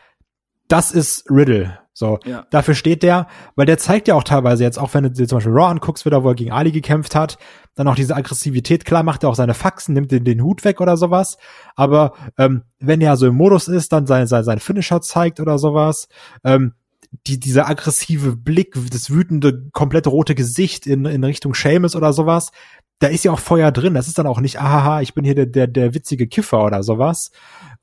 das 0.67 0.91
ist 0.91 1.29
Riddle. 1.29 1.79
So, 1.99 2.17
ja. 2.23 2.45
dafür 2.49 2.75
steht 2.75 3.03
der, 3.03 3.27
weil 3.57 3.65
der 3.65 3.77
zeigt 3.77 4.07
ja 4.07 4.15
auch 4.15 4.23
teilweise 4.23 4.63
jetzt, 4.63 4.79
auch 4.79 4.93
wenn 4.93 5.03
du 5.03 5.11
dir 5.11 5.27
zum 5.27 5.37
Beispiel 5.37 5.51
Raw 5.51 5.69
anguckst, 5.69 6.05
wieder, 6.05 6.23
wo 6.23 6.29
er 6.29 6.35
gegen 6.35 6.53
Ali 6.53 6.71
gekämpft 6.71 7.13
hat, 7.13 7.37
dann 7.75 7.89
auch 7.89 7.95
diese 7.95 8.15
Aggressivität, 8.15 8.85
klar 8.85 9.03
macht 9.03 9.23
er 9.23 9.29
auch 9.29 9.35
seine 9.35 9.53
Faxen, 9.53 9.95
nimmt 9.95 10.09
den, 10.11 10.23
den 10.23 10.41
Hut 10.41 10.63
weg 10.63 10.79
oder 10.79 10.95
sowas, 10.95 11.37
aber 11.75 12.13
ähm, 12.37 12.63
wenn 12.79 13.01
er 13.01 13.17
so 13.17 13.27
im 13.27 13.35
Modus 13.35 13.67
ist, 13.67 13.91
dann 13.91 14.07
sein, 14.07 14.27
sein, 14.27 14.45
sein 14.45 14.59
Finisher 14.59 15.01
zeigt 15.01 15.41
oder 15.41 15.57
sowas, 15.59 16.07
ähm, 16.45 16.73
die, 17.11 17.39
dieser 17.39 17.67
aggressive 17.67 18.35
Blick, 18.35 18.75
das 18.91 19.09
wütende, 19.09 19.69
komplett 19.71 20.07
rote 20.07 20.35
Gesicht 20.35 20.85
in, 20.85 21.05
in 21.05 21.23
Richtung 21.23 21.53
Seamus 21.53 21.95
oder 21.95 22.13
sowas, 22.13 22.51
da 22.99 23.07
ist 23.07 23.23
ja 23.23 23.31
auch 23.31 23.39
Feuer 23.39 23.71
drin. 23.71 23.93
Das 23.93 24.07
ist 24.07 24.17
dann 24.17 24.27
auch 24.27 24.39
nicht, 24.39 24.59
ahaha, 24.59 25.01
ich 25.01 25.13
bin 25.13 25.25
hier 25.25 25.35
der, 25.35 25.45
der, 25.47 25.67
der 25.67 25.93
witzige 25.93 26.27
Kiffer 26.27 26.63
oder 26.63 26.83
sowas. 26.83 27.31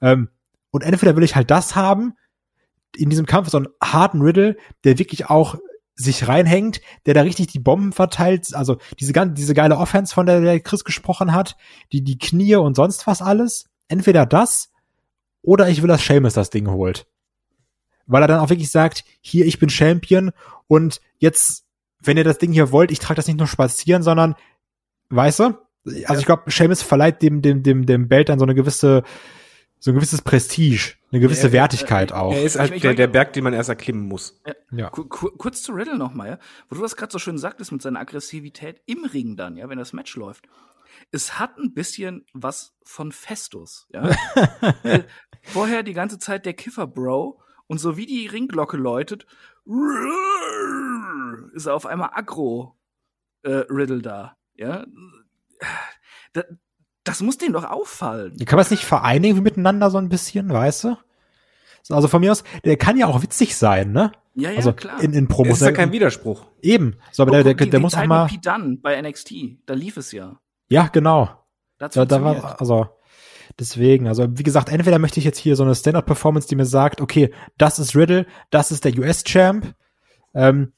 Ähm, 0.00 0.28
und 0.70 0.82
entweder 0.82 1.16
will 1.16 1.24
ich 1.24 1.34
halt 1.34 1.50
das 1.50 1.74
haben, 1.74 2.14
in 2.94 3.10
diesem 3.10 3.26
Kampf 3.26 3.48
so 3.48 3.58
einen 3.58 3.68
harten 3.82 4.22
Riddle, 4.22 4.56
der 4.84 4.98
wirklich 4.98 5.28
auch 5.28 5.56
sich 5.94 6.28
reinhängt, 6.28 6.80
der 7.06 7.14
da 7.14 7.22
richtig 7.22 7.46
die 7.46 7.58
Bomben 7.58 7.92
verteilt, 7.92 8.54
also 8.54 8.76
diese 9.00 9.12
diese 9.32 9.54
geile 9.54 9.78
Offense, 9.78 10.14
von 10.14 10.26
der 10.26 10.42
der 10.42 10.60
Chris 10.60 10.84
gesprochen 10.84 11.32
hat, 11.32 11.56
die, 11.92 12.04
die 12.04 12.18
Knie 12.18 12.56
und 12.56 12.76
sonst 12.76 13.06
was 13.06 13.22
alles. 13.22 13.64
Entweder 13.88 14.26
das, 14.26 14.70
oder 15.42 15.68
ich 15.68 15.80
will, 15.80 15.88
dass 15.88 16.04
Seamus 16.04 16.34
das 16.34 16.50
Ding 16.50 16.68
holt 16.68 17.06
weil 18.06 18.22
er 18.22 18.28
dann 18.28 18.40
auch 18.40 18.50
wirklich 18.50 18.70
sagt, 18.70 19.04
hier, 19.20 19.46
ich 19.46 19.58
bin 19.58 19.68
Champion 19.68 20.32
und 20.68 21.00
jetzt, 21.18 21.64
wenn 22.00 22.16
ihr 22.16 22.24
das 22.24 22.38
Ding 22.38 22.52
hier 22.52 22.72
wollt, 22.72 22.90
ich 22.90 22.98
trage 22.98 23.16
das 23.16 23.26
nicht 23.26 23.38
nur 23.38 23.46
spazieren, 23.46 24.02
sondern, 24.02 24.34
weißt 25.10 25.40
du? 25.40 25.44
Also 25.84 26.14
ja. 26.14 26.18
ich 26.18 26.26
glaube, 26.26 26.50
Seamus 26.50 26.82
verleiht 26.82 27.22
dem, 27.22 27.42
dem, 27.42 27.62
dem, 27.62 27.86
dem 27.86 28.08
Belt 28.08 28.28
dann 28.28 28.38
so 28.38 28.44
eine 28.44 28.54
gewisse, 28.54 29.04
so 29.78 29.90
ein 29.90 29.94
gewisses 29.94 30.22
Prestige, 30.22 30.94
eine 31.12 31.20
gewisse 31.20 31.48
er, 31.48 31.52
Wertigkeit 31.52 32.10
er, 32.10 32.22
auch. 32.22 32.32
Er 32.32 32.42
ist 32.42 32.58
halt 32.58 32.72
ich, 32.72 32.82
der, 32.82 32.94
der 32.94 33.06
Berg, 33.06 33.32
den 33.34 33.44
man 33.44 33.52
erst 33.52 33.68
erklimmen 33.68 34.06
muss. 34.06 34.40
Ja. 34.46 34.54
ja. 34.72 34.90
Kurz 34.90 35.62
zu 35.62 35.72
Riddle 35.72 35.98
noch 35.98 36.14
mal, 36.14 36.28
ja? 36.28 36.38
wo 36.68 36.76
du 36.76 36.82
das 36.82 36.96
gerade 36.96 37.12
so 37.12 37.18
schön 37.18 37.38
sagtest 37.38 37.72
mit 37.72 37.82
seiner 37.82 38.00
Aggressivität 38.00 38.82
im 38.86 39.04
Ring 39.04 39.36
dann, 39.36 39.56
ja, 39.56 39.68
wenn 39.68 39.78
das 39.78 39.92
Match 39.92 40.16
läuft. 40.16 40.48
Es 41.12 41.38
hat 41.38 41.58
ein 41.58 41.74
bisschen 41.74 42.24
was 42.32 42.74
von 42.82 43.12
Festus, 43.12 43.86
ja. 43.92 44.10
Vorher 45.42 45.82
die 45.82 45.92
ganze 45.92 46.18
Zeit 46.18 46.46
der 46.46 46.54
Kiffer-Bro 46.54 47.40
und 47.68 47.78
so 47.78 47.96
wie 47.96 48.06
die 48.06 48.26
Ringglocke 48.26 48.76
läutet, 48.76 49.26
ist 51.54 51.66
auf 51.68 51.86
einmal 51.86 52.10
aggro 52.12 52.76
äh, 53.42 53.64
Riddle 53.70 54.02
da. 54.02 54.36
Ja, 54.54 54.84
das, 56.32 56.44
das 57.04 57.22
muss 57.22 57.38
denen 57.38 57.52
doch 57.52 57.64
auffallen. 57.64 58.36
Kann 58.44 58.56
man 58.56 58.64
es 58.64 58.70
nicht 58.70 58.84
vereinigen 58.84 59.42
miteinander 59.42 59.90
so 59.90 59.98
ein 59.98 60.08
bisschen, 60.08 60.48
weißt 60.52 60.84
du? 60.84 60.96
Also 61.88 62.08
von 62.08 62.20
mir 62.20 62.32
aus, 62.32 62.42
der 62.64 62.76
kann 62.76 62.96
ja 62.96 63.06
auch 63.06 63.22
witzig 63.22 63.56
sein, 63.56 63.92
ne? 63.92 64.10
Ja, 64.34 64.50
ja, 64.50 64.56
also 64.56 64.72
klar. 64.72 65.00
In, 65.00 65.12
in 65.12 65.28
Promos. 65.28 65.60
Das 65.60 65.60
ist 65.60 65.66
ja 65.68 65.72
kein 65.72 65.92
Widerspruch. 65.92 66.44
Eben. 66.60 66.96
So, 67.12 67.22
aber 67.22 67.30
Oh, 67.30 67.34
der, 67.34 67.44
der, 67.44 67.54
die- 67.54 67.70
der 67.70 67.78
die 67.78 67.82
muss 67.82 67.94
auch 67.94 68.04
mal. 68.06 68.28
Dunne 68.42 68.78
bei 68.82 69.00
NXT, 69.00 69.32
da 69.66 69.74
lief 69.74 69.96
es 69.96 70.10
ja. 70.12 70.40
Ja, 70.68 70.88
genau. 70.88 71.44
Da, 71.78 71.88
Da, 71.88 72.24
war, 72.24 72.60
also, 72.60 72.88
deswegen, 73.58 74.06
also, 74.08 74.26
wie 74.30 74.42
gesagt, 74.42 74.68
entweder 74.68 74.98
möchte 74.98 75.18
ich 75.18 75.24
jetzt 75.24 75.38
hier 75.38 75.56
so 75.56 75.64
eine 75.64 75.74
Standard-Performance, 75.74 76.48
die 76.48 76.56
mir 76.56 76.66
sagt, 76.66 77.00
okay, 77.00 77.32
das 77.58 77.78
ist 77.78 77.96
Riddle, 77.96 78.26
das 78.50 78.70
ist 78.70 78.84
der 78.84 78.96
US-Champ, 78.98 79.74
ähm, 80.34 80.72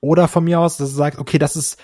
oder 0.00 0.28
von 0.28 0.44
mir 0.44 0.60
aus, 0.60 0.76
dass 0.76 0.90
es 0.90 0.96
sagt, 0.96 1.18
okay, 1.18 1.38
das 1.38 1.56
ist, 1.56 1.78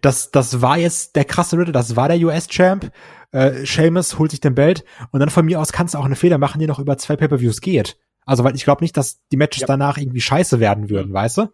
das, 0.00 0.30
das 0.30 0.62
war 0.62 0.78
jetzt 0.78 1.16
der 1.16 1.24
krasse 1.24 1.56
Riddle, 1.58 1.72
das 1.72 1.96
war 1.96 2.08
der 2.08 2.18
US-Champ, 2.18 2.90
äh, 3.32 3.64
Sheamus 3.64 4.18
holt 4.18 4.30
sich 4.30 4.40
den 4.40 4.54
Belt, 4.54 4.84
und 5.10 5.20
dann 5.20 5.30
von 5.30 5.44
mir 5.44 5.60
aus 5.60 5.72
kannst 5.72 5.94
du 5.94 5.98
auch 5.98 6.04
eine 6.04 6.16
Fehler 6.16 6.38
machen, 6.38 6.58
die 6.58 6.66
noch 6.66 6.78
über 6.78 6.98
zwei 6.98 7.16
Pay-Per-Views 7.16 7.60
geht. 7.60 7.96
Also, 8.24 8.44
weil 8.44 8.54
ich 8.54 8.64
glaube 8.64 8.84
nicht, 8.84 8.96
dass 8.96 9.20
die 9.32 9.36
Matches 9.36 9.62
Ja. 9.62 9.66
danach 9.66 9.98
irgendwie 9.98 10.20
scheiße 10.20 10.60
werden 10.60 10.90
würden, 10.90 11.12
weißt 11.12 11.38
du? 11.38 11.40
Ja, 11.42 11.48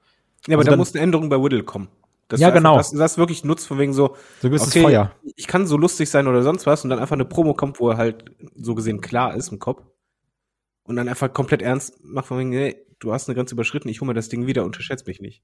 aber 0.55 0.59
Also 0.59 0.71
da 0.71 0.77
muss 0.77 0.95
eine 0.95 1.03
Änderung 1.03 1.29
bei 1.29 1.43
Whittle 1.43 1.63
kommen. 1.65 1.89
Dass 2.29 2.41
Ja, 2.41 2.49
du 2.49 2.57
einfach 2.57 2.59
genau. 2.61 2.77
Das, 2.77 2.91
das 2.91 3.19
wirklich 3.19 3.45
nutzt 3.45 3.67
von 3.67 3.79
wegen 3.79 3.93
so, 3.95 4.17
So 4.41 4.49
gewisses 4.49 4.69
okay, 4.69 4.83
Feuer. 4.83 5.13
ich 5.37 5.47
kann 5.47 5.67
so 5.67 5.77
lustig 5.77 6.11
sein 6.11 6.27
oder 6.27 6.43
sonst 6.43 6.67
was 6.67 6.85
und 6.85 6.91
dann 6.91 6.99
einfach 6.99 7.15
eine 7.17 7.25
Promo 7.25 7.55
kommt, 7.55 7.81
wo 7.81 7.91
er 7.91 7.97
halt 7.97 8.25
so 8.55 8.75
gesehen 8.75 9.01
klar 9.01 9.35
ist 9.35 9.51
im 9.51 9.59
Kopf 9.59 9.83
und 10.85 10.97
dann 10.97 11.09
einfach 11.09 11.33
komplett 11.33 11.63
ernst 11.63 11.95
macht 12.03 12.27
von 12.27 12.39
wegen, 12.39 12.53
hey, 12.53 12.77
du 12.99 13.13
hast 13.13 13.29
eine 13.29 13.35
Grenze 13.37 13.55
überschritten, 13.55 13.89
ich 13.89 14.01
hole 14.01 14.09
mir 14.09 14.15
das 14.15 14.29
Ding 14.29 14.47
wieder, 14.47 14.65
unterschätzt 14.65 15.07
mich 15.07 15.21
nicht. 15.21 15.43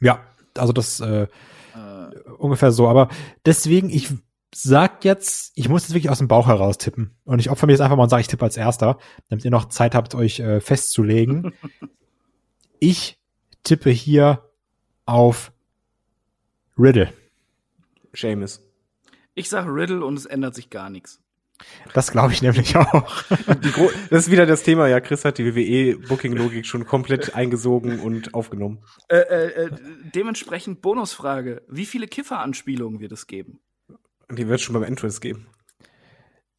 Ja, 0.00 0.20
also 0.56 0.72
das, 0.72 1.00
äh, 1.00 1.26
Äh, 1.74 2.30
ungefähr 2.38 2.72
so. 2.72 2.88
Aber 2.88 3.08
deswegen, 3.44 3.90
ich 3.90 4.08
sag 4.54 5.04
jetzt, 5.04 5.52
ich 5.54 5.68
muss 5.68 5.82
jetzt 5.82 5.94
wirklich 5.94 6.10
aus 6.10 6.18
dem 6.18 6.26
Bauch 6.28 6.46
heraus 6.46 6.78
tippen. 6.78 7.16
Und 7.24 7.38
ich 7.40 7.50
opfer 7.50 7.66
mir 7.66 7.72
jetzt 7.72 7.80
einfach 7.82 7.96
mal 7.96 8.04
und 8.04 8.08
sage, 8.08 8.22
ich 8.22 8.26
tippe 8.28 8.44
als 8.44 8.56
erster, 8.56 8.98
damit 9.28 9.44
ihr 9.44 9.50
noch 9.50 9.66
Zeit 9.68 9.94
habt, 9.94 10.14
euch 10.14 10.40
äh, 10.40 10.60
festzulegen. 10.60 11.52
ich 12.80 13.20
tippe 13.64 13.90
hier 13.90 14.44
auf 15.04 15.52
Riddle. 16.78 17.12
Seamus. 18.14 18.60
ich 19.34 19.48
sag 19.48 19.66
Riddle 19.66 20.04
und 20.04 20.16
es 20.18 20.26
ändert 20.26 20.54
sich 20.54 20.70
gar 20.70 20.90
nichts. 20.90 21.20
Das 21.92 22.12
glaube 22.12 22.32
ich 22.32 22.40
nämlich 22.40 22.76
auch. 22.76 23.24
Das 24.10 24.26
ist 24.26 24.30
wieder 24.30 24.46
das 24.46 24.62
Thema, 24.62 24.86
ja, 24.86 25.00
Chris 25.00 25.24
hat 25.24 25.38
die 25.38 25.44
WWE-Booking-Logik 25.56 26.64
schon 26.66 26.86
komplett 26.86 27.34
eingesogen 27.34 27.98
und 27.98 28.32
aufgenommen. 28.34 28.78
Äh, 29.08 29.16
äh, 29.16 29.46
äh, 29.64 29.70
dementsprechend 30.14 30.82
Bonusfrage: 30.82 31.62
Wie 31.68 31.84
viele 31.86 32.06
Kiffer-Anspielungen 32.06 33.00
wird 33.00 33.10
es 33.12 33.26
geben? 33.26 33.58
Die 34.30 34.46
wird 34.46 34.60
schon 34.60 34.74
beim 34.74 34.84
Entrance 34.84 35.20
geben. 35.20 35.48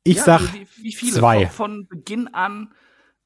Ich 0.04 0.18
Ja, 0.18 0.24
sag, 0.24 0.54
wie, 0.54 0.68
wie 0.82 0.92
viele? 0.94 1.14
zwei. 1.14 1.48
Von, 1.48 1.88
von 1.88 1.88
Beginn 1.88 2.28
an 2.34 2.74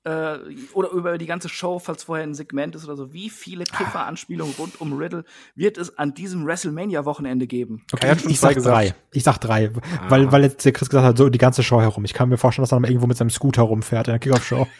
äh, 0.06 0.38
oder 0.74 0.90
über 0.92 1.18
die 1.18 1.26
ganze 1.26 1.48
Show, 1.50 1.80
falls 1.80 2.04
vorher 2.04 2.26
ein 2.26 2.34
Segment 2.34 2.76
ist 2.76 2.84
oder 2.86 2.96
so. 2.98 3.14
Wie 3.14 3.30
viele 3.30 3.64
Kiffer-Anspielungen 3.64 4.54
rund 4.58 4.82
um 4.82 4.94
Riddle 4.94 5.24
wird 5.56 5.78
es 5.78 5.98
an 5.98 6.14
diesem 6.14 6.46
WrestleMania-Wochenende 6.46 7.48
geben? 7.48 7.86
Schon 7.90 8.30
ich 8.30 8.40
zwei 8.40 8.50
sag 8.50 8.56
gesagt. 8.56 8.76
drei. 8.76 8.96
Ich 9.12 9.24
sag 9.24 9.38
drei. 9.40 9.72
Weil, 10.10 10.28
Ah. 10.28 10.32
weil 10.32 10.44
jetzt 10.44 10.66
der 10.66 10.74
Chris 10.74 10.90
gesagt 10.90 11.06
hat, 11.06 11.18
so 11.18 11.30
die 11.30 11.38
ganze 11.38 11.64
Show 11.64 11.80
herum. 11.82 12.04
Ich 12.06 12.14
kann 12.14 12.30
mir 12.30 12.38
vorstellen, 12.38 12.64
dass 12.64 12.72
er 12.72 12.76
noch 12.76 12.82
mal 12.82 12.90
irgendwo 12.90 13.08
mit 13.08 13.18
seinem 13.18 13.30
Scooter 13.30 13.62
rumfährt 13.64 14.08
in 14.08 14.12
der 14.14 14.20
Kickoff-Show. 14.20 14.68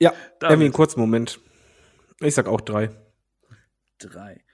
Ja, 0.00 0.10
David. 0.38 0.52
irgendwie 0.52 0.64
einen 0.66 0.72
kurzen 0.72 1.00
Moment. 1.00 1.40
Ich 2.20 2.34
sag 2.34 2.46
auch 2.46 2.60
drei. 2.60 2.90
Drei. 3.98 4.44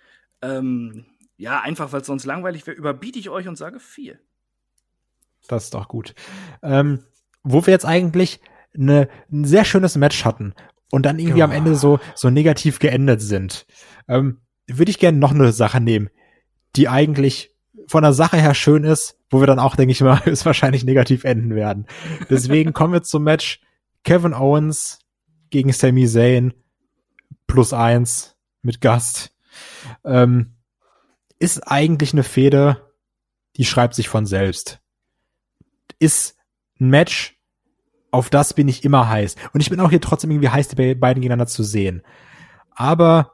Ähm, 0.40 1.04
ja, 1.36 1.60
einfach 1.60 1.92
weil 1.92 2.00
es 2.00 2.06
sonst 2.06 2.24
langweilig 2.24 2.66
wäre, 2.66 2.76
überbiete 2.76 3.18
ich 3.18 3.28
euch 3.28 3.46
und 3.46 3.56
sage 3.56 3.78
vier. 3.78 4.18
Das 5.46 5.64
ist 5.64 5.74
doch 5.74 5.88
gut. 5.88 6.14
Ähm, 6.62 7.04
wo 7.42 7.66
wir 7.66 7.72
jetzt 7.72 7.84
eigentlich 7.84 8.40
eine, 8.76 9.08
ein 9.30 9.44
sehr 9.44 9.64
schönes 9.64 9.96
Match 9.96 10.24
hatten 10.24 10.54
und 10.90 11.04
dann 11.06 11.18
irgendwie 11.18 11.40
Ja. 11.40 11.44
am 11.44 11.52
Ende 11.52 11.74
so, 11.76 11.98
so 12.14 12.30
negativ 12.30 12.78
geendet 12.78 13.20
sind, 13.20 13.66
ähm, 14.08 14.40
würde 14.66 14.90
ich 14.90 14.98
gerne 14.98 15.18
noch 15.18 15.32
eine 15.32 15.52
Sache 15.52 15.80
nehmen, 15.80 16.10
die 16.76 16.88
eigentlich 16.88 17.50
von 17.88 18.02
der 18.02 18.12
Sache 18.12 18.36
her 18.38 18.54
schön 18.54 18.84
ist, 18.84 19.18
wo 19.30 19.40
wir 19.40 19.46
dann 19.46 19.58
auch, 19.58 19.76
denke 19.76 19.92
ich 19.92 20.00
mal, 20.00 20.20
höchstwahrscheinlich 20.24 20.84
negativ 20.84 21.24
enden 21.24 21.54
werden. 21.54 21.86
Deswegen 22.30 22.72
kommen 22.72 22.92
wir 22.92 23.02
zum 23.02 23.24
Match 23.24 23.60
Kevin 24.04 24.34
Owens 24.34 25.00
gegen 25.50 25.72
Sami 25.72 26.06
Zayn 26.06 26.54
plus 27.46 27.72
eins 27.72 28.36
mit 28.62 28.80
Gast. 28.80 29.32
Ähm, 30.04 30.54
ist 31.38 31.60
eigentlich 31.60 32.12
eine 32.12 32.22
Fehde, 32.22 32.90
die 33.56 33.64
schreibt 33.64 33.94
sich 33.94 34.08
von 34.08 34.26
selbst 34.26 34.80
ist 35.98 36.36
ein 36.80 36.88
Match, 36.90 37.33
auf 38.14 38.30
das 38.30 38.54
bin 38.54 38.68
ich 38.68 38.84
immer 38.84 39.08
heiß. 39.08 39.36
Und 39.52 39.60
ich 39.60 39.68
bin 39.70 39.80
auch 39.80 39.90
hier 39.90 40.00
trotzdem 40.00 40.30
irgendwie 40.30 40.48
heiß, 40.48 40.68
die 40.68 40.76
be- 40.76 40.96
beiden 40.96 41.20
gegeneinander 41.20 41.46
zu 41.50 41.62
sehen. 41.62 42.02
Aber 42.74 43.32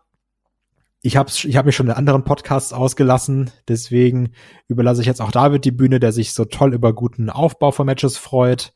ich 1.02 1.16
habe 1.16 1.30
ich 1.30 1.56
hab 1.56 1.66
mich 1.66 1.76
schon 1.76 1.86
in 1.86 1.92
anderen 1.92 2.24
Podcasts 2.24 2.72
ausgelassen, 2.72 3.50
deswegen 3.68 4.32
überlasse 4.68 5.00
ich 5.00 5.06
jetzt 5.06 5.22
auch 5.22 5.30
David 5.32 5.64
die 5.64 5.70
Bühne, 5.70 6.00
der 6.00 6.12
sich 6.12 6.32
so 6.34 6.44
toll 6.44 6.74
über 6.74 6.92
guten 6.92 7.30
Aufbau 7.30 7.70
von 7.70 7.86
Matches 7.86 8.18
freut. 8.18 8.74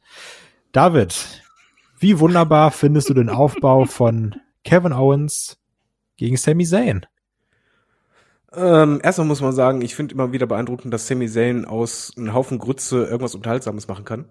David, 0.73 1.43
wie 1.99 2.19
wunderbar 2.21 2.71
findest 2.71 3.11
du 3.11 3.15
den 3.15 3.29
Aufbau 3.29 3.85
von 3.87 4.37
Kevin 4.65 4.93
Owens 4.93 5.59
gegen 6.17 6.37
Sami 6.37 6.65
Zayn? 6.65 7.05
Ähm, 8.55 9.01
erstmal 9.03 9.27
muss 9.27 9.41
man 9.41 9.53
sagen, 9.53 9.83
ich 9.83 9.95
finde 9.95 10.15
immer 10.15 10.33
wieder 10.33 10.47
beeindruckend, 10.47 10.95
dass 10.95 11.09
Sami 11.09 11.29
Zayn 11.29 11.65
aus 11.65 12.13
einem 12.17 12.33
Haufen 12.33 12.59
Grütze 12.59 13.05
irgendwas 13.05 13.35
Unterhaltsames 13.35 13.89
machen 13.89 14.05
kann. 14.05 14.29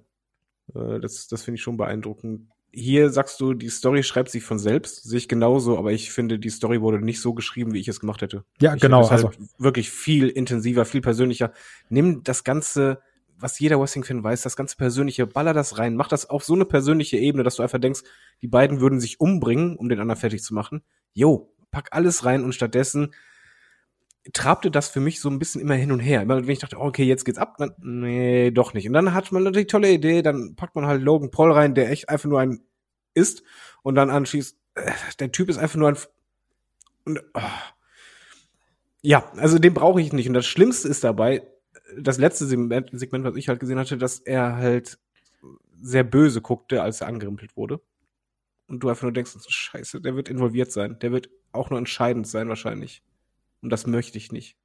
Äh, 0.75 0.99
das 0.99 1.27
das 1.27 1.43
finde 1.43 1.55
ich 1.57 1.61
schon 1.63 1.77
beeindruckend. 1.77 2.49
Hier 2.75 3.11
sagst 3.11 3.39
du, 3.39 3.53
die 3.53 3.69
Story 3.69 4.01
schreibt 4.01 4.31
sich 4.31 4.43
von 4.43 4.57
selbst, 4.57 5.03
sehe 5.03 5.19
ich 5.19 5.27
genauso, 5.27 5.77
aber 5.77 5.91
ich 5.91 6.11
finde, 6.11 6.39
die 6.39 6.49
Story 6.49 6.81
wurde 6.81 6.99
nicht 6.99 7.21
so 7.21 7.35
geschrieben, 7.35 7.73
wie 7.73 7.79
ich 7.79 7.87
es 7.87 7.99
gemacht 7.99 8.23
hätte. 8.23 8.45
Ja, 8.59 8.73
Ich 8.73 8.81
genau. 8.81 9.01
es 9.01 9.11
Also, 9.11 9.27
halt 9.27 9.37
wirklich 9.59 9.91
viel 9.91 10.27
intensiver, 10.27 10.83
viel 10.85 11.01
persönlicher. 11.01 11.53
Nimm 11.89 12.23
das 12.23 12.43
Ganze, 12.43 12.99
was 13.37 13.59
jeder 13.59 13.79
Wrestling-Fan 13.79 14.23
weiß, 14.23 14.41
das 14.41 14.55
ganze 14.55 14.75
Persönliche, 14.75 15.27
baller 15.27 15.53
das 15.53 15.77
rein, 15.77 15.95
mach 15.95 16.07
das 16.07 16.27
auf 16.27 16.43
so 16.43 16.55
eine 16.55 16.65
persönliche 16.65 17.17
Ebene, 17.17 17.43
dass 17.43 17.57
du 17.57 17.61
einfach 17.61 17.79
denkst, 17.79 18.01
die 18.41 18.47
beiden 18.47 18.81
würden 18.81 18.99
sich 18.99 19.19
umbringen, 19.19 19.75
um 19.75 19.87
den 19.87 19.99
anderen 19.99 20.19
fertig 20.19 20.41
zu 20.41 20.55
machen. 20.55 20.81
Jo, 21.13 21.53
pack 21.69 21.89
alles 21.91 22.25
rein 22.25 22.43
und 22.43 22.55
stattdessen 22.55 23.13
trabte 24.31 24.71
das 24.71 24.87
für 24.87 25.01
mich 25.01 25.19
so 25.19 25.29
ein 25.29 25.39
bisschen 25.39 25.59
immer 25.59 25.75
hin 25.75 25.91
und 25.91 25.99
her. 25.99 26.21
Immer 26.21 26.41
wenn 26.41 26.49
ich 26.49 26.59
dachte, 26.59 26.79
okay, 26.79 27.03
jetzt 27.03 27.25
geht's 27.25 27.37
ab, 27.37 27.55
dann, 27.57 27.73
nee, 27.79 28.51
doch 28.51 28.73
nicht. 28.73 28.87
Und 28.87 28.93
dann 28.93 29.13
hat 29.13 29.31
man 29.31 29.43
natürlich 29.43 29.67
tolle 29.67 29.91
Idee, 29.91 30.21
dann 30.21 30.55
packt 30.55 30.75
man 30.75 30.85
halt 30.85 31.01
Logan 31.01 31.31
Paul 31.31 31.51
rein, 31.51 31.75
der 31.75 31.91
echt 31.91 32.09
einfach 32.09 32.29
nur 32.29 32.39
ein 32.39 32.61
ist 33.13 33.43
und 33.83 33.95
dann 33.95 34.09
anschließt, 34.09 34.57
äh, 34.75 34.91
der 35.19 35.31
Typ 35.31 35.49
ist 35.49 35.57
einfach 35.57 35.77
nur 35.77 35.89
ein 35.89 35.97
und, 37.05 37.21
oh. 37.33 37.41
ja, 39.01 39.29
also 39.35 39.59
den 39.59 39.73
brauche 39.73 40.01
ich 40.01 40.13
nicht. 40.13 40.27
Und 40.27 40.33
das 40.33 40.45
Schlimmste 40.45 40.87
ist 40.87 41.03
dabei, 41.03 41.45
das 41.97 42.17
letzte 42.17 42.45
Segment, 42.45 42.89
Segment, 42.93 43.25
was 43.25 43.35
ich 43.35 43.49
halt 43.49 43.59
gesehen 43.59 43.79
hatte, 43.79 43.97
dass 43.97 44.19
er 44.19 44.55
halt 44.55 44.99
sehr 45.81 46.03
böse 46.05 46.41
guckte, 46.41 46.81
als 46.81 47.01
er 47.01 47.07
angerimpelt 47.07 47.57
wurde. 47.57 47.81
Und 48.67 48.79
du 48.79 48.89
einfach 48.89 49.03
nur 49.03 49.11
denkst, 49.11 49.33
scheiße, 49.45 49.99
der 49.99 50.15
wird 50.15 50.29
involviert 50.29 50.71
sein. 50.71 50.97
Der 50.99 51.11
wird 51.11 51.29
auch 51.51 51.69
nur 51.69 51.77
entscheidend 51.77 52.25
sein 52.25 52.47
wahrscheinlich. 52.47 53.03
Und 53.63 53.69
das 53.69 53.87
möchte 53.87 54.17
ich 54.17 54.31
nicht. 54.31 54.57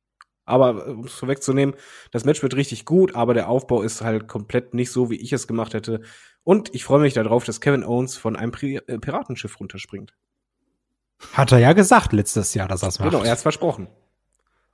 Aber 0.44 0.86
äh, 0.86 0.90
um 0.90 1.05
es 1.05 1.12
vorwegzunehmen, 1.12 1.74
das 2.11 2.24
Match 2.24 2.42
wird 2.42 2.57
richtig 2.57 2.84
gut, 2.84 3.14
aber 3.14 3.34
der 3.34 3.49
Aufbau 3.49 3.82
ist 3.82 4.03
halt 4.03 4.28
komplett 4.28 4.74
nicht 4.74 4.90
so, 4.90 5.11
wie 5.11 5.16
ich 5.16 5.32
es 5.32 5.46
gemacht 5.46 5.74
hätte. 5.74 6.03
Und 6.42 6.74
ich 6.74 6.84
freue 6.84 7.01
mich 7.01 7.14
darauf, 7.14 7.44
dass 7.44 7.61
Kevin 7.61 7.84
Owens 7.84 8.16
von 8.16 8.36
einem 8.36 8.53
Pri 8.53 8.76
äh, 8.76 8.99
Piratenschiff 8.99 9.61
runterspringt. 9.61 10.14
hat 11.32 11.53
er 11.53 11.59
ja 11.59 11.72
gesagt 11.72 12.12
letztes 12.12 12.55
Jahr, 12.55 12.68
dass 12.68 12.82
er 12.82 12.88
es 12.88 12.99
macht. 12.99 13.11
Genau, 13.11 13.22
er 13.22 13.30
hat's 13.30 13.42
versprochen. 13.42 13.88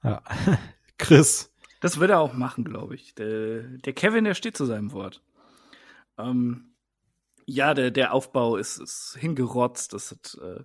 ja. 0.02 0.22
Chris. 0.98 1.52
Das 1.80 1.98
wird 2.00 2.10
er 2.10 2.20
auch 2.20 2.32
machen, 2.32 2.64
glaube 2.64 2.94
ich. 2.94 3.14
Der, 3.14 3.62
der 3.62 3.92
Kevin, 3.92 4.24
der 4.24 4.34
steht 4.34 4.56
zu 4.56 4.64
seinem 4.64 4.92
Wort. 4.92 5.22
Ähm, 6.16 6.74
ja, 7.46 7.74
der, 7.74 7.90
der 7.90 8.14
Aufbau 8.14 8.56
ist, 8.56 8.78
ist 8.78 9.16
hingerotzt. 9.18 9.92
Das 9.92 10.10
hat 10.10 10.38
äh, 10.40 10.62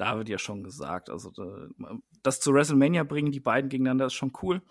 David 0.00 0.28
ja 0.28 0.38
schon 0.38 0.62
gesagt. 0.62 1.10
Also 1.10 1.30
da, 1.30 1.68
das 2.22 2.40
zu 2.40 2.54
WrestleMania 2.54 3.04
bringen, 3.04 3.32
die 3.32 3.40
beiden 3.40 3.68
gegeneinander, 3.68 4.06
ist 4.06 4.14
schon 4.14 4.32
cool. 4.42 4.62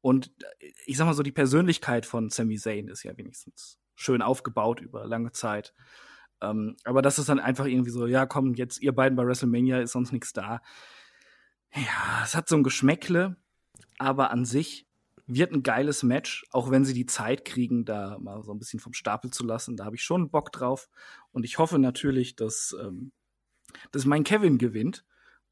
Und 0.00 0.32
äh, 0.60 0.72
ich 0.86 0.96
sag 0.96 1.06
mal 1.06 1.14
so, 1.14 1.22
die 1.22 1.32
Persönlichkeit 1.32 2.06
von 2.06 2.30
Sami 2.30 2.56
Zayn 2.56 2.88
ist 2.88 3.02
ja 3.02 3.16
wenigstens 3.16 3.78
schön 3.94 4.22
aufgebaut 4.22 4.80
über 4.80 5.06
lange 5.06 5.32
Zeit. 5.32 5.74
Ähm, 6.40 6.76
aber 6.84 7.02
das 7.02 7.18
ist 7.18 7.28
dann 7.28 7.38
einfach 7.38 7.66
irgendwie 7.66 7.90
so, 7.90 8.06
ja, 8.06 8.26
komm, 8.26 8.54
jetzt 8.54 8.80
ihr 8.82 8.94
beiden 8.94 9.16
bei 9.16 9.26
WrestleMania 9.26 9.80
ist 9.80 9.92
sonst 9.92 10.12
nichts 10.12 10.32
da. 10.32 10.60
Ja, 11.74 12.22
es 12.24 12.34
hat 12.34 12.48
so 12.48 12.56
ein 12.56 12.64
Geschmäckle, 12.64 13.36
aber 13.98 14.30
an 14.30 14.44
sich 14.44 14.86
wird 15.26 15.52
ein 15.52 15.62
geiles 15.62 16.02
Match, 16.02 16.44
auch 16.50 16.70
wenn 16.70 16.84
sie 16.84 16.94
die 16.94 17.06
Zeit 17.06 17.44
kriegen, 17.44 17.84
da 17.84 18.18
mal 18.18 18.42
so 18.42 18.52
ein 18.52 18.58
bisschen 18.58 18.80
vom 18.80 18.92
Stapel 18.92 19.30
zu 19.30 19.44
lassen. 19.44 19.76
Da 19.76 19.84
habe 19.84 19.96
ich 19.96 20.02
schon 20.02 20.30
Bock 20.30 20.52
drauf. 20.52 20.88
Und 21.30 21.44
ich 21.44 21.58
hoffe 21.58 21.78
natürlich, 21.78 22.36
dass, 22.36 22.76
ähm, 22.80 23.12
dass 23.90 24.04
mein 24.04 24.24
Kevin 24.24 24.58
gewinnt 24.58 25.04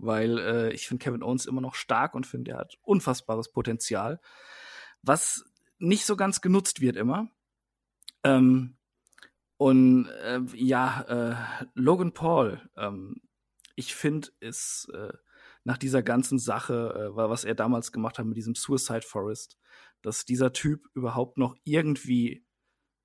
weil 0.02 0.38
äh, 0.38 0.72
ich 0.72 0.88
finde 0.88 1.04
Kevin 1.04 1.22
Owens 1.22 1.46
immer 1.46 1.60
noch 1.60 1.74
stark 1.74 2.14
und 2.14 2.26
finde, 2.26 2.52
er 2.52 2.58
hat 2.58 2.78
unfassbares 2.82 3.52
Potenzial, 3.52 4.20
was 5.02 5.44
nicht 5.78 6.04
so 6.04 6.16
ganz 6.16 6.40
genutzt 6.40 6.80
wird 6.80 6.96
immer. 6.96 7.28
Ähm, 8.24 8.76
und 9.56 10.06
äh, 10.06 10.40
ja, 10.54 11.02
äh, 11.02 11.66
Logan 11.74 12.12
Paul, 12.12 12.60
ähm, 12.76 13.20
ich 13.76 13.94
finde, 13.94 14.28
ist 14.40 14.90
äh, 14.94 15.12
nach 15.64 15.78
dieser 15.78 16.02
ganzen 16.02 16.38
Sache, 16.38 17.12
äh, 17.12 17.16
was 17.16 17.44
er 17.44 17.54
damals 17.54 17.92
gemacht 17.92 18.18
hat 18.18 18.26
mit 18.26 18.36
diesem 18.36 18.54
Suicide 18.54 19.02
Forest, 19.02 19.58
dass 20.02 20.24
dieser 20.24 20.52
Typ 20.52 20.86
überhaupt 20.94 21.36
noch 21.36 21.56
irgendwie 21.64 22.46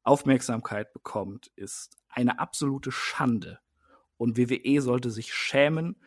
Aufmerksamkeit 0.04 0.94
bekommt, 0.94 1.48
ist 1.56 1.98
eine 2.08 2.40
absolute 2.40 2.92
Schande. 2.92 3.60
Und 4.18 4.38
WWE 4.38 4.82
sollte 4.82 5.12
sich 5.12 5.34
schämen, 5.34 5.98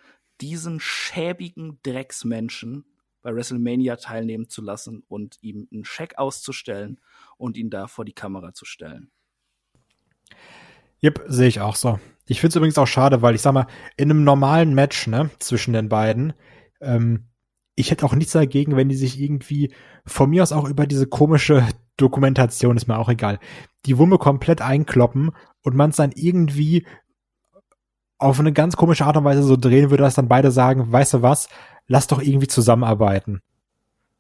diesen 0.41 0.81
schäbigen 0.81 1.79
Drecksmenschen 1.83 2.85
bei 3.23 3.35
WrestleMania 3.35 3.97
teilnehmen 3.97 4.49
zu 4.49 4.63
lassen 4.63 5.03
und 5.09 5.39
ihm 5.43 5.69
einen 5.73 5.85
Scheck 5.85 6.19
auszustellen 6.19 7.01
und 7.37 7.57
ihn 7.57 7.71
da 7.71 7.87
vor 7.87 8.05
die 8.05 8.13
Kamera 8.13 8.55
zu 8.55 8.65
stellen. 8.65 9.11
Yep, 11.03 11.25
sehe 11.27 11.49
ich 11.49 11.61
auch 11.61 11.77
so. 11.77 11.99
Ich 12.27 12.41
finde 12.41 12.51
es 12.51 12.57
übrigens 12.57 12.79
auch 12.79 12.87
schade, 12.87 13.23
weil 13.23 13.35
ich 13.35 13.43
sag 13.43 13.53
mal, 13.53 13.67
in 13.97 14.11
einem 14.11 14.25
normalen 14.25 14.75
Match, 14.75 15.07
ne, 15.07 15.31
zwischen 15.39 15.73
den 15.73 15.89
beiden, 15.89 16.33
ähm, 16.81 17.29
ich 17.75 17.91
hätte 17.91 18.05
auch 18.05 18.15
nichts 18.15 18.33
dagegen, 18.33 18.77
wenn 18.77 18.89
die 18.89 18.97
sich 18.97 19.21
irgendwie 19.21 19.73
von 20.05 20.31
mir 20.31 20.43
aus 20.43 20.53
auch 20.53 20.69
über 20.69 20.87
diese 20.87 21.07
komische 21.07 21.67
Dokumentation, 21.97 22.77
ist 22.77 22.89
mir 22.89 22.99
auch 22.99 23.09
egal, 23.09 23.39
die 23.87 23.99
Wumme 23.99 24.19
komplett 24.19 24.61
einkloppen 24.61 25.31
und 25.63 25.77
man 25.77 25.91
es 25.91 25.97
dann 25.97 26.13
irgendwie 26.15 26.87
auf 28.19 28.41
eine 28.41 28.53
ganz 28.53 28.77
komische 28.77 29.07
Art 29.07 29.17
und 29.17 29.25
Weise 29.25 29.43
so 29.43 29.57
drehen 29.57 29.91
würde, 29.91 30.03
dass 30.03 30.15
dann 30.15 30.29
beide 30.29 30.51
sagen, 30.51 30.91
weißt 30.91 31.15
du 31.15 31.23
was, 31.23 31.49
lass 31.87 32.09
doch 32.09 32.21
irgendwie 32.21 32.49
zusammenarbeiten. 32.49 33.41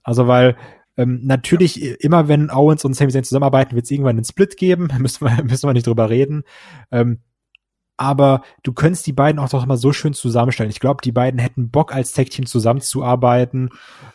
Also 0.03 0.27
weil 0.27 0.57
ähm, 0.97 1.21
natürlich 1.25 1.77
ja. 1.77 1.95
immer 2.01 2.29
wenn 2.29 2.51
Owens 2.51 2.85
und 2.85 2.95
Sami 2.95 3.13
Zayn 3.13 3.25
zusammenarbeiten, 3.25 3.75
wird 3.75 3.85
es 3.85 3.91
irgendwann 3.91 4.17
einen 4.17 4.25
Split 4.25 4.57
geben, 4.57 4.89
müssen 4.99 5.25
wir, 5.27 5.45
müssen 5.45 5.69
wir 5.69 5.73
nicht 5.73 5.87
drüber 5.87 6.11
reden. 6.11 6.45
Ähm, 6.91 7.19
aber 7.97 8.43
du 8.63 8.73
könntest 8.73 9.07
die 9.09 9.13
beiden 9.13 9.41
auch 9.41 9.49
doch 9.49 9.67
mal 9.67 9.77
so 9.77 9.93
schön 9.93 10.15
zusammenstellen. 10.15 10.71
Ich 10.71 10.79
glaube, 10.79 11.01
die 11.03 11.11
beiden 11.11 11.41
hätten 11.41 11.71
Bock, 11.71 11.93
als 11.93 12.13
Tag-Team 12.13 12.47
zusammenzuarbeiten. 12.47 13.71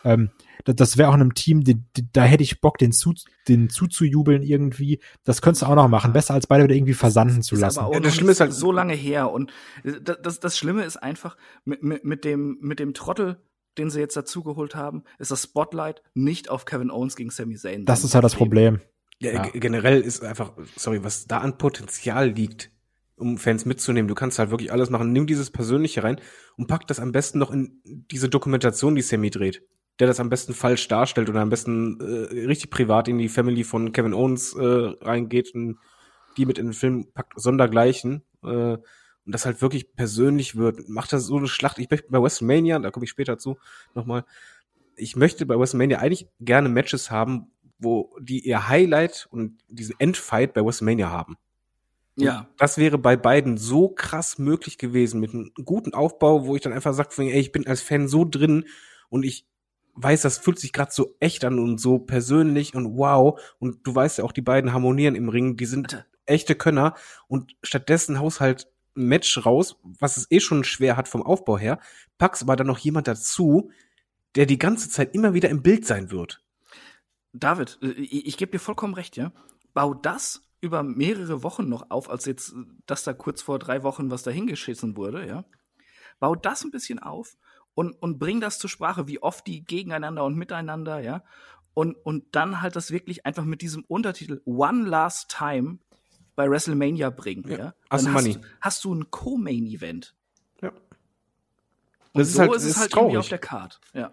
Ähm, 0.05 0.31
das, 0.65 0.75
das 0.75 0.97
wäre 0.97 1.09
auch 1.09 1.15
in 1.15 1.21
einem 1.21 1.33
Team, 1.33 1.63
die, 1.63 1.75
die, 1.95 2.11
da 2.11 2.23
hätte 2.23 2.43
ich 2.43 2.61
Bock, 2.61 2.77
den, 2.77 2.91
zu, 2.91 3.13
den 3.47 3.69
zuzujubeln 3.69 4.41
irgendwie. 4.41 4.99
Das 5.23 5.41
könntest 5.41 5.63
du 5.63 5.65
auch 5.67 5.75
noch 5.75 5.87
machen. 5.87 6.13
Besser 6.13 6.33
als 6.33 6.47
beide 6.47 6.63
wieder 6.63 6.75
irgendwie 6.75 6.93
versanden 6.93 7.41
zu 7.41 7.55
lassen. 7.55 7.79
Aber 7.79 7.89
auch 7.89 7.93
ja, 7.93 7.99
das 7.99 8.15
Schlimme 8.15 8.31
ist 8.31 8.39
halt 8.39 8.53
so 8.53 8.71
lange 8.71 8.93
her. 8.93 9.31
Und 9.31 9.51
das, 9.83 10.17
das, 10.21 10.39
das 10.39 10.57
Schlimme 10.57 10.83
ist 10.83 10.97
einfach, 10.97 11.37
mit, 11.65 11.83
mit, 11.83 12.03
mit, 12.03 12.25
dem, 12.25 12.57
mit 12.61 12.79
dem 12.79 12.93
Trottel, 12.93 13.37
den 13.77 13.89
sie 13.89 13.99
jetzt 13.99 14.15
dazugeholt 14.15 14.75
haben, 14.75 15.03
ist 15.19 15.31
das 15.31 15.43
Spotlight 15.43 16.01
nicht 16.13 16.49
auf 16.49 16.65
Kevin 16.65 16.91
Owens 16.91 17.15
gegen 17.15 17.29
Sami 17.29 17.55
Zayn. 17.55 17.85
Das 17.85 18.03
ist 18.03 18.13
ja 18.13 18.21
das 18.21 18.35
Problem. 18.35 18.79
Ja, 19.19 19.33
ja, 19.33 19.49
generell 19.53 20.01
ist 20.01 20.23
einfach, 20.23 20.53
sorry, 20.75 21.03
was 21.03 21.27
da 21.27 21.37
an 21.37 21.57
Potenzial 21.57 22.29
liegt, 22.29 22.71
um 23.15 23.37
Fans 23.37 23.65
mitzunehmen. 23.65 24.07
Du 24.07 24.15
kannst 24.15 24.39
halt 24.39 24.49
wirklich 24.49 24.71
alles 24.71 24.89
machen. 24.89 25.11
Nimm 25.11 25.27
dieses 25.27 25.49
Persönliche 25.49 26.03
rein 26.03 26.19
und 26.57 26.67
pack 26.67 26.87
das 26.87 26.99
am 26.99 27.11
besten 27.11 27.39
noch 27.39 27.51
in 27.51 27.81
diese 27.83 28.29
Dokumentation, 28.29 28.95
die 28.95 29.01
Sammy 29.01 29.29
dreht. 29.29 29.63
Der 29.99 30.07
das 30.07 30.19
am 30.19 30.29
besten 30.29 30.53
falsch 30.53 30.87
darstellt 30.87 31.29
oder 31.29 31.41
am 31.41 31.49
besten 31.49 31.99
äh, 31.99 32.45
richtig 32.45 32.71
privat 32.71 33.07
in 33.07 33.17
die 33.17 33.29
Family 33.29 33.63
von 33.63 33.91
Kevin 33.91 34.13
Owens 34.13 34.55
äh, 34.55 34.63
reingeht 35.01 35.53
und 35.53 35.77
die 36.37 36.45
mit 36.45 36.57
in 36.57 36.67
den 36.67 36.73
Film 36.73 37.07
packt, 37.13 37.33
sondergleichen. 37.39 38.23
Äh, 38.43 38.77
und 39.25 39.33
das 39.33 39.45
halt 39.45 39.61
wirklich 39.61 39.95
persönlich 39.95 40.55
wird. 40.55 40.89
Macht 40.89 41.13
das 41.13 41.25
so 41.25 41.37
eine 41.37 41.47
Schlacht. 41.47 41.79
Ich 41.79 41.89
möchte 41.89 42.09
bei 42.09 42.21
WrestleMania, 42.21 42.79
da 42.79 42.91
komme 42.91 43.05
ich 43.05 43.09
später 43.09 43.37
zu, 43.37 43.57
nochmal. 43.93 44.25
Ich 44.95 45.15
möchte 45.15 45.45
bei 45.45 45.57
WrestleMania 45.57 45.99
eigentlich 45.99 46.27
gerne 46.39 46.69
Matches 46.69 47.09
haben, 47.09 47.51
wo 47.79 48.15
die 48.19 48.45
ihr 48.45 48.67
Highlight 48.67 49.27
und 49.31 49.59
diesen 49.69 49.95
Endfight 49.99 50.53
bei 50.53 50.63
WrestleMania 50.63 51.09
haben. 51.09 51.37
Ja. 52.15 52.47
Das 52.57 52.77
wäre 52.77 52.97
bei 52.97 53.15
beiden 53.15 53.57
so 53.57 53.89
krass 53.89 54.37
möglich 54.37 54.77
gewesen 54.77 55.19
mit 55.19 55.33
einem 55.33 55.51
guten 55.65 55.93
Aufbau, 55.93 56.45
wo 56.45 56.55
ich 56.55 56.61
dann 56.61 56.73
einfach 56.73 56.93
sage, 56.93 57.09
ey, 57.23 57.39
ich 57.39 57.51
bin 57.51 57.65
als 57.65 57.81
Fan 57.81 58.07
so 58.07 58.25
drin 58.25 58.65
und 59.09 59.23
ich 59.23 59.47
weiß, 59.95 60.21
das 60.21 60.37
fühlt 60.37 60.59
sich 60.59 60.73
gerade 60.73 60.91
so 60.91 61.15
echt 61.19 61.45
an 61.45 61.59
und 61.59 61.79
so 61.79 61.99
persönlich 61.99 62.75
und 62.75 62.97
wow. 62.97 63.39
Und 63.59 63.85
du 63.85 63.93
weißt 63.93 64.19
ja 64.19 64.23
auch, 64.23 64.31
die 64.31 64.41
beiden 64.41 64.73
harmonieren 64.73 65.15
im 65.15 65.29
Ring, 65.29 65.57
die 65.57 65.65
sind 65.65 66.05
echte 66.25 66.55
Könner 66.55 66.95
und 67.27 67.55
stattdessen 67.63 68.19
haust 68.19 68.39
halt 68.39 68.71
ein 68.95 69.07
Match 69.07 69.45
raus, 69.45 69.79
was 69.99 70.17
es 70.17 70.29
eh 70.29 70.39
schon 70.39 70.63
schwer 70.63 70.97
hat 70.97 71.07
vom 71.07 71.23
Aufbau 71.23 71.57
her, 71.57 71.79
packst 72.17 72.43
aber 72.43 72.55
dann 72.55 72.67
noch 72.67 72.77
jemand 72.77 73.07
dazu, 73.07 73.71
der 74.35 74.45
die 74.45 74.59
ganze 74.59 74.89
Zeit 74.89 75.13
immer 75.13 75.33
wieder 75.33 75.49
im 75.49 75.61
Bild 75.61 75.85
sein 75.85 76.11
wird. 76.11 76.43
David, 77.33 77.79
äh, 77.81 77.91
ich, 77.91 78.27
ich 78.27 78.37
gebe 78.37 78.51
dir 78.51 78.59
vollkommen 78.59 78.93
recht, 78.93 79.17
ja. 79.17 79.31
Bau 79.73 79.93
das 79.93 80.41
über 80.61 80.83
mehrere 80.83 81.43
Wochen 81.43 81.67
noch 81.67 81.89
auf, 81.89 82.09
als 82.09 82.25
jetzt, 82.25 82.55
dass 82.85 83.03
da 83.03 83.13
kurz 83.13 83.41
vor 83.41 83.59
drei 83.59 83.83
Wochen 83.83 84.11
was 84.11 84.23
dahingeschissen 84.23 84.95
wurde, 84.95 85.27
ja. 85.27 85.45
Bau 86.19 86.35
das 86.35 86.63
ein 86.63 86.71
bisschen 86.71 86.99
auf 86.99 87.35
und, 87.75 87.93
und 88.01 88.19
bring 88.19 88.41
das 88.41 88.59
zur 88.59 88.69
Sprache, 88.69 89.07
wie 89.07 89.21
oft 89.21 89.47
die 89.47 89.63
gegeneinander 89.63 90.23
und 90.23 90.35
miteinander, 90.35 90.99
ja. 90.99 91.23
Und, 91.73 91.95
und 92.05 92.35
dann 92.35 92.61
halt 92.61 92.75
das 92.75 92.91
wirklich 92.91 93.25
einfach 93.25 93.45
mit 93.45 93.61
diesem 93.61 93.83
Untertitel 93.85 94.41
One 94.45 94.87
Last 94.87 95.29
Time 95.29 95.79
bei 96.35 96.49
WrestleMania 96.49 97.09
bringen, 97.09 97.45
ja. 97.49 97.57
ja? 97.57 97.73
Hast, 97.89 98.05
dann 98.05 98.13
hast, 98.13 98.27
du, 98.27 98.41
hast 98.61 98.83
du 98.83 98.93
ein 98.93 99.11
Co-Main-Event. 99.11 100.15
Ja. 100.61 100.69
Und 100.69 100.77
das 102.13 102.33
so 102.33 102.33
ist 102.33 102.39
halt, 102.39 102.55
ist 102.55 102.65
es 102.65 102.77
halt 102.77 102.91
traurig. 102.91 103.05
irgendwie 103.05 103.17
auf 103.19 103.29
der 103.29 103.39
Card, 103.39 103.81
ja. 103.93 104.11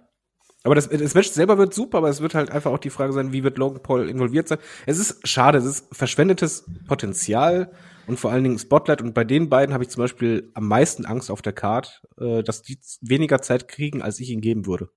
Aber 0.63 0.75
das, 0.75 0.89
das 0.89 1.15
Match 1.15 1.31
selber 1.31 1.57
wird 1.57 1.73
super, 1.73 1.99
aber 1.99 2.11
es 2.11 2.21
wird 2.21 2.35
halt 2.35 2.51
einfach 2.51 2.71
auch 2.71 2.79
die 2.79 2.91
Frage 2.91 3.15
sein, 3.15 3.33
wie 3.33 3.45
wird 3.45 3.57
Logan 3.57 3.83
Paul 3.83 4.09
involviert 4.09 4.49
sein. 4.49 4.59
Es 4.85 4.99
ist 4.99 5.27
schade, 5.27 5.59
es 5.59 5.65
ist 5.65 5.87
verschwendetes 5.95 6.67
Potenzial 6.87 7.73
und 8.11 8.19
vor 8.19 8.33
allen 8.33 8.43
Dingen 8.43 8.59
Spotlight. 8.59 9.01
Und 9.01 9.15
bei 9.15 9.23
den 9.23 9.49
beiden 9.49 9.73
habe 9.73 9.85
ich 9.85 9.91
zum 9.91 10.03
Beispiel 10.03 10.51
am 10.55 10.67
meisten 10.67 11.07
Angst 11.07 11.31
auf 11.31 11.43
der 11.43 11.53
Card, 11.53 12.03
äh, 12.19 12.43
dass 12.43 12.63
die 12.63 12.79
weniger 13.01 13.41
Zeit 13.41 13.69
kriegen, 13.69 14.03
als 14.03 14.19
ich 14.19 14.31
ihnen 14.31 14.43
geben 14.43 14.67
würde. 14.67 14.91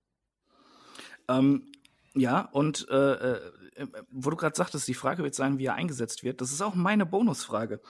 Ähm, 1.30 1.72
ja, 2.16 2.42
und 2.52 2.88
äh, 2.90 3.34
äh, 3.34 3.40
wo 4.10 4.32
du 4.32 4.36
gerade 4.36 4.56
sagtest, 4.56 4.88
die 4.88 4.96
Frage 4.96 5.24
wird 5.24 5.36
sein, 5.36 5.60
wie 5.60 5.66
er 5.66 5.76
eingesetzt 5.76 6.24
wird. 6.24 6.42
Das 6.42 6.52
ist 6.52 6.62
auch 6.62 6.74
meine 6.74 7.06
Bonusfrage. 7.06 7.82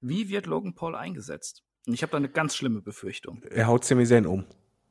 Wie 0.00 0.28
wird 0.28 0.46
Logan 0.46 0.74
Paul 0.74 0.96
eingesetzt? 0.96 1.62
Und 1.86 1.94
ich 1.94 2.02
habe 2.02 2.10
da 2.10 2.16
eine 2.16 2.28
ganz 2.28 2.56
schlimme 2.56 2.82
Befürchtung. 2.82 3.42
Er 3.50 3.68
haut 3.68 3.84
Sami 3.84 4.04
Zayn 4.04 4.26
um. 4.26 4.44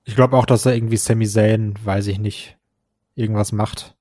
Ich 0.05 0.15
glaube 0.15 0.37
auch, 0.37 0.45
dass 0.45 0.65
er 0.65 0.73
irgendwie 0.73 0.97
Sami 0.97 1.27
Zayn, 1.27 1.75
weiß 1.83 2.07
ich 2.07 2.17
nicht, 2.17 2.57
irgendwas 3.15 3.51
macht. 3.51 3.97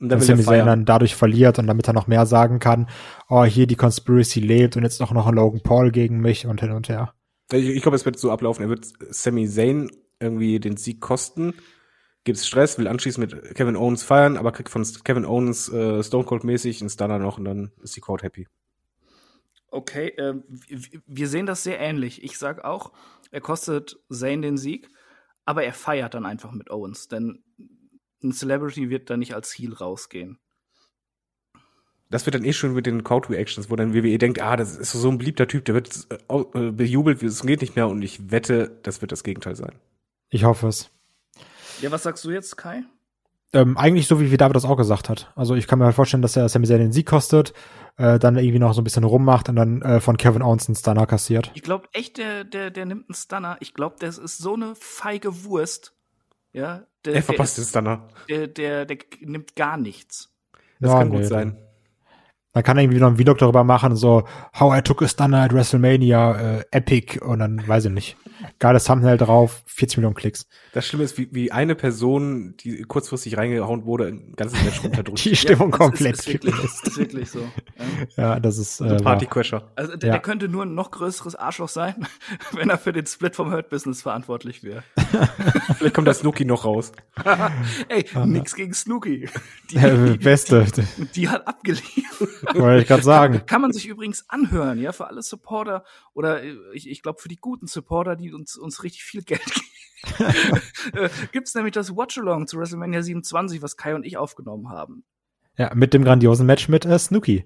Und 0.00 0.08
dann 0.08 0.20
Sami 0.20 0.42
Zayn 0.42 0.66
dann 0.66 0.84
dadurch 0.84 1.14
verliert 1.14 1.58
und 1.58 1.66
damit 1.66 1.86
er 1.86 1.92
noch 1.92 2.06
mehr 2.06 2.24
sagen 2.26 2.58
kann, 2.58 2.88
oh, 3.28 3.44
hier 3.44 3.66
die 3.66 3.76
Conspiracy 3.76 4.40
lebt 4.40 4.76
und 4.76 4.82
jetzt 4.82 5.00
noch 5.00 5.12
noch 5.12 5.26
ein 5.26 5.34
Logan 5.34 5.60
Paul 5.60 5.90
gegen 5.90 6.20
mich 6.20 6.46
und 6.46 6.60
hin 6.60 6.72
und 6.72 6.88
her. 6.88 7.14
Ich, 7.52 7.66
ich 7.66 7.82
glaube, 7.82 7.96
es 7.96 8.04
wird 8.04 8.18
so 8.18 8.30
ablaufen. 8.30 8.62
Er 8.62 8.70
wird 8.70 8.86
Sami 9.10 9.46
Zayn 9.46 9.90
irgendwie 10.18 10.58
den 10.58 10.76
Sieg 10.76 11.00
kosten, 11.00 11.54
gibt's 12.24 12.46
Stress, 12.46 12.78
will 12.78 12.88
anschließend 12.88 13.32
mit 13.32 13.54
Kevin 13.54 13.76
Owens 13.76 14.02
feiern, 14.02 14.36
aber 14.36 14.52
kriegt 14.52 14.70
von 14.70 14.86
Kevin 15.04 15.24
Owens 15.24 15.70
äh, 15.70 16.02
Stone 16.02 16.24
Cold 16.24 16.44
mäßig 16.44 16.80
einen 16.80 16.90
Stunner 16.90 17.18
noch 17.18 17.38
und 17.38 17.44
dann 17.44 17.72
ist 17.82 17.96
die 17.96 18.00
Crowd 18.00 18.24
happy. 18.24 18.46
Okay, 19.70 20.08
äh, 20.16 20.34
wir 21.06 21.28
sehen 21.28 21.46
das 21.46 21.62
sehr 21.62 21.78
ähnlich. 21.78 22.24
Ich 22.24 22.38
sag 22.38 22.64
auch, 22.64 22.92
er 23.30 23.40
kostet 23.40 23.98
Zayn 24.10 24.42
den 24.42 24.56
Sieg 24.56 24.90
aber 25.50 25.64
er 25.64 25.72
feiert 25.72 26.14
dann 26.14 26.26
einfach 26.26 26.52
mit 26.52 26.70
Owens, 26.70 27.08
denn 27.08 27.42
ein 28.22 28.32
Celebrity 28.32 28.90
wird 28.90 29.10
da 29.10 29.16
nicht 29.16 29.34
als 29.34 29.52
Heel 29.52 29.74
rausgehen. 29.74 30.38
Das 32.10 32.26
wird 32.26 32.34
dann 32.34 32.44
eh 32.44 32.52
schon 32.52 32.74
mit 32.74 32.86
den 32.86 33.04
Crowd-Reactions, 33.04 33.70
wo 33.70 33.76
dann 33.76 33.94
WWE 33.94 34.18
denkt, 34.18 34.42
ah, 34.42 34.56
das 34.56 34.76
ist 34.76 34.92
so 34.92 35.08
ein 35.08 35.18
beliebter 35.18 35.46
Typ, 35.46 35.64
der 35.64 35.76
wird 35.76 36.08
äh, 36.28 36.70
bejubelt, 36.72 37.22
es 37.22 37.42
geht 37.42 37.60
nicht 37.60 37.76
mehr 37.76 37.86
und 37.86 38.02
ich 38.02 38.32
wette, 38.32 38.78
das 38.82 39.00
wird 39.00 39.12
das 39.12 39.22
Gegenteil 39.22 39.54
sein. 39.54 39.76
Ich 40.28 40.44
hoffe 40.44 40.66
es. 40.66 40.90
Ja, 41.80 41.90
was 41.92 42.02
sagst 42.02 42.24
du 42.24 42.30
jetzt, 42.30 42.56
Kai? 42.56 42.82
Ähm, 43.52 43.76
eigentlich 43.76 44.06
so, 44.06 44.20
wie, 44.20 44.30
wie 44.30 44.36
David 44.36 44.54
das 44.54 44.64
auch 44.64 44.76
gesagt 44.76 45.08
hat. 45.08 45.32
Also 45.34 45.54
ich 45.54 45.66
kann 45.66 45.78
mir 45.78 45.84
halt 45.84 45.94
vorstellen, 45.94 46.22
dass 46.22 46.36
er 46.36 46.48
Sami 46.48 46.66
Zayn 46.66 46.78
den 46.78 46.92
Sieg 46.92 47.06
kostet, 47.06 47.52
äh, 47.96 48.18
dann 48.18 48.36
irgendwie 48.36 48.58
noch 48.58 48.74
so 48.74 48.80
ein 48.80 48.84
bisschen 48.84 49.04
rummacht 49.04 49.48
und 49.48 49.56
dann 49.56 49.82
äh, 49.82 50.00
von 50.00 50.16
Kevin 50.16 50.42
Owens 50.42 50.68
einen 50.68 50.76
Stunner 50.76 51.06
kassiert. 51.06 51.50
Ich 51.54 51.62
glaube 51.62 51.88
echt, 51.92 52.18
der, 52.18 52.44
der, 52.44 52.70
der 52.70 52.86
nimmt 52.86 53.08
einen 53.08 53.14
Stunner. 53.14 53.56
Ich 53.60 53.74
glaube, 53.74 53.96
das 53.98 54.18
ist 54.18 54.38
so 54.38 54.54
eine 54.54 54.74
feige 54.76 55.44
Wurst. 55.44 55.94
Ja, 56.52 56.86
der, 57.04 57.14
er 57.14 57.22
verpasst 57.22 57.58
den 57.58 57.64
Stunner. 57.64 58.08
Der, 58.28 58.46
der, 58.46 58.84
der, 58.84 58.98
nimmt 59.20 59.54
gar 59.56 59.76
nichts. 59.76 60.34
Das 60.80 60.92
ja, 60.92 60.98
kann 60.98 61.08
nee, 61.08 61.18
gut 61.18 61.26
sein. 61.26 61.56
Man 62.52 62.64
kann 62.64 62.78
irgendwie 62.78 62.98
noch 62.98 63.08
einen 63.08 63.16
Vlog 63.16 63.38
darüber 63.38 63.62
machen, 63.62 63.94
so 63.94 64.24
How 64.58 64.78
I 64.78 64.82
Took 64.82 65.02
a 65.02 65.08
Stunner 65.08 65.42
at 65.42 65.52
WrestleMania, 65.52 66.58
äh, 66.58 66.64
Epic 66.72 67.20
und 67.20 67.38
dann 67.38 67.66
weiß 67.66 67.84
ich 67.84 67.92
nicht. 67.92 68.16
Geiles 68.58 68.84
Thumbnail 68.84 69.18
drauf, 69.18 69.62
40 69.66 69.98
Millionen 69.98 70.14
Klicks. 70.16 70.46
Das 70.72 70.86
Schlimme 70.86 71.04
ist, 71.04 71.16
wie, 71.16 71.28
wie 71.32 71.52
eine 71.52 71.74
Person, 71.74 72.54
die 72.58 72.82
kurzfristig 72.82 73.36
reingehauen 73.36 73.84
wurde, 73.84 74.06
ein 74.06 74.32
ganzes 74.34 74.62
Match 74.64 74.82
runterdrückt. 74.84 75.24
die 75.24 75.36
Stimmung 75.36 75.70
ja, 75.70 75.78
komplett. 75.78 76.14
Ist, 76.14 76.26
ist, 76.26 76.32
wirklich, 76.32 76.64
ist 76.64 76.98
wirklich 76.98 77.30
so. 77.30 77.40
Ja, 78.16 78.34
ja 78.34 78.40
das 78.40 78.58
ist 78.58 78.80
äh, 78.80 78.96
Partycrasher. 78.96 79.70
Also 79.76 79.96
der, 79.96 80.08
ja. 80.08 80.12
der 80.14 80.22
könnte 80.22 80.48
nur 80.48 80.64
ein 80.64 80.74
noch 80.74 80.90
größeres 80.90 81.36
Arschloch 81.36 81.68
sein, 81.68 81.94
wenn 82.52 82.68
er 82.68 82.78
für 82.78 82.92
den 82.92 83.06
Split 83.06 83.36
vom 83.36 83.52
Hurt 83.52 83.68
Business 83.68 84.02
verantwortlich 84.02 84.64
wäre. 84.64 84.82
Vielleicht 85.78 85.94
kommt 85.94 86.08
das 86.08 86.20
Snooki 86.20 86.44
noch 86.44 86.64
raus. 86.64 86.92
Ey, 87.88 88.06
nix 88.26 88.54
gegen 88.54 88.74
Snooki. 88.74 89.28
Die, 89.70 90.18
Beste. 90.18 90.66
Die 91.14 91.28
hat 91.28 91.46
abgeliefert. 91.46 92.28
Wollte 92.54 92.82
ich 92.82 92.88
gerade 92.88 93.02
sagen. 93.02 93.42
Kann 93.46 93.60
man 93.60 93.72
sich 93.72 93.86
übrigens 93.86 94.28
anhören, 94.28 94.80
ja, 94.80 94.92
für 94.92 95.06
alle 95.06 95.22
Supporter 95.22 95.84
oder 96.14 96.42
äh, 96.42 96.56
ich, 96.72 96.88
ich 96.88 97.02
glaube 97.02 97.20
für 97.20 97.28
die 97.28 97.36
guten 97.36 97.66
Supporter, 97.66 98.16
die 98.16 98.32
uns, 98.32 98.56
uns 98.56 98.82
richtig 98.82 99.04
viel 99.04 99.22
Geld 99.22 99.42
geben. 100.18 100.60
Äh, 100.94 101.08
gibt's 101.32 101.54
nämlich 101.54 101.72
das 101.72 101.94
Watch-Along 101.94 102.46
zu 102.46 102.58
WrestleMania 102.58 103.02
27, 103.02 103.62
was 103.62 103.76
Kai 103.76 103.94
und 103.94 104.04
ich 104.04 104.16
aufgenommen 104.16 104.70
haben. 104.70 105.04
Ja, 105.60 105.70
mit 105.74 105.92
dem 105.92 106.04
grandiosen 106.04 106.46
Match 106.46 106.70
mit 106.70 106.86
äh, 106.86 106.98
Snooki. 106.98 107.44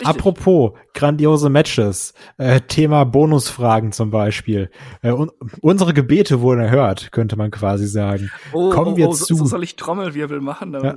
Richtig. 0.00 0.06
Apropos 0.06 0.72
grandiose 0.92 1.48
Matches, 1.48 2.12
äh, 2.36 2.60
Thema 2.60 3.04
Bonusfragen 3.04 3.92
zum 3.92 4.10
Beispiel. 4.10 4.70
Äh, 5.02 5.12
un 5.12 5.30
unsere 5.60 5.94
Gebete 5.94 6.40
wurden 6.40 6.60
erhört, 6.60 7.10
könnte 7.12 7.36
man 7.36 7.50
quasi 7.50 7.86
sagen. 7.86 8.30
Oh, 8.52 8.68
Kommen 8.70 8.94
oh, 8.94 8.96
wir 8.96 9.08
oh, 9.08 9.12
zu. 9.14 9.36
So 9.36 9.46
soll 9.46 9.62
ich 9.62 9.76
Trommelwirbel 9.76 10.40
machen? 10.40 10.74
Ja. 10.74 10.96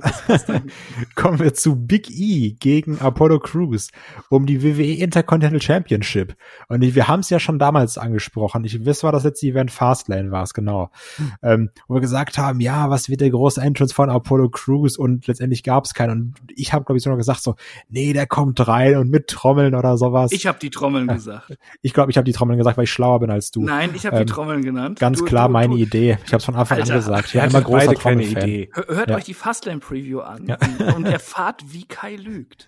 Kommen 1.14 1.38
wir 1.38 1.54
zu 1.54 1.76
Big 1.76 2.10
E 2.10 2.56
gegen 2.58 2.98
Apollo 2.98 3.38
Crews 3.38 3.88
um 4.28 4.44
die 4.44 4.62
WWE 4.62 4.94
Intercontinental 5.02 5.62
Championship. 5.62 6.36
Und 6.68 6.82
wir 6.82 7.08
haben 7.08 7.20
es 7.20 7.30
ja 7.30 7.38
schon 7.38 7.58
damals 7.58 7.96
angesprochen. 7.96 8.64
Ich 8.64 8.84
weiß, 8.84 9.04
war 9.04 9.12
das 9.12 9.24
letzte 9.24 9.46
Event 9.46 9.70
Fastlane 9.70 10.32
war 10.32 10.42
es 10.42 10.52
genau, 10.52 10.90
hm. 11.16 11.32
ähm, 11.42 11.70
wo 11.86 11.94
wir 11.94 12.00
gesagt 12.00 12.36
haben, 12.36 12.60
ja, 12.60 12.90
was 12.90 13.08
wird 13.08 13.20
der 13.20 13.30
große 13.30 13.60
Entrance 13.60 13.94
von 13.94 14.10
Apollo 14.10 14.50
Crews? 14.50 14.98
Und 14.98 15.28
letztendlich 15.28 15.62
gab 15.62 15.84
es 15.84 15.94
keinen. 15.94 16.10
Und 16.10 16.34
ich 16.58 16.72
habe 16.72 16.84
glaube 16.84 16.98
ich 16.98 17.02
so 17.02 17.10
noch 17.10 17.16
gesagt 17.16 17.42
so, 17.42 17.54
nee, 17.88 18.12
der 18.12 18.26
kommt 18.26 18.66
rein 18.66 18.96
und 18.96 19.10
mit 19.10 19.28
Trommeln 19.28 19.74
oder 19.74 19.96
sowas. 19.96 20.32
Ich 20.32 20.46
habe 20.46 20.58
die 20.58 20.70
Trommeln 20.70 21.06
gesagt. 21.08 21.56
Ich 21.82 21.94
glaube, 21.94 22.10
ich 22.10 22.16
habe 22.16 22.24
die 22.24 22.32
Trommeln 22.32 22.58
gesagt, 22.58 22.76
weil 22.76 22.84
ich 22.84 22.92
schlauer 22.92 23.20
bin 23.20 23.30
als 23.30 23.50
du. 23.50 23.62
Nein, 23.62 23.90
ich 23.94 24.06
habe 24.06 24.16
ähm, 24.16 24.26
die 24.26 24.32
Trommeln 24.32 24.62
genannt. 24.62 24.98
Ganz 24.98 25.18
du, 25.18 25.24
klar 25.24 25.48
du, 25.48 25.52
meine 25.52 25.74
du. 25.74 25.80
Idee. 25.80 26.18
Ich 26.24 26.32
habe 26.32 26.38
es 26.38 26.44
von 26.44 26.56
Anfang 26.56 26.78
Alter, 26.78 26.94
an 26.94 26.98
gesagt. 26.98 27.26
Ich 27.26 27.32
bin 27.32 27.44
immer 27.44 27.62
großer 27.62 27.94
Trommelfan. 27.94 28.42
Idee. 28.42 28.70
Hört 28.74 29.10
ja. 29.10 29.16
euch 29.16 29.24
die 29.24 29.34
Fastlane 29.34 29.80
Preview 29.80 30.20
an 30.20 30.46
ja. 30.46 30.58
und, 30.78 30.94
und 30.94 31.06
erfahrt, 31.06 31.62
wie 31.68 31.84
Kai 31.84 32.16
lügt. 32.16 32.66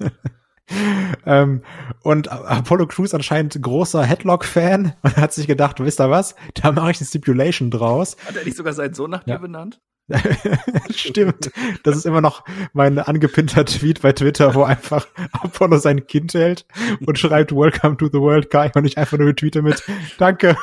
ähm, 1.26 1.62
und 2.02 2.30
Apollo 2.30 2.86
Crews 2.86 3.14
anscheinend 3.14 3.60
großer 3.60 4.04
Headlock-Fan 4.04 4.94
und 5.02 5.16
hat 5.16 5.32
sich 5.32 5.46
gedacht, 5.46 5.80
wisst 5.80 6.00
ihr 6.00 6.10
was? 6.10 6.34
Da 6.54 6.72
mache 6.72 6.92
ich 6.92 7.00
eine 7.00 7.06
Stipulation 7.06 7.70
draus. 7.70 8.16
Hat 8.24 8.36
er 8.36 8.44
nicht 8.44 8.56
sogar 8.56 8.72
seinen 8.72 8.94
Sohn 8.94 9.10
nach 9.10 9.26
ja. 9.26 9.36
dir 9.36 9.40
benannt? 9.40 9.80
Stimmt. 10.94 11.50
Das 11.82 11.96
ist 11.96 12.06
immer 12.06 12.20
noch 12.20 12.44
mein 12.72 12.98
angepinnter 12.98 13.64
Tweet 13.64 14.02
bei 14.02 14.12
Twitter, 14.12 14.54
wo 14.54 14.62
einfach 14.62 15.06
Apollo 15.32 15.78
sein 15.78 16.06
Kind 16.06 16.34
hält 16.34 16.66
und 17.06 17.18
schreibt 17.18 17.52
Welcome 17.52 17.96
to 17.96 18.06
the 18.06 18.18
World 18.18 18.50
Guy 18.50 18.70
und 18.74 18.84
ich 18.84 18.98
einfach 18.98 19.18
nur 19.18 19.34
tweete 19.34 19.62
mit 19.62 19.82
Danke. 20.18 20.56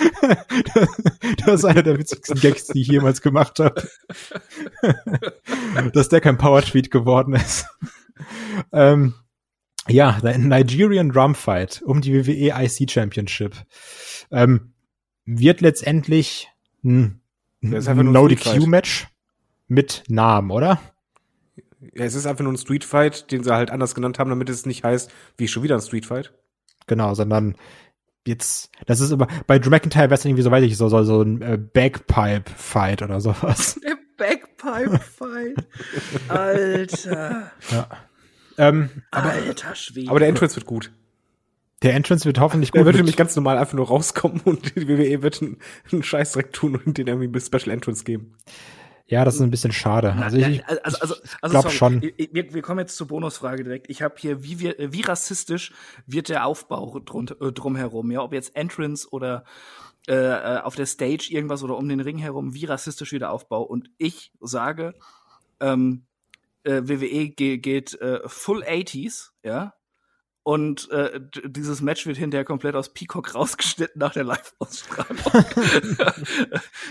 das 1.44 1.60
ist 1.60 1.64
einer 1.64 1.82
der 1.82 1.98
witzigsten 1.98 2.38
Gags, 2.40 2.68
die 2.68 2.82
ich 2.82 2.88
jemals 2.88 3.20
gemacht 3.22 3.58
habe. 3.58 3.88
Dass 5.92 6.08
der 6.08 6.20
kein 6.20 6.38
Power-Tweet 6.38 6.90
geworden 6.90 7.34
ist. 7.34 7.66
Ähm, 8.72 9.14
ja, 9.88 10.18
der 10.22 10.38
Nigerian 10.38 11.10
Drum 11.10 11.34
Fight 11.34 11.82
um 11.82 12.00
die 12.00 12.14
WWE 12.14 12.62
IC 12.62 12.90
Championship 12.90 13.56
ähm, 14.30 14.72
wird 15.24 15.60
letztendlich 15.60 16.48
hm, 16.82 17.19
das 17.62 17.84
ist 17.84 17.88
einfach 17.88 18.02
nur 18.02 18.12
ein 18.12 18.14
No-DQ-Match 18.14 19.08
mit 19.68 20.04
Namen, 20.08 20.50
oder? 20.50 20.80
Ja, 21.94 22.04
es 22.04 22.14
ist 22.14 22.26
einfach 22.26 22.44
nur 22.44 22.52
ein 22.52 22.58
Street 22.58 22.84
Fight, 22.84 23.30
den 23.30 23.42
sie 23.42 23.54
halt 23.54 23.70
anders 23.70 23.94
genannt 23.94 24.18
haben, 24.18 24.30
damit 24.30 24.48
es 24.48 24.66
nicht 24.66 24.84
heißt, 24.84 25.10
wie 25.36 25.48
schon 25.48 25.62
wieder 25.62 25.76
ein 25.76 25.80
Street 25.80 26.06
Fight. 26.06 26.32
Genau, 26.86 27.14
sondern 27.14 27.56
jetzt, 28.26 28.70
das 28.86 29.00
ist 29.00 29.10
immer, 29.10 29.28
bei 29.46 29.58
Drew 29.58 29.70
McIntyre 29.70 30.04
wäre 30.04 30.14
es 30.14 30.24
irgendwie 30.24 30.42
so, 30.42 30.50
weiß 30.50 30.64
ich, 30.64 30.76
so, 30.76 30.88
so, 30.88 31.02
so 31.04 31.22
ein 31.22 31.40
äh, 31.40 31.56
Bagpipe-Fight 31.56 33.02
oder 33.02 33.20
sowas. 33.20 33.80
Der 33.84 33.96
Bagpipe-Fight. 34.16 35.66
Alter. 36.28 37.52
Ja. 37.70 37.88
Ähm, 38.58 38.90
Alter 39.10 39.74
Schwede. 39.74 40.10
Aber 40.10 40.18
der 40.18 40.28
Entrance 40.28 40.56
wird 40.56 40.66
gut. 40.66 40.90
Der 41.82 41.94
Entrance 41.94 42.26
wird 42.26 42.38
hoffentlich 42.38 42.72
gut. 42.72 42.78
Der 42.78 42.84
wird 42.84 42.96
nämlich 42.96 43.16
ganz 43.16 43.34
normal 43.36 43.56
einfach 43.56 43.74
nur 43.74 43.86
rauskommen 43.86 44.40
und 44.44 44.76
die 44.76 44.86
WWE 44.86 45.22
wird 45.22 45.42
einen, 45.42 45.58
einen 45.90 46.02
Scheißdreck 46.02 46.52
tun 46.52 46.80
und 46.84 46.98
den 46.98 47.06
irgendwie 47.06 47.28
ein 47.28 47.40
Special 47.40 47.70
Entrance 47.70 48.04
geben. 48.04 48.36
Ja, 49.06 49.24
das 49.24 49.34
ist 49.34 49.40
ein 49.40 49.50
bisschen 49.50 49.72
schade. 49.72 50.12
Also 50.12 50.36
ich, 50.36 50.64
also, 50.66 50.82
also, 50.82 50.98
also, 51.00 51.14
also 51.42 51.52
glaube 51.52 51.70
schon. 51.70 52.00
Wir, 52.00 52.54
wir, 52.54 52.62
kommen 52.62 52.78
jetzt 52.78 52.96
zur 52.96 53.08
Bonusfrage 53.08 53.64
direkt. 53.64 53.90
Ich 53.90 54.02
habe 54.02 54.14
hier, 54.18 54.44
wie, 54.44 54.60
wir, 54.60 54.76
wie 54.78 55.00
rassistisch 55.00 55.72
wird 56.06 56.28
der 56.28 56.46
Aufbau 56.46 57.00
drum, 57.00 57.26
äh, 57.40 57.50
drumherum? 57.50 58.12
Ja, 58.12 58.22
ob 58.22 58.32
jetzt 58.32 58.54
Entrance 58.54 59.08
oder 59.10 59.44
äh, 60.06 60.14
äh, 60.14 60.60
auf 60.60 60.76
der 60.76 60.86
Stage 60.86 61.28
irgendwas 61.30 61.64
oder 61.64 61.76
um 61.76 61.88
den 61.88 61.98
Ring 61.98 62.18
herum, 62.18 62.54
wie 62.54 62.66
rassistisch 62.66 63.10
wird 63.10 63.22
der 63.22 63.32
Aufbau? 63.32 63.62
Und 63.62 63.90
ich 63.98 64.32
sage, 64.38 64.94
ähm, 65.58 66.04
äh, 66.62 66.82
WWE 66.84 67.30
geht 67.58 68.00
äh, 68.00 68.20
Full 68.26 68.62
80s, 68.62 69.30
ja, 69.42 69.74
und 70.42 70.90
äh, 70.90 71.20
dieses 71.44 71.82
Match 71.82 72.06
wird 72.06 72.16
hinterher 72.16 72.44
komplett 72.44 72.74
aus 72.74 72.92
Peacock 72.92 73.34
rausgeschnitten 73.34 73.98
nach 73.98 74.12
der 74.12 74.24
Live-Ausstrahlung. 74.24 75.18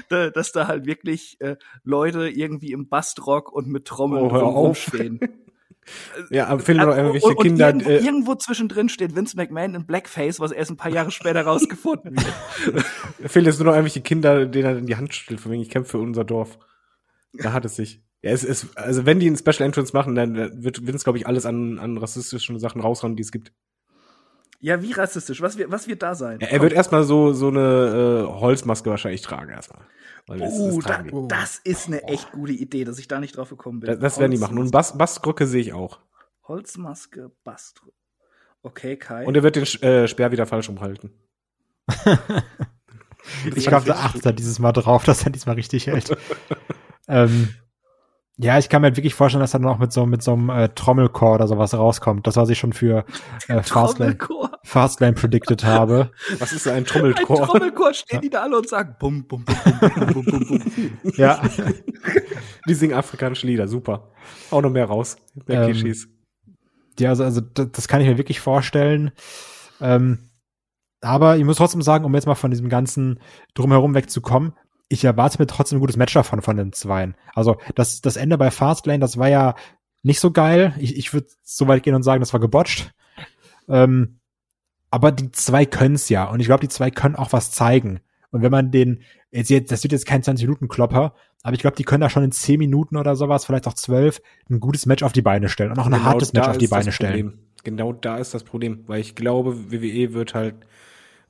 Dass 0.34 0.52
da 0.52 0.68
halt 0.68 0.86
wirklich 0.86 1.42
äh, 1.42 1.58
Leute 1.84 2.30
irgendwie 2.30 2.72
im 2.72 2.90
Bastrock 2.90 3.52
und 3.52 3.68
mit 3.68 3.86
Trommeln 3.86 4.26
oh, 4.32 4.38
rumstehen. 4.38 5.20
Ja, 6.30 6.46
aber 6.46 6.62
finden 6.62 6.86
noch 6.86 6.96
irgendwelche 6.96 7.26
und, 7.30 7.42
Kinder. 7.42 7.70
irgendwo, 7.70 7.90
äh, 7.90 7.98
irgendwo 7.98 8.36
zwischendrin 8.36 8.90
steht 8.90 9.16
Vince 9.16 9.36
McMahon 9.36 9.74
in 9.74 9.88
Blackface, 9.88 10.40
was 10.40 10.52
erst 10.52 10.70
ein 10.70 10.78
paar 10.78 10.92
Jahre 10.92 11.10
später 11.10 11.42
rausgefunden 11.42 12.16
wird. 12.16 12.86
Fehlen 13.32 13.46
jetzt 13.46 13.58
nur 13.58 13.66
noch 13.66 13.74
irgendwelche 13.74 14.02
Kinder, 14.02 14.46
denen 14.46 14.66
er 14.66 14.78
in 14.78 14.86
die 14.86 14.98
Hand 14.98 15.16
stellt, 15.16 15.40
von 15.40 15.52
wegen 15.52 15.64
ich 15.64 15.70
kämpfe 15.72 15.92
für 15.92 15.98
unser 15.98 16.26
Dorf. 16.26 16.60
Da 17.34 17.54
hat 17.54 17.66
es 17.66 17.76
sich. 17.76 18.04
Ja, 18.22 18.32
es 18.32 18.44
ist, 18.44 18.78
also 18.78 19.06
wenn 19.06 19.20
die 19.20 19.28
einen 19.28 19.38
Special 19.38 19.66
Entrance 19.66 19.94
machen, 19.94 20.16
dann 20.16 20.64
wird 20.64 20.86
Vince, 20.86 21.04
glaube 21.04 21.18
ich, 21.18 21.28
alles 21.28 21.46
an, 21.46 21.80
an 21.80 21.98
rassistischen 21.98 22.60
Sachen 22.60 22.82
raushauen, 22.82 23.16
die 23.16 23.24
es 23.24 23.32
gibt. 23.32 23.54
Ja, 24.62 24.82
wie 24.82 24.92
rassistisch? 24.92 25.42
Was 25.42 25.58
wird, 25.58 25.72
was 25.72 25.88
wird 25.88 26.04
da 26.04 26.16
sein? 26.16 26.40
Ja, 26.42 26.48
er 26.48 26.62
wird 26.62 26.74
erstmal 26.74 27.06
so, 27.06 27.32
so 27.32 27.48
eine 27.48 28.28
äh, 28.28 28.40
Holzmaske 28.40 28.90
wahrscheinlich 28.90 29.22
tragen 29.22 29.52
erstmal. 29.52 29.86
Oh, 30.28 30.80
da, 30.82 31.04
das 31.28 31.60
ist 31.64 31.88
eine 31.88 32.04
echt 32.04 32.32
gute 32.34 32.52
Idee, 32.52 32.84
dass 32.84 33.00
ich 33.00 33.08
da 33.08 33.20
nicht 33.20 33.38
drauf 33.38 33.50
gekommen 33.50 33.80
bin. 33.80 33.88
Das, 33.88 34.00
das 34.00 34.20
werden 34.20 34.32
die 34.32 34.38
machen. 34.38 34.60
Und 34.60 34.72
Bass, 34.72 34.98
Basskrücke 34.98 35.48
sehe 35.48 35.62
ich 35.62 35.74
auch. 35.74 36.00
Holzmaske, 36.44 37.32
Bassdrücke. 37.44 37.94
Okay, 38.62 38.98
Kai. 38.98 39.26
Und 39.26 39.36
er 39.36 39.44
wird 39.44 39.56
den 39.56 39.64
äh, 39.64 40.08
Speer 40.08 40.32
wieder 40.32 40.46
falsch 40.46 40.68
umhalten. 40.68 41.12
ich 43.56 43.66
glaube, 43.66 43.86
da 43.86 43.96
achtet 43.96 44.26
er 44.26 44.34
dieses 44.34 44.60
Mal 44.60 44.74
drauf, 44.74 45.06
dass 45.06 45.24
er 45.24 45.32
diesmal 45.32 45.56
richtig 45.56 45.88
hält. 45.88 46.16
ähm, 47.08 47.50
ja, 48.42 48.58
ich 48.58 48.70
kann 48.70 48.82
mir 48.82 48.96
wirklich 48.96 49.16
vorstellen, 49.16 49.42
dass 49.42 49.54
er 49.54 49.60
dann 49.60 49.68
auch 49.68 49.80
mit 49.80 49.92
so, 49.92 50.06
mit 50.06 50.24
so 50.24 50.32
einem 50.32 50.50
äh, 50.50 50.70
Trommelchor 50.70 51.36
oder 51.36 51.48
sowas 51.48 51.74
rauskommt. 51.74 52.26
Das, 52.26 52.38
was 52.38 52.48
ich 52.48 52.58
schon 52.58 52.72
für 52.72 53.04
äh, 53.50 53.62
Fastlane, 53.64 54.18
Fastlane 54.64 55.14
predicted 55.14 55.66
habe. 55.66 56.12
Was 56.40 56.54
ist 56.54 56.64
so 56.64 56.70
ein 56.70 56.86
Trommelchor? 56.86 57.42
Ein 57.42 57.48
Trommelchor 57.48 57.94
stehen 57.94 58.22
die 58.22 58.30
da 58.30 58.44
alle 58.44 58.58
und 58.58 58.70
sagen 58.70 58.96
bum, 58.98 59.26
bum, 59.28 59.44
bum, 59.44 59.56
bum, 59.64 60.14
bum, 60.14 60.14
bum, 60.14 60.26
bum, 60.26 60.48
bum. 60.48 60.92
Ja. 61.18 61.42
die 62.66 62.74
singen 62.74 62.94
afrikanische 62.94 63.46
Lieder, 63.46 63.68
super. 63.68 64.10
Auch 64.52 64.62
noch 64.62 64.72
mehr 64.72 64.86
raus. 64.86 65.18
Mehr 65.46 65.64
ähm, 65.64 65.72
Klischees. 65.72 66.08
Ja, 66.98 67.10
also, 67.10 67.26
also 67.26 67.42
das, 67.42 67.68
das 67.74 67.88
kann 67.90 68.00
ich 68.00 68.08
mir 68.08 68.18
wirklich 68.18 68.40
vorstellen. 68.40 69.12
Ähm, 69.82 70.30
aber 71.02 71.36
ich 71.36 71.44
muss 71.44 71.58
trotzdem 71.58 71.82
sagen, 71.82 72.06
um 72.06 72.16
jetzt 72.16 72.26
mal 72.26 72.36
von 72.36 72.52
diesem 72.52 72.70
ganzen 72.70 73.20
Drumherum 73.54 73.96
wegzukommen, 73.96 74.54
ich 74.90 75.06
erwarte 75.06 75.40
mir 75.40 75.48
trotzdem 75.48 75.78
ein 75.78 75.82
gutes 75.82 75.98
Match 75.98 76.14
davon 76.14 76.42
von 76.42 76.58
den 76.58 76.74
Zweien. 76.74 77.16
Also 77.34 77.58
das, 77.76 78.02
das 78.02 78.18
Ende 78.18 78.38
bei 78.38 78.52
Fastlane, 78.52 79.00
das 79.00 79.18
war 79.18 79.30
ja 79.30 79.56
nicht 80.02 80.20
so 80.20 80.32
geil. 80.32 80.74
Ich, 80.80 80.98
ich 80.98 81.14
würde 81.14 81.28
so 81.44 81.68
weit 81.68 81.84
gehen 81.84 81.96
und 81.96 82.04
sagen, 82.04 82.20
das 82.20 82.34
war 82.34 82.40
gebotcht. 82.40 82.92
Ähm, 83.68 84.20
aber 84.90 85.12
die 85.12 85.32
zwei 85.32 85.66
können's 85.66 86.10
ja. 86.10 86.26
Und 86.26 86.40
ich 86.40 86.48
glaube, 86.48 86.62
die 86.62 86.70
zwei 86.70 86.90
können 86.90 87.16
auch 87.16 87.32
was 87.34 87.52
zeigen. 87.52 88.00
Und 88.32 88.42
wenn 88.42 88.52
man 88.52 88.72
den, 88.72 89.04
jetzt, 89.32 89.50
jetzt 89.50 89.72
das 89.72 89.84
wird 89.84 89.92
jetzt 89.92 90.08
kein 90.08 90.24
20-Minuten-Klopper, 90.24 91.14
aber 91.44 91.54
ich 91.54 91.62
glaube, 91.62 91.76
die 91.76 91.84
können 91.84 92.02
da 92.02 92.10
schon 92.10 92.24
in 92.24 92.32
10 92.32 92.58
Minuten 92.58 92.98
oder 92.98 93.16
sowas, 93.16 93.46
vielleicht 93.46 93.68
auch 93.68 93.74
12, 93.74 94.22
ein 94.50 94.60
gutes 94.60 94.86
Match 94.86 95.04
auf 95.04 95.14
die 95.14 95.22
Beine 95.22 95.50
stellen 95.50 95.72
und 95.72 95.80
auch 95.80 95.86
ein 95.86 95.94
genau 95.94 96.04
hartes 96.04 96.34
Match 96.34 96.48
auf 96.48 96.58
die 96.58 96.68
Beine 96.68 96.92
stellen. 96.92 97.40
Genau 97.64 97.94
da 97.94 98.18
ist 98.18 98.34
das 98.34 98.44
Problem, 98.44 98.84
weil 98.88 99.02
ich 99.02 99.16
glaube, 99.16 99.72
WWE 99.72 100.14
wird 100.14 100.34
halt 100.34 100.56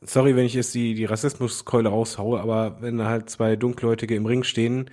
sorry, 0.01 0.35
wenn 0.35 0.45
ich 0.45 0.53
jetzt 0.53 0.73
die, 0.73 0.93
die 0.93 1.05
Rassismuskeule 1.05 1.89
raushaue, 1.89 2.39
aber 2.39 2.81
wenn 2.81 2.97
da 2.97 3.05
halt 3.05 3.29
zwei 3.29 3.55
Dunkelhäutige 3.55 4.15
im 4.15 4.25
Ring 4.25 4.43
stehen, 4.43 4.89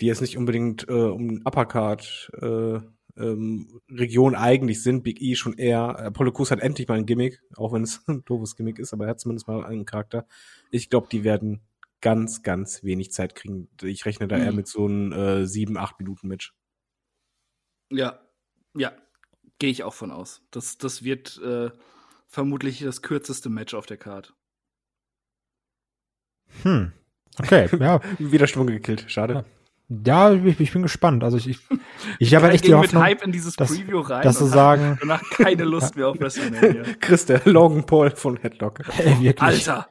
die 0.00 0.06
jetzt 0.06 0.20
nicht 0.20 0.36
unbedingt 0.36 0.88
äh, 0.88 0.92
um 0.92 1.42
Uppercard 1.44 2.30
äh, 2.40 2.80
ähm, 3.18 3.80
Region 3.90 4.34
eigentlich 4.34 4.82
sind, 4.82 5.02
Big 5.02 5.20
E 5.22 5.34
schon 5.34 5.54
eher. 5.54 5.98
Apollo 5.98 6.32
Crews 6.32 6.50
hat 6.50 6.60
endlich 6.60 6.86
mal 6.86 6.98
ein 6.98 7.06
Gimmick, 7.06 7.40
auch 7.56 7.72
wenn 7.72 7.82
es 7.82 8.02
ein 8.08 8.24
doofes 8.24 8.56
Gimmick 8.56 8.78
ist, 8.78 8.92
aber 8.92 9.04
er 9.04 9.10
hat 9.10 9.20
zumindest 9.20 9.48
mal 9.48 9.64
einen 9.64 9.86
Charakter. 9.86 10.26
Ich 10.70 10.90
glaube, 10.90 11.08
die 11.10 11.24
werden 11.24 11.62
ganz, 12.00 12.42
ganz 12.42 12.84
wenig 12.84 13.10
Zeit 13.10 13.34
kriegen. 13.34 13.68
Ich 13.82 14.04
rechne 14.04 14.28
da 14.28 14.36
mhm. 14.36 14.42
eher 14.42 14.52
mit 14.52 14.68
so 14.68 14.84
einem 14.84 15.12
äh, 15.12 15.46
sieben, 15.46 15.76
acht 15.76 15.98
Minuten 15.98 16.28
Match. 16.28 16.54
Ja, 17.90 18.20
ja, 18.76 18.92
gehe 19.58 19.70
ich 19.70 19.82
auch 19.82 19.94
von 19.94 20.10
aus. 20.10 20.42
Das, 20.50 20.76
das 20.76 21.02
wird 21.02 21.40
äh, 21.42 21.70
vermutlich 22.26 22.80
das 22.80 23.02
kürzeste 23.02 23.48
Match 23.48 23.74
auf 23.74 23.86
der 23.86 23.96
Card. 23.96 24.35
Hm. 26.62 26.92
Okay, 27.38 27.68
ja. 27.80 28.00
Widerspruch 28.18 28.66
gekillt, 28.66 29.04
schade. 29.08 29.44
Ja. 29.88 30.32
Ich, 30.32 30.58
ich, 30.58 30.72
bin 30.72 30.82
gespannt. 30.82 31.22
Also 31.22 31.36
ich, 31.36 31.48
ich, 31.48 31.58
ich 32.18 32.34
habe 32.34 32.46
halt 32.46 32.54
echt 32.54 32.66
die 32.66 32.74
Hoffnung, 32.74 33.02
mit 33.02 33.10
Hype 33.10 33.22
in 33.22 33.30
dieses 33.30 33.54
dass, 33.54 33.68
Preview 33.68 34.00
rein 34.00 34.22
dass 34.22 34.38
du 34.38 34.46
sagen, 34.46 34.98
danach 35.00 35.22
keine 35.30 35.64
Lust 35.64 35.94
mehr 35.94 36.08
auf 36.08 36.18
WrestleMania. 36.18 36.82
Chris, 37.00 37.26
der 37.26 37.42
Logan 37.44 37.86
Paul 37.86 38.10
von 38.10 38.36
Headlock. 38.36 38.80
Ey, 38.98 39.20
wirklich. 39.20 39.40
Alter. 39.40 39.88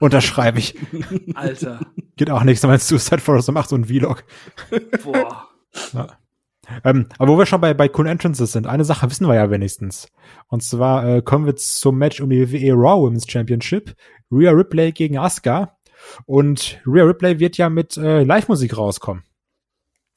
Unterschreibe 0.00 0.58
ich. 0.58 0.76
Alter. 1.34 1.78
Geht 2.16 2.28
auch 2.28 2.42
nichts, 2.42 2.66
wenn 2.66 2.76
Suicide 2.76 3.20
Forest 3.20 3.52
macht 3.52 3.68
so 3.68 3.76
ein 3.76 3.84
Vlog. 3.84 4.24
Boah. 5.04 5.46
Ja. 5.92 6.08
Ähm, 6.84 7.06
aber 7.18 7.32
wo 7.32 7.38
wir 7.38 7.46
schon 7.46 7.60
bei, 7.60 7.74
bei 7.74 7.90
Cool 7.96 8.06
Entrances 8.06 8.52
sind, 8.52 8.66
eine 8.66 8.84
Sache 8.84 9.08
wissen 9.10 9.26
wir 9.26 9.34
ja 9.34 9.50
wenigstens. 9.50 10.08
Und 10.48 10.62
zwar 10.62 11.06
äh, 11.06 11.22
kommen 11.22 11.46
wir 11.46 11.56
zum 11.56 11.98
Match 11.98 12.20
um 12.20 12.30
die 12.30 12.52
WWE 12.52 12.72
Raw 12.74 13.02
Women's 13.02 13.30
Championship. 13.30 13.94
Rhea 14.32 14.50
Ripley 14.50 14.92
gegen 14.92 15.18
Asuka. 15.18 15.76
Und 16.26 16.80
Rhea 16.86 17.04
Ripley 17.04 17.38
wird 17.38 17.56
ja 17.58 17.68
mit 17.68 17.96
äh, 17.96 18.24
Live-Musik 18.24 18.76
rauskommen. 18.76 19.22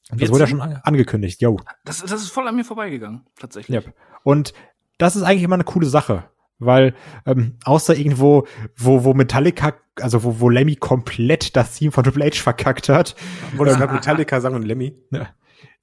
Das 0.10 0.20
wird 0.20 0.32
wurde 0.32 0.44
ja 0.44 0.48
schon 0.48 0.62
angekündigt, 0.62 1.42
yo. 1.42 1.58
Das, 1.84 2.02
das 2.02 2.22
ist 2.22 2.30
voll 2.30 2.48
an 2.48 2.56
mir 2.56 2.64
vorbeigegangen, 2.64 3.26
tatsächlich. 3.40 3.86
Yep. 3.86 3.94
Und 4.24 4.54
das 4.98 5.16
ist 5.16 5.24
eigentlich 5.24 5.44
immer 5.44 5.56
eine 5.56 5.64
coole 5.64 5.88
Sache. 5.88 6.24
Weil 6.58 6.96
ähm, 7.26 7.58
außer 7.66 7.98
irgendwo, 7.98 8.48
wo, 8.78 9.04
wo 9.04 9.14
Metallica, 9.14 9.74
also 10.00 10.24
wo, 10.24 10.40
wo 10.40 10.50
Lemmy 10.50 10.76
komplett 10.78 11.56
das 11.56 11.74
Team 11.74 11.92
von 11.92 12.04
Triple 12.04 12.26
H 12.26 12.42
verkackt 12.42 12.88
hat. 12.88 13.16
Wolltest 13.58 13.78
du 13.78 13.84
ähm, 13.84 13.88
gerade 13.88 13.94
Metallica 13.94 14.40
sagen 14.40 14.56
und 14.56 14.64
Lemmy? 14.64 14.96
Ja, 15.12 15.30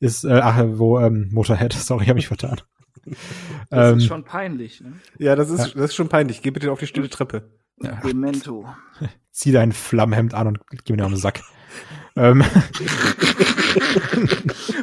ist, 0.00 0.24
äh, 0.24 0.32
ach, 0.32 0.64
wo 0.66 0.98
ähm, 0.98 1.28
Motorhead, 1.32 1.72
sorry, 1.78 2.06
habe 2.06 2.18
ich 2.18 2.26
vertan. 2.26 2.60
Das 3.70 3.92
ähm, 3.92 3.98
ist 3.98 4.06
schon 4.06 4.24
peinlich, 4.24 4.80
ne? 4.80 4.94
Ja, 5.18 5.36
das 5.36 5.50
ist, 5.50 5.58
ja. 5.58 5.66
das 5.74 5.90
ist 5.90 5.94
schon 5.94 6.08
peinlich. 6.08 6.42
Geh 6.42 6.50
bitte 6.50 6.70
auf 6.72 6.78
die 6.78 6.86
stille 6.86 7.08
Treppe. 7.08 7.50
Ja. 7.82 7.96
Demento. 7.96 8.66
Zieh 9.30 9.52
dein 9.52 9.72
Flammhemd 9.72 10.34
an 10.34 10.46
und 10.46 10.60
geh 10.84 10.92
mir 10.94 11.04
auf 11.04 11.12
den 11.12 11.18
Sack. 11.18 11.40
ähm. 12.16 12.44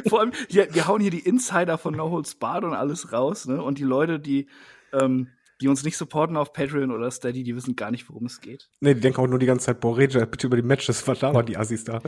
Vor 0.08 0.20
allem, 0.20 0.32
wir, 0.48 0.74
wir 0.74 0.88
hauen 0.88 1.00
hier 1.00 1.12
die 1.12 1.20
Insider 1.20 1.78
von 1.78 1.94
No 1.94 2.10
Holds 2.10 2.34
Barred 2.34 2.64
und 2.64 2.74
alles 2.74 3.12
raus, 3.12 3.46
ne? 3.46 3.62
Und 3.62 3.78
die 3.78 3.84
Leute, 3.84 4.18
die 4.18 4.48
ähm, 4.92 5.28
die 5.60 5.68
uns 5.68 5.84
nicht 5.84 5.96
supporten 5.96 6.36
auf 6.36 6.52
Patreon 6.52 6.90
oder 6.90 7.10
Steady, 7.10 7.42
die 7.42 7.54
wissen 7.54 7.76
gar 7.76 7.90
nicht, 7.90 8.08
worum 8.08 8.26
es 8.26 8.40
geht. 8.40 8.70
Nee, 8.80 8.94
die 8.94 9.00
denken 9.00 9.20
auch 9.20 9.26
nur 9.26 9.38
die 9.38 9.46
ganze 9.46 9.66
Zeit, 9.66 9.80
boah, 9.80 9.96
rede 9.96 10.26
bitte 10.26 10.46
über 10.46 10.56
die 10.56 10.62
Matches, 10.62 11.06
was 11.06 11.18
da 11.18 11.34
war 11.34 11.42
die 11.42 11.56
Assis 11.56 11.84
da. 11.84 12.00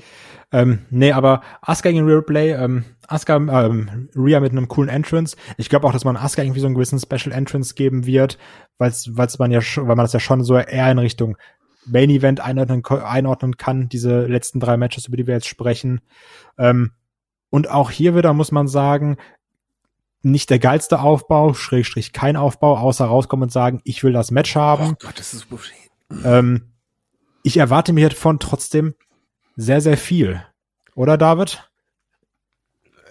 Ähm, 0.50 0.86
nee, 0.90 1.12
aber 1.12 1.42
Asuka 1.60 1.90
gegen 1.90 2.06
Real 2.06 2.22
Play, 2.22 2.52
ähm, 2.52 2.84
Asuka, 3.08 3.36
ähm, 3.36 4.08
Rhea 4.16 4.40
mit 4.40 4.52
einem 4.52 4.68
coolen 4.68 4.88
Entrance. 4.88 5.36
Ich 5.58 5.68
glaube 5.68 5.86
auch, 5.86 5.92
dass 5.92 6.04
man 6.04 6.16
Asuka 6.16 6.42
irgendwie 6.42 6.60
so 6.60 6.66
einen 6.66 6.74
gewissen 6.74 6.98
Special 6.98 7.32
Entrance 7.32 7.74
geben 7.74 8.06
wird, 8.06 8.38
weil's, 8.78 9.10
weil's 9.12 9.38
man 9.38 9.50
ja 9.50 9.60
weil 9.60 9.96
man 9.96 10.04
das 10.04 10.14
ja 10.14 10.20
schon 10.20 10.42
so 10.44 10.56
eher 10.56 10.90
in 10.90 10.98
Richtung 10.98 11.36
Main 11.84 12.10
Event 12.10 12.40
einordnen, 12.40 12.84
einordnen 12.84 13.56
kann, 13.56 13.88
diese 13.88 14.26
letzten 14.26 14.60
drei 14.60 14.76
Matches, 14.76 15.08
über 15.08 15.16
die 15.16 15.26
wir 15.26 15.34
jetzt 15.34 15.48
sprechen. 15.48 16.00
Ähm, 16.58 16.92
und 17.50 17.68
auch 17.68 17.90
hier 17.90 18.16
wieder 18.16 18.32
muss 18.32 18.50
man 18.50 18.66
sagen, 18.66 19.18
nicht 20.22 20.50
der 20.50 20.58
geilste 20.58 21.00
Aufbau, 21.00 21.54
Schrägstrich 21.54 22.12
kein 22.12 22.36
Aufbau, 22.36 22.76
außer 22.78 23.04
rauskommen 23.04 23.44
und 23.44 23.52
sagen, 23.52 23.80
ich 23.84 24.02
will 24.04 24.12
das 24.12 24.30
Match 24.30 24.54
haben. 24.54 24.90
Oh 24.92 24.96
Gott, 24.98 25.18
das 25.18 25.34
ist 25.34 25.46
ähm, 26.24 26.72
Ich 27.42 27.56
erwarte 27.56 27.92
mir 27.92 28.08
davon 28.08 28.38
trotzdem 28.38 28.94
sehr, 29.56 29.80
sehr 29.80 29.96
viel. 29.96 30.42
Oder, 30.94 31.18
David? 31.18 31.68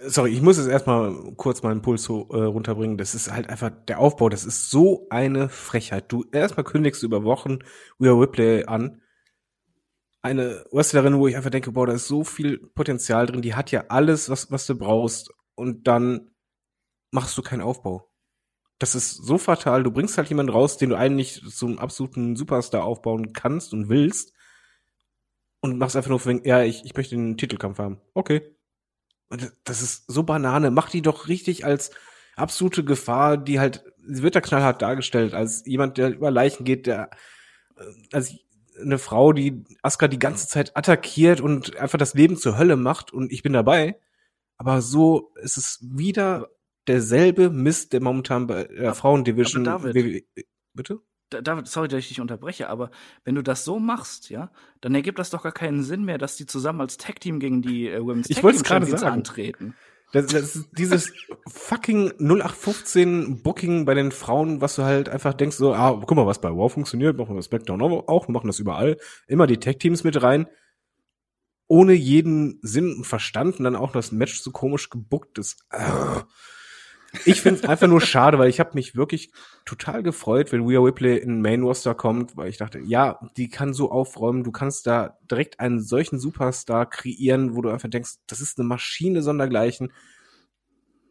Sorry, 0.04 0.32
ich 0.32 0.42
muss 0.42 0.58
jetzt 0.58 0.68
erstmal 0.68 1.14
kurz 1.36 1.62
meinen 1.62 1.82
Puls 1.82 2.02
so, 2.02 2.28
äh, 2.30 2.42
runterbringen. 2.42 2.98
Das 2.98 3.14
ist 3.14 3.30
halt 3.30 3.48
einfach 3.48 3.70
der 3.86 4.00
Aufbau, 4.00 4.28
das 4.28 4.44
ist 4.44 4.70
so 4.70 5.06
eine 5.10 5.48
Frechheit. 5.48 6.10
Du 6.10 6.24
erstmal 6.32 6.64
kündigst 6.64 7.02
du 7.02 7.06
über 7.06 7.22
Wochen 7.22 7.58
Rhea 8.00 8.12
Ripley 8.12 8.64
an. 8.64 9.00
Eine 10.20 10.64
Wrestlerin, 10.72 11.18
wo 11.18 11.28
ich 11.28 11.36
einfach 11.36 11.50
denke, 11.50 11.72
boah, 11.72 11.86
da 11.86 11.92
ist 11.92 12.08
so 12.08 12.24
viel 12.24 12.58
Potenzial 12.58 13.26
drin, 13.26 13.42
die 13.42 13.54
hat 13.54 13.70
ja 13.70 13.84
alles, 13.88 14.28
was, 14.28 14.50
was 14.50 14.66
du 14.66 14.76
brauchst. 14.76 15.32
Und 15.54 15.86
dann 15.86 16.31
machst 17.12 17.38
du 17.38 17.42
keinen 17.42 17.60
Aufbau. 17.60 18.10
Das 18.78 18.96
ist 18.96 19.12
so 19.12 19.38
fatal. 19.38 19.84
Du 19.84 19.92
bringst 19.92 20.18
halt 20.18 20.28
jemanden 20.28 20.52
raus, 20.52 20.76
den 20.76 20.90
du 20.90 20.96
eigentlich 20.96 21.40
zum 21.48 21.78
absoluten 21.78 22.34
Superstar 22.34 22.82
aufbauen 22.82 23.32
kannst 23.32 23.72
und 23.72 23.88
willst. 23.88 24.32
Und 25.60 25.78
machst 25.78 25.94
einfach 25.94 26.10
nur, 26.10 26.18
für, 26.18 26.44
ja, 26.44 26.62
ich, 26.62 26.84
ich 26.84 26.96
möchte 26.96 27.14
den 27.14 27.36
Titelkampf 27.36 27.78
haben. 27.78 28.00
Okay. 28.14 28.56
Und 29.28 29.52
das 29.62 29.82
ist 29.82 30.10
so 30.10 30.24
Banane. 30.24 30.72
Mach 30.72 30.90
die 30.90 31.02
doch 31.02 31.28
richtig 31.28 31.64
als 31.64 31.92
absolute 32.34 32.82
Gefahr, 32.82 33.36
die 33.36 33.60
halt, 33.60 33.84
sie 34.04 34.22
wird 34.22 34.34
da 34.34 34.40
knallhart 34.40 34.82
dargestellt, 34.82 35.32
als 35.34 35.64
jemand, 35.64 35.98
der 35.98 36.10
über 36.10 36.32
Leichen 36.32 36.64
geht, 36.64 36.86
der, 36.86 37.10
äh, 37.76 37.84
als 38.12 38.34
eine 38.80 38.98
Frau, 38.98 39.32
die 39.32 39.64
Aska 39.82 40.08
die 40.08 40.18
ganze 40.18 40.48
Zeit 40.48 40.76
attackiert 40.76 41.40
und 41.40 41.76
einfach 41.76 41.98
das 41.98 42.14
Leben 42.14 42.36
zur 42.36 42.58
Hölle 42.58 42.76
macht 42.76 43.12
und 43.12 43.30
ich 43.30 43.42
bin 43.42 43.52
dabei. 43.52 44.00
Aber 44.56 44.82
so 44.82 45.32
ist 45.36 45.56
es 45.56 45.78
wieder 45.82 46.48
derselbe 46.86 47.50
Mist, 47.50 47.92
der 47.92 48.02
momentan 48.02 48.46
bei 48.46 48.64
der 48.64 48.88
aber, 48.88 48.94
Frauendivision. 48.94 49.66
Aber 49.68 49.92
David, 49.92 50.26
bitte? 50.74 51.00
David, 51.30 51.66
sorry, 51.66 51.88
dass 51.88 52.00
ich 52.00 52.08
dich 52.08 52.20
unterbreche, 52.20 52.68
aber 52.68 52.90
wenn 53.24 53.34
du 53.34 53.42
das 53.42 53.64
so 53.64 53.78
machst, 53.78 54.28
ja, 54.28 54.50
dann 54.82 54.94
ergibt 54.94 55.18
das 55.18 55.30
doch 55.30 55.42
gar 55.42 55.52
keinen 55.52 55.82
Sinn 55.82 56.04
mehr, 56.04 56.18
dass 56.18 56.36
die 56.36 56.46
zusammen 56.46 56.82
als 56.82 56.98
Tag 56.98 57.20
Team 57.20 57.40
gegen 57.40 57.62
die 57.62 57.88
äh, 57.88 58.02
Women's 58.02 58.28
ich 58.28 58.36
Tag 58.36 58.52
Team 58.52 58.64
Champions 58.64 59.00
sagen. 59.00 59.14
antreten. 59.14 59.74
Das, 60.12 60.26
das 60.26 60.56
ist 60.56 60.68
dieses 60.76 61.10
fucking 61.48 62.12
0815 62.18 63.42
Booking 63.42 63.86
bei 63.86 63.94
den 63.94 64.12
Frauen, 64.12 64.60
was 64.60 64.76
du 64.76 64.82
halt 64.82 65.08
einfach 65.08 65.32
denkst, 65.32 65.56
so, 65.56 65.72
ah, 65.72 65.98
guck 66.06 66.16
mal, 66.16 66.26
was 66.26 66.40
bei 66.40 66.50
Wow 66.50 66.70
funktioniert, 66.70 67.16
machen 67.16 67.30
wir 67.30 67.36
das 67.36 67.46
SmackDown 67.46 67.80
auch, 67.80 68.28
machen 68.28 68.46
das 68.46 68.58
überall. 68.58 68.98
Immer 69.26 69.46
die 69.46 69.56
Tag 69.56 69.78
Teams 69.78 70.04
mit 70.04 70.22
rein. 70.22 70.46
Ohne 71.66 71.94
jeden 71.94 72.58
Sinn 72.60 72.94
und 72.96 73.06
Verstand 73.06 73.58
und 73.58 73.64
dann 73.64 73.76
auch 73.76 73.92
das 73.92 74.12
Match 74.12 74.38
so 74.40 74.50
komisch 74.50 74.90
gebuckt 74.90 75.38
ist. 75.38 75.64
Äh. 75.70 76.20
Ich 77.26 77.42
finde 77.42 77.60
es 77.60 77.68
einfach 77.68 77.88
nur 77.88 78.00
schade, 78.00 78.38
weil 78.38 78.48
ich 78.48 78.58
habe 78.58 78.70
mich 78.74 78.96
wirklich 78.96 79.32
total 79.66 80.02
gefreut, 80.02 80.50
wenn 80.50 80.66
Rhea 80.66 80.80
Ripley 80.80 81.18
in 81.18 81.42
Main 81.42 81.62
Roster 81.62 81.94
kommt, 81.94 82.36
weil 82.36 82.48
ich 82.48 82.56
dachte, 82.56 82.78
ja, 82.80 83.20
die 83.36 83.48
kann 83.48 83.74
so 83.74 83.90
aufräumen, 83.90 84.44
du 84.44 84.50
kannst 84.50 84.86
da 84.86 85.18
direkt 85.30 85.60
einen 85.60 85.80
solchen 85.80 86.18
Superstar 86.18 86.88
kreieren, 86.88 87.54
wo 87.54 87.60
du 87.60 87.68
einfach 87.68 87.90
denkst, 87.90 88.14
das 88.26 88.40
ist 88.40 88.58
eine 88.58 88.66
Maschine 88.66 89.22
sondergleichen. 89.22 89.92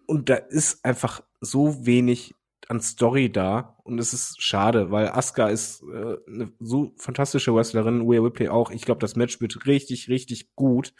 Und 0.07 0.29
da 0.29 0.35
ist 0.35 0.83
einfach 0.83 1.21
so 1.39 1.85
wenig 1.85 2.33
an 2.67 2.81
Story 2.81 3.31
da 3.31 3.77
und 3.83 3.99
es 3.99 4.13
ist 4.13 4.41
schade, 4.41 4.91
weil 4.91 5.09
Asuka 5.09 5.49
ist 5.49 5.83
äh, 5.83 6.17
eine 6.27 6.51
so 6.59 6.93
fantastische 6.97 7.53
Wrestlerin, 7.53 8.07
Rhea 8.09 8.21
Ripley 8.21 8.49
auch. 8.49 8.71
Ich 8.71 8.83
glaube, 8.83 8.99
das 8.99 9.15
Match 9.15 9.39
wird 9.41 9.65
richtig, 9.67 10.09
richtig 10.09 10.55
gut. 10.55 10.93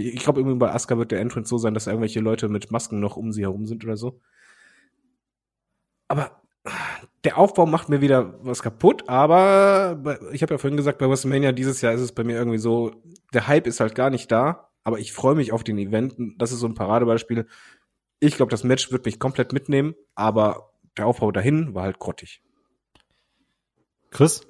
Ich 0.00 0.22
glaube, 0.22 0.40
irgendwie 0.40 0.58
bei 0.58 0.72
Asuka 0.72 0.98
wird 0.98 1.10
der 1.10 1.20
Entrance 1.20 1.48
so 1.48 1.58
sein, 1.58 1.74
dass 1.74 1.86
irgendwelche 1.86 2.20
Leute 2.20 2.48
mit 2.48 2.70
Masken 2.70 3.00
noch 3.00 3.16
um 3.16 3.32
sie 3.32 3.42
herum 3.42 3.66
sind 3.66 3.84
oder 3.84 3.96
so. 3.96 4.20
Aber 6.08 6.42
der 7.24 7.38
Aufbau 7.38 7.66
macht 7.66 7.88
mir 7.88 8.00
wieder 8.00 8.38
was 8.44 8.62
kaputt, 8.62 9.08
aber 9.08 10.18
ich 10.32 10.42
habe 10.42 10.54
ja 10.54 10.58
vorhin 10.58 10.76
gesagt, 10.76 10.98
bei 10.98 11.08
WrestleMania 11.08 11.52
dieses 11.52 11.80
Jahr 11.80 11.92
ist 11.92 12.00
es 12.00 12.12
bei 12.12 12.24
mir 12.24 12.36
irgendwie 12.36 12.58
so, 12.58 12.92
der 13.32 13.46
Hype 13.46 13.66
ist 13.66 13.80
halt 13.80 13.94
gar 13.94 14.10
nicht 14.10 14.30
da, 14.32 14.70
aber 14.82 14.98
ich 14.98 15.12
freue 15.12 15.34
mich 15.34 15.52
auf 15.52 15.64
den 15.64 15.78
Event. 15.78 16.14
Das 16.38 16.52
ist 16.52 16.60
so 16.60 16.66
ein 16.66 16.74
Paradebeispiel. 16.74 17.46
Ich 18.18 18.36
glaube, 18.36 18.50
das 18.50 18.64
Match 18.64 18.90
wird 18.90 19.04
mich 19.04 19.18
komplett 19.18 19.52
mitnehmen, 19.52 19.94
aber 20.14 20.72
der 20.96 21.06
Aufbau 21.06 21.30
dahin 21.30 21.74
war 21.74 21.84
halt 21.84 21.98
grottig. 21.98 22.42
Chris? 24.10 24.46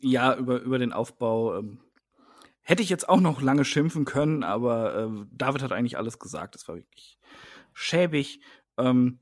Ja, 0.00 0.36
über, 0.36 0.60
über 0.60 0.78
den 0.78 0.92
Aufbau 0.92 1.58
ähm, 1.58 1.80
Hätte 2.70 2.84
ich 2.84 2.88
jetzt 2.88 3.08
auch 3.08 3.18
noch 3.18 3.42
lange 3.42 3.64
schimpfen 3.64 4.04
können, 4.04 4.44
aber 4.44 4.94
äh, 4.94 5.26
David 5.32 5.60
hat 5.60 5.72
eigentlich 5.72 5.98
alles 5.98 6.20
gesagt. 6.20 6.54
Das 6.54 6.68
war 6.68 6.76
wirklich 6.76 7.18
schäbig. 7.72 8.40
Ähm, 8.78 9.18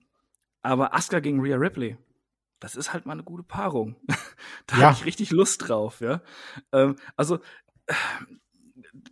aber 0.60 0.92
Asuka 0.92 1.20
gegen 1.20 1.40
Rhea 1.40 1.56
Ripley, 1.56 1.96
das 2.60 2.76
ist 2.76 2.92
halt 2.92 3.06
mal 3.06 3.14
eine 3.14 3.22
gute 3.22 3.44
Paarung. 3.44 3.96
da 4.66 4.76
ja. 4.76 4.82
habe 4.82 4.98
ich 4.98 5.06
richtig 5.06 5.30
Lust 5.30 5.66
drauf, 5.66 6.02
ja. 6.02 6.20
Ähm, 6.72 6.96
also 7.16 7.38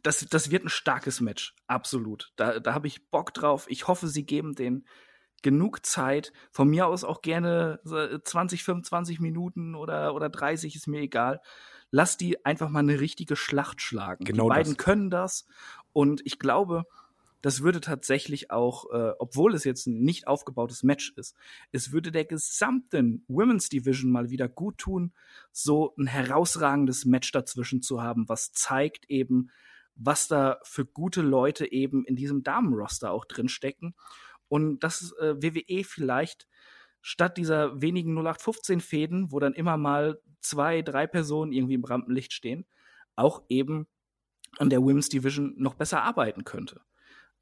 das, 0.03 0.27
das 0.29 0.51
wird 0.51 0.67
ein 0.67 0.69
starkes 0.69 1.23
Match, 1.23 1.57
absolut. 1.67 2.35
Da, 2.37 2.61
da 2.61 2.75
habe 2.75 2.89
ich 2.89 3.09
Bock 3.09 3.33
drauf. 3.33 3.65
Ich 3.71 3.89
hoffe, 3.89 4.07
sie 4.07 4.27
geben 4.27 4.55
den 4.55 4.87
genug 5.41 5.87
Zeit. 5.87 6.35
Von 6.51 6.69
mir 6.69 6.89
aus 6.89 7.05
auch 7.05 7.23
gerne 7.23 7.81
20, 8.23 8.65
25 8.65 9.19
Minuten 9.19 9.75
oder, 9.75 10.15
oder 10.15 10.29
30, 10.29 10.77
ist 10.77 10.89
mir 10.89 11.01
egal 11.01 11.41
lass 11.91 12.17
die 12.17 12.45
einfach 12.45 12.69
mal 12.69 12.81
eine 12.81 13.01
richtige 13.01 13.37
Schlacht 13.37 13.81
schlagen. 13.81 14.25
Genau 14.25 14.45
die 14.45 14.49
beiden 14.51 14.75
das. 14.75 14.85
können 14.85 15.11
das 15.11 15.47
und 15.93 16.23
ich 16.25 16.39
glaube, 16.39 16.87
das 17.43 17.63
würde 17.63 17.81
tatsächlich 17.81 18.51
auch, 18.51 18.91
äh, 18.91 19.13
obwohl 19.19 19.55
es 19.55 19.65
jetzt 19.65 19.87
ein 19.87 20.01
nicht 20.01 20.27
aufgebautes 20.27 20.83
Match 20.83 21.13
ist, 21.17 21.37
es 21.71 21.93
würde 21.93 22.11
der 22.11 22.25
gesamten 22.25 23.25
Women's 23.29 23.69
Division 23.69 24.11
mal 24.11 24.31
wieder 24.31 24.49
gut 24.49 24.79
tun, 24.79 25.13
so 25.53 25.95
ein 25.97 26.09
herausragendes 26.09 27.05
Match 27.05 27.31
dazwischen 27.31 27.83
zu 27.83 28.03
haben, 28.03 28.29
was 28.29 28.53
zeigt 28.53 29.09
eben, 29.09 29.51
was 29.95 30.29
da 30.29 30.59
für 30.65 30.85
gute 30.85 31.23
Leute 31.23 31.71
eben 31.71 32.05
in 32.05 32.17
diesem 32.17 32.43
Damenroster 32.43 33.13
auch 33.13 33.25
drinstecken. 33.25 33.95
Und 34.49 34.81
dass 34.81 35.13
äh, 35.21 35.37
WWE 35.41 35.85
vielleicht 35.85 36.49
statt 37.07 37.37
dieser 37.37 37.81
wenigen 37.81 38.19
0815-Fäden, 38.19 39.31
wo 39.31 39.39
dann 39.39 39.55
immer 39.55 39.77
mal 39.77 40.21
zwei, 40.41 40.83
drei 40.83 41.07
Personen 41.07 41.53
irgendwie 41.53 41.75
im 41.75 41.85
Rampenlicht 41.85 42.33
stehen, 42.33 42.67
auch 43.15 43.45
eben 43.49 43.87
an 44.59 44.71
der 44.71 44.83
Women's 44.83 45.09
Division 45.09 45.55
noch 45.57 45.75
besser 45.75 46.03
arbeiten 46.03 46.43
könnte. 46.43 46.81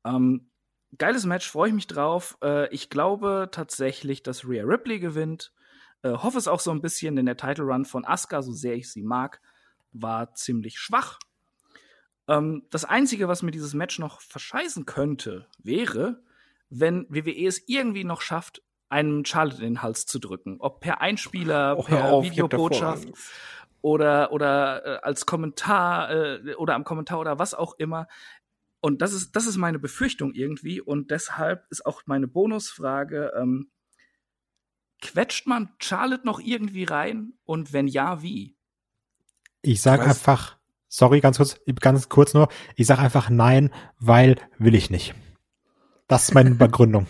Ähm, 0.04 0.50
geiles 0.98 1.24
Match, 1.24 1.50
freue 1.50 1.68
ich 1.68 1.74
mich 1.74 1.86
drauf. 1.86 2.36
Äh, 2.42 2.68
ich 2.74 2.90
glaube 2.90 3.48
tatsächlich, 3.50 4.22
dass 4.22 4.46
Rhea 4.46 4.64
Ripley 4.64 5.00
gewinnt. 5.00 5.50
Äh, 6.02 6.10
hoffe 6.10 6.36
es 6.36 6.46
auch 6.46 6.60
so 6.60 6.70
ein 6.70 6.82
bisschen, 6.82 7.16
denn 7.16 7.24
der 7.24 7.38
Title 7.38 7.64
Run 7.64 7.86
von 7.86 8.04
Asuka, 8.04 8.42
so 8.42 8.52
sehr 8.52 8.74
ich 8.74 8.92
sie 8.92 9.02
mag, 9.02 9.40
war 9.92 10.34
ziemlich 10.34 10.78
schwach. 10.78 11.18
Ähm, 12.28 12.66
das 12.68 12.84
Einzige, 12.84 13.28
was 13.28 13.42
mir 13.42 13.50
dieses 13.50 13.72
Match 13.72 13.98
noch 13.98 14.20
verscheißen 14.20 14.84
könnte, 14.84 15.48
wäre, 15.56 16.22
wenn 16.68 17.06
WWE 17.08 17.46
es 17.46 17.66
irgendwie 17.66 18.04
noch 18.04 18.20
schafft, 18.20 18.60
einem 18.88 19.24
Charlotte 19.24 19.58
in 19.58 19.74
den 19.74 19.82
Hals 19.82 20.06
zu 20.06 20.18
drücken. 20.18 20.56
Ob 20.60 20.80
per 20.80 21.00
Einspieler, 21.00 21.76
oh, 21.78 21.82
per 21.82 22.12
auf, 22.12 22.24
Videobotschaft 22.24 23.08
oder, 23.80 24.32
oder 24.32 24.84
äh, 24.84 24.98
als 25.02 25.26
Kommentar 25.26 26.10
äh, 26.10 26.54
oder 26.54 26.74
am 26.74 26.84
Kommentar 26.84 27.18
oder 27.18 27.38
was 27.38 27.54
auch 27.54 27.74
immer. 27.78 28.08
Und 28.80 29.00
das 29.00 29.12
ist, 29.12 29.34
das 29.34 29.46
ist 29.46 29.56
meine 29.56 29.78
Befürchtung 29.78 30.32
irgendwie. 30.34 30.80
Und 30.80 31.10
deshalb 31.10 31.66
ist 31.70 31.86
auch 31.86 32.02
meine 32.06 32.28
Bonusfrage, 32.28 33.32
ähm, 33.36 33.70
quetscht 35.00 35.46
man 35.46 35.70
Charlotte 35.78 36.26
noch 36.26 36.40
irgendwie 36.40 36.84
rein? 36.84 37.34
Und 37.44 37.72
wenn 37.72 37.86
ja, 37.86 38.22
wie? 38.22 38.56
Ich 39.62 39.80
sag 39.80 40.00
einfach, 40.00 40.58
sorry, 40.88 41.20
ganz 41.20 41.36
kurz, 41.36 41.60
ganz 41.80 42.08
kurz 42.08 42.34
nur, 42.34 42.48
ich 42.76 42.86
sag 42.86 42.98
einfach 42.98 43.30
nein, 43.30 43.72
weil 43.98 44.36
will 44.58 44.74
ich 44.74 44.90
nicht. 44.90 45.14
Das 46.06 46.24
ist 46.24 46.34
meine 46.34 46.50
Begründung. 46.54 47.06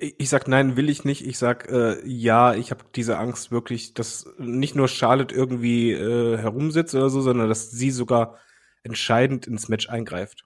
Ich 0.00 0.28
sag 0.28 0.46
nein, 0.46 0.76
will 0.76 0.88
ich 0.88 1.04
nicht. 1.04 1.26
Ich 1.26 1.38
sag 1.38 1.70
äh, 1.70 2.06
ja, 2.06 2.54
ich 2.54 2.70
habe 2.70 2.84
diese 2.94 3.18
Angst 3.18 3.50
wirklich, 3.50 3.94
dass 3.94 4.26
nicht 4.38 4.76
nur 4.76 4.86
Charlotte 4.86 5.34
irgendwie 5.34 5.92
äh, 5.92 6.36
herumsitzt 6.38 6.94
oder 6.94 7.10
so, 7.10 7.20
sondern 7.20 7.48
dass 7.48 7.70
sie 7.70 7.90
sogar 7.90 8.38
entscheidend 8.82 9.46
ins 9.46 9.68
Match 9.68 9.88
eingreift. 9.88 10.44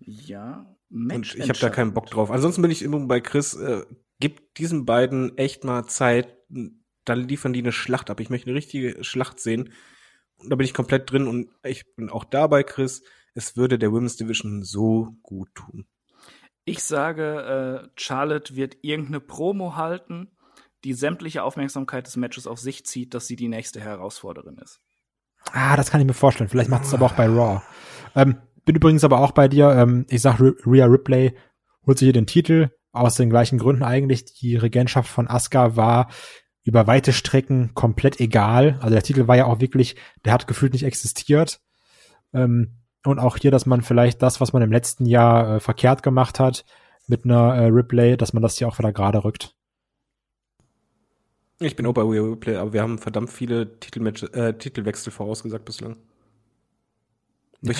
Ja, 0.00 0.66
Match 0.90 1.34
Und 1.34 1.42
ich 1.42 1.48
habe 1.48 1.58
da 1.58 1.70
keinen 1.70 1.94
Bock 1.94 2.10
drauf. 2.10 2.30
Ansonsten 2.30 2.62
bin 2.62 2.70
ich 2.70 2.82
immer 2.82 3.00
bei 3.00 3.20
Chris, 3.20 3.54
äh, 3.54 3.84
gib 4.20 4.54
diesen 4.54 4.84
beiden 4.84 5.36
echt 5.38 5.64
mal 5.64 5.86
Zeit, 5.86 6.36
dann 7.04 7.28
liefern 7.28 7.52
die 7.52 7.60
eine 7.60 7.72
Schlacht 7.72 8.10
ab. 8.10 8.20
Ich 8.20 8.30
möchte 8.30 8.48
eine 8.48 8.56
richtige 8.56 9.02
Schlacht 9.02 9.40
sehen. 9.40 9.72
Und 10.36 10.50
da 10.50 10.56
bin 10.56 10.64
ich 10.64 10.74
komplett 10.74 11.10
drin 11.10 11.26
und 11.26 11.50
ich 11.64 11.84
bin 11.96 12.10
auch 12.10 12.24
dabei, 12.24 12.62
Chris. 12.62 13.02
Es 13.34 13.56
würde 13.56 13.78
der 13.78 13.92
Women's 13.92 14.16
Division 14.16 14.62
so 14.62 15.16
gut 15.22 15.54
tun. 15.54 15.86
Ich 16.68 16.82
sage, 16.82 17.82
äh, 17.86 17.88
Charlotte 17.96 18.54
wird 18.54 18.76
irgendeine 18.82 19.20
Promo 19.20 19.76
halten, 19.76 20.30
die 20.84 20.92
sämtliche 20.92 21.42
Aufmerksamkeit 21.42 22.06
des 22.06 22.16
Matches 22.16 22.46
auf 22.46 22.58
sich 22.58 22.84
zieht, 22.84 23.14
dass 23.14 23.26
sie 23.26 23.36
die 23.36 23.48
nächste 23.48 23.80
Herausforderin 23.80 24.58
ist. 24.58 24.80
Ah, 25.52 25.76
das 25.76 25.90
kann 25.90 26.02
ich 26.02 26.06
mir 26.06 26.12
vorstellen. 26.12 26.50
Vielleicht 26.50 26.68
macht 26.68 26.84
es 26.84 26.92
aber 26.92 27.06
auch 27.06 27.14
bei 27.14 27.26
Raw. 27.26 27.62
Ähm, 28.14 28.36
bin 28.66 28.76
übrigens 28.76 29.02
aber 29.02 29.20
auch 29.20 29.32
bei 29.32 29.48
dir. 29.48 29.70
Ähm, 29.70 30.04
ich 30.10 30.20
sag, 30.20 30.40
Rhea 30.40 30.84
Ripley 30.84 31.34
holt 31.86 31.98
sich 31.98 32.06
hier 32.06 32.12
den 32.12 32.26
Titel 32.26 32.68
aus 32.92 33.14
den 33.14 33.30
gleichen 33.30 33.58
Gründen 33.58 33.82
eigentlich. 33.82 34.26
Die 34.26 34.56
Regentschaft 34.56 35.08
von 35.08 35.26
Asuka 35.26 35.74
war 35.74 36.10
über 36.64 36.86
weite 36.86 37.14
Strecken 37.14 37.72
komplett 37.72 38.20
egal. 38.20 38.78
Also 38.82 38.90
der 38.90 39.02
Titel 39.02 39.26
war 39.26 39.36
ja 39.36 39.46
auch 39.46 39.60
wirklich, 39.60 39.96
der 40.26 40.34
hat 40.34 40.46
gefühlt 40.46 40.74
nicht 40.74 40.84
existiert. 40.84 41.60
Ähm, 42.34 42.77
und 43.04 43.18
auch 43.18 43.36
hier, 43.36 43.50
dass 43.50 43.66
man 43.66 43.82
vielleicht 43.82 44.22
das, 44.22 44.40
was 44.40 44.52
man 44.52 44.62
im 44.62 44.72
letzten 44.72 45.06
Jahr 45.06 45.56
äh, 45.56 45.60
verkehrt 45.60 46.02
gemacht 46.02 46.40
hat, 46.40 46.64
mit 47.06 47.24
einer 47.24 47.54
äh, 47.54 47.66
Ripley, 47.66 48.16
dass 48.16 48.32
man 48.32 48.42
das 48.42 48.58
hier 48.58 48.68
auch 48.68 48.78
wieder 48.78 48.92
gerade 48.92 49.24
rückt. 49.24 49.54
Ich 51.60 51.74
bin 51.74 51.86
auch 51.86 51.94
bei 51.94 52.02
Ripley, 52.02 52.56
aber 52.56 52.72
wir 52.72 52.82
haben 52.82 52.98
verdammt 52.98 53.30
viele 53.30 53.80
Titelmatch, 53.80 54.22
äh, 54.32 54.52
Titelwechsel 54.52 55.12
vorausgesagt 55.12 55.64
bislang. 55.64 55.96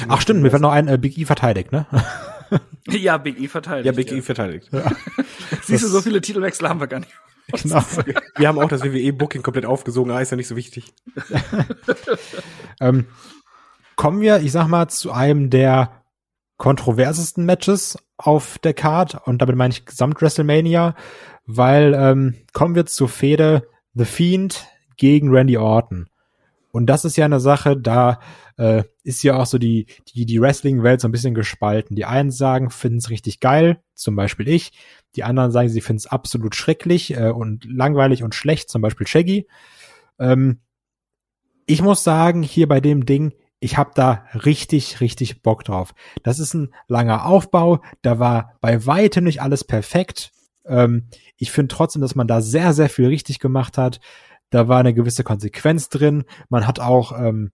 Ach 0.09 0.20
stimmt, 0.20 0.43
mir 0.43 0.51
wird 0.51 0.62
noch 0.62 0.73
ein 0.73 0.89
äh, 0.89 0.99
Big 0.99 1.16
E 1.16 1.24
verteidigt, 1.24 1.70
ne? 1.70 1.86
ja, 2.89 3.16
Big 3.19 3.39
E 3.39 3.47
verteidigt. 3.47 3.86
Ja, 3.86 3.93
Big 3.93 4.11
ja. 4.11 4.16
E 4.16 4.23
verteidigt. 4.23 4.69
Ja. 4.73 4.90
Siehst 5.62 5.85
du, 5.85 5.89
so 5.89 6.01
viele 6.01 6.20
Titelwechsel 6.20 6.69
haben 6.69 6.81
wir 6.81 6.89
gar 6.89 7.01
nicht. 7.01 7.12
Genau. 7.62 7.82
Wir 8.36 8.49
haben 8.49 8.59
auch 8.59 8.69
das 8.69 8.82
WWE-Booking 8.82 9.43
komplett 9.43 9.65
aufgesogen, 9.65 10.11
ah, 10.11 10.20
ist 10.20 10.31
ja 10.31 10.36
nicht 10.36 10.49
so 10.49 10.57
wichtig. 10.57 10.93
ähm, 12.81 13.07
kommen 13.98 14.20
wir, 14.20 14.40
ich 14.40 14.52
sag 14.52 14.68
mal, 14.68 14.88
zu 14.88 15.10
einem 15.10 15.50
der 15.50 16.04
kontroversesten 16.56 17.44
Matches 17.44 17.98
auf 18.16 18.58
der 18.58 18.72
Card 18.72 19.26
und 19.26 19.42
damit 19.42 19.56
meine 19.56 19.72
ich 19.72 19.86
Gesamt 19.86 20.22
WrestleMania, 20.22 20.94
weil 21.46 21.94
ähm, 21.94 22.36
kommen 22.52 22.76
wir 22.76 22.86
zur 22.86 23.08
Fehde 23.08 23.68
The 23.94 24.04
Fiend 24.04 24.66
gegen 24.96 25.30
Randy 25.34 25.58
Orton. 25.58 26.08
Und 26.70 26.86
das 26.86 27.04
ist 27.04 27.16
ja 27.16 27.24
eine 27.24 27.40
Sache, 27.40 27.76
da 27.76 28.20
äh, 28.56 28.84
ist 29.02 29.24
ja 29.24 29.36
auch 29.36 29.46
so 29.46 29.58
die, 29.58 29.86
die, 30.14 30.26
die 30.26 30.40
Wrestling-Welt 30.40 31.00
so 31.00 31.08
ein 31.08 31.12
bisschen 31.12 31.34
gespalten. 31.34 31.96
Die 31.96 32.04
einen 32.04 32.30
sagen, 32.30 32.70
finden 32.70 32.98
es 32.98 33.10
richtig 33.10 33.40
geil, 33.40 33.82
zum 33.94 34.14
Beispiel 34.14 34.46
ich. 34.46 34.72
Die 35.16 35.24
anderen 35.24 35.50
sagen, 35.50 35.70
sie 35.70 35.80
finden 35.80 35.98
es 35.98 36.06
absolut 36.06 36.54
schrecklich 36.54 37.16
äh, 37.16 37.30
und 37.30 37.64
langweilig 37.64 38.22
und 38.22 38.36
schlecht, 38.36 38.70
zum 38.70 38.80
Beispiel 38.80 39.08
Shaggy. 39.08 39.48
Ähm, 40.20 40.60
ich 41.66 41.82
muss 41.82 42.04
sagen, 42.04 42.44
hier 42.44 42.68
bei 42.68 42.80
dem 42.80 43.04
Ding, 43.04 43.32
ich 43.60 43.76
habe 43.76 43.90
da 43.94 44.24
richtig, 44.35 45.01
richtig 45.01 45.43
Bock 45.43 45.64
drauf. 45.64 45.94
Das 46.22 46.39
ist 46.39 46.55
ein 46.55 46.72
langer 46.86 47.26
Aufbau, 47.26 47.82
da 48.02 48.18
war 48.18 48.56
bei 48.60 48.86
weitem 48.86 49.24
nicht 49.24 49.43
alles 49.43 49.64
perfekt. 49.64 50.32
Ähm, 50.66 51.09
ich 51.36 51.51
finde 51.51 51.74
trotzdem, 51.74 52.02
dass 52.02 52.14
man 52.14 52.28
da 52.28 52.40
sehr, 52.40 52.72
sehr 52.72 52.89
viel 52.89 53.06
richtig 53.06 53.39
gemacht 53.39 53.78
hat. 53.78 54.01
Da 54.51 54.68
war 54.68 54.80
eine 54.80 54.94
gewisse 54.94 55.24
Konsequenz 55.24 55.89
drin. 55.89 56.24
Man 56.48 56.66
hat 56.66 56.80
auch 56.80 57.18
ähm, 57.18 57.51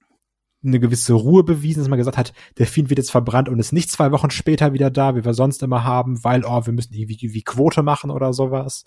eine 0.64 0.80
gewisse 0.80 1.12
Ruhe 1.12 1.44
bewiesen, 1.44 1.80
dass 1.80 1.88
man 1.88 1.98
gesagt 1.98 2.16
hat, 2.16 2.32
der 2.58 2.66
Fiend 2.66 2.90
wird 2.90 2.98
jetzt 2.98 3.10
verbrannt 3.10 3.48
und 3.48 3.58
ist 3.58 3.72
nicht 3.72 3.90
zwei 3.90 4.12
Wochen 4.12 4.30
später 4.30 4.72
wieder 4.72 4.90
da, 4.90 5.16
wie 5.16 5.24
wir 5.24 5.34
sonst 5.34 5.62
immer 5.62 5.84
haben, 5.84 6.24
weil, 6.24 6.44
oh, 6.44 6.64
wir 6.64 6.72
müssen 6.72 6.94
irgendwie 6.94 7.34
wie 7.34 7.42
Quote 7.42 7.82
machen 7.82 8.10
oder 8.10 8.32
sowas. 8.32 8.84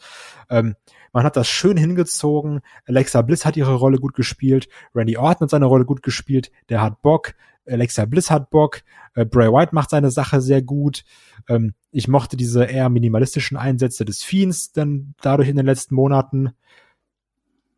Ähm, 0.49 0.75
man 1.13 1.23
hat 1.23 1.35
das 1.35 1.47
schön 1.47 1.77
hingezogen. 1.77 2.61
Alexa 2.85 3.21
Bliss 3.21 3.45
hat 3.45 3.57
ihre 3.57 3.75
Rolle 3.75 3.97
gut 3.97 4.13
gespielt. 4.13 4.67
Randy 4.93 5.17
Orton 5.17 5.45
hat 5.45 5.49
seine 5.51 5.65
Rolle 5.65 5.85
gut 5.85 6.03
gespielt. 6.03 6.51
Der 6.69 6.81
hat 6.81 7.01
Bock. 7.01 7.33
Alexa 7.67 8.05
Bliss 8.05 8.31
hat 8.31 8.49
Bock. 8.49 8.81
Äh, 9.13 9.25
Bray 9.25 9.51
White 9.51 9.73
macht 9.73 9.89
seine 9.89 10.11
Sache 10.11 10.41
sehr 10.41 10.61
gut. 10.61 11.03
Ähm, 11.47 11.73
ich 11.91 12.07
mochte 12.07 12.37
diese 12.37 12.65
eher 12.65 12.89
minimalistischen 12.89 13.57
Einsätze 13.57 14.05
des 14.05 14.23
Fiends 14.23 14.71
dann 14.71 15.15
dadurch 15.21 15.49
in 15.49 15.55
den 15.55 15.65
letzten 15.65 15.95
Monaten. 15.95 16.51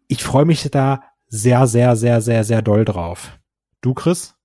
Ich 0.08 0.24
freue 0.24 0.46
mich 0.46 0.70
da 0.72 1.02
sehr, 1.28 1.68
sehr, 1.68 1.96
sehr, 1.96 2.22
sehr, 2.22 2.44
sehr 2.44 2.62
doll 2.62 2.86
drauf. 2.86 3.39
Du, 3.82 3.94
Chris? 3.94 4.36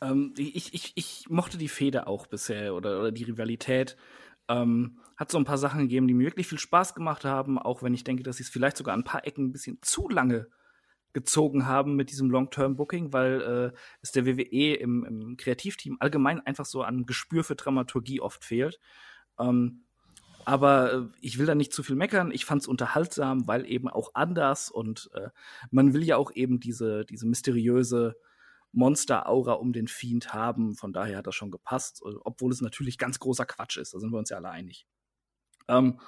Ähm, 0.00 0.34
ich, 0.36 0.72
ich, 0.74 0.92
ich 0.94 1.28
mochte 1.28 1.58
die 1.58 1.68
Fehde 1.68 2.06
auch 2.06 2.26
bisher 2.26 2.74
oder, 2.74 3.00
oder 3.00 3.12
die 3.12 3.24
Rivalität. 3.24 3.96
Ähm, 4.48 4.98
hat 5.16 5.30
so 5.30 5.38
ein 5.38 5.44
paar 5.44 5.58
Sachen 5.58 5.80
gegeben, 5.80 6.06
die 6.06 6.14
mir 6.14 6.26
wirklich 6.26 6.48
viel 6.48 6.58
Spaß 6.58 6.94
gemacht 6.94 7.24
haben, 7.24 7.58
auch 7.58 7.82
wenn 7.82 7.94
ich 7.94 8.04
denke, 8.04 8.22
dass 8.22 8.36
sie 8.36 8.42
es 8.42 8.48
vielleicht 8.48 8.76
sogar 8.76 8.94
an 8.94 9.00
ein 9.00 9.04
paar 9.04 9.26
Ecken 9.26 9.46
ein 9.46 9.52
bisschen 9.52 9.78
zu 9.80 10.08
lange 10.08 10.48
gezogen 11.12 11.66
haben 11.66 11.94
mit 11.94 12.10
diesem 12.10 12.30
Long-Term-Booking, 12.30 13.12
weil 13.12 13.72
äh, 13.72 13.78
es 14.02 14.10
der 14.10 14.26
WWE 14.26 14.74
im, 14.74 15.04
im 15.04 15.36
Kreativteam 15.36 15.96
allgemein 16.00 16.40
einfach 16.40 16.66
so 16.66 16.82
an 16.82 17.06
Gespür 17.06 17.44
für 17.44 17.54
Dramaturgie 17.54 18.20
oft 18.20 18.44
fehlt. 18.44 18.80
Ähm, 19.38 19.83
aber 20.44 20.92
äh, 20.92 21.02
ich 21.20 21.38
will 21.38 21.46
da 21.46 21.54
nicht 21.54 21.72
zu 21.72 21.82
viel 21.82 21.96
meckern. 21.96 22.30
Ich 22.30 22.44
fand 22.44 22.62
es 22.62 22.68
unterhaltsam, 22.68 23.46
weil 23.46 23.66
eben 23.66 23.88
auch 23.88 24.10
anders 24.14 24.70
und 24.70 25.10
äh, 25.14 25.28
man 25.70 25.94
will 25.94 26.04
ja 26.04 26.16
auch 26.16 26.32
eben 26.32 26.60
diese, 26.60 27.04
diese 27.04 27.26
mysteriöse 27.26 28.16
Monster-Aura 28.72 29.52
um 29.54 29.72
den 29.72 29.88
Fiend 29.88 30.34
haben. 30.34 30.74
Von 30.74 30.92
daher 30.92 31.18
hat 31.18 31.26
das 31.26 31.34
schon 31.34 31.50
gepasst, 31.50 32.02
äh, 32.04 32.14
obwohl 32.24 32.52
es 32.52 32.60
natürlich 32.60 32.98
ganz 32.98 33.18
großer 33.18 33.46
Quatsch 33.46 33.76
ist. 33.76 33.94
Da 33.94 33.98
sind 33.98 34.10
wir 34.10 34.18
uns 34.18 34.30
ja 34.30 34.36
alle 34.36 34.50
einig. 34.50 34.86
Ähm, 35.68 36.00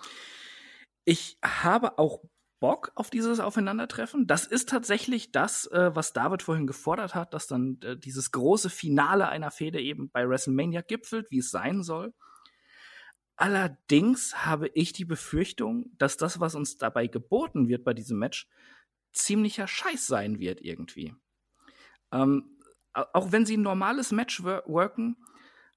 ich 1.04 1.38
habe 1.44 1.98
auch 1.98 2.22
Bock 2.58 2.92
auf 2.94 3.10
dieses 3.10 3.38
Aufeinandertreffen. 3.38 4.26
Das 4.26 4.46
ist 4.46 4.68
tatsächlich 4.68 5.30
das, 5.30 5.66
äh, 5.66 5.94
was 5.94 6.12
David 6.12 6.42
vorhin 6.42 6.66
gefordert 6.66 7.14
hat, 7.14 7.34
dass 7.34 7.46
dann 7.46 7.78
äh, 7.82 7.96
dieses 7.96 8.32
große 8.32 8.70
Finale 8.70 9.28
einer 9.28 9.50
Fehde 9.50 9.80
eben 9.80 10.10
bei 10.10 10.28
WrestleMania 10.28 10.80
gipfelt, 10.80 11.30
wie 11.30 11.38
es 11.38 11.50
sein 11.50 11.82
soll. 11.82 12.14
Allerdings 13.36 14.46
habe 14.46 14.68
ich 14.68 14.92
die 14.92 15.04
Befürchtung, 15.04 15.90
dass 15.98 16.16
das, 16.16 16.40
was 16.40 16.54
uns 16.54 16.78
dabei 16.78 17.06
geboten 17.06 17.68
wird 17.68 17.84
bei 17.84 17.92
diesem 17.92 18.18
Match, 18.18 18.48
ziemlicher 19.12 19.68
Scheiß 19.68 20.06
sein 20.06 20.38
wird 20.38 20.60
irgendwie. 20.62 21.14
Ähm, 22.12 22.58
auch 22.92 23.32
wenn 23.32 23.44
sie 23.44 23.56
ein 23.56 23.62
normales 23.62 24.10
Match 24.10 24.42
worken, 24.42 25.16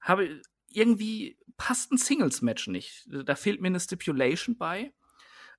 habe 0.00 0.40
irgendwie 0.68 1.38
passt 1.58 1.92
ein 1.92 1.98
Singles-Match 1.98 2.68
nicht. 2.68 3.06
Da 3.06 3.34
fehlt 3.34 3.60
mir 3.60 3.68
eine 3.68 3.80
Stipulation 3.80 4.56
bei. 4.56 4.94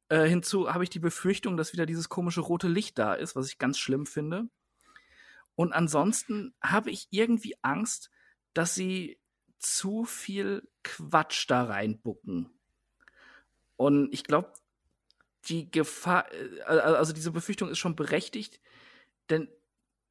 Äh, 0.10 0.28
hinzu 0.28 0.74
habe 0.74 0.84
ich 0.84 0.90
die 0.90 1.00
Befürchtung, 1.00 1.58
dass 1.58 1.74
wieder 1.74 1.86
dieses 1.86 2.10
komische 2.10 2.42
rote 2.42 2.68
Licht 2.68 2.98
da 2.98 3.14
ist, 3.14 3.36
was 3.36 3.48
ich 3.48 3.60
ganz 3.60 3.78
schlimm 3.78 4.08
finde. 4.08 4.50
Und 5.54 5.74
ansonsten 5.74 6.56
habe 6.62 6.90
ich 6.90 7.08
irgendwie 7.12 7.56
Angst, 7.62 8.10
dass 8.54 8.74
sie 8.74 9.21
zu 9.62 10.06
viel 10.06 10.68
Quatsch 10.84 11.46
da 11.48 11.64
reinbucken. 11.64 12.50
Und 13.78 14.14
ich 14.14 14.24
glaube, 14.24 14.52
die 15.46 15.72
Gefahr, 15.72 16.32
äh, 16.34 16.64
also 16.68 17.14
diese 17.14 17.32
Befürchtung 17.32 17.70
ist 17.70 17.80
schon 17.80 17.96
berechtigt, 17.96 18.60
denn 19.30 19.48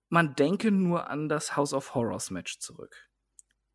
man 0.08 0.34
denke 0.34 0.70
nur 0.70 1.08
an 1.08 1.28
das 1.28 1.56
House 1.56 1.72
of 1.72 1.94
Horrors 1.94 2.30
Match 2.30 2.58
zurück. 2.58 3.08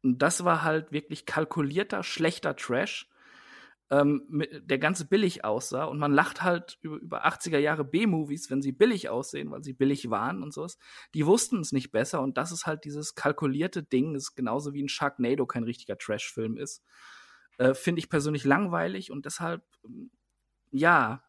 Und 0.03 0.19
das 0.19 0.43
war 0.43 0.63
halt 0.63 0.91
wirklich 0.91 1.25
kalkulierter, 1.25 2.03
schlechter 2.03 2.55
Trash, 2.55 3.09
ähm, 3.91 4.43
der 4.63 4.79
ganz 4.79 5.03
billig 5.05 5.45
aussah. 5.45 5.85
Und 5.85 5.99
man 5.99 6.11
lacht 6.11 6.41
halt 6.41 6.77
über, 6.81 6.97
über 6.97 7.25
80er 7.25 7.59
Jahre 7.59 7.83
B-Movies, 7.83 8.49
wenn 8.49 8.61
sie 8.61 8.71
billig 8.71 9.09
aussehen, 9.09 9.51
weil 9.51 9.63
sie 9.63 9.73
billig 9.73 10.09
waren 10.09 10.41
und 10.41 10.53
sowas. 10.53 10.77
Die 11.13 11.25
wussten 11.25 11.59
es 11.59 11.71
nicht 11.71 11.91
besser. 11.91 12.21
Und 12.21 12.37
das 12.37 12.51
ist 12.51 12.65
halt 12.65 12.85
dieses 12.85 13.15
kalkulierte 13.15 13.83
Ding, 13.83 14.15
ist 14.15 14.35
genauso 14.35 14.73
wie 14.73 14.83
ein 14.83 14.89
Sharknado 14.89 15.45
kein 15.45 15.63
richtiger 15.63 15.97
Trash-Film 15.97 16.57
ist. 16.57 16.83
Äh, 17.57 17.73
Finde 17.73 17.99
ich 17.99 18.09
persönlich 18.09 18.43
langweilig 18.43 19.11
und 19.11 19.25
deshalb, 19.25 19.63
ja, 20.71 21.23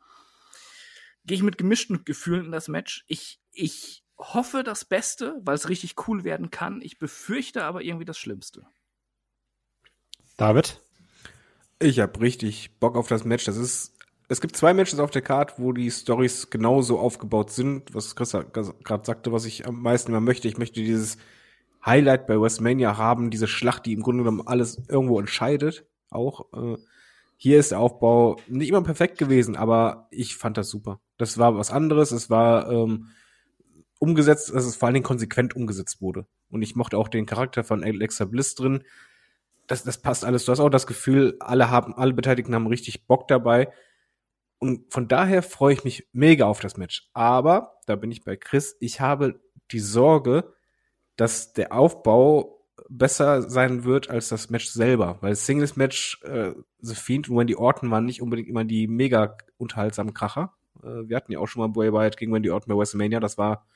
gehe 1.24 1.36
ich 1.36 1.42
mit 1.42 1.58
gemischten 1.58 2.04
Gefühlen 2.04 2.46
in 2.46 2.52
das 2.52 2.68
Match. 2.68 3.04
Ich, 3.06 3.40
ich 3.52 4.04
hoffe 4.18 4.62
das 4.62 4.84
Beste, 4.84 5.40
weil 5.42 5.54
es 5.54 5.68
richtig 5.68 5.94
cool 6.08 6.24
werden 6.24 6.50
kann. 6.50 6.80
Ich 6.80 6.98
befürchte 6.98 7.64
aber 7.64 7.82
irgendwie 7.82 8.04
das 8.04 8.18
Schlimmste. 8.18 8.66
David? 10.36 10.80
Ich 11.78 12.00
habe 12.00 12.20
richtig 12.20 12.78
Bock 12.80 12.96
auf 12.96 13.08
das 13.08 13.24
Match. 13.24 13.44
Das 13.44 13.56
ist, 13.56 13.92
es 14.28 14.40
gibt 14.40 14.56
zwei 14.56 14.72
Matches 14.72 14.98
auf 14.98 15.10
der 15.10 15.22
Card, 15.22 15.58
wo 15.58 15.72
die 15.72 15.90
Stories 15.90 16.48
genauso 16.48 16.98
aufgebaut 16.98 17.50
sind, 17.50 17.94
was 17.94 18.16
Chris 18.16 18.32
gerade 18.32 19.04
sagte, 19.04 19.32
was 19.32 19.44
ich 19.44 19.66
am 19.66 19.82
meisten 19.82 20.10
immer 20.10 20.20
möchte. 20.20 20.48
Ich 20.48 20.56
möchte 20.56 20.80
dieses 20.80 21.18
Highlight 21.84 22.26
bei 22.26 22.40
WrestleMania 22.40 22.96
haben, 22.96 23.30
diese 23.30 23.46
Schlacht, 23.46 23.84
die 23.86 23.92
im 23.92 24.02
Grunde 24.02 24.24
genommen 24.24 24.46
alles 24.46 24.82
irgendwo 24.88 25.20
entscheidet. 25.20 25.84
Auch 26.08 26.52
äh, 26.54 26.78
hier 27.36 27.58
ist 27.58 27.72
der 27.72 27.80
Aufbau 27.80 28.38
nicht 28.48 28.70
immer 28.70 28.82
perfekt 28.82 29.18
gewesen, 29.18 29.54
aber 29.54 30.08
ich 30.10 30.36
fand 30.36 30.56
das 30.56 30.70
super. 30.70 31.00
Das 31.18 31.36
war 31.36 31.56
was 31.56 31.70
anderes. 31.70 32.10
Es 32.10 32.30
war 32.30 32.70
ähm, 32.70 33.08
umgesetzt, 33.98 34.54
dass 34.54 34.64
es 34.64 34.76
vor 34.76 34.86
allen 34.86 34.94
Dingen 34.94 35.04
konsequent 35.04 35.54
umgesetzt 35.54 36.00
wurde. 36.00 36.26
Und 36.48 36.62
ich 36.62 36.74
mochte 36.74 36.96
auch 36.96 37.08
den 37.08 37.26
Charakter 37.26 37.64
von 37.64 37.84
Alexa 37.84 38.24
Bliss 38.24 38.54
drin. 38.54 38.82
Das, 39.66 39.82
das 39.84 39.98
passt 39.98 40.24
alles. 40.24 40.44
Du 40.44 40.52
hast 40.52 40.60
auch 40.60 40.70
das 40.70 40.86
Gefühl, 40.86 41.36
alle 41.40 41.70
haben, 41.70 41.94
alle 41.94 42.12
Beteiligten 42.12 42.54
haben 42.54 42.66
richtig 42.66 43.06
Bock 43.06 43.28
dabei. 43.28 43.72
Und 44.58 44.92
von 44.92 45.08
daher 45.08 45.42
freue 45.42 45.74
ich 45.74 45.84
mich 45.84 46.08
mega 46.12 46.46
auf 46.46 46.60
das 46.60 46.76
Match. 46.76 47.10
Aber, 47.12 47.78
da 47.86 47.96
bin 47.96 48.10
ich 48.10 48.24
bei 48.24 48.36
Chris, 48.36 48.76
ich 48.80 49.00
habe 49.00 49.40
die 49.70 49.80
Sorge, 49.80 50.52
dass 51.16 51.52
der 51.52 51.72
Aufbau 51.72 52.64
besser 52.88 53.42
sein 53.42 53.84
wird 53.84 54.10
als 54.10 54.28
das 54.28 54.50
Match 54.50 54.66
selber. 54.66 55.18
Weil 55.20 55.34
Singles 55.34 55.76
Match, 55.76 56.22
äh, 56.22 56.52
The 56.78 56.94
Fiend 56.94 57.28
und 57.28 57.36
Wendy 57.36 57.56
Orton 57.56 57.90
waren 57.90 58.04
nicht 58.04 58.22
unbedingt 58.22 58.48
immer 58.48 58.64
die 58.64 58.86
mega 58.86 59.36
unterhaltsamen 59.58 60.14
Kracher. 60.14 60.54
Äh, 60.82 61.08
wir 61.08 61.16
hatten 61.16 61.32
ja 61.32 61.38
auch 61.38 61.48
schon 61.48 61.60
mal 61.60 61.68
Bray 61.68 61.92
Wyatt 61.92 62.16
gegen 62.16 62.32
Wendy 62.32 62.50
Orton 62.50 62.72
bei 62.72 62.78
WrestleMania. 62.78 63.20
Das 63.20 63.38
war 63.38 63.66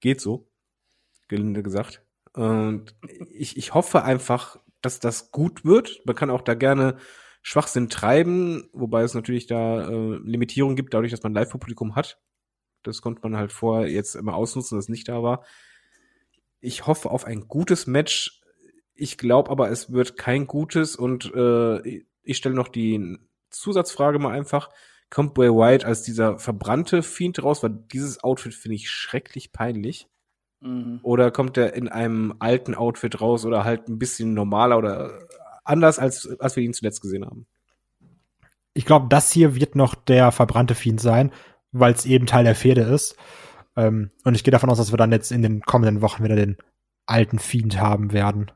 geht 0.00 0.20
so, 0.20 0.48
gelinde 1.28 1.62
gesagt. 1.62 2.02
Und 2.32 2.94
ich, 3.30 3.56
ich 3.56 3.74
hoffe 3.74 4.02
einfach, 4.02 4.58
dass 4.86 5.00
das 5.00 5.30
gut 5.30 5.64
wird. 5.64 6.00
Man 6.04 6.16
kann 6.16 6.30
auch 6.30 6.42
da 6.42 6.54
gerne 6.54 6.96
Schwachsinn 7.42 7.88
treiben, 7.88 8.68
wobei 8.72 9.02
es 9.02 9.14
natürlich 9.14 9.46
da 9.46 9.88
äh, 9.88 10.18
Limitierungen 10.24 10.76
gibt, 10.76 10.94
dadurch, 10.94 11.10
dass 11.10 11.22
man 11.22 11.34
Live-Publikum 11.34 11.94
hat. 11.94 12.20
Das 12.82 13.02
konnte 13.02 13.20
man 13.22 13.36
halt 13.36 13.52
vorher 13.52 13.90
jetzt 13.90 14.14
immer 14.14 14.34
ausnutzen, 14.34 14.76
dass 14.76 14.86
es 14.86 14.88
nicht 14.88 15.08
da 15.08 15.22
war. 15.22 15.44
Ich 16.60 16.86
hoffe 16.86 17.10
auf 17.10 17.24
ein 17.24 17.48
gutes 17.48 17.86
Match. 17.86 18.40
Ich 18.94 19.18
glaube 19.18 19.50
aber, 19.50 19.70
es 19.70 19.92
wird 19.92 20.16
kein 20.16 20.46
gutes 20.46 20.96
und 20.96 21.32
äh, 21.34 22.04
ich 22.22 22.36
stelle 22.36 22.54
noch 22.54 22.68
die 22.68 23.18
Zusatzfrage 23.50 24.18
mal 24.18 24.32
einfach 24.32 24.70
kommt 25.10 25.34
Bray 25.34 25.50
White 25.50 25.86
als 25.86 26.02
dieser 26.02 26.38
verbrannte 26.38 27.02
Fiend 27.02 27.42
raus, 27.42 27.62
weil 27.62 27.70
dieses 27.92 28.22
Outfit 28.22 28.54
finde 28.54 28.76
ich 28.76 28.90
schrecklich 28.90 29.52
peinlich. 29.52 30.08
Mhm. 30.66 31.00
Oder 31.02 31.30
kommt 31.30 31.56
er 31.56 31.74
in 31.74 31.88
einem 31.88 32.34
alten 32.40 32.74
Outfit 32.74 33.20
raus 33.20 33.44
oder 33.44 33.64
halt 33.64 33.88
ein 33.88 33.98
bisschen 33.98 34.34
normaler 34.34 34.78
oder 34.78 35.26
anders, 35.64 35.98
als, 35.98 36.28
als 36.40 36.56
wir 36.56 36.62
ihn 36.62 36.74
zuletzt 36.74 37.00
gesehen 37.00 37.24
haben? 37.24 37.46
Ich 38.74 38.84
glaube, 38.84 39.06
das 39.08 39.30
hier 39.30 39.54
wird 39.54 39.76
noch 39.76 39.94
der 39.94 40.32
verbrannte 40.32 40.74
Fiend 40.74 41.00
sein, 41.00 41.32
weil 41.72 41.92
es 41.92 42.04
eben 42.04 42.26
Teil 42.26 42.44
der 42.44 42.54
Fehde 42.54 42.82
ist. 42.82 43.16
Ähm, 43.76 44.10
und 44.24 44.34
ich 44.34 44.44
gehe 44.44 44.52
davon 44.52 44.68
aus, 44.70 44.78
dass 44.78 44.92
wir 44.92 44.98
dann 44.98 45.12
jetzt 45.12 45.30
in 45.30 45.42
den 45.42 45.62
kommenden 45.62 46.02
Wochen 46.02 46.24
wieder 46.24 46.36
den 46.36 46.56
alten 47.06 47.38
Fiend 47.38 47.80
haben 47.80 48.12
werden. 48.12 48.50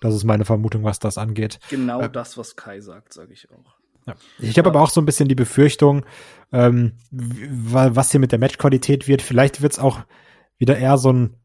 Das 0.00 0.14
ist 0.14 0.24
meine 0.24 0.44
Vermutung, 0.44 0.84
was 0.84 1.00
das 1.00 1.18
angeht. 1.18 1.58
Genau 1.70 2.02
äh, 2.02 2.10
das, 2.10 2.38
was 2.38 2.54
Kai 2.54 2.80
sagt, 2.80 3.12
sage 3.12 3.32
ich 3.32 3.50
auch. 3.50 3.76
Ja. 4.06 4.14
Ich 4.38 4.56
habe 4.56 4.68
aber 4.68 4.80
auch 4.80 4.90
so 4.90 5.00
ein 5.00 5.06
bisschen 5.06 5.28
die 5.28 5.34
Befürchtung, 5.34 6.06
ähm, 6.52 6.92
was 7.10 8.12
hier 8.12 8.20
mit 8.20 8.30
der 8.30 8.38
Matchqualität 8.38 9.08
wird. 9.08 9.20
Vielleicht 9.20 9.62
wird 9.62 9.72
es 9.72 9.78
auch 9.80 10.04
wieder 10.58 10.76
eher 10.78 10.98
so 10.98 11.12
ein 11.12 11.36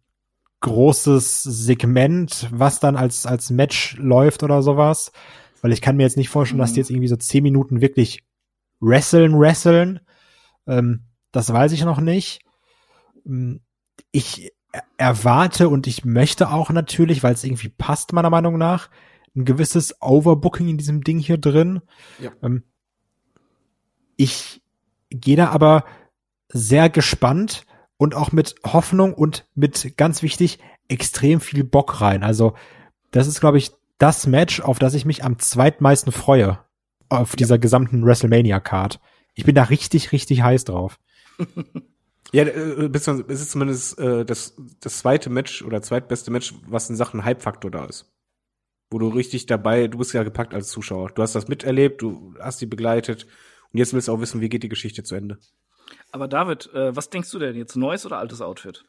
großes 0.61 1.43
Segment, 1.43 2.47
was 2.51 2.79
dann 2.79 2.95
als, 2.95 3.25
als 3.25 3.49
Match 3.49 3.97
läuft 3.97 4.43
oder 4.43 4.61
sowas. 4.61 5.11
Weil 5.61 5.71
ich 5.71 5.81
kann 5.81 5.97
mir 5.97 6.03
jetzt 6.03 6.17
nicht 6.17 6.29
vorstellen, 6.29 6.57
mhm. 6.57 6.63
dass 6.63 6.73
die 6.73 6.79
jetzt 6.79 6.89
irgendwie 6.89 7.07
so 7.07 7.15
zehn 7.15 7.43
Minuten 7.43 7.81
wirklich 7.81 8.23
wresteln, 8.79 9.39
wresteln. 9.39 9.99
Ähm, 10.67 11.05
das 11.31 11.51
weiß 11.51 11.71
ich 11.71 11.83
noch 11.83 11.99
nicht. 11.99 12.41
Ähm, 13.25 13.61
ich 14.11 14.51
erwarte 14.97 15.69
und 15.69 15.87
ich 15.87 16.05
möchte 16.05 16.49
auch 16.49 16.69
natürlich, 16.69 17.23
weil 17.23 17.33
es 17.33 17.43
irgendwie 17.43 17.69
passt, 17.69 18.13
meiner 18.13 18.29
Meinung 18.29 18.57
nach, 18.57 18.89
ein 19.35 19.45
gewisses 19.45 20.01
Overbooking 20.01 20.67
in 20.69 20.77
diesem 20.77 21.03
Ding 21.03 21.19
hier 21.19 21.37
drin. 21.37 21.81
Ja. 22.19 22.31
Ähm, 22.41 22.63
ich 24.15 24.61
gehe 25.09 25.35
da 25.35 25.49
aber 25.49 25.85
sehr 26.49 26.89
gespannt 26.89 27.65
und 28.01 28.15
auch 28.15 28.31
mit 28.31 28.55
Hoffnung 28.65 29.13
und 29.13 29.45
mit 29.53 29.95
ganz 29.95 30.23
wichtig 30.23 30.57
extrem 30.87 31.39
viel 31.39 31.63
Bock 31.63 32.01
rein. 32.01 32.23
Also 32.23 32.55
das 33.11 33.27
ist, 33.27 33.41
glaube 33.41 33.59
ich, 33.59 33.73
das 33.99 34.25
Match, 34.25 34.59
auf 34.59 34.79
das 34.79 34.95
ich 34.95 35.05
mich 35.05 35.23
am 35.23 35.37
zweitmeisten 35.37 36.11
freue 36.11 36.57
auf 37.09 37.35
dieser 37.35 37.59
gesamten 37.59 38.03
WrestleMania-Card. 38.03 38.99
Ich 39.35 39.45
bin 39.45 39.53
da 39.53 39.65
richtig, 39.65 40.11
richtig 40.13 40.41
heiß 40.41 40.65
drauf. 40.65 40.99
Ja, 42.33 42.43
äh, 42.43 42.89
es 42.93 43.07
ist 43.41 43.51
zumindest 43.51 43.99
äh, 43.99 44.23
das, 44.23 44.55
das 44.79 44.99
zweite 44.99 45.29
Match 45.29 45.63
oder 45.63 45.81
zweitbeste 45.81 46.31
Match, 46.31 46.53
was 46.65 46.89
in 46.89 46.95
Sachen 46.95 47.25
Hype-Faktor 47.25 47.69
da 47.69 47.83
ist 47.83 48.09
wo 48.89 48.99
du 48.99 49.07
richtig 49.07 49.45
dabei, 49.45 49.87
du 49.87 49.97
bist 49.97 50.13
ja 50.13 50.23
gepackt 50.23 50.53
als 50.53 50.67
Zuschauer. 50.67 51.11
Du 51.11 51.21
hast 51.21 51.33
das 51.33 51.47
miterlebt, 51.47 52.01
du 52.01 52.35
hast 52.39 52.59
sie 52.59 52.65
begleitet 52.65 53.25
und 53.71 53.79
jetzt 53.79 53.93
willst 53.93 54.09
du 54.09 54.11
auch 54.11 54.19
wissen, 54.19 54.41
wie 54.41 54.49
geht 54.49 54.63
die 54.63 54.69
Geschichte 54.69 55.03
zu 55.03 55.15
Ende. 55.15 55.39
Aber 56.11 56.27
David, 56.27 56.73
äh, 56.73 56.95
was 56.95 57.09
denkst 57.09 57.31
du 57.31 57.39
denn 57.39 57.55
jetzt? 57.55 57.75
Neues 57.75 58.05
oder 58.05 58.17
altes 58.17 58.41
Outfit? 58.41 58.85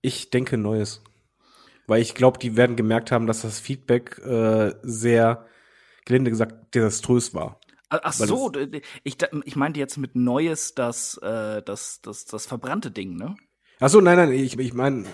Ich 0.00 0.30
denke 0.30 0.58
Neues. 0.58 1.02
Weil 1.86 2.02
ich 2.02 2.14
glaube, 2.14 2.38
die 2.38 2.56
werden 2.56 2.76
gemerkt 2.76 3.10
haben, 3.10 3.26
dass 3.26 3.42
das 3.42 3.60
Feedback 3.60 4.18
äh, 4.18 4.74
sehr, 4.82 5.46
gelinde 6.04 6.30
gesagt, 6.30 6.74
desaströs 6.74 7.34
war. 7.34 7.60
Ach 7.88 8.12
so, 8.12 8.50
ich, 9.04 9.16
ich 9.44 9.56
meinte 9.56 9.78
jetzt 9.78 9.98
mit 9.98 10.16
Neues 10.16 10.74
das, 10.74 11.18
äh, 11.18 11.62
das, 11.62 12.00
das, 12.00 12.24
das 12.24 12.46
verbrannte 12.46 12.90
Ding, 12.90 13.16
ne? 13.16 13.36
Ach 13.84 13.88
so, 13.88 14.00
nein, 14.00 14.16
nein, 14.16 14.30
ich, 14.30 14.56
ich 14.56 14.74
meine, 14.74 15.06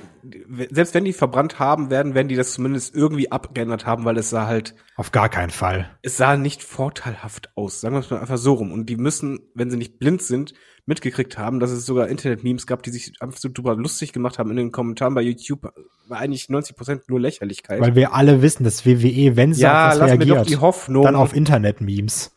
selbst 0.71 0.93
wenn 0.93 1.07
die 1.07 1.15
verbrannt 1.15 1.59
haben 1.59 1.89
werden, 1.89 2.15
werden 2.15 2.29
die 2.29 2.37
das 2.37 2.53
zumindest 2.53 2.95
irgendwie 2.95 3.33
abgeändert 3.33 3.87
haben, 3.87 4.05
weil 4.05 4.19
es 4.19 4.29
sah 4.29 4.47
halt. 4.47 4.75
Auf 4.97 5.11
gar 5.11 5.31
keinen 5.31 5.49
Fall. 5.49 5.89
Es 6.03 6.19
sah 6.19 6.37
nicht 6.37 6.63
vorteilhaft 6.63 7.49
aus, 7.57 7.81
sagen 7.81 7.95
wir 7.95 8.01
es 8.01 8.11
mal 8.11 8.21
einfach 8.21 8.37
so 8.37 8.53
rum. 8.53 8.71
Und 8.71 8.91
die 8.91 8.97
müssen, 8.97 9.41
wenn 9.55 9.71
sie 9.71 9.79
nicht 9.79 9.99
blind 9.99 10.21
sind, 10.21 10.53
mitgekriegt 10.85 11.39
haben, 11.39 11.61
dass 11.61 11.71
es 11.71 11.87
sogar 11.87 12.09
Internet-Memes 12.09 12.67
gab, 12.67 12.83
die 12.83 12.91
sich 12.91 13.15
absolut 13.21 13.57
drüber 13.57 13.75
lustig 13.75 14.13
gemacht 14.13 14.39
haben 14.39 14.51
in 14.51 14.57
den 14.57 14.71
Kommentaren 14.71 15.15
bei 15.15 15.23
YouTube. 15.23 15.73
War 16.07 16.19
eigentlich 16.19 16.51
90 16.51 16.77
Prozent 16.77 17.09
nur 17.09 17.21
Lächerlichkeit. 17.21 17.81
Weil 17.81 17.95
wir 17.95 18.13
alle 18.13 18.43
wissen, 18.43 18.65
dass 18.65 18.85
WWE, 18.85 19.35
wenn 19.37 19.55
sie 19.55 19.63
ja, 19.63 19.89
auf 19.89 20.01
was 20.01 20.09
reagiert, 20.09 20.29
mir 20.29 20.35
doch 20.35 20.47
die 20.47 20.59
Hoffnung, 20.59 21.05
dann 21.05 21.17
auf 21.17 21.35
Internet-Memes. 21.35 22.35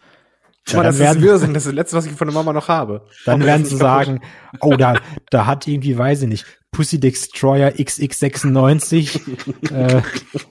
Ja, 0.68 0.84
das 0.84 1.00
werden, 1.00 1.18
ist 1.18 1.24
Wirsinn, 1.24 1.54
das 1.54 1.66
ist 1.66 1.70
das 1.70 1.76
Letzte, 1.76 1.98
was 1.98 2.06
ich 2.06 2.14
von 2.14 2.28
der 2.28 2.36
Mama 2.36 2.54
noch 2.54 2.68
habe. 2.68 3.06
Dann 3.26 3.44
werden 3.44 3.66
sie 3.66 3.76
sagen, 3.76 4.22
oh, 4.60 4.76
da, 4.76 4.96
da 5.30 5.46
hat 5.46 5.68
irgendwie, 5.68 5.98
weiß 5.98 6.22
ich 6.22 6.30
nicht, 6.30 6.46
Pussy 6.72 7.02
Destroyer 7.02 7.72
XX96 7.72 9.20
äh, 9.74 10.02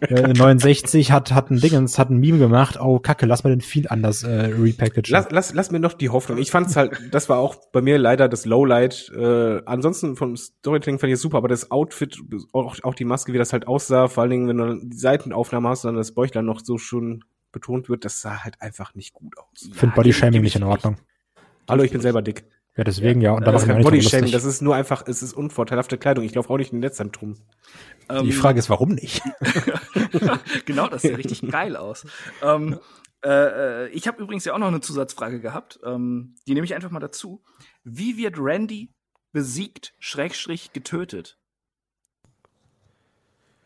äh, 0.01 0.35
69 0.35 1.13
hat 1.13 1.33
hat 1.33 1.51
ein 1.51 1.59
Dingens, 1.59 1.99
hat 1.99 2.11
ein 2.11 2.19
Meme 2.19 2.39
gemacht. 2.39 2.79
Oh 2.79 2.99
Kacke, 2.99 3.25
lass 3.25 3.43
mal 3.43 3.51
den 3.51 3.63
Feed 3.63 3.91
anders 3.91 4.23
äh, 4.23 4.29
repackagen. 4.29 5.05
Lass, 5.09 5.31
lass, 5.31 5.55
lass 5.55 5.71
mir 5.71 5.81
noch 5.81 5.95
die 5.95 6.11
Hoffnung. 6.11 6.37
Ich 6.37 6.51
fand's 6.51 6.77
halt, 6.77 7.01
das 7.11 7.31
war 7.31 7.39
auch 7.39 7.57
bei 7.73 7.81
mir 7.81 7.97
leider 7.97 8.29
das 8.29 8.45
Lowlight. 8.45 9.11
Äh, 9.17 9.63
ansonsten 9.65 10.15
vom 10.17 10.37
Storytelling 10.37 10.99
fand 10.99 11.09
ich 11.09 11.15
es 11.15 11.23
super, 11.23 11.39
aber 11.39 11.49
das 11.49 11.71
Outfit, 11.71 12.19
auch, 12.53 12.77
auch 12.83 12.95
die 12.95 13.07
Maske, 13.07 13.33
wie 13.33 13.39
das 13.39 13.55
halt 13.55 13.67
aussah, 13.67 14.09
vor 14.09 14.23
allen 14.23 14.31
Dingen, 14.31 14.49
wenn 14.49 14.59
du 14.59 14.89
die 14.89 14.99
Seitenaufnahme 14.99 15.71
hast, 15.71 15.87
dann 15.87 15.97
das 15.97 16.13
Bäuchlein 16.13 16.45
noch 16.45 16.61
so 16.63 16.77
schon 16.77 17.25
betont 17.53 17.89
wird, 17.89 18.05
das 18.05 18.21
sah 18.21 18.45
halt 18.45 18.61
einfach 18.61 18.95
nicht 18.95 19.13
gut 19.13 19.37
aus. 19.39 19.63
Ich 19.63 19.75
finde 19.75 19.95
Body 19.95 20.13
Shaming 20.13 20.43
nicht 20.43 20.57
in 20.57 20.63
Ordnung. 20.63 20.97
Hallo, 21.69 21.83
ich 21.83 21.93
bin 21.93 22.01
selber 22.01 22.23
dick. 22.23 22.45
Ja, 22.77 22.85
deswegen 22.85 23.21
ja. 23.21 23.33
Und 23.33 23.47
da 23.47 23.53
das 23.53 23.63
ist 23.63 23.69
kein 23.69 23.83
Bodyshaming, 23.83 24.31
das 24.31 24.45
ist 24.45 24.63
nur 24.63 24.75
einfach, 24.75 25.05
es 25.07 25.23
ist 25.23 25.33
unvorteilhafte 25.33 25.99
Kleidung. 25.99 26.25
Ich 26.25 26.35
laufe 26.35 26.51
auch 26.51 26.57
nicht 26.57 26.73
in 26.73 26.79
den 26.79 26.89
Netzzentrum. 26.89 27.37
Die 28.11 28.15
ähm, 28.15 28.33
Frage 28.33 28.59
ist, 28.59 28.71
warum 28.71 28.91
nicht? 28.91 29.23
genau, 30.67 30.89
das 30.89 31.03
sieht 31.03 31.17
richtig 31.17 31.43
geil 31.51 31.77
aus. 31.77 32.07
Ähm, 32.43 32.79
äh, 33.25 33.87
äh, 33.87 33.89
ich 33.89 34.07
habe 34.07 34.23
übrigens 34.23 34.45
ja 34.45 34.55
auch 34.55 34.59
noch 34.59 34.69
eine 34.69 34.81
Zusatzfrage 34.81 35.41
gehabt. 35.41 35.81
Ähm, 35.85 36.37
die 36.47 36.55
nehme 36.55 36.65
ich 36.65 36.75
einfach 36.75 36.91
mal 36.91 37.01
dazu. 37.01 37.43
Wie 37.83 38.17
wird 38.17 38.37
Randy 38.39 38.95
besiegt, 39.33 39.95
Schrägstrich 39.99 40.73
getötet? 40.73 41.40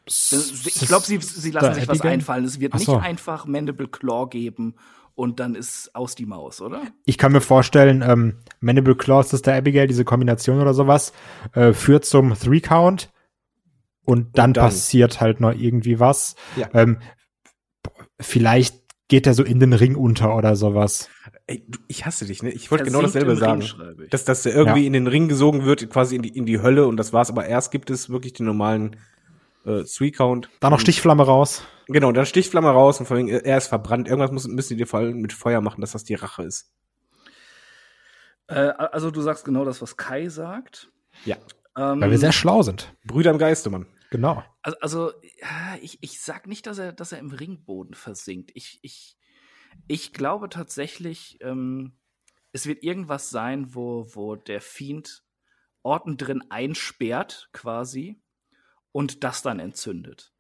Ich 0.07 0.87
glaube, 0.87 1.07
sie, 1.07 1.19
sie 1.19 1.51
lassen 1.51 1.75
sich 1.75 1.89
was 1.89 2.01
einfallen. 2.03 2.45
Es 2.45 2.61
wird 2.61 2.75
nicht 2.75 2.89
einfach 2.89 3.47
Mandible 3.47 3.89
Claw 3.89 4.29
geben 4.29 4.75
und 5.15 5.41
dann 5.41 5.55
ist 5.55 5.95
aus 5.95 6.15
die 6.15 6.27
Maus, 6.27 6.61
oder? 6.61 6.83
Ich 7.07 7.19
kann 7.19 7.33
mir 7.33 7.41
vorstellen, 7.41 8.03
ähm, 8.03 8.39
Mandible 8.61 8.97
Claw 8.97 9.21
ist 9.21 9.47
der 9.47 9.57
Abigail, 9.57 9.87
diese 9.87 10.05
Kombination 10.05 10.61
oder 10.61 10.75
sowas, 10.75 11.13
äh, 11.53 11.73
führt 11.73 12.05
zum 12.05 12.35
Three 12.35 12.61
Count 12.61 13.13
und 14.05 14.37
dann, 14.37 14.51
und 14.51 14.57
dann, 14.57 14.65
passiert 14.65 15.21
halt 15.21 15.41
noch 15.41 15.53
irgendwie 15.53 16.01
was. 16.01 16.35
Ja. 16.57 16.69
Ähm, 16.75 16.99
vielleicht 18.21 18.83
geht 19.09 19.27
er 19.27 19.35
so 19.35 19.45
in 19.45 19.61
den 19.61 19.73
Ring 19.73 19.97
unter 19.97 20.37
oder 20.37 20.57
sowas. 20.57 21.09
Ey, 21.47 21.67
ich 21.89 22.07
hasse 22.07 22.27
dich, 22.27 22.43
ne? 22.43 22.51
Ich 22.51 22.71
wollte 22.71 22.85
genau 22.85 23.03
dasselbe 23.03 23.37
sagen. 23.37 23.63
dass, 24.11 24.25
dass 24.25 24.43
der 24.43 24.55
irgendwie 24.55 24.81
ja. 24.81 24.87
in 24.87 24.95
den 24.95 25.07
Ring 25.07 25.29
gesogen 25.29 25.65
wird, 25.65 25.89
quasi 25.91 26.17
in 26.17 26.23
die, 26.23 26.31
in 26.31 26.47
die 26.47 26.61
Hölle 26.61 26.87
und 26.87 26.97
das 26.97 27.13
war's. 27.13 27.31
Aber 27.31 27.47
erst 27.47 27.71
gibt 27.71 27.91
es 27.91 28.11
wirklich 28.11 28.33
den 28.33 28.47
normalen 28.47 28.97
äh, 29.65 29.85
Three-Count. 29.85 30.49
Dann 30.61 30.73
noch 30.73 30.81
Stichflamme 30.81 31.25
raus. 31.25 31.63
Genau, 31.87 32.13
dann 32.13 32.27
Stichflamme 32.27 32.71
raus 32.71 33.01
und 33.01 33.07
vor 33.07 33.17
allem, 33.17 33.29
er 33.29 33.59
ist 33.59 33.69
verbrannt. 33.69 34.09
Irgendwas 34.09 34.31
muss, 34.31 34.47
müssen 34.47 34.77
die 34.77 34.85
dir 34.85 34.95
allem 34.95 35.21
mit 35.21 35.33
Feuer 35.33 35.61
machen, 35.61 35.81
dass 35.81 35.93
das 35.93 36.05
die 36.05 36.15
Rache 36.15 36.45
ist. 36.45 36.73
Äh, 38.47 38.55
also 38.55 39.11
du 39.11 39.21
sagst 39.21 39.45
genau 39.45 39.65
das, 39.65 39.83
was 39.83 39.97
Kai 39.97 40.29
sagt. 40.29 40.91
Ja. 41.25 41.37
Ähm, 41.77 42.01
Weil 42.01 42.11
wir 42.11 42.19
sehr 42.19 42.33
schlau 42.33 42.63
sind. 42.63 42.95
Brüder 43.05 43.31
im 43.31 43.39
Geiste, 43.39 43.71
Mann. 43.71 43.87
Genau. 44.11 44.45
Also, 44.63 44.79
also 44.81 45.13
ich, 45.81 45.99
ich 46.03 46.21
sag 46.21 46.47
nicht, 46.47 46.67
dass 46.67 46.79
er, 46.79 46.93
dass 46.93 47.13
er 47.13 47.19
im 47.19 47.31
Ringboden 47.31 47.95
versinkt. 47.95 48.53
Ich, 48.55 48.79
ich, 48.83 49.17
ich 49.89 50.13
glaube 50.13 50.49
tatsächlich, 50.49 51.39
ähm, 51.41 51.97
es 52.53 52.67
wird 52.67 52.85
irgendwas 52.85 53.31
sein, 53.31 53.75
wo, 53.75 54.07
wo 54.15 54.37
der 54.37 54.61
Fiend 54.61 55.25
Orten 55.83 56.17
drin 56.17 56.43
einsperrt, 56.49 57.51
quasi, 57.53 58.23
und 58.95 59.25
das 59.25 59.43
dann 59.43 59.59
entzündet. 59.59 60.33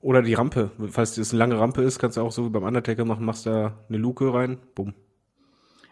Oder 0.00 0.22
die 0.22 0.32
Rampe. 0.32 0.70
Falls 0.88 1.14
das 1.14 1.30
eine 1.30 1.38
lange 1.38 1.60
Rampe 1.60 1.82
ist, 1.82 1.98
kannst 1.98 2.16
du 2.16 2.22
auch 2.22 2.32
so 2.32 2.46
wie 2.46 2.48
beim 2.48 2.64
Undertaker 2.64 3.04
machen, 3.04 3.26
machst 3.26 3.44
da 3.44 3.84
eine 3.88 3.98
Luke 3.98 4.32
rein, 4.32 4.58
bumm. 4.74 4.94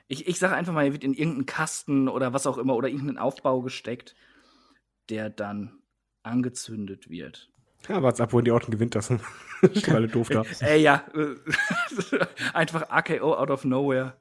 Ich, 0.09 0.27
ich 0.27 0.39
sage 0.39 0.55
einfach 0.55 0.73
mal, 0.73 0.87
er 0.87 0.93
wird 0.95 1.05
in 1.05 1.13
irgendeinen 1.13 1.45
Kasten 1.45 2.09
oder 2.09 2.33
was 2.33 2.47
auch 2.47 2.57
immer 2.57 2.75
oder 2.75 2.89
irgendeinen 2.89 3.19
Aufbau 3.19 3.61
gesteckt, 3.61 4.17
der 5.11 5.29
dann 5.29 5.79
angezündet 6.23 7.11
wird. 7.11 7.51
Ja, 7.87 8.03
wart's 8.03 8.21
ab, 8.23 8.33
wohin 8.33 8.47
die 8.47 8.51
Orten 8.51 8.73
gewinnt 8.73 8.95
das. 8.95 9.09
Schon 9.75 9.95
alle 9.95 10.09
doof 10.09 10.31
da. 10.31 10.45
Ey, 10.61 10.81
ja. 10.83 11.05
einfach 12.55 12.89
AKO 12.89 13.35
out 13.35 13.51
of 13.51 13.67
nowhere. 13.67 14.17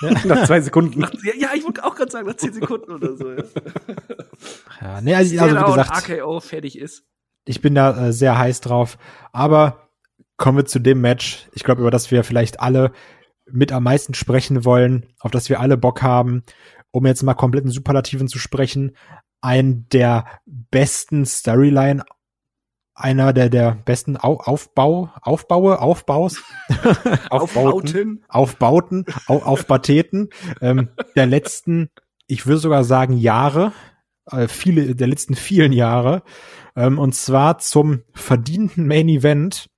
Ja. 0.00 0.10
nach 0.24 0.46
zwei 0.46 0.60
Sekunden. 0.60 1.00
Nach, 1.00 1.12
ja, 1.22 1.48
ich 1.54 1.64
wollte 1.64 1.84
auch 1.84 1.94
gerade 1.94 2.10
sagen, 2.10 2.26
nach 2.26 2.36
zehn 2.36 2.52
Sekunden 2.52 2.92
oder 2.92 3.16
so. 3.16 3.30
Ja, 3.32 3.42
ja 4.80 5.00
nee, 5.00 5.14
also, 5.14 5.38
also 5.38 5.56
wie 5.56 5.64
gesagt. 5.64 6.10
AKO 6.10 6.40
fertig 6.40 6.78
ist 6.78 7.04
ich 7.46 7.62
bin 7.62 7.74
da 7.74 8.08
äh, 8.08 8.12
sehr 8.12 8.36
heiß 8.36 8.60
drauf. 8.60 8.98
Aber 9.32 9.88
kommen 10.36 10.58
wir 10.58 10.66
zu 10.66 10.80
dem 10.80 11.00
Match, 11.00 11.48
ich 11.54 11.64
glaube, 11.64 11.80
über 11.80 11.90
das 11.90 12.10
wir 12.10 12.24
vielleicht 12.24 12.60
alle 12.60 12.92
mit 13.50 13.72
am 13.72 13.84
meisten 13.84 14.12
sprechen 14.12 14.64
wollen, 14.64 15.06
auf 15.20 15.30
das 15.30 15.48
wir 15.48 15.60
alle 15.60 15.76
Bock 15.76 16.02
haben, 16.02 16.42
um 16.90 17.06
jetzt 17.06 17.22
mal 17.22 17.34
komplett 17.34 17.64
in 17.64 17.70
Superlativen 17.70 18.28
zu 18.28 18.38
sprechen. 18.38 18.96
Ein 19.40 19.88
der 19.92 20.26
besten 20.46 21.24
Storyline, 21.24 22.04
einer 22.96 23.34
der, 23.34 23.50
der 23.50 23.76
besten 23.84 24.16
Au 24.16 24.38
Aufbau, 24.38 25.10
Aufbaue, 25.20 25.78
Aufbaus, 25.80 26.42
Aufbauten, 27.30 28.24
Aufbauten, 28.28 29.04
Au 29.26 29.42
Aufbateten, 29.42 30.30
ähm, 30.62 30.88
der 31.14 31.26
letzten, 31.26 31.90
ich 32.26 32.46
würde 32.46 32.58
sogar 32.58 32.84
sagen 32.84 33.18
Jahre, 33.18 33.72
äh, 34.30 34.48
viele, 34.48 34.96
der 34.96 35.06
letzten 35.06 35.34
vielen 35.34 35.72
Jahre. 35.72 36.22
Ähm, 36.74 36.98
und 36.98 37.14
zwar 37.14 37.58
zum 37.58 38.02
verdienten 38.14 38.86
Main 38.86 39.08
Event 39.08 39.68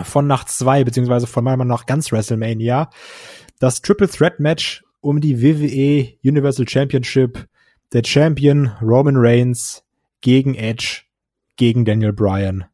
von 0.00 0.26
Nacht 0.26 0.48
2, 0.48 0.84
beziehungsweise 0.84 1.26
von 1.26 1.44
meiner 1.44 1.58
Meinung 1.58 1.76
nach 1.76 1.86
ganz 1.86 2.12
WrestleMania. 2.12 2.90
Das 3.58 3.82
Triple 3.82 4.08
Threat 4.08 4.40
Match 4.40 4.84
um 5.00 5.20
die 5.20 5.42
WWE 5.42 6.14
Universal 6.24 6.68
Championship. 6.68 7.46
Der 7.92 8.02
Champion 8.04 8.70
Roman 8.80 9.16
Reigns 9.18 9.84
gegen 10.22 10.54
Edge, 10.54 11.02
gegen 11.56 11.84
Daniel 11.84 12.12
Bryan. 12.12 12.64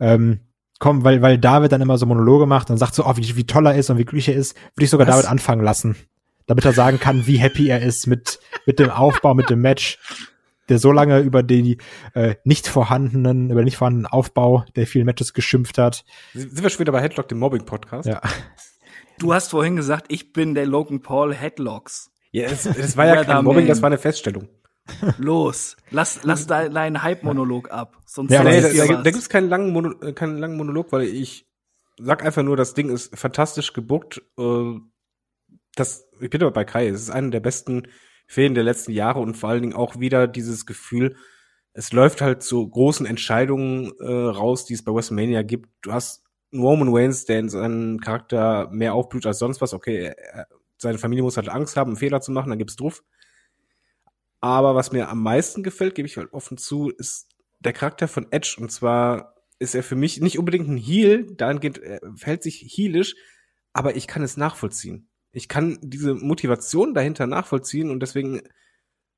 Ähm, 0.00 0.40
komm, 0.78 1.04
weil, 1.04 1.22
weil 1.22 1.38
David 1.38 1.72
dann 1.72 1.80
immer 1.80 1.98
so 1.98 2.06
Monologe 2.06 2.46
macht 2.46 2.70
und 2.70 2.78
sagt 2.78 2.94
so, 2.94 3.06
oh, 3.06 3.16
wie, 3.16 3.36
wie 3.36 3.46
toll 3.46 3.66
er 3.66 3.74
ist 3.74 3.90
und 3.90 3.98
wie 3.98 4.04
glücklich 4.04 4.28
er 4.28 4.34
ist, 4.34 4.56
würde 4.74 4.84
ich 4.84 4.90
sogar 4.90 5.06
Was? 5.06 5.16
David 5.16 5.30
anfangen 5.30 5.64
lassen. 5.64 5.96
Damit 6.46 6.64
er 6.64 6.72
sagen 6.72 7.00
kann, 7.00 7.26
wie 7.26 7.38
happy 7.38 7.68
er 7.68 7.80
ist 7.80 8.06
mit, 8.06 8.38
mit 8.66 8.78
dem 8.78 8.90
Aufbau, 8.90 9.34
mit 9.34 9.48
dem 9.48 9.60
Match 9.60 9.98
der 10.68 10.78
so 10.78 10.92
lange 10.92 11.20
über 11.20 11.42
die 11.42 11.78
äh, 12.14 12.36
nicht 12.44 12.68
vorhandenen, 12.68 13.50
über 13.50 13.60
den 13.60 13.64
nicht 13.64 13.76
vorhandenen 13.76 14.06
Aufbau 14.06 14.64
der 14.76 14.86
vielen 14.86 15.06
Matches 15.06 15.34
geschimpft 15.34 15.78
hat. 15.78 16.04
Sind 16.32 16.62
wir 16.62 16.70
schon 16.70 16.80
wieder 16.80 16.92
bei 16.92 17.00
Headlock, 17.00 17.28
dem 17.28 17.38
Mobbing-Podcast? 17.38 18.08
Ja. 18.08 18.20
Du 19.18 19.32
hast 19.32 19.50
vorhin 19.50 19.76
gesagt, 19.76 20.06
ich 20.08 20.32
bin 20.32 20.54
der 20.54 20.66
Logan 20.66 21.00
Paul 21.00 21.34
Headlocks. 21.34 22.10
Ja, 22.32 22.46
es, 22.46 22.66
es 22.66 22.96
war 22.96 23.06
ja 23.06 23.22
kein 23.22 23.44
Mobbing, 23.44 23.68
das 23.68 23.80
war 23.80 23.86
eine 23.86 23.98
Feststellung. 23.98 24.48
Los, 25.18 25.76
lass, 25.90 26.24
lass 26.24 26.46
deinen 26.46 27.02
Hype-Monolog 27.02 27.70
ab. 27.70 27.96
Sonst 28.06 28.32
ja, 28.32 28.44
nee, 28.44 28.60
da, 28.60 28.68
da, 28.68 29.02
da 29.02 29.10
gibt 29.10 29.22
es 29.22 29.28
keinen 29.28 29.48
langen, 29.48 29.72
Mono, 29.72 29.94
äh, 30.02 30.12
keinen 30.12 30.38
langen 30.38 30.56
Monolog, 30.56 30.92
weil 30.92 31.04
ich 31.04 31.46
sag 31.98 32.24
einfach 32.24 32.42
nur, 32.42 32.56
das 32.56 32.74
Ding 32.74 32.90
ist 32.90 33.16
fantastisch 33.16 33.72
gebuckt. 33.72 34.22
Äh, 34.38 34.74
das, 35.74 36.08
ich 36.20 36.30
bin 36.30 36.42
aber 36.42 36.52
bei 36.52 36.64
Kai, 36.64 36.88
es 36.88 37.02
ist 37.02 37.10
eine 37.10 37.30
der 37.30 37.40
besten 37.40 37.88
Fehlen 38.26 38.54
der 38.54 38.64
letzten 38.64 38.92
Jahre 38.92 39.20
und 39.20 39.36
vor 39.36 39.50
allen 39.50 39.62
Dingen 39.62 39.74
auch 39.74 39.98
wieder 39.98 40.26
dieses 40.28 40.66
Gefühl, 40.66 41.16
es 41.72 41.92
läuft 41.92 42.20
halt 42.20 42.42
zu 42.42 42.68
großen 42.68 43.04
Entscheidungen 43.04 43.92
äh, 43.98 44.12
raus, 44.12 44.64
die 44.64 44.74
es 44.74 44.84
bei 44.84 44.92
WrestleMania 44.92 45.42
gibt. 45.42 45.68
Du 45.82 45.92
hast 45.92 46.24
Roman 46.52 46.94
Reigns, 46.94 47.24
der 47.24 47.40
in 47.40 47.48
seinem 47.48 47.98
Charakter 48.00 48.68
mehr 48.70 48.94
aufblüht 48.94 49.26
als 49.26 49.40
sonst 49.40 49.60
was. 49.60 49.74
Okay, 49.74 50.14
er, 50.16 50.46
seine 50.76 50.98
Familie 50.98 51.24
muss 51.24 51.36
halt 51.36 51.48
Angst 51.48 51.76
haben, 51.76 51.90
einen 51.90 51.96
Fehler 51.96 52.20
zu 52.20 52.30
machen, 52.30 52.50
dann 52.50 52.58
gibt's 52.58 52.76
drauf. 52.76 53.02
Aber 54.44 54.74
was 54.74 54.92
mir 54.92 55.08
am 55.08 55.22
meisten 55.22 55.62
gefällt, 55.62 55.94
gebe 55.94 56.06
ich 56.06 56.16
halt 56.16 56.32
offen 56.32 56.58
zu, 56.58 56.90
ist 56.90 57.28
der 57.60 57.72
Charakter 57.72 58.08
von 58.08 58.30
Edge. 58.30 58.56
Und 58.60 58.70
zwar 58.70 59.34
ist 59.58 59.74
er 59.74 59.82
für 59.82 59.96
mich 59.96 60.20
nicht 60.20 60.38
unbedingt 60.38 60.68
ein 60.68 60.76
Heel, 60.76 61.34
dahingehend 61.34 61.78
er 61.78 62.00
verhält 62.16 62.42
sich 62.42 62.60
heelisch, 62.60 63.14
aber 63.72 63.96
ich 63.96 64.06
kann 64.06 64.22
es 64.22 64.36
nachvollziehen 64.36 65.08
ich 65.34 65.48
kann 65.48 65.78
diese 65.82 66.14
Motivation 66.14 66.94
dahinter 66.94 67.26
nachvollziehen 67.26 67.90
und 67.90 68.00
deswegen 68.00 68.38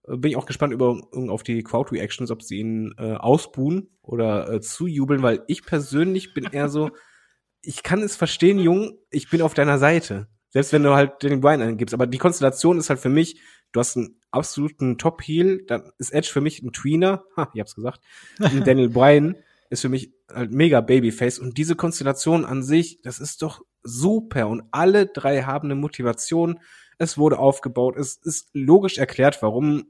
äh, 0.04 0.16
bin 0.16 0.30
ich 0.30 0.36
auch 0.36 0.46
gespannt 0.46 0.72
über 0.72 1.00
auf 1.28 1.42
die 1.42 1.62
Crowd 1.62 1.94
Reactions, 1.94 2.30
ob 2.30 2.42
sie 2.42 2.58
ihn 2.58 2.94
äh, 2.98 3.12
ausbuhen 3.12 3.90
oder 4.02 4.50
äh, 4.50 4.60
zujubeln, 4.60 5.22
weil 5.22 5.44
ich 5.46 5.64
persönlich 5.64 6.34
bin 6.34 6.44
eher 6.44 6.68
so, 6.68 6.90
ich 7.60 7.82
kann 7.82 8.02
es 8.02 8.16
verstehen, 8.16 8.58
Jung, 8.58 8.98
ich 9.10 9.28
bin 9.28 9.42
auf 9.42 9.54
deiner 9.54 9.78
Seite. 9.78 10.28
Selbst 10.50 10.72
wenn 10.72 10.84
du 10.84 10.94
halt 10.94 11.22
den 11.22 11.40
Brian 11.40 11.60
angibst. 11.60 11.92
Aber 11.92 12.06
die 12.06 12.18
Konstellation 12.18 12.78
ist 12.78 12.88
halt 12.88 13.00
für 13.00 13.10
mich, 13.10 13.40
du 13.72 13.80
hast 13.80 13.96
einen 13.96 14.20
absoluten 14.36 14.98
Top-Heel, 14.98 15.64
dann 15.66 15.90
ist 15.98 16.12
Edge 16.12 16.28
für 16.32 16.40
mich 16.40 16.62
ein 16.62 16.72
Tweener, 16.72 17.24
ha, 17.36 17.50
ich 17.54 17.60
hab's 17.60 17.74
gesagt, 17.74 18.00
und 18.38 18.66
Daniel 18.66 18.88
Bryan 18.88 19.36
ist 19.70 19.82
für 19.82 19.88
mich 19.88 20.12
halt 20.32 20.52
mega 20.52 20.80
Babyface. 20.80 21.38
Und 21.38 21.58
diese 21.58 21.76
Konstellation 21.76 22.44
an 22.44 22.62
sich, 22.62 23.00
das 23.02 23.18
ist 23.18 23.42
doch 23.42 23.62
super. 23.82 24.48
Und 24.48 24.64
alle 24.70 25.06
drei 25.06 25.42
haben 25.42 25.68
eine 25.68 25.74
Motivation. 25.74 26.60
Es 26.98 27.18
wurde 27.18 27.38
aufgebaut, 27.38 27.96
es 27.96 28.16
ist 28.16 28.50
logisch 28.52 28.98
erklärt, 28.98 29.42
warum 29.42 29.86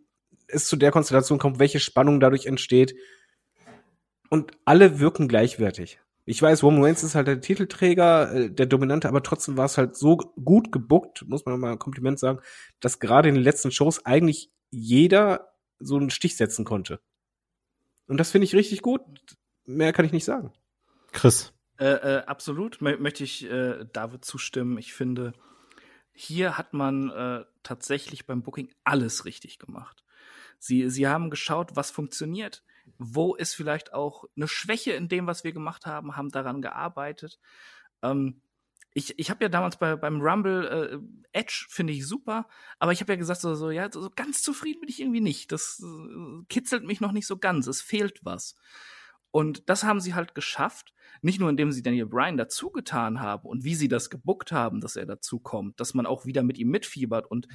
es 0.49 0.67
zu 0.67 0.77
der 0.77 0.93
Konstellation 0.93 1.39
kommt, 1.39 1.59
welche 1.59 1.81
Spannung 1.81 2.21
dadurch 2.21 2.47
entsteht. 2.47 2.95
Und 4.29 4.53
alle 4.65 4.99
wirken 4.99 5.29
gleichwertig. 5.29 6.01
Ich 6.27 6.43
weiß, 6.43 6.63
Roman 6.63 6.83
Reigns 6.83 7.03
ist 7.03 7.15
halt 7.15 7.29
der 7.29 7.41
Titelträger, 7.41 8.35
äh, 8.35 8.51
der 8.51 8.67
Dominante, 8.67 9.09
aber 9.09 9.23
trotzdem 9.23 9.57
war 9.57 9.65
es 9.65 9.79
halt 9.79 9.97
so 9.97 10.17
gut 10.17 10.73
gebuckt, 10.73 11.25
muss 11.27 11.47
man 11.47 11.59
mal 11.59 11.73
ein 11.73 11.79
Kompliment 11.79 12.19
sagen, 12.19 12.41
dass 12.81 12.99
gerade 12.99 13.29
in 13.29 13.37
den 13.37 13.45
letzten 13.45 13.71
Shows 13.71 14.05
eigentlich 14.05 14.51
jeder 14.71 15.53
so 15.79 15.97
einen 15.97 16.11
Stich 16.11 16.37
setzen 16.37 16.65
konnte. 16.65 17.01
Und 18.09 18.19
das 18.19 18.31
finde 18.31 18.45
ich 18.45 18.55
richtig 18.55 18.83
gut 18.83 19.03
mehr 19.67 19.93
kann 19.93 20.05
ich 20.05 20.13
nicht 20.13 20.25
sagen. 20.25 20.53
Chris. 21.13 21.53
Äh, 21.79 21.87
äh, 21.87 22.25
absolut, 22.27 22.81
M 22.81 23.03
möchte 23.03 23.25
ich 23.25 23.51
äh, 23.51 23.85
David 23.93 24.25
zustimmen. 24.25 24.79
Ich 24.79 24.95
finde, 24.95 25.35
hier 26.13 26.57
hat 26.57 26.73
man 26.73 27.11
äh, 27.11 27.45
tatsächlich 27.63 28.27
beim 28.27 28.43
Booking 28.43 28.71
alles 28.85 29.25
richtig 29.25 29.59
gemacht. 29.59 30.05
Sie, 30.59 30.89
sie 30.89 31.07
haben 31.07 31.29
geschaut, 31.29 31.77
was 31.77 31.91
funktioniert. 31.91 32.65
Wo 32.99 33.35
ist 33.35 33.55
vielleicht 33.55 33.93
auch 33.93 34.25
eine 34.37 34.49
Schwäche 34.49 34.93
in 34.93 35.09
dem, 35.09 35.27
was 35.27 35.45
wir 35.45 35.53
gemacht 35.53 35.87
haben, 35.87 36.17
haben 36.17 36.31
daran 36.31 36.63
gearbeitet. 36.63 37.39
Ähm, 38.03 38.41
ich, 38.97 39.19
ich 39.19 39.29
habe 39.29 39.45
ja 39.45 39.51
damals 39.51 39.77
bei, 39.77 39.95
beim 39.95 40.23
Rumble 40.23 40.67
äh, 41.33 41.39
Edge 41.39 41.67
finde 41.69 41.93
ich 41.93 42.07
super, 42.07 42.49
aber 42.79 42.93
ich 42.93 43.01
habe 43.01 43.13
ja 43.13 43.19
gesagt 43.19 43.43
so, 43.43 43.55
so 43.55 43.71
ja 43.71 43.93
so 43.93 44.11
ganz 44.15 44.43
zufrieden 44.43 44.81
bin 44.81 44.89
ich 44.89 45.01
irgendwie 45.01 45.21
nicht. 45.21 45.53
Das 45.53 45.83
äh, 45.85 46.45
kitzelt 46.49 46.85
mich 46.85 47.03
noch 47.03 47.13
nicht 47.13 47.27
so 47.27 47.37
ganz. 47.37 47.67
Es 47.67 47.83
fehlt 47.83 48.21
was. 48.25 48.57
Und 49.31 49.69
das 49.69 49.85
haben 49.85 50.01
sie 50.01 50.15
halt 50.15 50.35
geschafft, 50.35 50.95
nicht 51.21 51.41
nur 51.41 51.51
indem 51.51 51.73
sie 51.73 51.83
Daniel 51.83 52.07
Bryan 52.07 52.39
dazugetan 52.39 53.21
haben 53.21 53.47
und 53.47 53.65
wie 53.65 53.75
sie 53.75 53.89
das 53.89 54.09
gebuckt 54.09 54.51
haben, 54.51 54.81
dass 54.81 54.97
er 54.97 55.05
dazu 55.05 55.41
kommt, 55.41 55.79
dass 55.79 55.93
man 55.93 56.07
auch 56.07 56.25
wieder 56.25 56.43
mit 56.43 56.57
ihm 56.57 56.71
mitfiebert 56.71 57.31
und 57.31 57.49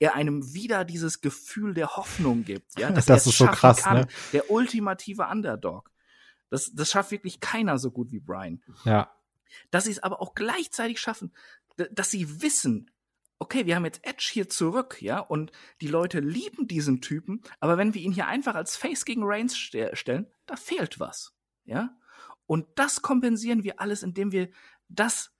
er 0.00 0.14
einem 0.14 0.52
wieder 0.54 0.84
dieses 0.84 1.20
Gefühl 1.20 1.74
der 1.74 1.96
Hoffnung 1.96 2.44
gibt, 2.44 2.78
ja, 2.78 2.90
dass 2.90 3.06
das 3.06 3.26
ist 3.26 3.38
so 3.38 3.46
krass, 3.46 3.82
kann, 3.82 3.98
ne? 3.98 4.08
der 4.32 4.50
ultimative 4.50 5.28
Underdog. 5.28 5.92
Das, 6.48 6.72
das 6.74 6.90
schafft 6.90 7.12
wirklich 7.12 7.38
keiner 7.38 7.78
so 7.78 7.92
gut 7.92 8.10
wie 8.10 8.18
Brian. 8.18 8.60
Ja. 8.84 9.14
Dass 9.70 9.84
sie 9.84 9.92
es 9.92 10.02
aber 10.02 10.20
auch 10.20 10.34
gleichzeitig 10.34 11.00
schaffen, 11.00 11.32
dass 11.76 12.10
sie 12.10 12.42
wissen, 12.42 12.90
okay, 13.38 13.66
wir 13.66 13.76
haben 13.76 13.84
jetzt 13.84 14.04
Edge 14.04 14.30
hier 14.32 14.48
zurück, 14.48 15.00
ja, 15.00 15.18
und 15.18 15.52
die 15.80 15.86
Leute 15.86 16.20
lieben 16.20 16.66
diesen 16.66 17.00
Typen, 17.00 17.42
aber 17.60 17.78
wenn 17.78 17.94
wir 17.94 18.02
ihn 18.02 18.12
hier 18.12 18.26
einfach 18.26 18.54
als 18.54 18.76
Face 18.76 19.04
gegen 19.04 19.22
Reigns 19.24 19.54
st 19.54 19.76
stellen, 19.92 20.26
da 20.46 20.56
fehlt 20.56 20.98
was, 20.98 21.34
ja. 21.64 21.96
Und 22.46 22.66
das 22.74 23.02
kompensieren 23.02 23.62
wir 23.62 23.80
alles, 23.80 24.02
indem 24.02 24.32
wir 24.32 24.50
das 24.88 25.32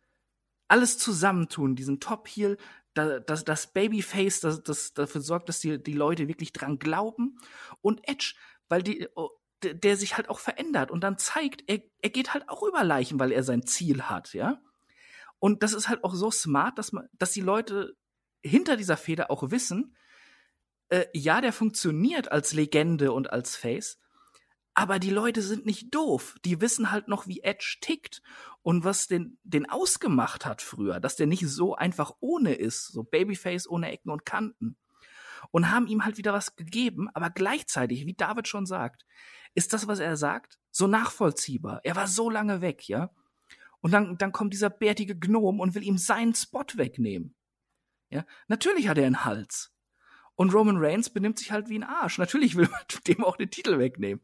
alles 0.68 0.96
zusammentun, 0.98 1.74
diesen 1.74 1.98
Top-Heel, 1.98 2.56
das, 2.94 3.44
das 3.44 3.72
Babyface, 3.72 4.40
das, 4.40 4.62
das 4.62 4.92
dafür 4.94 5.20
sorgt, 5.20 5.48
dass 5.48 5.60
die, 5.60 5.82
die 5.82 5.92
Leute 5.92 6.28
wirklich 6.28 6.52
dran 6.52 6.78
glauben 6.78 7.38
und 7.80 8.06
Edge, 8.08 8.34
weil 8.68 8.82
die, 8.82 9.08
oh, 9.14 9.30
der 9.62 9.96
sich 9.96 10.16
halt 10.16 10.28
auch 10.28 10.40
verändert 10.40 10.90
und 10.90 11.02
dann 11.02 11.18
zeigt, 11.18 11.64
er, 11.66 11.80
er 12.00 12.10
geht 12.10 12.34
halt 12.34 12.48
auch 12.48 12.62
über 12.62 12.82
Leichen, 12.82 13.20
weil 13.20 13.32
er 13.32 13.42
sein 13.42 13.66
Ziel 13.66 14.02
hat, 14.02 14.32
ja. 14.32 14.60
Und 15.38 15.62
das 15.62 15.72
ist 15.72 15.88
halt 15.88 16.04
auch 16.04 16.14
so 16.14 16.30
smart, 16.30 16.78
dass 16.78 16.92
man, 16.92 17.08
dass 17.12 17.32
die 17.32 17.40
Leute 17.40 17.96
hinter 18.42 18.76
dieser 18.76 18.96
Feder 18.96 19.30
auch 19.30 19.50
wissen, 19.50 19.96
äh, 20.88 21.06
ja, 21.14 21.40
der 21.40 21.52
funktioniert 21.52 22.30
als 22.30 22.52
Legende 22.52 23.12
und 23.12 23.32
als 23.32 23.56
Face, 23.56 23.98
aber 24.80 24.98
die 24.98 25.10
Leute 25.10 25.42
sind 25.42 25.66
nicht 25.66 25.94
doof. 25.94 26.36
Die 26.46 26.62
wissen 26.62 26.90
halt 26.90 27.06
noch, 27.06 27.26
wie 27.26 27.42
Edge 27.42 27.76
tickt 27.82 28.22
und 28.62 28.82
was 28.82 29.08
den, 29.08 29.38
den 29.44 29.68
ausgemacht 29.68 30.46
hat 30.46 30.62
früher, 30.62 31.00
dass 31.00 31.16
der 31.16 31.26
nicht 31.26 31.46
so 31.46 31.74
einfach 31.74 32.14
ohne 32.20 32.54
ist, 32.54 32.86
so 32.86 33.02
Babyface 33.02 33.68
ohne 33.68 33.92
Ecken 33.92 34.08
und 34.08 34.24
Kanten. 34.24 34.78
Und 35.50 35.70
haben 35.70 35.86
ihm 35.86 36.02
halt 36.02 36.16
wieder 36.16 36.32
was 36.32 36.56
gegeben, 36.56 37.10
aber 37.12 37.28
gleichzeitig, 37.28 38.06
wie 38.06 38.14
David 38.14 38.48
schon 38.48 38.64
sagt, 38.64 39.04
ist 39.54 39.74
das, 39.74 39.86
was 39.86 39.98
er 39.98 40.16
sagt, 40.16 40.58
so 40.70 40.86
nachvollziehbar. 40.86 41.80
Er 41.84 41.94
war 41.94 42.06
so 42.06 42.30
lange 42.30 42.62
weg, 42.62 42.88
ja. 42.88 43.10
Und 43.82 43.90
dann, 43.90 44.16
dann 44.16 44.32
kommt 44.32 44.54
dieser 44.54 44.70
bärtige 44.70 45.14
Gnom 45.14 45.60
und 45.60 45.74
will 45.74 45.84
ihm 45.84 45.98
seinen 45.98 46.34
Spot 46.34 46.64
wegnehmen. 46.72 47.34
Ja, 48.08 48.24
natürlich 48.48 48.88
hat 48.88 48.96
er 48.96 49.04
einen 49.04 49.26
Hals. 49.26 49.74
Und 50.40 50.54
Roman 50.54 50.78
Reigns 50.78 51.10
benimmt 51.10 51.38
sich 51.38 51.52
halt 51.52 51.68
wie 51.68 51.78
ein 51.78 51.82
Arsch. 51.82 52.16
Natürlich 52.16 52.56
will 52.56 52.66
man 52.66 52.80
dem 53.06 53.22
auch 53.24 53.36
den 53.36 53.50
Titel 53.50 53.78
wegnehmen. 53.78 54.22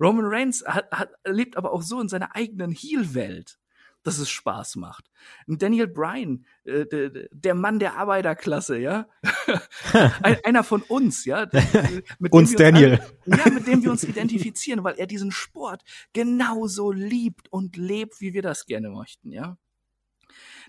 Roman 0.00 0.24
Reigns 0.24 0.64
hat, 0.66 0.90
hat, 0.90 1.10
lebt 1.26 1.58
aber 1.58 1.74
auch 1.74 1.82
so 1.82 2.00
in 2.00 2.08
seiner 2.08 2.34
eigenen 2.34 2.70
Heel-Welt 2.70 3.58
dass 4.04 4.18
es 4.18 4.30
Spaß 4.30 4.76
macht. 4.76 5.10
Daniel 5.46 5.88
Bryan, 5.88 6.46
äh, 6.64 6.86
der, 6.86 7.10
der 7.30 7.54
Mann 7.54 7.78
der 7.78 7.96
Arbeiterklasse, 7.98 8.78
ja, 8.78 9.08
Ein, 10.22 10.38
einer 10.44 10.64
von 10.64 10.80
uns, 10.82 11.26
ja, 11.26 11.50
mit 12.18 12.32
uns 12.32 12.54
Daniel, 12.54 13.02
ja, 13.26 13.50
mit 13.50 13.66
dem 13.66 13.82
wir 13.82 13.90
uns 13.90 14.04
identifizieren, 14.04 14.84
weil 14.84 14.94
er 14.94 15.06
diesen 15.06 15.32
Sport 15.32 15.82
genauso 16.14 16.90
liebt 16.92 17.52
und 17.52 17.76
lebt, 17.76 18.22
wie 18.22 18.32
wir 18.32 18.40
das 18.40 18.64
gerne 18.64 18.88
möchten, 18.88 19.32
ja. 19.32 19.58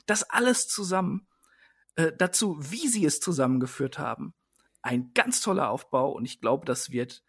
Das 0.07 0.29
alles 0.29 0.67
zusammen, 0.67 1.27
äh, 1.95 2.11
dazu, 2.17 2.57
wie 2.59 2.89
sie 2.89 3.05
es 3.05 3.21
zusammengeführt 3.21 3.99
haben, 3.99 4.33
ein 4.81 5.11
ganz 5.13 5.41
toller 5.41 5.69
Aufbau 5.69 6.11
und 6.11 6.25
ich 6.25 6.41
glaube, 6.41 6.65
das 6.65 6.91
wird 6.91 7.23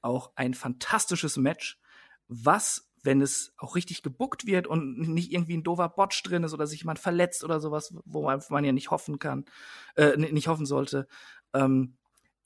auch 0.00 0.32
ein 0.36 0.54
fantastisches 0.54 1.36
Match, 1.36 1.80
was 2.28 2.92
wenn 3.04 3.20
es 3.20 3.52
auch 3.56 3.74
richtig 3.74 4.02
gebuckt 4.02 4.46
wird 4.46 4.66
und 4.66 5.08
nicht 5.08 5.32
irgendwie 5.32 5.56
ein 5.56 5.64
doofer 5.64 5.88
Botch 5.88 6.22
drin 6.22 6.44
ist 6.44 6.54
oder 6.54 6.66
sich 6.66 6.80
jemand 6.80 7.00
verletzt 7.00 7.42
oder 7.42 7.60
sowas, 7.60 7.92
wo 8.04 8.22
man 8.22 8.64
ja 8.64 8.72
nicht 8.72 8.90
hoffen 8.90 9.18
kann, 9.18 9.44
äh, 9.96 10.16
nicht 10.16 10.46
hoffen 10.48 10.66
sollte. 10.66 11.08
Ähm, 11.52 11.96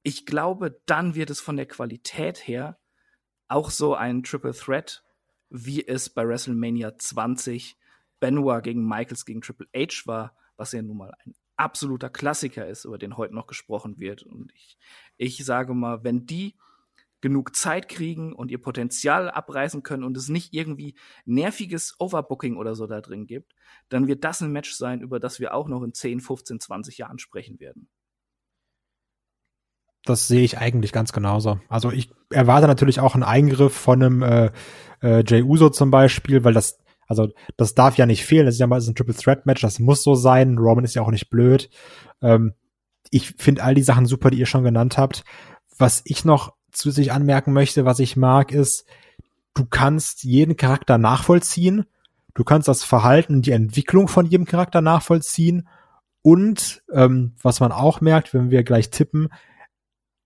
ich 0.02 0.24
glaube, 0.24 0.80
dann 0.86 1.14
wird 1.14 1.30
es 1.30 1.40
von 1.40 1.56
der 1.56 1.66
Qualität 1.66 2.46
her 2.46 2.78
auch 3.48 3.70
so 3.70 3.94
ein 3.94 4.22
Triple 4.22 4.54
Threat, 4.54 5.04
wie 5.50 5.86
es 5.86 6.10
bei 6.10 6.26
WrestleMania 6.26 6.96
20 6.96 7.76
Benoit 8.18 8.62
gegen 8.62 8.86
Michaels 8.86 9.26
gegen 9.26 9.42
Triple 9.42 9.68
H 9.74 10.06
war, 10.06 10.36
was 10.56 10.72
ja 10.72 10.80
nun 10.80 10.96
mal 10.96 11.12
ein 11.24 11.34
absoluter 11.56 12.10
Klassiker 12.10 12.66
ist, 12.66 12.84
über 12.84 12.98
den 12.98 13.16
heute 13.16 13.34
noch 13.34 13.46
gesprochen 13.46 13.98
wird. 13.98 14.22
Und 14.22 14.52
ich, 14.54 14.78
ich 15.16 15.44
sage 15.44 15.74
mal, 15.74 16.04
wenn 16.04 16.26
die 16.26 16.56
genug 17.20 17.56
Zeit 17.56 17.88
kriegen 17.88 18.32
und 18.32 18.50
ihr 18.50 18.60
Potenzial 18.60 19.30
abreißen 19.30 19.82
können 19.82 20.04
und 20.04 20.16
es 20.16 20.28
nicht 20.28 20.52
irgendwie 20.52 20.94
nerviges 21.24 21.96
Overbooking 21.98 22.56
oder 22.56 22.74
so 22.74 22.86
da 22.86 23.00
drin 23.00 23.26
gibt, 23.26 23.54
dann 23.88 24.06
wird 24.06 24.22
das 24.22 24.40
ein 24.42 24.52
Match 24.52 24.72
sein, 24.74 25.00
über 25.00 25.18
das 25.18 25.40
wir 25.40 25.54
auch 25.54 25.68
noch 25.68 25.82
in 25.82 25.92
10, 25.92 26.20
15, 26.20 26.60
20 26.60 26.98
Jahren 26.98 27.18
sprechen 27.18 27.58
werden. 27.58 27.88
Das 30.04 30.28
sehe 30.28 30.44
ich 30.44 30.58
eigentlich 30.58 30.92
ganz 30.92 31.12
genauso. 31.12 31.58
Also 31.68 31.90
ich 31.90 32.12
erwarte 32.30 32.68
natürlich 32.68 33.00
auch 33.00 33.14
einen 33.14 33.24
Eingriff 33.24 33.74
von 33.74 34.02
einem 34.02 34.22
äh, 34.22 34.50
äh, 35.02 35.24
Jay 35.26 35.42
Uso 35.42 35.68
zum 35.70 35.90
Beispiel, 35.90 36.44
weil 36.44 36.54
das, 36.54 36.78
also 37.06 37.28
das 37.56 37.74
darf 37.74 37.96
ja 37.96 38.06
nicht 38.06 38.24
fehlen. 38.24 38.46
Das 38.46 38.54
ist 38.56 38.60
ja 38.60 38.66
mal 38.66 38.80
ein 38.80 38.94
Triple 38.94 39.14
Threat 39.14 39.46
Match, 39.46 39.62
das 39.62 39.78
muss 39.78 40.02
so 40.02 40.14
sein. 40.14 40.58
Roman 40.58 40.84
ist 40.84 40.94
ja 40.94 41.02
auch 41.02 41.10
nicht 41.10 41.30
blöd. 41.30 41.70
Ähm, 42.22 42.54
ich 43.10 43.34
finde 43.38 43.62
all 43.62 43.74
die 43.74 43.82
Sachen 43.82 44.06
super, 44.06 44.30
die 44.30 44.38
ihr 44.38 44.46
schon 44.46 44.64
genannt 44.64 44.98
habt. 44.98 45.24
Was 45.78 46.02
ich 46.04 46.24
noch 46.24 46.54
zusätzlich 46.72 47.12
anmerken 47.12 47.52
möchte, 47.52 47.84
was 47.84 47.98
ich 47.98 48.16
mag, 48.16 48.52
ist, 48.52 48.86
du 49.54 49.64
kannst 49.64 50.24
jeden 50.24 50.56
Charakter 50.56 50.98
nachvollziehen, 50.98 51.86
du 52.34 52.44
kannst 52.44 52.68
das 52.68 52.84
Verhalten, 52.84 53.42
die 53.42 53.52
Entwicklung 53.52 54.08
von 54.08 54.26
jedem 54.26 54.46
Charakter 54.46 54.80
nachvollziehen 54.80 55.68
und 56.22 56.82
ähm, 56.92 57.34
was 57.42 57.60
man 57.60 57.72
auch 57.72 58.00
merkt, 58.00 58.34
wenn 58.34 58.50
wir 58.50 58.64
gleich 58.64 58.90
tippen, 58.90 59.28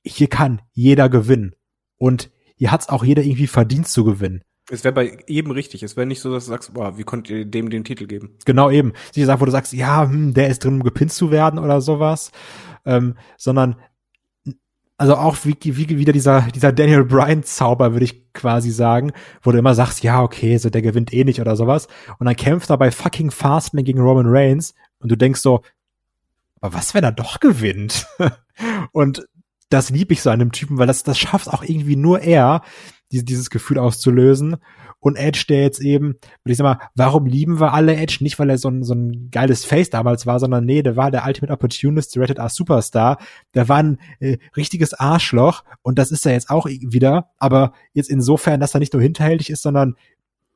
hier 0.03 0.29
kann 0.29 0.63
jeder 0.73 1.09
gewinnen 1.09 1.55
und 1.99 2.31
hier 2.57 2.73
hat's 2.73 2.89
auch 2.89 3.05
jeder 3.05 3.23
irgendwie 3.23 3.47
verdient 3.47 3.89
zu 3.89 4.05
gewinnen. 4.05 4.43
Es 4.71 4.85
wäre 4.85 4.95
bei 4.95 5.19
jedem 5.27 5.51
richtig. 5.51 5.83
Es 5.83 5.97
wäre 5.97 6.07
nicht 6.07 6.21
so, 6.21 6.33
dass 6.33 6.45
du 6.45 6.51
sagst, 6.51 6.75
boah, 6.75 6.97
wie 6.97 7.03
konnt 7.03 7.29
ihr 7.29 7.45
dem 7.45 7.71
den 7.71 7.85
Titel 7.85 8.07
geben? 8.07 8.37
Genau 8.45 8.71
eben. 8.71 8.93
Sie 9.13 9.25
sagt, 9.25 9.41
wo 9.41 9.45
du 9.45 9.51
sagst, 9.51 9.73
ja, 9.73 10.05
hm, 10.05 10.35
der 10.35 10.49
ist 10.49 10.65
drin, 10.65 10.75
um 10.75 10.83
gepinnt 10.83 11.13
zu 11.13 11.31
werden 11.31 11.59
oder 11.59 11.81
sowas. 11.81 12.31
Ähm, 12.85 13.17
sondern 13.37 13.77
also 15.01 15.17
auch 15.17 15.39
wie, 15.45 15.57
wie 15.63 15.99
wieder 15.99 16.13
dieser, 16.13 16.43
dieser 16.55 16.73
Daniel 16.73 17.05
Bryan 17.05 17.43
Zauber, 17.43 17.95
würde 17.95 18.05
ich 18.05 18.33
quasi 18.35 18.71
sagen, 18.71 19.13
wo 19.43 19.51
du 19.51 19.57
immer 19.57 19.75
sagst, 19.75 20.03
ja, 20.03 20.23
okay, 20.23 20.59
so 20.59 20.69
der 20.69 20.83
gewinnt 20.83 21.15
eh 21.15 21.25
nicht 21.25 21.41
oder 21.41 21.57
sowas. 21.57 21.89
Und 22.19 22.27
dann 22.27 22.37
kämpft 22.37 22.69
er 22.69 22.77
bei 22.77 22.91
fucking 22.91 23.31
Fastlane 23.31 23.83
gegen 23.83 23.99
Roman 23.99 24.27
Reigns 24.29 24.75
und 24.99 25.11
du 25.11 25.17
denkst 25.17 25.41
so, 25.41 25.63
aber 26.61 26.75
was, 26.75 26.93
wenn 26.93 27.03
er 27.03 27.13
doch 27.13 27.41
gewinnt? 27.41 28.07
und 28.93 29.27
das 29.71 29.89
lieb 29.89 30.13
ich 30.13 30.21
so 30.21 30.29
an 30.29 30.39
dem 30.39 30.53
Typen, 30.53 30.77
weil 30.77 30.87
das, 30.87 31.03
das 31.03 31.19
schafft 31.19 31.49
auch 31.49 31.63
irgendwie 31.63 31.97
nur 31.97 32.21
er, 32.21 32.61
dieses 33.11 33.51
Gefühl 33.51 33.79
auszulösen 33.79 34.57
und 35.01 35.17
Edge, 35.17 35.45
der 35.49 35.63
jetzt 35.63 35.81
eben, 35.81 36.15
würde 36.43 36.53
ich 36.53 36.57
sagen 36.57 36.81
warum 36.95 37.27
lieben 37.27 37.59
wir 37.59 37.73
alle 37.73 37.97
Edge? 37.97 38.19
Nicht, 38.21 38.39
weil 38.39 38.51
er 38.51 38.59
so 38.59 38.69
ein, 38.69 38.85
so 38.85 38.95
ein 38.95 39.31
geiles 39.31 39.65
Face 39.65 39.91
damals 39.91 40.27
war, 40.27 40.39
sondern 40.39 40.65
nee, 40.65 40.83
der 40.83 40.97
war 40.97 41.11
der 41.11 41.27
Ultimate 41.27 41.53
Opportunist, 41.53 42.15
der 42.15 42.23
Rated 42.23 42.39
R 42.39 42.49
Superstar. 42.49 43.19
Der 43.55 43.69
war 43.69 43.79
ein 43.79 43.99
äh, 44.21 44.39
richtiges 44.57 44.95
Arschloch 44.95 45.65
und 45.83 45.99
das 45.99 46.11
ist 46.11 46.27
er 46.27 46.33
jetzt 46.33 46.51
auch 46.51 46.67
wieder, 46.67 47.31
aber 47.39 47.73
jetzt 47.95 48.11
insofern, 48.11 48.61
dass 48.61 48.75
er 48.75 48.81
nicht 48.81 48.93
nur 48.93 49.03
hinterhältig 49.03 49.51
ist, 49.51 49.63
sondern 49.63 49.97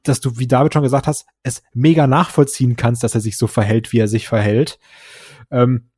dass 0.04 0.20
du, 0.20 0.38
wie 0.38 0.46
David 0.46 0.74
schon 0.74 0.82
gesagt 0.82 1.06
hast, 1.06 1.26
es 1.42 1.62
mega 1.72 2.06
nachvollziehen 2.06 2.76
kannst, 2.76 3.02
dass 3.02 3.14
er 3.14 3.22
sich 3.22 3.38
so 3.38 3.46
verhält, 3.46 3.92
wie 3.92 3.98
er 3.98 4.08
sich 4.08 4.28
verhält. 4.28 4.78
Ähm, 5.50 5.88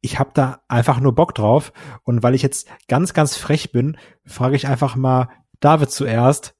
ich 0.00 0.18
habe 0.18 0.30
da 0.34 0.62
einfach 0.68 1.00
nur 1.00 1.14
Bock 1.14 1.34
drauf. 1.34 1.72
Und 2.04 2.22
weil 2.22 2.34
ich 2.34 2.42
jetzt 2.42 2.68
ganz, 2.88 3.12
ganz 3.14 3.36
frech 3.36 3.72
bin, 3.72 3.96
frage 4.24 4.56
ich 4.56 4.66
einfach 4.66 4.96
mal 4.96 5.28
David 5.60 5.90
zuerst, 5.90 6.54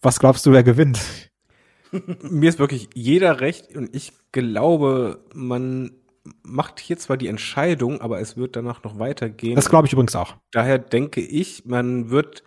was 0.00 0.18
glaubst 0.18 0.44
du, 0.46 0.52
wer 0.52 0.64
gewinnt? 0.64 1.00
Mir 2.22 2.48
ist 2.48 2.58
wirklich 2.58 2.88
jeder 2.94 3.40
recht 3.40 3.76
und 3.76 3.94
ich 3.94 4.12
glaube, 4.32 5.24
man 5.34 5.92
macht 6.42 6.80
hier 6.80 6.98
zwar 6.98 7.16
die 7.16 7.26
Entscheidung, 7.26 8.00
aber 8.00 8.20
es 8.20 8.36
wird 8.36 8.56
danach 8.56 8.82
noch 8.82 8.98
weitergehen. 8.98 9.56
Das 9.56 9.68
glaube 9.68 9.86
ich 9.86 9.92
übrigens 9.92 10.16
auch. 10.16 10.36
Daher 10.50 10.78
denke 10.78 11.20
ich, 11.20 11.64
man 11.66 12.10
wird 12.10 12.42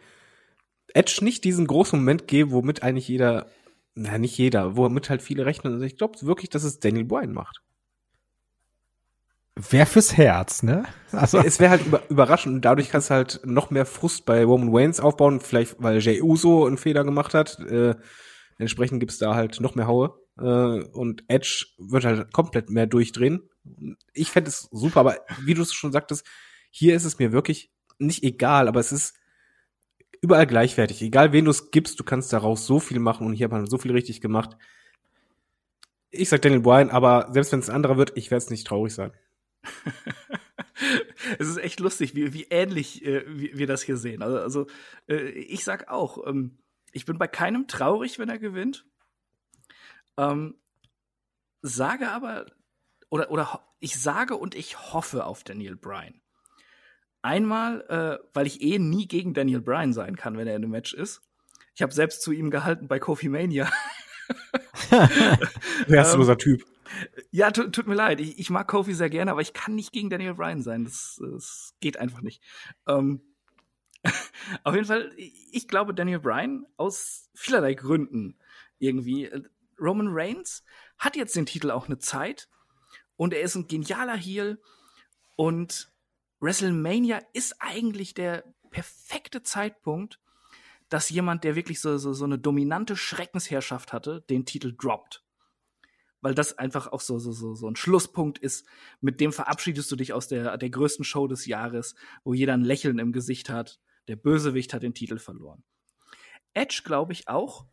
Edge 0.94 1.20
nicht 1.22 1.44
diesen 1.44 1.68
großen 1.68 2.00
Moment 2.00 2.28
geben, 2.28 2.52
womit 2.52 2.84
eigentlich 2.84 3.08
jeder, 3.08 3.48
na 3.94 4.18
nicht 4.18 4.38
jeder, 4.38 4.78
womit 4.78 5.10
halt 5.10 5.22
viele 5.22 5.46
rechnen. 5.46 5.74
Also 5.74 5.86
ich 5.86 5.98
glaube 5.98 6.22
wirklich, 6.22 6.50
dass 6.50 6.64
es 6.64 6.80
Daniel 6.80 7.06
Bryan 7.06 7.34
macht. 7.34 7.62
Wär 9.58 9.86
fürs 9.86 10.18
Herz, 10.18 10.64
ne? 10.64 10.84
Also 11.14 11.38
es 11.38 11.62
wäre 11.62 11.72
halt 11.72 11.86
über, 11.86 12.04
überraschend 12.10 12.56
und 12.56 12.62
dadurch 12.66 12.90
kannst 12.90 13.10
du 13.10 13.14
halt 13.14 13.40
noch 13.46 13.70
mehr 13.70 13.86
Frust 13.86 14.26
bei 14.26 14.44
Roman 14.44 14.74
Waynes 14.74 15.00
aufbauen, 15.00 15.40
vielleicht 15.40 15.78
weil 15.80 16.00
Jay 16.00 16.22
Uso 16.22 16.66
einen 16.66 16.78
Fehler 16.78 17.06
gemacht 17.06 17.34
hat. 17.34 17.58
Äh, 17.60 17.96
entsprechend 18.58 19.00
gibt's 19.00 19.18
da 19.18 19.34
halt 19.34 19.62
noch 19.62 19.76
mehr 19.76 19.88
Haue 19.88 20.20
äh, 20.38 20.84
und 20.84 21.24
Edge 21.30 21.68
wird 21.78 22.04
halt 22.04 22.34
komplett 22.34 22.70
mehr 22.70 22.86
durchdrehen. 22.86 23.50
Ich 24.14 24.30
fände 24.30 24.50
es 24.50 24.68
super, 24.72 25.00
aber 25.00 25.18
wie 25.42 25.54
du 25.54 25.62
es 25.62 25.74
schon 25.74 25.94
sagtest, 25.94 26.26
hier 26.70 26.94
ist 26.94 27.06
es 27.06 27.18
mir 27.18 27.32
wirklich 27.32 27.72
nicht 27.98 28.24
egal, 28.24 28.68
aber 28.68 28.82
es 28.82 28.92
ist 28.92 29.16
überall 30.22 30.48
gleichwertig. 30.48 31.02
Egal 31.02 31.32
wen 31.32 31.46
du 31.46 31.52
es 31.52 31.72
gibst, 31.72 31.98
du 31.98 32.04
kannst 32.04 32.34
daraus 32.34 32.68
so 32.68 32.82
viel 32.82 33.00
machen 33.00 33.26
und 33.26 33.34
hier 33.34 33.46
hat 33.46 33.52
man 33.54 33.68
so 33.68 33.78
viel 33.78 33.94
richtig 33.94 34.20
gemacht. 34.20 34.58
Ich 36.10 36.28
sag 36.28 36.42
Daniel 36.42 36.62
Bryan, 36.62 36.90
aber 36.90 37.30
selbst 37.32 37.54
wenn 37.54 37.60
es 37.60 37.70
ein 37.70 37.76
anderer 37.76 37.98
wird, 37.98 38.14
ich 38.16 38.32
werde 38.32 38.44
es 38.44 38.50
nicht 38.50 38.68
traurig 38.68 38.94
sein. 38.94 39.12
es 41.40 41.48
ist 41.48 41.58
echt 41.58 41.80
lustig, 41.80 42.16
wie, 42.16 42.34
wie 42.34 42.48
ähnlich 42.50 43.06
äh, 43.06 43.24
wir 43.28 43.68
das 43.68 43.84
hier 43.84 43.98
sehen. 43.98 44.22
Also, 44.22 44.40
also 44.40 44.68
äh, 45.08 45.30
ich 45.30 45.64
sag 45.64 45.90
auch, 45.90 46.26
ähm, 46.28 46.58
Ich 46.92 47.06
bin 47.06 47.18
bei 47.18 47.28
keinem 47.28 47.68
traurig, 47.68 48.20
wenn 48.20 48.30
er 48.30 48.40
gewinnt. 48.40 48.86
Ähm, 50.18 50.56
sage 51.62 52.10
aber, 52.10 52.46
oder, 53.10 53.32
oder 53.32 53.62
ich 53.80 54.00
sage 54.00 54.36
und 54.36 54.56
ich 54.56 54.94
hoffe 54.94 55.26
auf 55.26 55.44
Daniel 55.44 55.76
Bryan. 55.76 56.22
Einmal, 57.22 57.82
äh, 57.90 58.28
weil 58.34 58.48
ich 58.48 58.62
eh 58.62 58.78
nie 58.80 59.08
gegen 59.08 59.34
Daniel 59.34 59.62
Bryan 59.62 59.94
sein 59.94 60.16
kann, 60.16 60.38
wenn 60.38 60.48
er 60.48 60.56
in 60.56 60.64
einem 60.64 60.72
Match 60.72 60.94
ist. 60.94 61.22
Ich 61.74 61.82
habe 61.82 61.94
selbst 61.94 62.22
zu 62.22 62.32
ihm 62.32 62.52
gehalten 62.52 62.88
bei 62.88 63.00
Kofi 63.00 63.30
Mania. 63.30 63.70
Herzloser 65.88 66.34
ähm, 66.34 66.38
Typ. 66.38 66.66
Ja, 67.32 67.52
tut, 67.52 67.88
mir 67.88 67.96
leid. 67.96 68.20
Ich, 68.22 68.40
ich, 68.40 68.50
mag 68.50 68.68
Kofi 68.68 68.94
sehr 68.94 69.10
gerne, 69.10 69.32
aber 69.32 69.42
ich 69.42 69.54
kann 69.54 69.76
nicht 69.76 69.92
gegen 69.92 70.10
Daniel 70.10 70.36
Bryan 70.36 70.62
sein. 70.62 70.84
Das, 70.84 71.20
das 71.20 71.74
geht 71.80 71.98
einfach 71.98 72.22
nicht. 72.22 72.44
Ähm, 72.88 73.22
auf 74.64 74.76
jeden 74.76 74.86
Fall, 74.86 75.12
ich 75.18 75.68
glaube 75.68 75.94
Daniel 75.94 76.20
Bryan 76.20 76.66
aus 76.78 77.30
vielerlei 77.34 77.74
Gründen 77.74 78.38
irgendwie. 78.80 79.30
Roman 79.80 80.08
Reigns 80.10 80.64
hat 80.98 81.16
jetzt 81.16 81.36
den 81.36 81.46
Titel 81.46 81.72
auch 81.72 81.88
eine 81.88 81.98
Zeit 81.98 82.48
und 83.18 83.34
er 83.34 83.42
ist 83.42 83.56
ein 83.56 83.68
genialer 83.68 84.16
Heel 84.16 84.62
und 85.36 85.92
WrestleMania 86.40 87.22
ist 87.34 87.56
eigentlich 87.60 88.14
der 88.14 88.44
perfekte 88.70 89.42
Zeitpunkt, 89.42 90.20
dass 90.90 91.10
jemand, 91.10 91.44
der 91.44 91.56
wirklich 91.56 91.82
so, 91.82 91.98
so, 91.98 92.14
so 92.14 92.26
eine 92.26 92.38
dominante 92.38 92.96
Schreckensherrschaft 92.96 93.92
hatte, 93.92 94.22
den 94.30 94.46
Titel 94.46 94.76
droppt. 94.78 95.25
Weil 96.26 96.34
das 96.34 96.58
einfach 96.58 96.88
auch 96.88 97.02
so, 97.02 97.20
so, 97.20 97.32
so, 97.32 97.54
so 97.54 97.70
ein 97.70 97.76
Schlusspunkt 97.76 98.40
ist, 98.40 98.66
mit 99.00 99.22
dem 99.22 99.32
verabschiedest 99.32 99.92
du 99.92 99.96
dich 99.96 100.12
aus 100.12 100.28
der, 100.28 100.58
der 100.58 100.72
größten 100.72 101.06
Show 101.06 101.28
des 101.28 101.46
Jahres, 101.46 101.94
wo 102.24 102.34
jeder 102.34 102.54
ein 102.54 102.64
Lächeln 102.64 102.98
im 102.98 103.12
Gesicht 103.12 103.48
hat. 103.48 103.80
Der 104.08 104.16
Bösewicht 104.16 104.74
hat 104.74 104.82
den 104.82 104.96
Titel 104.96 105.20
verloren. 105.20 105.64
Edge, 106.56 106.82
glaube 106.84 107.14
ich, 107.14 107.28
auch, 107.28 107.68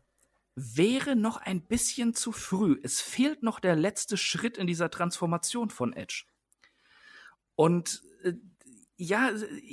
wäre 0.53 1.15
noch 1.15 1.37
ein 1.37 1.65
bisschen 1.65 2.13
zu 2.13 2.31
früh. 2.31 2.79
Es 2.83 3.01
fehlt 3.01 3.41
noch 3.41 3.59
der 3.59 3.75
letzte 3.75 4.17
Schritt 4.17 4.59
in 4.59 4.67
dieser 4.67 4.91
Transformation 4.91 5.71
von 5.71 5.91
Edge. 5.91 6.25
Und 7.55 8.03
äh, 8.21 8.33
ja, 8.97 9.31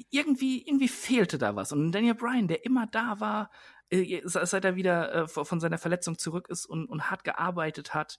irgendwie, 0.09 0.66
irgendwie 0.66 0.89
fehlte 0.89 1.36
da 1.36 1.55
was. 1.55 1.73
Und 1.73 1.93
Daniel 1.93 2.15
Bryan, 2.15 2.48
der 2.48 2.65
immer 2.65 2.86
da 2.86 3.20
war, 3.20 3.51
äh, 3.90 4.23
seit 4.24 4.65
er 4.65 4.74
wieder 4.74 5.12
äh, 5.15 5.28
von 5.28 5.61
seiner 5.61 5.77
Verletzung 5.77 6.16
zurück 6.16 6.48
ist 6.48 6.65
und, 6.65 6.86
und 6.86 7.11
hart 7.11 7.24
gearbeitet 7.24 7.93
hat, 7.93 8.19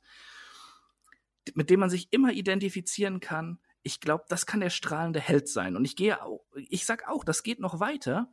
mit 1.53 1.69
dem 1.69 1.79
man 1.79 1.89
sich 1.89 2.11
immer 2.11 2.31
identifizieren 2.31 3.19
kann. 3.19 3.59
Ich 3.83 3.99
glaube, 3.99 4.25
das 4.29 4.45
kann 4.45 4.59
der 4.59 4.69
strahlende 4.69 5.19
Held 5.19 5.49
sein. 5.49 5.75
Und 5.75 5.85
ich 5.85 5.95
gehe 5.95 6.23
auch, 6.23 6.45
ich 6.55 6.85
sag 6.85 7.07
auch, 7.07 7.23
das 7.23 7.43
geht 7.43 7.59
noch 7.59 7.79
weiter. 7.79 8.31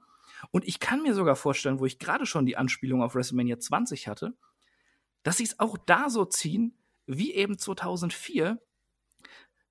Und 0.51 0.67
ich 0.67 0.79
kann 0.79 1.03
mir 1.03 1.15
sogar 1.15 1.37
vorstellen, 1.37 1.81
wo 1.81 1.87
ich 1.87 1.99
gerade 1.99 2.27
schon 2.27 2.47
die 2.47 2.57
Anspielung 2.57 3.03
auf 3.03 3.15
WrestleMania 3.15 3.59
20 3.59 4.09
hatte, 4.09 4.35
dass 5.23 5.39
sie 5.39 5.45
es 5.45 5.59
auch 5.59 5.77
da 5.79 6.11
so 6.11 6.25
ziehen, 6.25 6.79
wie 7.07 7.35
eben 7.35 7.59
2004 7.59 8.61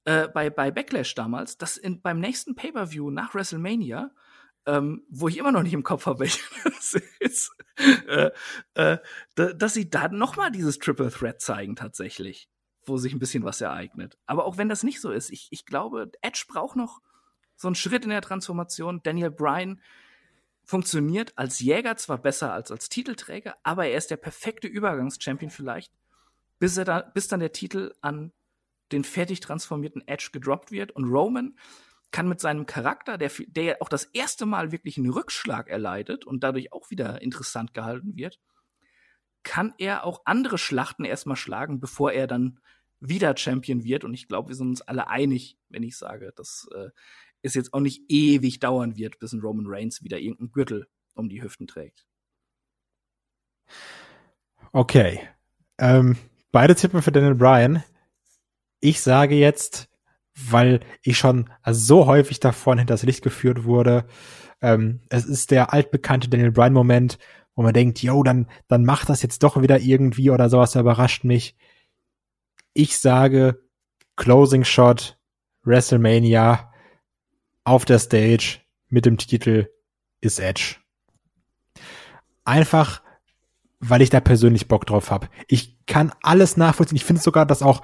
äh, 0.06 0.28
bei, 0.30 0.50
bei 0.50 0.72
Backlash 0.72 1.16
damals, 1.16 1.58
dass 1.58 1.78
in, 1.78 2.02
beim 2.02 2.20
nächsten 2.20 2.56
Pay-Per-View 2.56 3.12
nach 3.12 3.36
WrestleMania, 3.36 4.12
ähm, 4.66 5.06
wo 5.10 5.28
ich 5.28 5.38
immer 5.38 5.52
noch 5.52 5.64
nicht 5.64 5.74
im 5.74 5.84
Kopf 5.84 6.06
habe, 6.06 6.20
welches 6.20 6.94
ist, 7.20 7.52
äh, 8.08 8.32
äh, 8.74 8.98
dass 9.36 9.74
sie 9.74 9.90
da 9.90 10.08
nochmal 10.10 10.52
dieses 10.52 10.80
Triple 10.80 11.12
Threat 11.12 11.42
zeigen 11.42 11.76
tatsächlich, 11.76 12.50
wo 12.88 12.98
sich 12.98 13.14
ein 13.14 13.20
bisschen 13.20 13.44
was 13.44 13.62
ereignet. 13.62 14.18
Aber 14.26 14.46
auch 14.46 14.58
wenn 14.58 14.70
das 14.70 14.84
nicht 14.84 15.02
so 15.02 15.12
ist, 15.12 15.30
ich, 15.30 15.48
ich 15.52 15.66
glaube, 15.66 16.12
Edge 16.22 16.46
braucht 16.48 16.76
noch 16.76 17.02
so 17.56 17.68
einen 17.68 17.76
Schritt 17.76 18.04
in 18.04 18.10
der 18.10 18.22
Transformation. 18.22 19.02
Daniel 19.04 19.32
Bryan 19.32 19.82
funktioniert 20.64 21.38
als 21.38 21.60
Jäger 21.60 21.96
zwar 21.98 22.18
besser 22.18 22.54
als 22.54 22.72
als 22.72 22.90
Titelträger, 22.90 23.56
aber 23.64 23.88
er 23.88 23.98
ist 23.98 24.12
der 24.12 24.18
perfekte 24.18 24.68
Übergangschampion 24.68 25.50
vielleicht, 25.50 25.94
bis 26.60 26.76
er 26.78 26.86
da, 26.86 27.02
bis 27.02 27.28
dann 27.28 27.40
der 27.40 27.54
Titel 27.54 27.94
an 28.02 28.34
den 28.92 29.04
fertig 29.04 29.40
transformierten 29.40 30.06
Edge 30.08 30.30
gedroppt 30.32 30.72
wird 30.72 30.92
und 30.92 31.06
Roman 31.06 31.58
kann 32.12 32.28
mit 32.28 32.40
seinem 32.40 32.66
Charakter, 32.66 33.18
der, 33.18 33.32
der 33.48 33.82
auch 33.82 33.90
das 33.90 34.06
erste 34.06 34.46
Mal 34.46 34.72
wirklich 34.72 34.98
einen 34.98 35.10
Rückschlag 35.10 35.70
erleidet 35.70 36.26
und 36.26 36.44
dadurch 36.44 36.72
auch 36.72 36.90
wieder 36.90 37.22
interessant 37.22 37.74
gehalten 37.74 38.16
wird, 38.16 38.40
kann 39.44 39.74
er 39.78 40.04
auch 40.04 40.22
andere 40.26 40.58
Schlachten 40.58 41.06
erstmal 41.06 41.36
schlagen, 41.38 41.80
bevor 41.80 42.12
er 42.12 42.28
dann 42.28 42.60
wieder 42.99 43.36
Champion 43.38 43.84
wird. 43.84 44.03
Und 44.03 44.14
ich 44.14 44.28
glaube, 44.28 44.49
wir 44.49 44.56
sind 44.56 44.69
uns 44.69 44.82
alle 44.82 45.07
einig, 45.07 45.57
wenn 45.69 45.84
ich 45.84 45.98
sage, 45.98 46.34
dass 46.36 46.68
äh, 46.76 46.90
es 47.41 47.53
jetzt 47.53 47.74
auch 47.74 47.80
nicht 47.80 48.03
ewig 48.10 48.60
dauern 48.60 48.98
wird, 48.98 49.19
bis 49.19 49.34
ein 49.34 49.41
Roman 49.41 49.65
Reigns 49.68 50.03
wieder 50.03 50.19
irgendeinen 50.19 50.52
Gürtel 50.52 50.88
um 51.14 51.30
die 51.30 51.41
Hüften 51.41 51.68
trägt. 51.68 52.06
Okay. 54.72 55.19
Ähm, 55.78 56.18
beide 56.52 56.76
tippen 56.76 57.02
für 57.02 57.11
Daniel 57.11 57.36
Bryan. 57.36 57.84
Ich 58.80 59.02
sage 59.02 59.36
jetzt, 59.36 59.90
weil 60.36 60.82
ich 61.02 61.18
schon 61.18 61.49
so 61.65 62.06
häufig 62.06 62.40
davon 62.40 62.78
hinters 62.78 63.03
Licht 63.03 63.24
geführt 63.24 63.64
wurde, 63.64 64.07
ähm, 64.61 65.02
es 65.10 65.26
ist 65.26 65.52
der 65.52 65.74
altbekannte 65.74 66.30
Daniel 66.30 66.52
Bryan-Moment, 66.52 67.18
wo 67.56 67.64
man 67.64 67.74
denkt, 67.74 68.02
yo, 68.02 68.24
dann, 68.24 68.48
dann 68.68 68.86
macht 68.86 69.10
das 69.10 69.22
jetzt 69.22 69.44
doch 69.44 69.61
wieder 69.61 69.80
irgendwie 69.80 70.30
oder 70.30 70.49
sowas, 70.49 70.76
überrascht 70.76 71.24
mich. 71.24 71.56
Ich 72.78 72.99
sage 72.99 73.60
Closing 74.18 74.64
Shot, 74.64 75.18
WrestleMania, 75.64 76.72
auf 77.64 77.86
der 77.86 77.98
Stage 77.98 78.60
mit 78.88 79.08
dem 79.08 79.18
Titel 79.18 79.68
ist 80.22 80.40
Edge. 80.40 80.76
Einfach, 82.45 83.02
weil 83.80 84.04
ich 84.04 84.12
da 84.12 84.20
persönlich 84.20 84.68
Bock 84.68 84.86
drauf 84.86 85.10
habe. 85.10 85.28
Ich 85.48 85.84
kann 85.88 86.12
alles 86.22 86.56
nachvollziehen. 86.56 86.98
Ich 86.98 87.04
finde 87.04 87.20
sogar, 87.20 87.48
dass 87.48 87.64
auch 87.64 87.82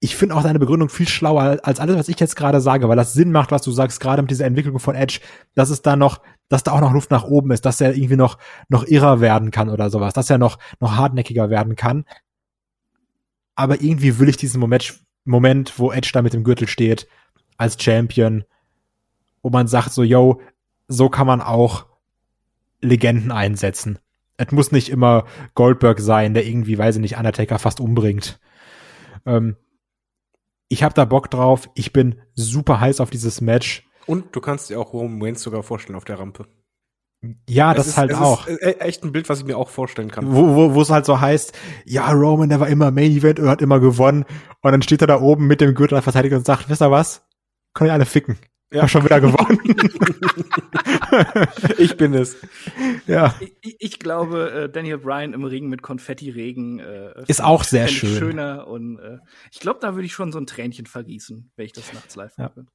ich 0.00 0.16
finde 0.16 0.34
auch 0.34 0.42
deine 0.42 0.58
Begründung 0.58 0.88
viel 0.88 1.08
schlauer 1.08 1.58
als 1.62 1.78
alles, 1.78 1.96
was 1.96 2.08
ich 2.08 2.18
jetzt 2.18 2.34
gerade 2.34 2.60
sage, 2.60 2.88
weil 2.88 2.96
das 2.96 3.12
Sinn 3.12 3.30
macht, 3.30 3.52
was 3.52 3.62
du 3.62 3.70
sagst, 3.70 4.00
gerade 4.00 4.20
mit 4.20 4.32
dieser 4.32 4.46
Entwicklung 4.46 4.80
von 4.80 4.96
Edge, 4.96 5.20
dass 5.54 5.70
es 5.70 5.82
da 5.82 5.94
noch, 5.94 6.20
dass 6.48 6.64
da 6.64 6.72
auch 6.72 6.80
noch 6.80 6.92
Luft 6.92 7.10
nach 7.12 7.24
oben 7.24 7.52
ist, 7.52 7.64
dass 7.64 7.80
er 7.80 7.94
irgendwie 7.94 8.16
noch, 8.16 8.36
noch 8.68 8.84
irrer 8.84 9.20
werden 9.20 9.52
kann 9.52 9.70
oder 9.70 9.90
sowas, 9.90 10.12
dass 10.12 10.28
er 10.28 10.38
noch, 10.38 10.58
noch 10.80 10.96
hartnäckiger 10.96 11.50
werden 11.50 11.76
kann. 11.76 12.04
Aber 13.56 13.80
irgendwie 13.80 14.18
will 14.18 14.28
ich 14.28 14.36
diesen 14.36 14.60
Moment, 14.60 15.00
Moment, 15.24 15.78
wo 15.78 15.90
Edge 15.90 16.10
da 16.12 16.22
mit 16.22 16.34
dem 16.34 16.44
Gürtel 16.44 16.68
steht, 16.68 17.08
als 17.56 17.82
Champion, 17.82 18.44
wo 19.42 19.50
man 19.50 19.66
sagt 19.66 19.92
so, 19.92 20.02
yo, 20.02 20.40
so 20.88 21.08
kann 21.08 21.26
man 21.26 21.40
auch 21.40 21.86
Legenden 22.80 23.32
einsetzen. 23.32 23.98
Es 24.36 24.52
muss 24.52 24.70
nicht 24.70 24.90
immer 24.90 25.24
Goldberg 25.54 25.98
sein, 25.98 26.34
der 26.34 26.46
irgendwie, 26.46 26.78
weiß 26.78 26.96
ich 26.96 27.00
nicht, 27.00 27.16
Undertaker 27.16 27.58
fast 27.58 27.80
umbringt. 27.80 28.38
Ähm, 29.24 29.56
ich 30.68 30.82
habe 30.82 30.94
da 30.94 31.04
Bock 31.04 31.30
drauf. 31.30 31.70
Ich 31.74 31.92
bin 31.92 32.20
super 32.34 32.80
heiß 32.80 33.00
auf 33.00 33.10
dieses 33.10 33.40
Match. 33.40 33.88
Und 34.06 34.36
du 34.36 34.40
kannst 34.40 34.68
dir 34.68 34.78
auch 34.78 34.92
Roman 34.92 35.22
Reigns 35.22 35.42
sogar 35.42 35.62
vorstellen 35.62 35.96
auf 35.96 36.04
der 36.04 36.18
Rampe. 36.18 36.46
Ja, 37.48 37.74
das 37.74 37.88
ist, 37.88 37.96
halt 37.96 38.14
auch. 38.14 38.46
Ist 38.46 38.62
e-, 38.62 38.80
echt 38.80 39.04
ein 39.04 39.12
Bild, 39.12 39.28
was 39.28 39.40
ich 39.40 39.44
mir 39.44 39.56
auch 39.56 39.68
vorstellen 39.68 40.10
kann. 40.10 40.34
Wo, 40.34 40.54
wo, 40.54 40.74
wo 40.74 40.82
es 40.82 40.90
halt 40.90 41.04
so 41.04 41.20
heißt, 41.20 41.56
ja, 41.84 42.10
Roman, 42.10 42.48
der 42.48 42.60
war 42.60 42.68
immer 42.68 42.90
Main 42.90 43.12
Event, 43.12 43.38
er 43.38 43.48
hat 43.48 43.62
immer 43.62 43.80
gewonnen. 43.80 44.24
Und 44.62 44.72
dann 44.72 44.82
steht 44.82 45.00
er 45.00 45.06
da 45.06 45.20
oben 45.20 45.46
mit 45.46 45.60
dem 45.60 45.74
Gürtel 45.74 46.00
verteidigt 46.02 46.34
und 46.34 46.46
sagt, 46.46 46.68
wisst 46.68 46.82
ihr 46.82 46.90
was? 46.90 47.24
Können 47.74 47.90
ihr 47.90 47.94
alle 47.94 48.06
ficken. 48.06 48.38
Ja. 48.72 48.82
Hab 48.82 48.90
schon 48.90 49.04
wieder 49.04 49.20
gewonnen. 49.20 49.60
ich 51.78 51.96
bin 51.96 52.14
es. 52.14 52.36
Ja. 53.06 53.34
Ich, 53.60 53.76
ich, 53.78 53.98
glaube, 54.00 54.50
äh, 54.50 54.68
Daniel 54.68 54.98
Bryan 54.98 55.34
im 55.34 55.44
Ring 55.44 55.68
mit 55.68 55.82
Konfetti-Regen 55.82 56.80
äh, 56.80 57.22
ist 57.28 57.42
auch 57.42 57.62
sehr 57.62 57.86
schön. 57.86 58.18
Schöner 58.18 58.66
und 58.66 58.98
äh, 58.98 59.18
ich 59.52 59.60
glaube, 59.60 59.78
da 59.80 59.94
würde 59.94 60.06
ich 60.06 60.12
schon 60.12 60.32
so 60.32 60.38
ein 60.38 60.46
Tränchen 60.46 60.86
vergießen, 60.86 61.52
wenn 61.54 61.66
ich 61.66 61.72
das 61.72 61.92
nachts 61.92 62.16
live 62.16 62.32
ja. 62.38 62.44
mache. 62.44 62.66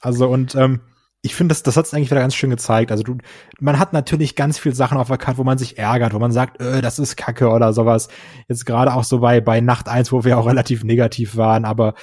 Also 0.00 0.28
und 0.28 0.54
ähm, 0.54 0.80
ich 1.26 1.34
finde, 1.34 1.52
das, 1.52 1.62
das 1.62 1.76
hat 1.76 1.86
es 1.86 1.92
eigentlich 1.92 2.10
wieder 2.10 2.20
ganz 2.20 2.34
schön 2.34 2.50
gezeigt. 2.50 2.90
Also 2.90 3.02
du, 3.02 3.18
man 3.60 3.78
hat 3.78 3.92
natürlich 3.92 4.36
ganz 4.36 4.58
viel 4.58 4.74
Sachen 4.74 4.96
auf 4.96 5.08
der 5.08 5.18
Karte, 5.18 5.38
wo 5.38 5.44
man 5.44 5.58
sich 5.58 5.76
ärgert, 5.76 6.14
wo 6.14 6.18
man 6.18 6.32
sagt, 6.32 6.60
äh, 6.60 6.80
das 6.80 6.98
ist 6.98 7.16
Kacke 7.16 7.50
oder 7.50 7.72
sowas. 7.72 8.08
Jetzt 8.48 8.64
gerade 8.64 8.94
auch 8.94 9.04
so 9.04 9.18
bei 9.18 9.40
bei 9.40 9.60
Nacht 9.60 9.88
eins, 9.88 10.12
wo 10.12 10.24
wir 10.24 10.38
auch 10.38 10.46
relativ 10.48 10.84
negativ 10.84 11.36
waren, 11.36 11.64
aber 11.64 11.94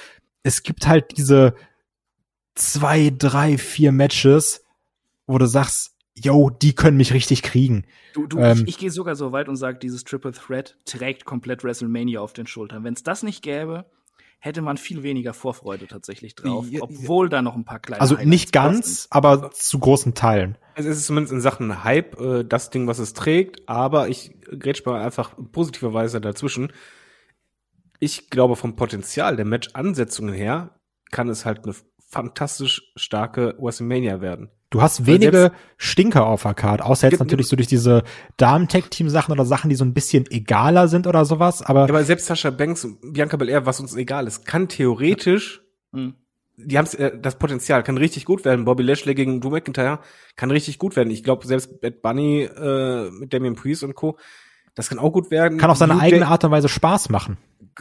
es 0.42 0.62
gibt 0.62 0.86
halt 0.86 1.16
diese 1.16 1.54
zwei, 2.54 3.12
drei, 3.16 3.58
vier 3.58 3.92
Matches, 3.92 4.62
wo 5.26 5.38
du 5.38 5.46
sagst, 5.46 5.96
yo, 6.14 6.50
die 6.50 6.74
können 6.74 6.96
mich 6.96 7.12
richtig 7.12 7.42
kriegen. 7.42 7.84
Du, 8.12 8.26
du, 8.26 8.38
ähm, 8.38 8.58
ich, 8.58 8.74
ich 8.74 8.78
gehe 8.78 8.90
sogar 8.90 9.16
so 9.16 9.32
weit 9.32 9.48
und 9.48 9.56
sage, 9.56 9.78
dieses 9.78 10.04
Triple 10.04 10.32
Threat 10.32 10.76
trägt 10.84 11.24
komplett 11.24 11.64
WrestleMania 11.64 12.20
auf 12.20 12.32
den 12.32 12.46
Schultern. 12.46 12.84
Wenn 12.84 12.94
es 12.94 13.02
das 13.02 13.22
nicht 13.22 13.42
gäbe, 13.42 13.86
hätte 14.44 14.60
man 14.60 14.76
viel 14.76 15.02
weniger 15.02 15.32
Vorfreude 15.32 15.86
tatsächlich 15.86 16.34
drauf, 16.34 16.66
ja, 16.68 16.82
obwohl 16.82 17.30
da 17.30 17.40
noch 17.40 17.56
ein 17.56 17.64
paar 17.64 17.78
kleine 17.78 18.02
Also 18.02 18.16
Highlights 18.16 18.28
nicht 18.28 18.52
ganz, 18.52 19.06
aber 19.08 19.50
zu 19.52 19.78
großen 19.78 20.12
Teilen. 20.12 20.58
Also 20.74 20.90
es 20.90 20.98
ist 20.98 21.06
zumindest 21.06 21.32
in 21.32 21.40
Sachen 21.40 21.82
Hype 21.82 22.20
äh, 22.20 22.44
das 22.44 22.68
Ding, 22.68 22.86
was 22.86 22.98
es 22.98 23.14
trägt, 23.14 23.66
aber 23.66 24.08
ich 24.08 24.38
grätsch 24.58 24.84
mal 24.84 25.00
einfach 25.00 25.34
positiverweise 25.52 26.20
dazwischen. 26.20 26.74
Ich 28.00 28.28
glaube 28.28 28.54
vom 28.54 28.76
Potenzial 28.76 29.36
der 29.36 29.46
Match-Ansetzungen 29.46 30.34
her 30.34 30.78
kann 31.10 31.30
es 31.30 31.46
halt 31.46 31.64
eine 31.64 31.74
fantastisch 32.06 32.92
starke 32.96 33.56
WrestleMania 33.58 34.20
werden. 34.20 34.50
Du 34.74 34.82
hast 34.82 35.06
wenige 35.06 35.52
Stinker 35.76 36.26
auf 36.26 36.42
der 36.42 36.52
Card, 36.52 36.82
außer 36.82 37.08
jetzt 37.08 37.20
natürlich 37.20 37.46
so 37.46 37.54
durch 37.54 37.68
diese 37.68 38.02
Damen-Tech-Team-Sachen 38.38 39.30
oder 39.30 39.44
Sachen, 39.44 39.70
die 39.70 39.76
so 39.76 39.84
ein 39.84 39.94
bisschen 39.94 40.28
egaler 40.28 40.88
sind 40.88 41.06
oder 41.06 41.24
sowas, 41.24 41.62
aber. 41.62 41.82
Ja, 41.82 41.90
aber 41.90 42.02
selbst 42.02 42.26
Sascha 42.26 42.50
Banks 42.50 42.84
und 42.84 43.12
Bianca 43.12 43.36
Belair, 43.36 43.66
was 43.66 43.78
uns 43.78 43.94
egal 43.94 44.26
ist, 44.26 44.46
kann 44.46 44.66
theoretisch, 44.66 45.62
mhm. 45.92 46.14
die 46.56 46.76
haben 46.76 46.88
äh, 46.98 47.16
das 47.16 47.38
Potenzial, 47.38 47.84
kann 47.84 47.96
richtig 47.98 48.24
gut 48.24 48.44
werden. 48.44 48.64
Bobby 48.64 48.82
Lashley 48.82 49.14
gegen 49.14 49.40
Drew 49.40 49.50
McIntyre 49.50 50.00
kann 50.34 50.50
richtig 50.50 50.80
gut 50.80 50.96
werden. 50.96 51.12
Ich 51.12 51.22
glaube, 51.22 51.46
selbst 51.46 51.80
Bad 51.80 52.02
Bunny 52.02 52.42
äh, 52.42 53.10
mit 53.12 53.32
Damien 53.32 53.54
Priest 53.54 53.84
und 53.84 53.94
Co., 53.94 54.18
das 54.74 54.88
kann 54.88 54.98
auch 54.98 55.12
gut 55.12 55.30
werden. 55.30 55.56
Kann 55.56 55.70
auf 55.70 55.78
seine 55.78 55.94
New 55.94 56.00
eigene 56.00 56.22
Day, 56.22 56.28
Art 56.28 56.42
und 56.42 56.50
Weise 56.50 56.68
Spaß 56.68 57.10
machen. 57.10 57.36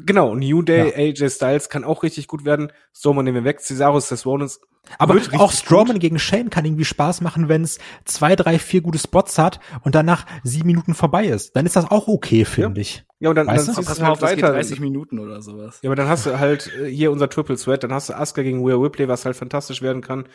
Genau, 0.06 0.36
New 0.36 0.62
Day, 0.62 0.92
ja. 0.92 0.96
AJ 0.96 1.32
Styles 1.32 1.70
kann 1.70 1.86
auch 1.86 2.04
richtig 2.04 2.28
gut 2.28 2.46
werden. 2.46 2.72
Strowman 2.96 3.26
nehmen 3.26 3.38
wir 3.38 3.46
weg, 3.46 3.62
Cesaro, 3.62 4.00
Seth 4.00 4.28
Rollins 4.28 4.60
aber 4.98 5.20
auch 5.38 5.52
Strowman 5.52 5.94
gut. 5.94 6.02
gegen 6.02 6.20
Shane 6.20 6.50
kann 6.50 6.66
irgendwie 6.66 6.86
Spaß 6.86 7.22
machen, 7.22 7.50
wenn 7.50 7.64
es 7.64 7.80
zwei, 8.06 8.36
drei, 8.36 8.60
vier 8.60 8.82
gute 8.82 9.00
Spots 9.00 9.38
hat 9.38 9.60
und 9.84 9.96
danach 9.96 10.26
sieben 10.44 10.68
Minuten 10.68 10.94
vorbei 10.94 11.26
ist. 11.26 11.56
Dann 11.56 11.66
ist 11.66 11.76
das 11.76 11.90
auch 11.90 12.08
okay, 12.08 12.46
finde 12.46 12.80
ja. 12.80 12.82
ich. 12.82 13.06
Ja, 13.20 13.30
und 13.30 13.36
dann, 13.36 13.48
weißt 13.48 13.70
dann 13.70 13.76
ziehst 13.76 14.00
du 14.00 14.06
halt 14.06 14.22
weiter. 14.22 14.52
30 14.52 14.80
Minuten 14.82 15.20
oder 15.20 15.42
sowas. 15.42 15.80
Ja, 15.82 15.90
aber 15.90 15.96
dann 15.96 16.10
hast 16.10 16.26
du 16.26 16.40
halt 16.40 16.70
äh, 16.78 16.90
hier 16.90 17.12
unser 17.12 17.30
Triple 17.30 17.56
Threat, 17.56 17.84
dann 17.84 17.94
hast 17.94 18.10
du 18.10 18.14
Asuka 18.18 18.44
gegen 18.44 18.66
Rhea 18.66 18.76
Ripley, 18.76 19.08
was 19.08 19.26
halt 19.26 19.36
fantastisch 19.36 19.82
werden 19.82 20.02
kann. 20.02 20.28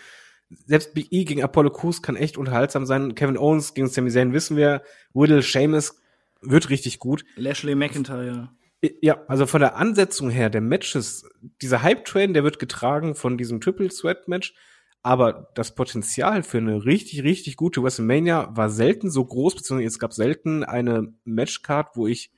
Selbst 0.48 0.94
Big 0.94 1.08
E 1.12 1.24
gegen 1.24 1.42
Apollo 1.42 1.70
Crews 1.70 2.00
kann 2.00 2.16
echt 2.16 2.38
unterhaltsam 2.38 2.86
sein. 2.86 3.14
Kevin 3.14 3.36
Owens 3.36 3.74
gegen 3.74 3.88
Sami 3.88 4.10
Zayn 4.10 4.32
wissen 4.32 4.56
wir. 4.56 4.82
Riddle, 5.14 5.42
Sheamus 5.42 6.00
wird 6.40 6.70
richtig 6.70 6.98
gut. 6.98 7.24
Lashley 7.36 7.74
McIntyre. 7.74 8.50
Ja, 8.80 9.24
also 9.26 9.46
von 9.46 9.60
der 9.60 9.76
Ansetzung 9.76 10.30
her 10.30 10.50
der 10.50 10.60
Matches, 10.60 11.28
dieser 11.62 11.82
Hype-Train, 11.82 12.32
der 12.32 12.44
wird 12.44 12.60
getragen 12.60 13.16
von 13.16 13.36
diesem 13.36 13.60
Triple 13.60 13.88
Threat 13.88 14.28
Match, 14.28 14.54
aber 15.02 15.50
das 15.54 15.74
Potenzial 15.74 16.42
für 16.42 16.58
eine 16.58 16.84
richtig, 16.84 17.24
richtig 17.24 17.56
gute 17.56 17.82
WrestleMania 17.82 18.56
war 18.56 18.70
selten 18.70 19.10
so 19.10 19.24
groß, 19.24 19.56
beziehungsweise 19.56 19.88
es 19.88 19.98
gab 19.98 20.12
selten 20.12 20.62
eine 20.62 21.12
Matchcard, 21.24 21.96
wo 21.96 22.06
ich 22.06 22.30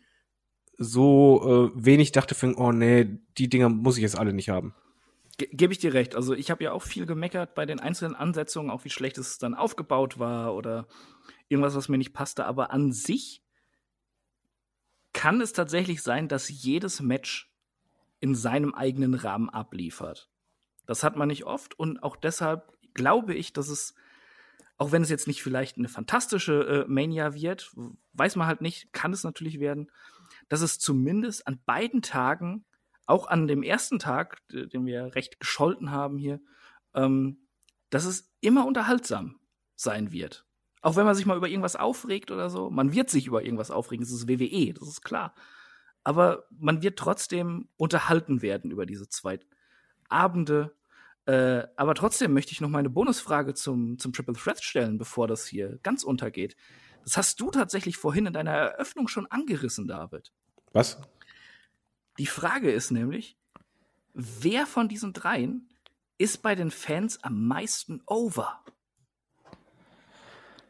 so 0.78 1.70
äh, 1.74 1.84
wenig 1.84 2.12
dachte, 2.12 2.34
für, 2.34 2.54
oh 2.56 2.72
nee, 2.72 3.18
die 3.36 3.50
Dinger 3.50 3.68
muss 3.68 3.96
ich 3.96 4.02
jetzt 4.02 4.18
alle 4.18 4.32
nicht 4.32 4.48
haben. 4.48 4.74
Ge 5.36 5.48
Gebe 5.52 5.74
ich 5.74 5.78
dir 5.78 5.92
recht. 5.92 6.14
Also 6.14 6.32
ich 6.32 6.50
habe 6.50 6.64
ja 6.64 6.72
auch 6.72 6.82
viel 6.82 7.04
gemeckert 7.04 7.54
bei 7.54 7.66
den 7.66 7.80
einzelnen 7.80 8.14
Ansetzungen, 8.14 8.70
auch 8.70 8.84
wie 8.84 8.90
schlecht 8.90 9.18
es 9.18 9.36
dann 9.36 9.54
aufgebaut 9.54 10.18
war 10.18 10.54
oder 10.54 10.86
irgendwas, 11.48 11.74
was 11.74 11.90
mir 11.90 11.98
nicht 11.98 12.14
passte. 12.14 12.46
Aber 12.46 12.70
an 12.70 12.92
sich 12.92 13.42
kann 15.12 15.40
es 15.40 15.52
tatsächlich 15.52 16.02
sein, 16.02 16.28
dass 16.28 16.48
jedes 16.48 17.00
Match 17.00 17.52
in 18.20 18.34
seinem 18.34 18.74
eigenen 18.74 19.14
Rahmen 19.14 19.48
abliefert. 19.48 20.30
Das 20.86 21.04
hat 21.04 21.16
man 21.16 21.28
nicht 21.28 21.44
oft 21.44 21.78
und 21.78 22.02
auch 22.02 22.16
deshalb 22.16 22.72
glaube 22.94 23.34
ich, 23.34 23.52
dass 23.52 23.68
es, 23.68 23.94
auch 24.76 24.92
wenn 24.92 25.02
es 25.02 25.10
jetzt 25.10 25.26
nicht 25.26 25.42
vielleicht 25.42 25.78
eine 25.78 25.88
fantastische 25.88 26.84
äh, 26.86 26.90
Mania 26.90 27.34
wird, 27.34 27.70
weiß 28.12 28.36
man 28.36 28.46
halt 28.46 28.60
nicht, 28.60 28.92
kann 28.92 29.12
es 29.12 29.24
natürlich 29.24 29.60
werden, 29.60 29.90
dass 30.48 30.62
es 30.62 30.78
zumindest 30.78 31.46
an 31.46 31.60
beiden 31.64 32.02
Tagen, 32.02 32.64
auch 33.06 33.26
an 33.26 33.48
dem 33.48 33.62
ersten 33.62 33.98
Tag, 33.98 34.40
den 34.48 34.86
wir 34.86 35.14
recht 35.14 35.40
gescholten 35.40 35.90
haben 35.90 36.18
hier, 36.18 36.40
ähm, 36.94 37.48
dass 37.90 38.04
es 38.04 38.32
immer 38.40 38.66
unterhaltsam 38.66 39.40
sein 39.74 40.12
wird. 40.12 40.46
Auch 40.82 40.96
wenn 40.96 41.04
man 41.04 41.14
sich 41.14 41.26
mal 41.26 41.36
über 41.36 41.48
irgendwas 41.48 41.76
aufregt 41.76 42.30
oder 42.30 42.48
so, 42.48 42.70
man 42.70 42.92
wird 42.92 43.10
sich 43.10 43.26
über 43.26 43.42
irgendwas 43.42 43.70
aufregen, 43.70 44.04
das 44.04 44.12
ist 44.12 44.28
WWE, 44.28 44.72
das 44.72 44.88
ist 44.88 45.02
klar. 45.02 45.34
Aber 46.04 46.46
man 46.50 46.82
wird 46.82 46.98
trotzdem 46.98 47.68
unterhalten 47.76 48.40
werden 48.40 48.70
über 48.70 48.86
diese 48.86 49.08
zwei 49.08 49.38
Abende. 50.08 50.74
Äh, 51.26 51.64
aber 51.76 51.94
trotzdem 51.94 52.32
möchte 52.32 52.52
ich 52.52 52.62
noch 52.62 52.70
meine 52.70 52.88
Bonusfrage 52.88 53.52
zum, 53.52 53.98
zum 53.98 54.12
Triple 54.12 54.34
Threat 54.34 54.64
stellen, 54.64 54.96
bevor 54.96 55.28
das 55.28 55.46
hier 55.46 55.78
ganz 55.82 56.02
untergeht. 56.02 56.56
Das 57.04 57.16
hast 57.16 57.40
du 57.40 57.50
tatsächlich 57.50 57.96
vorhin 57.96 58.26
in 58.26 58.32
deiner 58.32 58.52
Eröffnung 58.52 59.08
schon 59.08 59.26
angerissen, 59.26 59.86
David. 59.86 60.32
Was? 60.72 61.00
Die 62.18 62.26
Frage 62.26 62.70
ist 62.70 62.90
nämlich, 62.90 63.36
wer 64.14 64.66
von 64.66 64.88
diesen 64.88 65.12
dreien 65.12 65.68
ist 66.18 66.42
bei 66.42 66.54
den 66.54 66.70
Fans 66.70 67.22
am 67.22 67.46
meisten 67.46 68.02
over? 68.06 68.62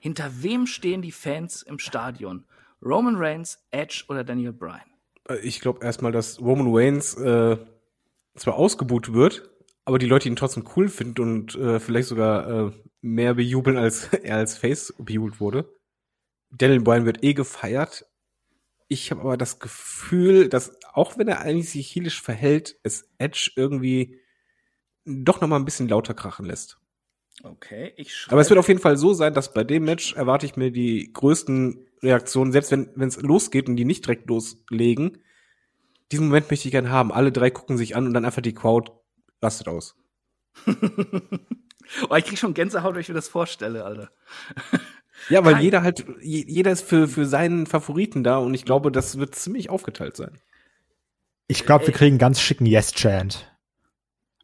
Hinter 0.01 0.43
wem 0.43 0.67
stehen 0.67 1.03
die 1.03 1.13
Fans 1.13 1.63
im 1.63 1.79
Stadion? 1.79 2.45
Roman 2.83 3.17
Reigns, 3.17 3.63
Edge 3.71 4.05
oder 4.09 4.25
Daniel 4.25 4.53
Bryan? 4.53 4.81
Äh, 5.29 5.39
ich 5.41 5.61
glaube 5.61 5.85
erstmal, 5.85 6.11
dass 6.11 6.41
Roman 6.41 6.75
Reigns 6.75 7.15
äh, 7.15 7.59
zwar 8.35 8.55
ausgebucht 8.55 9.13
wird, 9.13 9.51
aber 9.85 9.99
die 9.99 10.07
Leute 10.07 10.29
ihn 10.29 10.37
trotzdem 10.37 10.65
cool 10.75 10.89
finden 10.89 11.21
und 11.21 11.55
äh, 11.55 11.79
vielleicht 11.79 12.09
sogar 12.09 12.69
äh, 12.69 12.73
mehr 13.03 13.35
bejubeln, 13.35 13.77
als 13.77 14.05
er 14.13 14.37
als 14.37 14.57
Face 14.57 14.95
bejubelt 14.99 15.39
wurde. 15.39 15.71
Daniel 16.51 16.81
Bryan 16.81 17.05
wird 17.05 17.23
eh 17.23 17.35
gefeiert. 17.35 18.07
Ich 18.89 19.11
habe 19.11 19.21
aber 19.21 19.37
das 19.37 19.61
Gefühl, 19.61 20.49
dass 20.49 20.77
auch 20.93 21.17
wenn 21.17 21.29
er 21.29 21.41
eigentlich 21.41 21.71
sich 21.71 21.95
heelisch 21.95 22.21
verhält, 22.21 22.77
es 22.83 23.09
Edge 23.19 23.53
irgendwie 23.55 24.19
doch 25.05 25.41
noch 25.41 25.49
mal 25.49 25.57
ein 25.57 25.65
bisschen 25.65 25.89
lauter 25.89 26.15
krachen 26.15 26.47
lässt. 26.47 26.80
Okay, 27.43 27.93
ich 27.97 28.15
schreibe. 28.15 28.33
Aber 28.35 28.41
es 28.43 28.51
wird 28.51 28.59
auf 28.59 28.69
jeden 28.69 28.81
Fall 28.81 28.97
so 28.97 29.15
sein, 29.15 29.35
dass 29.35 29.53
bei 29.53 29.65
dem 29.65 29.85
Match 29.85 30.15
erwarte 30.15 30.47
ich 30.47 30.57
mir 30.57 30.71
die 30.71 31.11
größten 31.13 31.87
Reaktionen, 32.03 32.53
selbst 32.53 32.71
wenn 32.73 33.09
es 33.09 33.21
losgeht 33.21 33.69
und 33.69 33.77
die 33.77 33.85
nicht 33.85 34.07
direkt 34.07 34.29
loslegen. 34.29 35.19
Diesen 36.13 36.27
Moment 36.27 36.51
möchte 36.51 36.67
ich 36.67 36.73
gerne 36.73 36.91
haben. 36.91 37.13
Alle 37.13 37.33
drei 37.33 37.51
gucken 37.51 37.77
sich 37.77 37.97
an 37.97 38.07
und 38.07 38.15
dann 38.15 38.25
einfach 38.25 38.43
die 38.43 38.55
Crowd 38.55 38.91
rastet 39.43 39.69
aus. 39.69 39.97
oh, 40.67 42.15
ich 42.17 42.25
krieg 42.25 42.39
schon 42.39 42.55
Gänsehaut, 42.55 42.95
wenn 42.95 43.01
ich 43.01 43.09
mir 43.09 43.15
das 43.15 43.29
vorstelle, 43.29 43.85
Alter. 43.85 44.11
ja, 45.29 45.45
weil 45.45 45.55
Kein 45.55 45.63
jeder 45.63 45.83
halt, 45.83 46.05
jeder 46.21 46.73
ist 46.73 46.83
für, 46.83 47.07
für 47.09 47.27
seinen 47.27 47.67
Favoriten 47.67 48.25
da 48.25 48.39
und 48.39 48.55
ich 48.55 48.65
glaube, 48.65 48.91
das 48.91 49.19
wird 49.19 49.35
ziemlich 49.35 49.71
aufgeteilt 49.71 50.17
sein. 50.17 50.39
Ich 51.47 51.65
glaube, 51.65 51.87
wir 51.87 51.95
kriegen 51.95 52.19
ganz 52.19 52.41
schicken 52.41 52.67
Yes-Chant 52.67 53.50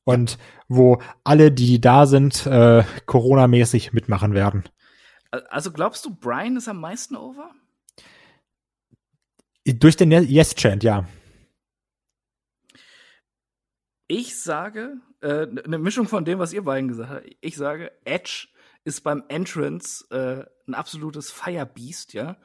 und 0.07 0.39
wo 0.69 1.03
alle, 1.25 1.53
die 1.53 1.81
da 1.81 2.07
sind, 2.07 2.47
äh, 2.47 2.85
Corona-mäßig 3.07 3.93
mitmachen 3.93 4.35
werden. 4.35 4.65
Also 5.51 5.73
glaubst 5.73 6.05
du, 6.07 6.15
Brian 6.15 6.57
ist 6.57 6.69
am 6.69 6.81
meisten 6.81 7.17
over? 7.17 7.51
Durch 9.67 9.97
den 9.97 10.13
Yes-Chant, 10.13 10.85
ja. 10.85 11.09
Ich 14.07 14.41
sage, 14.41 14.99
äh, 15.21 15.49
eine 15.65 15.79
Mischung 15.79 16.07
von 16.07 16.25
dem, 16.25 16.39
was 16.39 16.53
ihr 16.53 16.63
beiden 16.63 16.89
gesagt 16.89 17.11
habt. 17.11 17.37
Ich 17.41 17.57
sage, 17.57 17.91
Edge 18.05 18.47
ist 18.85 19.03
beim 19.03 19.25
Entrance 19.27 20.07
äh, 20.11 20.45
ein 20.69 20.75
absolutes 20.75 21.33
Firebeast, 21.33 22.15
ja. 22.15 22.37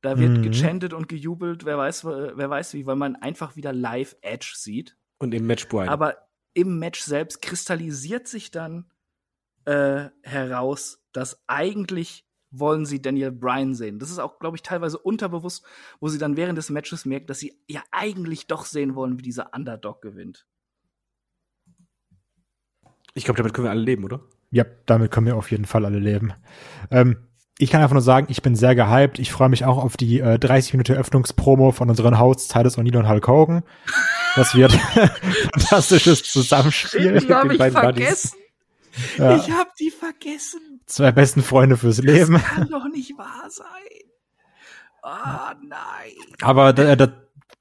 Da 0.00 0.18
wird 0.18 0.38
mhm. 0.38 0.42
gechantet 0.42 0.94
und 0.94 1.08
gejubelt, 1.08 1.66
wer 1.66 1.76
weiß, 1.76 2.04
wer 2.04 2.50
weiß 2.50 2.72
wie, 2.72 2.86
weil 2.86 2.96
man 2.96 3.16
einfach 3.16 3.56
wieder 3.56 3.74
live 3.74 4.16
Edge 4.22 4.54
sieht. 4.56 4.96
Und 5.18 5.34
im 5.34 5.46
Match 5.46 5.68
Brian. 5.68 5.88
Aber 5.88 6.16
im 6.54 6.78
Match 6.78 7.00
selbst 7.00 7.42
kristallisiert 7.42 8.28
sich 8.28 8.50
dann 8.50 8.90
äh, 9.64 10.08
heraus, 10.22 11.02
dass 11.12 11.42
eigentlich 11.46 12.26
wollen 12.50 12.86
sie 12.86 13.02
Daniel 13.02 13.32
Bryan 13.32 13.74
sehen. 13.74 13.98
Das 13.98 14.10
ist 14.10 14.18
auch, 14.20 14.38
glaube 14.38 14.56
ich, 14.56 14.62
teilweise 14.62 14.98
unterbewusst, 14.98 15.64
wo 16.00 16.08
sie 16.08 16.18
dann 16.18 16.36
während 16.36 16.56
des 16.56 16.70
Matches 16.70 17.04
merken, 17.04 17.26
dass 17.26 17.40
sie 17.40 17.58
ja 17.66 17.82
eigentlich 17.90 18.46
doch 18.46 18.64
sehen 18.64 18.94
wollen, 18.94 19.18
wie 19.18 19.22
dieser 19.22 19.52
Underdog 19.54 20.02
gewinnt. 20.02 20.46
Ich 23.14 23.24
glaube, 23.24 23.38
damit 23.38 23.54
können 23.54 23.66
wir 23.66 23.70
alle 23.70 23.82
leben, 23.82 24.04
oder? 24.04 24.20
Ja, 24.50 24.64
damit 24.86 25.10
können 25.10 25.26
wir 25.26 25.36
auf 25.36 25.50
jeden 25.50 25.64
Fall 25.64 25.84
alle 25.84 25.98
leben. 25.98 26.32
Ähm, 26.90 27.16
ich 27.58 27.70
kann 27.70 27.80
einfach 27.80 27.94
nur 27.94 28.02
sagen, 28.02 28.26
ich 28.30 28.42
bin 28.42 28.56
sehr 28.56 28.74
gehypt. 28.74 29.18
Ich 29.18 29.32
freue 29.32 29.48
mich 29.48 29.64
auch 29.64 29.82
auf 29.82 29.96
die 29.96 30.20
äh, 30.20 30.38
30 30.38 30.74
Minuten 30.74 30.94
Öffnungspromo 30.94 31.70
von 31.72 31.88
unseren 31.88 32.18
Hosts 32.18 32.48
Titus 32.48 32.78
O'Neill 32.78 32.98
und 32.98 33.08
Hulk 33.08 33.28
Hogan. 33.28 33.62
Das 34.36 34.54
wird 34.54 34.72
fantastisches 35.52 36.22
Zusammenspiel. 36.24 37.20
Die 37.20 37.32
habe 37.32 37.54
ich 37.54 37.62
vergessen. 37.72 38.38
Ja. 39.18 39.36
Ich 39.36 39.50
habe 39.50 39.70
die 39.78 39.90
vergessen. 39.90 40.80
Zwei 40.86 41.12
besten 41.12 41.42
Freunde 41.42 41.76
fürs 41.76 41.98
Leben. 41.98 42.34
Das 42.34 42.44
kann 42.44 42.68
doch 42.68 42.88
nicht 42.88 43.16
wahr 43.18 43.48
sein. 43.48 43.66
Oh 45.02 45.66
nein. 45.68 46.12
Aber 46.40 46.76
äh, 46.78 46.96
das, 46.96 47.10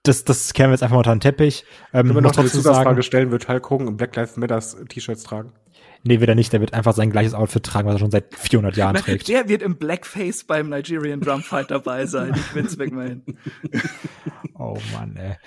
das, 0.04 0.24
das 0.24 0.54
kehren 0.54 0.70
wir 0.70 0.74
jetzt 0.74 0.84
einfach 0.84 0.95
mal 0.95 1.00
unter 1.00 1.16
den 1.16 1.20
Teppich. 1.20 1.66
Ähm, 1.94 2.10
Wenn 2.10 2.16
wir 2.16 2.22
noch 2.22 2.36
die 2.36 2.45
Zusatzfrage 2.45 3.04
stellen, 3.04 3.32
wird 3.32 3.48
Hulk 3.48 3.70
Hogan 3.70 3.88
im 3.88 3.98
Black 3.98 4.16
Lives 4.16 4.38
Matter 4.38 4.62
T-Shirts 4.88 5.24
tragen? 5.24 5.54
Nee, 6.04 6.20
wird 6.20 6.30
er 6.30 6.36
nicht. 6.36 6.52
Der 6.52 6.60
wird 6.60 6.74
einfach 6.74 6.94
sein 6.94 7.10
gleiches 7.10 7.34
Outfit 7.34 7.64
tragen, 7.64 7.88
was 7.88 7.95
er 7.95 8.00
schon 8.00 8.12
seit 8.12 8.36
400 8.36 8.76
Jahren 8.76 8.95
trägt. 8.98 9.30
Der 9.30 9.48
wird 9.48 9.62
im 9.62 9.78
Blackface 9.78 10.44
beim 10.44 10.70
Nigerian 10.70 11.22
Drumfight 11.22 11.72
dabei 11.72 12.06
sein. 12.06 12.34
Ich 12.36 12.56
Vince 12.56 12.78
McMahon. 12.78 13.24
oh 14.60 14.78
Mann, 14.94 15.16
ey. 15.16 15.38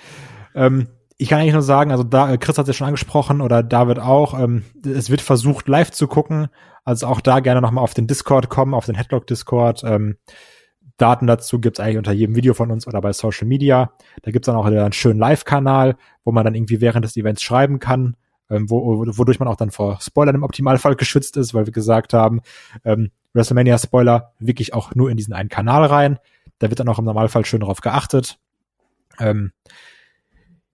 Ähm, 0.55 0.87
ich 1.17 1.29
kann 1.29 1.39
eigentlich 1.39 1.53
nur 1.53 1.61
sagen, 1.61 1.91
also 1.91 2.03
da, 2.03 2.37
Chris 2.37 2.57
hat 2.57 2.63
es 2.63 2.67
ja 2.67 2.73
schon 2.73 2.87
angesprochen 2.87 3.41
oder 3.41 3.63
David 3.63 3.99
auch, 3.99 4.39
ähm, 4.39 4.63
es 4.85 5.09
wird 5.09 5.21
versucht, 5.21 5.67
live 5.67 5.91
zu 5.91 6.07
gucken. 6.07 6.47
Also 6.83 7.07
auch 7.07 7.21
da 7.21 7.39
gerne 7.39 7.61
nochmal 7.61 7.83
auf 7.83 7.93
den 7.93 8.07
Discord 8.07 8.49
kommen, 8.49 8.73
auf 8.73 8.85
den 8.85 8.95
Headlock-Discord. 8.95 9.83
Ähm, 9.83 10.17
Daten 10.97 11.27
dazu 11.27 11.59
gibt's 11.59 11.79
eigentlich 11.79 11.97
unter 11.97 12.11
jedem 12.11 12.35
Video 12.35 12.53
von 12.53 12.71
uns 12.71 12.87
oder 12.87 13.01
bei 13.01 13.13
Social 13.13 13.47
Media. 13.47 13.91
Da 14.21 14.31
gibt's 14.31 14.45
dann 14.45 14.55
auch 14.55 14.65
einen 14.65 14.93
schönen 14.93 15.19
Live-Kanal, 15.19 15.95
wo 16.23 16.31
man 16.31 16.45
dann 16.45 16.55
irgendwie 16.55 16.81
während 16.81 17.03
des 17.03 17.17
Events 17.17 17.41
schreiben 17.41 17.79
kann 17.79 18.15
ähm, 18.49 18.69
wo, 18.69 19.05
wodurch 19.17 19.39
man 19.39 19.47
auch 19.47 19.55
dann 19.55 19.71
vor 19.71 19.99
Spoilern 20.01 20.35
im 20.35 20.43
Optimalfall 20.43 20.95
geschützt 20.95 21.37
ist, 21.37 21.53
weil 21.53 21.65
wir 21.65 21.73
gesagt 21.73 22.13
haben, 22.13 22.41
ähm, 22.85 23.11
WrestleMania-Spoiler 23.33 24.33
wirklich 24.39 24.73
auch 24.73 24.95
nur 24.95 25.09
in 25.09 25.17
diesen 25.17 25.33
einen 25.33 25.49
Kanal 25.49 25.85
rein. 25.85 26.19
Da 26.59 26.69
wird 26.69 26.79
dann 26.79 26.89
auch 26.89 26.99
im 26.99 27.05
Normalfall 27.05 27.45
schön 27.45 27.59
darauf 27.59 27.81
geachtet. 27.81 28.39
Ähm, 29.19 29.51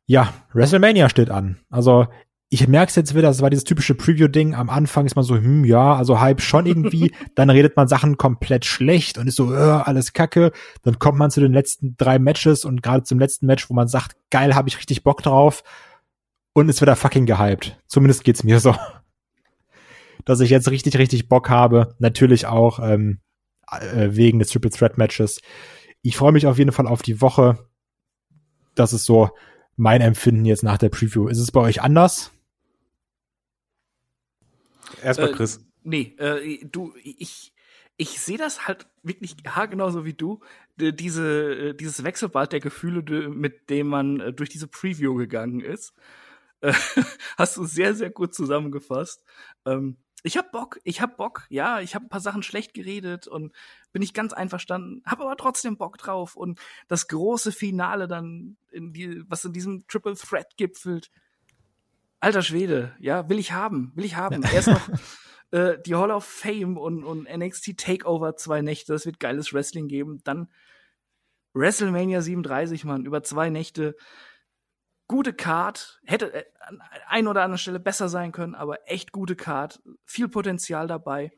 ja, 0.06 0.34
WrestleMania 0.54 1.10
steht 1.10 1.30
an. 1.30 1.60
Also 1.70 2.08
ich 2.54 2.68
merke 2.68 2.90
es 2.90 2.96
jetzt 2.96 3.16
wieder, 3.16 3.30
das 3.30 3.42
war 3.42 3.50
dieses 3.50 3.64
typische 3.64 3.96
Preview-Ding. 3.96 4.54
Am 4.54 4.70
Anfang 4.70 5.08
ist 5.08 5.16
man 5.16 5.26
so, 5.26 5.36
hm, 5.36 5.66
ja, 5.66 5.96
also 5.96 6.20
Hype 6.20 6.40
schon 6.40 6.68
irgendwie. 6.68 7.12
dann 7.36 7.50
redet 7.50 7.76
man 7.76 7.88
Sachen 7.88 8.16
komplett 8.18 8.64
schlecht 8.64 9.18
und 9.18 9.26
ist 9.26 9.38
so, 9.38 9.52
äh, 9.52 9.58
alles 9.58 10.14
kacke. 10.14 10.52
Dann 10.84 11.00
kommt 11.00 11.18
man 11.18 11.32
zu 11.32 11.40
den 11.40 11.52
letzten 11.52 11.96
drei 11.98 12.20
Matches 12.20 12.64
und 12.64 12.84
gerade 12.84 13.04
zum 13.06 13.18
letzten 13.18 13.48
Match, 13.48 13.72
wo 13.72 13.74
man 13.74 13.88
sagt, 13.88 14.18
geil, 14.30 14.54
habe 14.54 14.70
ich 14.70 14.78
richtig 14.78 15.04
Bock 15.04 15.24
drauf. 15.24 15.64
Und 16.54 16.70
ist 16.70 16.80
wieder 16.80 16.96
fucking 16.96 17.26
gehypt. 17.26 17.82
Zumindest 17.88 18.24
geht's 18.24 18.44
mir 18.44 18.60
so. 18.60 18.76
Dass 20.26 20.40
ich 20.40 20.52
jetzt 20.52 20.70
richtig, 20.70 21.00
richtig 21.00 21.28
Bock 21.28 21.50
habe. 21.50 21.96
Natürlich 21.98 22.46
auch 22.46 22.78
ähm, 22.80 23.18
äh, 23.72 24.10
wegen 24.12 24.38
des 24.38 24.50
Triple 24.50 24.70
Threat 24.70 25.00
Matches. 25.00 25.42
Ich 26.04 26.18
freue 26.18 26.32
mich 26.32 26.46
auf 26.46 26.60
jeden 26.60 26.72
Fall 26.72 26.86
auf 26.86 27.02
die 27.02 27.20
Woche. 27.20 27.58
Das 28.76 28.94
ist 28.94 29.06
so 29.06 29.32
mein 29.76 30.02
Empfinden 30.02 30.46
jetzt 30.46 30.64
nach 30.64 30.78
der 30.78 30.90
Preview. 30.90 31.28
Ist 31.28 31.40
es 31.40 31.52
bei 31.52 31.62
euch 31.62 31.82
anders? 31.82 32.32
Erstmal 35.02 35.30
äh, 35.30 35.34
Chris. 35.34 35.66
Nee, 35.84 36.16
äh, 36.18 36.66
du, 36.66 36.94
ich, 37.04 37.54
ich 37.98 38.20
sehe 38.20 38.38
das 38.38 38.68
halt 38.68 38.88
wirklich 39.02 39.36
haargenauso 39.48 40.06
wie 40.06 40.14
du. 40.14 40.42
Diese, 40.78 41.70
äh, 41.70 41.74
dieses 41.74 42.04
Wechselbad 42.04 42.52
der 42.52 42.60
Gefühle, 42.60 43.30
mit 43.30 43.70
dem 43.70 43.88
man 43.88 44.20
äh, 44.20 44.34
durch 44.34 44.50
diese 44.50 44.68
Preview 44.68 45.16
gegangen 45.16 45.60
ist, 45.60 45.94
äh, 46.62 46.74
hast 47.38 47.58
du 47.58 47.66
sehr, 47.66 47.94
sehr 47.94 48.10
gut 48.10 48.34
zusammengefasst. 48.34 49.24
Ähm, 49.66 49.98
ich 50.24 50.38
hab 50.38 50.52
Bock, 50.52 50.80
ich 50.84 51.02
hab 51.02 51.18
Bock, 51.18 51.46
ja, 51.50 51.82
ich 51.82 51.96
hab 51.96 52.04
ein 52.04 52.10
paar 52.10 52.22
Sachen 52.22 52.44
schlecht 52.44 52.74
geredet 52.74 53.28
und 53.28 53.54
bin 53.92 54.02
ich 54.02 54.14
ganz 54.14 54.34
einverstanden, 54.34 55.04
hab 55.06 55.20
aber 55.20 55.36
trotzdem 55.36 55.78
Bock 55.78 55.98
drauf 55.98 56.36
und 56.36 56.60
das 56.88 57.08
große 57.08 57.52
Finale 57.52 58.08
dann 58.08 58.56
in 58.72 58.94
die, 58.94 59.22
was 59.30 59.46
in 59.46 59.54
diesem 59.54 59.86
Triple 59.88 60.16
Threat 60.16 60.56
gipfelt, 60.58 61.12
alter 62.22 62.42
Schwede, 62.42 62.96
ja, 63.00 63.28
will 63.30 63.38
ich 63.38 63.52
haben, 63.52 63.92
will 63.96 64.06
ich 64.06 64.16
haben. 64.16 64.44
Erst 64.44 64.70
noch 64.70 64.90
äh, 65.52 65.78
die 65.86 65.96
Hall 65.96 66.10
of 66.10 66.24
Fame 66.24 66.78
und, 66.78 67.04
und 67.04 67.28
NXT 67.30 67.78
Takeover 67.78 68.38
zwei 68.38 68.62
Nächte, 68.62 68.94
das 68.94 69.06
wird 69.06 69.20
geiles 69.20 69.54
Wrestling 69.54 69.90
geben. 69.90 70.22
Dann 70.24 70.50
WrestleMania 71.54 72.22
37, 72.22 72.86
Mann, 72.86 73.06
über 73.06 73.24
zwei 73.24 73.50
Nächte. 73.50 73.96
Gute 75.08 75.34
Card, 75.34 76.00
hätte 76.06 76.34
äh, 76.34 76.46
an 76.62 76.82
ein 77.08 77.28
oder 77.28 77.44
anderen 77.44 77.58
Stelle 77.58 77.80
besser 77.80 78.10
sein 78.10 78.32
können, 78.32 78.56
aber 78.56 78.90
echt 78.90 79.12
gute 79.12 79.36
Card, 79.36 79.82
viel 80.06 80.28
Potenzial 80.28 80.88
dabei 80.88 81.32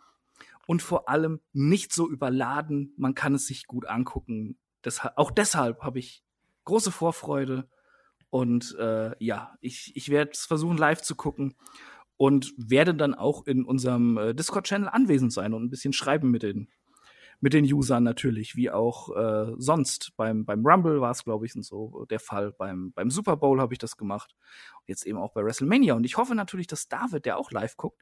und 0.68 0.82
vor 0.82 1.10
allem 1.10 1.42
nicht 1.54 1.94
so 1.94 2.10
überladen. 2.10 2.94
Man 2.98 3.16
kann 3.16 3.36
es 3.36 3.48
sich 3.48 3.68
gut 3.68 3.88
angucken. 3.88 4.58
Deshalb, 4.84 5.18
auch 5.18 5.32
deshalb 5.32 5.82
habe 5.82 6.00
ich 6.00 6.24
große 6.66 6.92
Vorfreude 6.92 7.68
und 8.30 8.76
äh, 8.80 9.12
ja, 9.24 9.56
ich, 9.62 9.96
ich 9.96 10.10
werde 10.10 10.32
versuchen, 10.36 10.78
live 10.78 11.02
zu 11.02 11.16
gucken 11.16 11.56
und 12.18 12.54
werde 12.58 12.94
dann 12.94 13.14
auch 13.14 13.46
in 13.46 13.66
unserem 13.66 14.18
äh, 14.18 14.34
Discord-Channel 14.34 14.90
anwesend 14.90 15.34
sein 15.34 15.54
und 15.54 15.64
ein 15.64 15.70
bisschen 15.70 15.94
schreiben 15.94 16.32
mit 16.32 16.44
den, 16.44 16.70
mit 17.46 17.54
den 17.54 17.72
Usern 17.72 18.04
natürlich, 18.04 18.56
wie 18.56 18.72
auch 18.72 19.16
äh, 19.16 19.54
sonst. 19.60 20.14
Beim, 20.18 20.46
beim 20.46 20.66
Rumble 20.66 21.00
war 21.00 21.12
es, 21.12 21.24
glaube 21.24 21.46
ich, 21.46 21.54
so 21.54 22.08
der 22.10 22.20
Fall. 22.20 22.52
Beim, 22.54 22.92
beim 22.92 23.12
Super 23.12 23.38
Bowl 23.38 23.62
habe 23.62 23.72
ich 23.72 23.78
das 23.78 23.98
gemacht. 23.98 24.36
Und 24.80 24.88
jetzt 24.90 25.06
eben 25.06 25.20
auch 25.20 25.32
bei 25.32 25.44
WrestleMania. 25.44 25.94
Und 25.94 26.06
ich 26.06 26.18
hoffe 26.18 26.34
natürlich, 26.34 26.66
dass 26.66 26.88
David, 26.88 27.28
der 27.28 27.38
auch 27.38 27.52
live 27.52 27.78
guckt, 27.78 28.02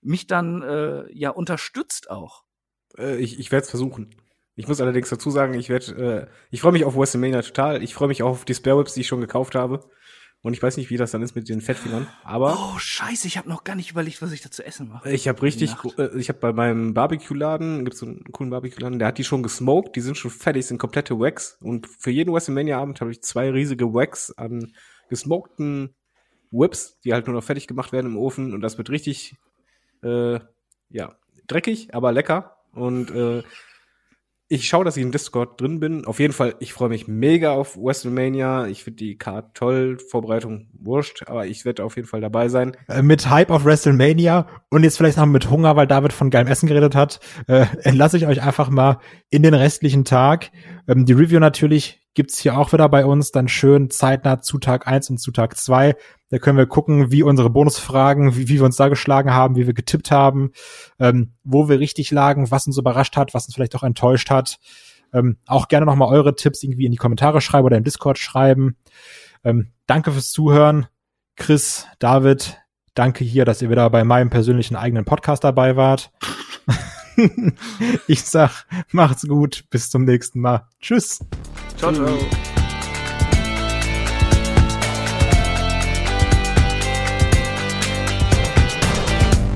mich 0.00 0.26
dann 0.26 0.62
äh, 0.62 1.04
ja 1.12 1.30
unterstützt 1.30 2.10
auch. 2.10 2.42
Äh, 2.98 3.18
ich 3.18 3.38
ich 3.38 3.52
werde 3.52 3.62
es 3.62 3.70
versuchen. 3.70 4.12
Ich 4.56 4.66
muss 4.66 4.80
allerdings 4.80 5.08
dazu 5.08 5.30
sagen, 5.30 5.54
ich 5.54 5.68
werde, 5.68 6.26
äh, 6.26 6.26
ich 6.50 6.60
freue 6.60 6.72
mich 6.72 6.84
auf 6.84 6.96
WrestleMania 6.96 7.42
total. 7.42 7.80
Ich 7.80 7.94
freue 7.94 8.08
mich 8.08 8.24
auch 8.24 8.30
auf 8.30 8.44
die 8.44 8.54
Spare 8.54 8.80
Whips, 8.80 8.94
die 8.94 9.02
ich 9.02 9.06
schon 9.06 9.20
gekauft 9.20 9.54
habe. 9.54 9.88
Und 10.44 10.52
ich 10.52 10.62
weiß 10.62 10.76
nicht, 10.76 10.90
wie 10.90 10.98
das 10.98 11.10
dann 11.10 11.22
ist 11.22 11.34
mit 11.34 11.48
den 11.48 11.62
Fettfingern. 11.62 12.06
Aber 12.22 12.54
oh 12.58 12.78
Scheiße, 12.78 13.26
ich 13.26 13.38
habe 13.38 13.48
noch 13.48 13.64
gar 13.64 13.76
nicht 13.76 13.90
überlegt, 13.90 14.20
was 14.20 14.30
ich 14.30 14.42
da 14.42 14.50
zu 14.50 14.62
essen 14.62 14.90
mache. 14.90 15.10
Ich 15.10 15.26
habe 15.26 15.40
richtig, 15.40 15.74
äh, 15.96 16.18
ich 16.18 16.28
habe 16.28 16.38
bei 16.38 16.52
meinem 16.52 16.92
Barbecue-Laden 16.92 17.82
gibt's 17.82 18.00
so 18.00 18.06
einen 18.06 18.24
coolen 18.30 18.50
Barbecue-Laden, 18.50 18.98
der 18.98 19.08
hat 19.08 19.16
die 19.16 19.24
schon 19.24 19.42
gesmoked, 19.42 19.96
die 19.96 20.02
sind 20.02 20.18
schon 20.18 20.30
fertig, 20.30 20.66
sind 20.66 20.76
komplette 20.76 21.18
Wax. 21.18 21.56
Und 21.62 21.86
für 21.86 22.10
jeden 22.10 22.34
WrestleMania-Abend 22.34 23.00
habe 23.00 23.10
ich 23.10 23.22
zwei 23.22 23.50
riesige 23.50 23.94
Wax 23.94 24.32
an 24.36 24.74
gesmokten 25.08 25.94
Whips, 26.50 27.00
die 27.00 27.14
halt 27.14 27.26
nur 27.26 27.34
noch 27.34 27.42
fertig 27.42 27.66
gemacht 27.66 27.92
werden 27.92 28.08
im 28.08 28.18
Ofen. 28.18 28.52
Und 28.52 28.60
das 28.60 28.76
wird 28.76 28.90
richtig, 28.90 29.36
äh, 30.02 30.40
ja, 30.90 31.16
dreckig, 31.46 31.94
aber 31.94 32.12
lecker. 32.12 32.58
Und 32.72 33.10
äh, 33.12 33.42
ich 34.48 34.68
schaue, 34.68 34.84
dass 34.84 34.96
ich 34.96 35.02
im 35.02 35.10
Discord 35.10 35.60
drin 35.60 35.80
bin. 35.80 36.04
Auf 36.04 36.20
jeden 36.20 36.34
Fall, 36.34 36.54
ich 36.60 36.72
freue 36.74 36.90
mich 36.90 37.08
mega 37.08 37.52
auf 37.52 37.76
WrestleMania. 37.76 38.66
Ich 38.66 38.84
finde 38.84 38.98
die 38.98 39.16
Card 39.16 39.54
toll, 39.54 39.98
Vorbereitung 39.98 40.68
wurscht, 40.74 41.24
aber 41.26 41.46
ich 41.46 41.64
werde 41.64 41.82
auf 41.82 41.96
jeden 41.96 42.06
Fall 42.06 42.20
dabei 42.20 42.48
sein. 42.48 42.76
Äh, 42.88 43.02
mit 43.02 43.30
Hype 43.30 43.50
auf 43.50 43.64
WrestleMania 43.64 44.46
und 44.70 44.84
jetzt 44.84 44.98
vielleicht 44.98 45.16
noch 45.16 45.26
mit 45.26 45.50
Hunger, 45.50 45.76
weil 45.76 45.86
David 45.86 46.12
von 46.12 46.28
geilem 46.28 46.48
Essen 46.48 46.66
geredet 46.66 46.94
hat, 46.94 47.20
äh, 47.46 47.66
entlasse 47.82 48.18
ich 48.18 48.26
euch 48.26 48.42
einfach 48.42 48.68
mal 48.68 48.98
in 49.30 49.42
den 49.42 49.54
restlichen 49.54 50.04
Tag. 50.04 50.50
Ähm, 50.86 51.06
die 51.06 51.14
Review 51.14 51.40
natürlich 51.40 52.03
gibt's 52.14 52.38
hier 52.38 52.58
auch 52.58 52.72
wieder 52.72 52.88
bei 52.88 53.04
uns, 53.04 53.32
dann 53.32 53.48
schön 53.48 53.90
zeitnah 53.90 54.40
zu 54.40 54.58
Tag 54.58 54.86
eins 54.86 55.10
und 55.10 55.18
zu 55.18 55.32
Tag 55.32 55.56
zwei. 55.56 55.96
Da 56.30 56.38
können 56.38 56.58
wir 56.58 56.66
gucken, 56.66 57.10
wie 57.10 57.22
unsere 57.22 57.50
Bonusfragen, 57.50 58.36
wie, 58.36 58.48
wie 58.48 58.54
wir 58.54 58.64
uns 58.64 58.76
da 58.76 58.88
geschlagen 58.88 59.32
haben, 59.32 59.56
wie 59.56 59.66
wir 59.66 59.74
getippt 59.74 60.10
haben, 60.10 60.52
ähm, 60.98 61.34
wo 61.42 61.68
wir 61.68 61.78
richtig 61.80 62.10
lagen, 62.10 62.50
was 62.50 62.66
uns 62.66 62.78
überrascht 62.78 63.16
hat, 63.16 63.34
was 63.34 63.46
uns 63.46 63.54
vielleicht 63.54 63.76
auch 63.76 63.82
enttäuscht 63.82 64.30
hat. 64.30 64.58
Ähm, 65.12 65.36
auch 65.46 65.68
gerne 65.68 65.86
nochmal 65.86 66.12
eure 66.12 66.34
Tipps 66.34 66.62
irgendwie 66.62 66.86
in 66.86 66.92
die 66.92 66.98
Kommentare 66.98 67.40
schreiben 67.40 67.66
oder 67.66 67.76
im 67.76 67.84
Discord 67.84 68.18
schreiben. 68.18 68.76
Ähm, 69.44 69.72
danke 69.86 70.12
fürs 70.12 70.30
Zuhören. 70.30 70.86
Chris, 71.36 71.86
David, 71.98 72.58
danke 72.94 73.24
hier, 73.24 73.44
dass 73.44 73.62
ihr 73.62 73.70
wieder 73.70 73.88
bei 73.90 74.04
meinem 74.04 74.30
persönlichen 74.30 74.76
eigenen 74.76 75.04
Podcast 75.04 75.44
dabei 75.44 75.76
wart. 75.76 76.10
ich 78.06 78.22
sag, 78.22 78.66
macht's 78.92 79.26
gut, 79.26 79.64
bis 79.70 79.90
zum 79.90 80.04
nächsten 80.04 80.40
Mal. 80.40 80.66
Tschüss. 80.80 81.20
Ciao, 81.76 81.92
ciao. 81.92 82.18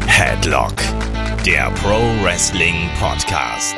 Headlock, 0.06 0.74
der 1.47 1.70
Pro 1.82 2.01
Wrestling 2.22 2.89
Podcast. 2.98 3.76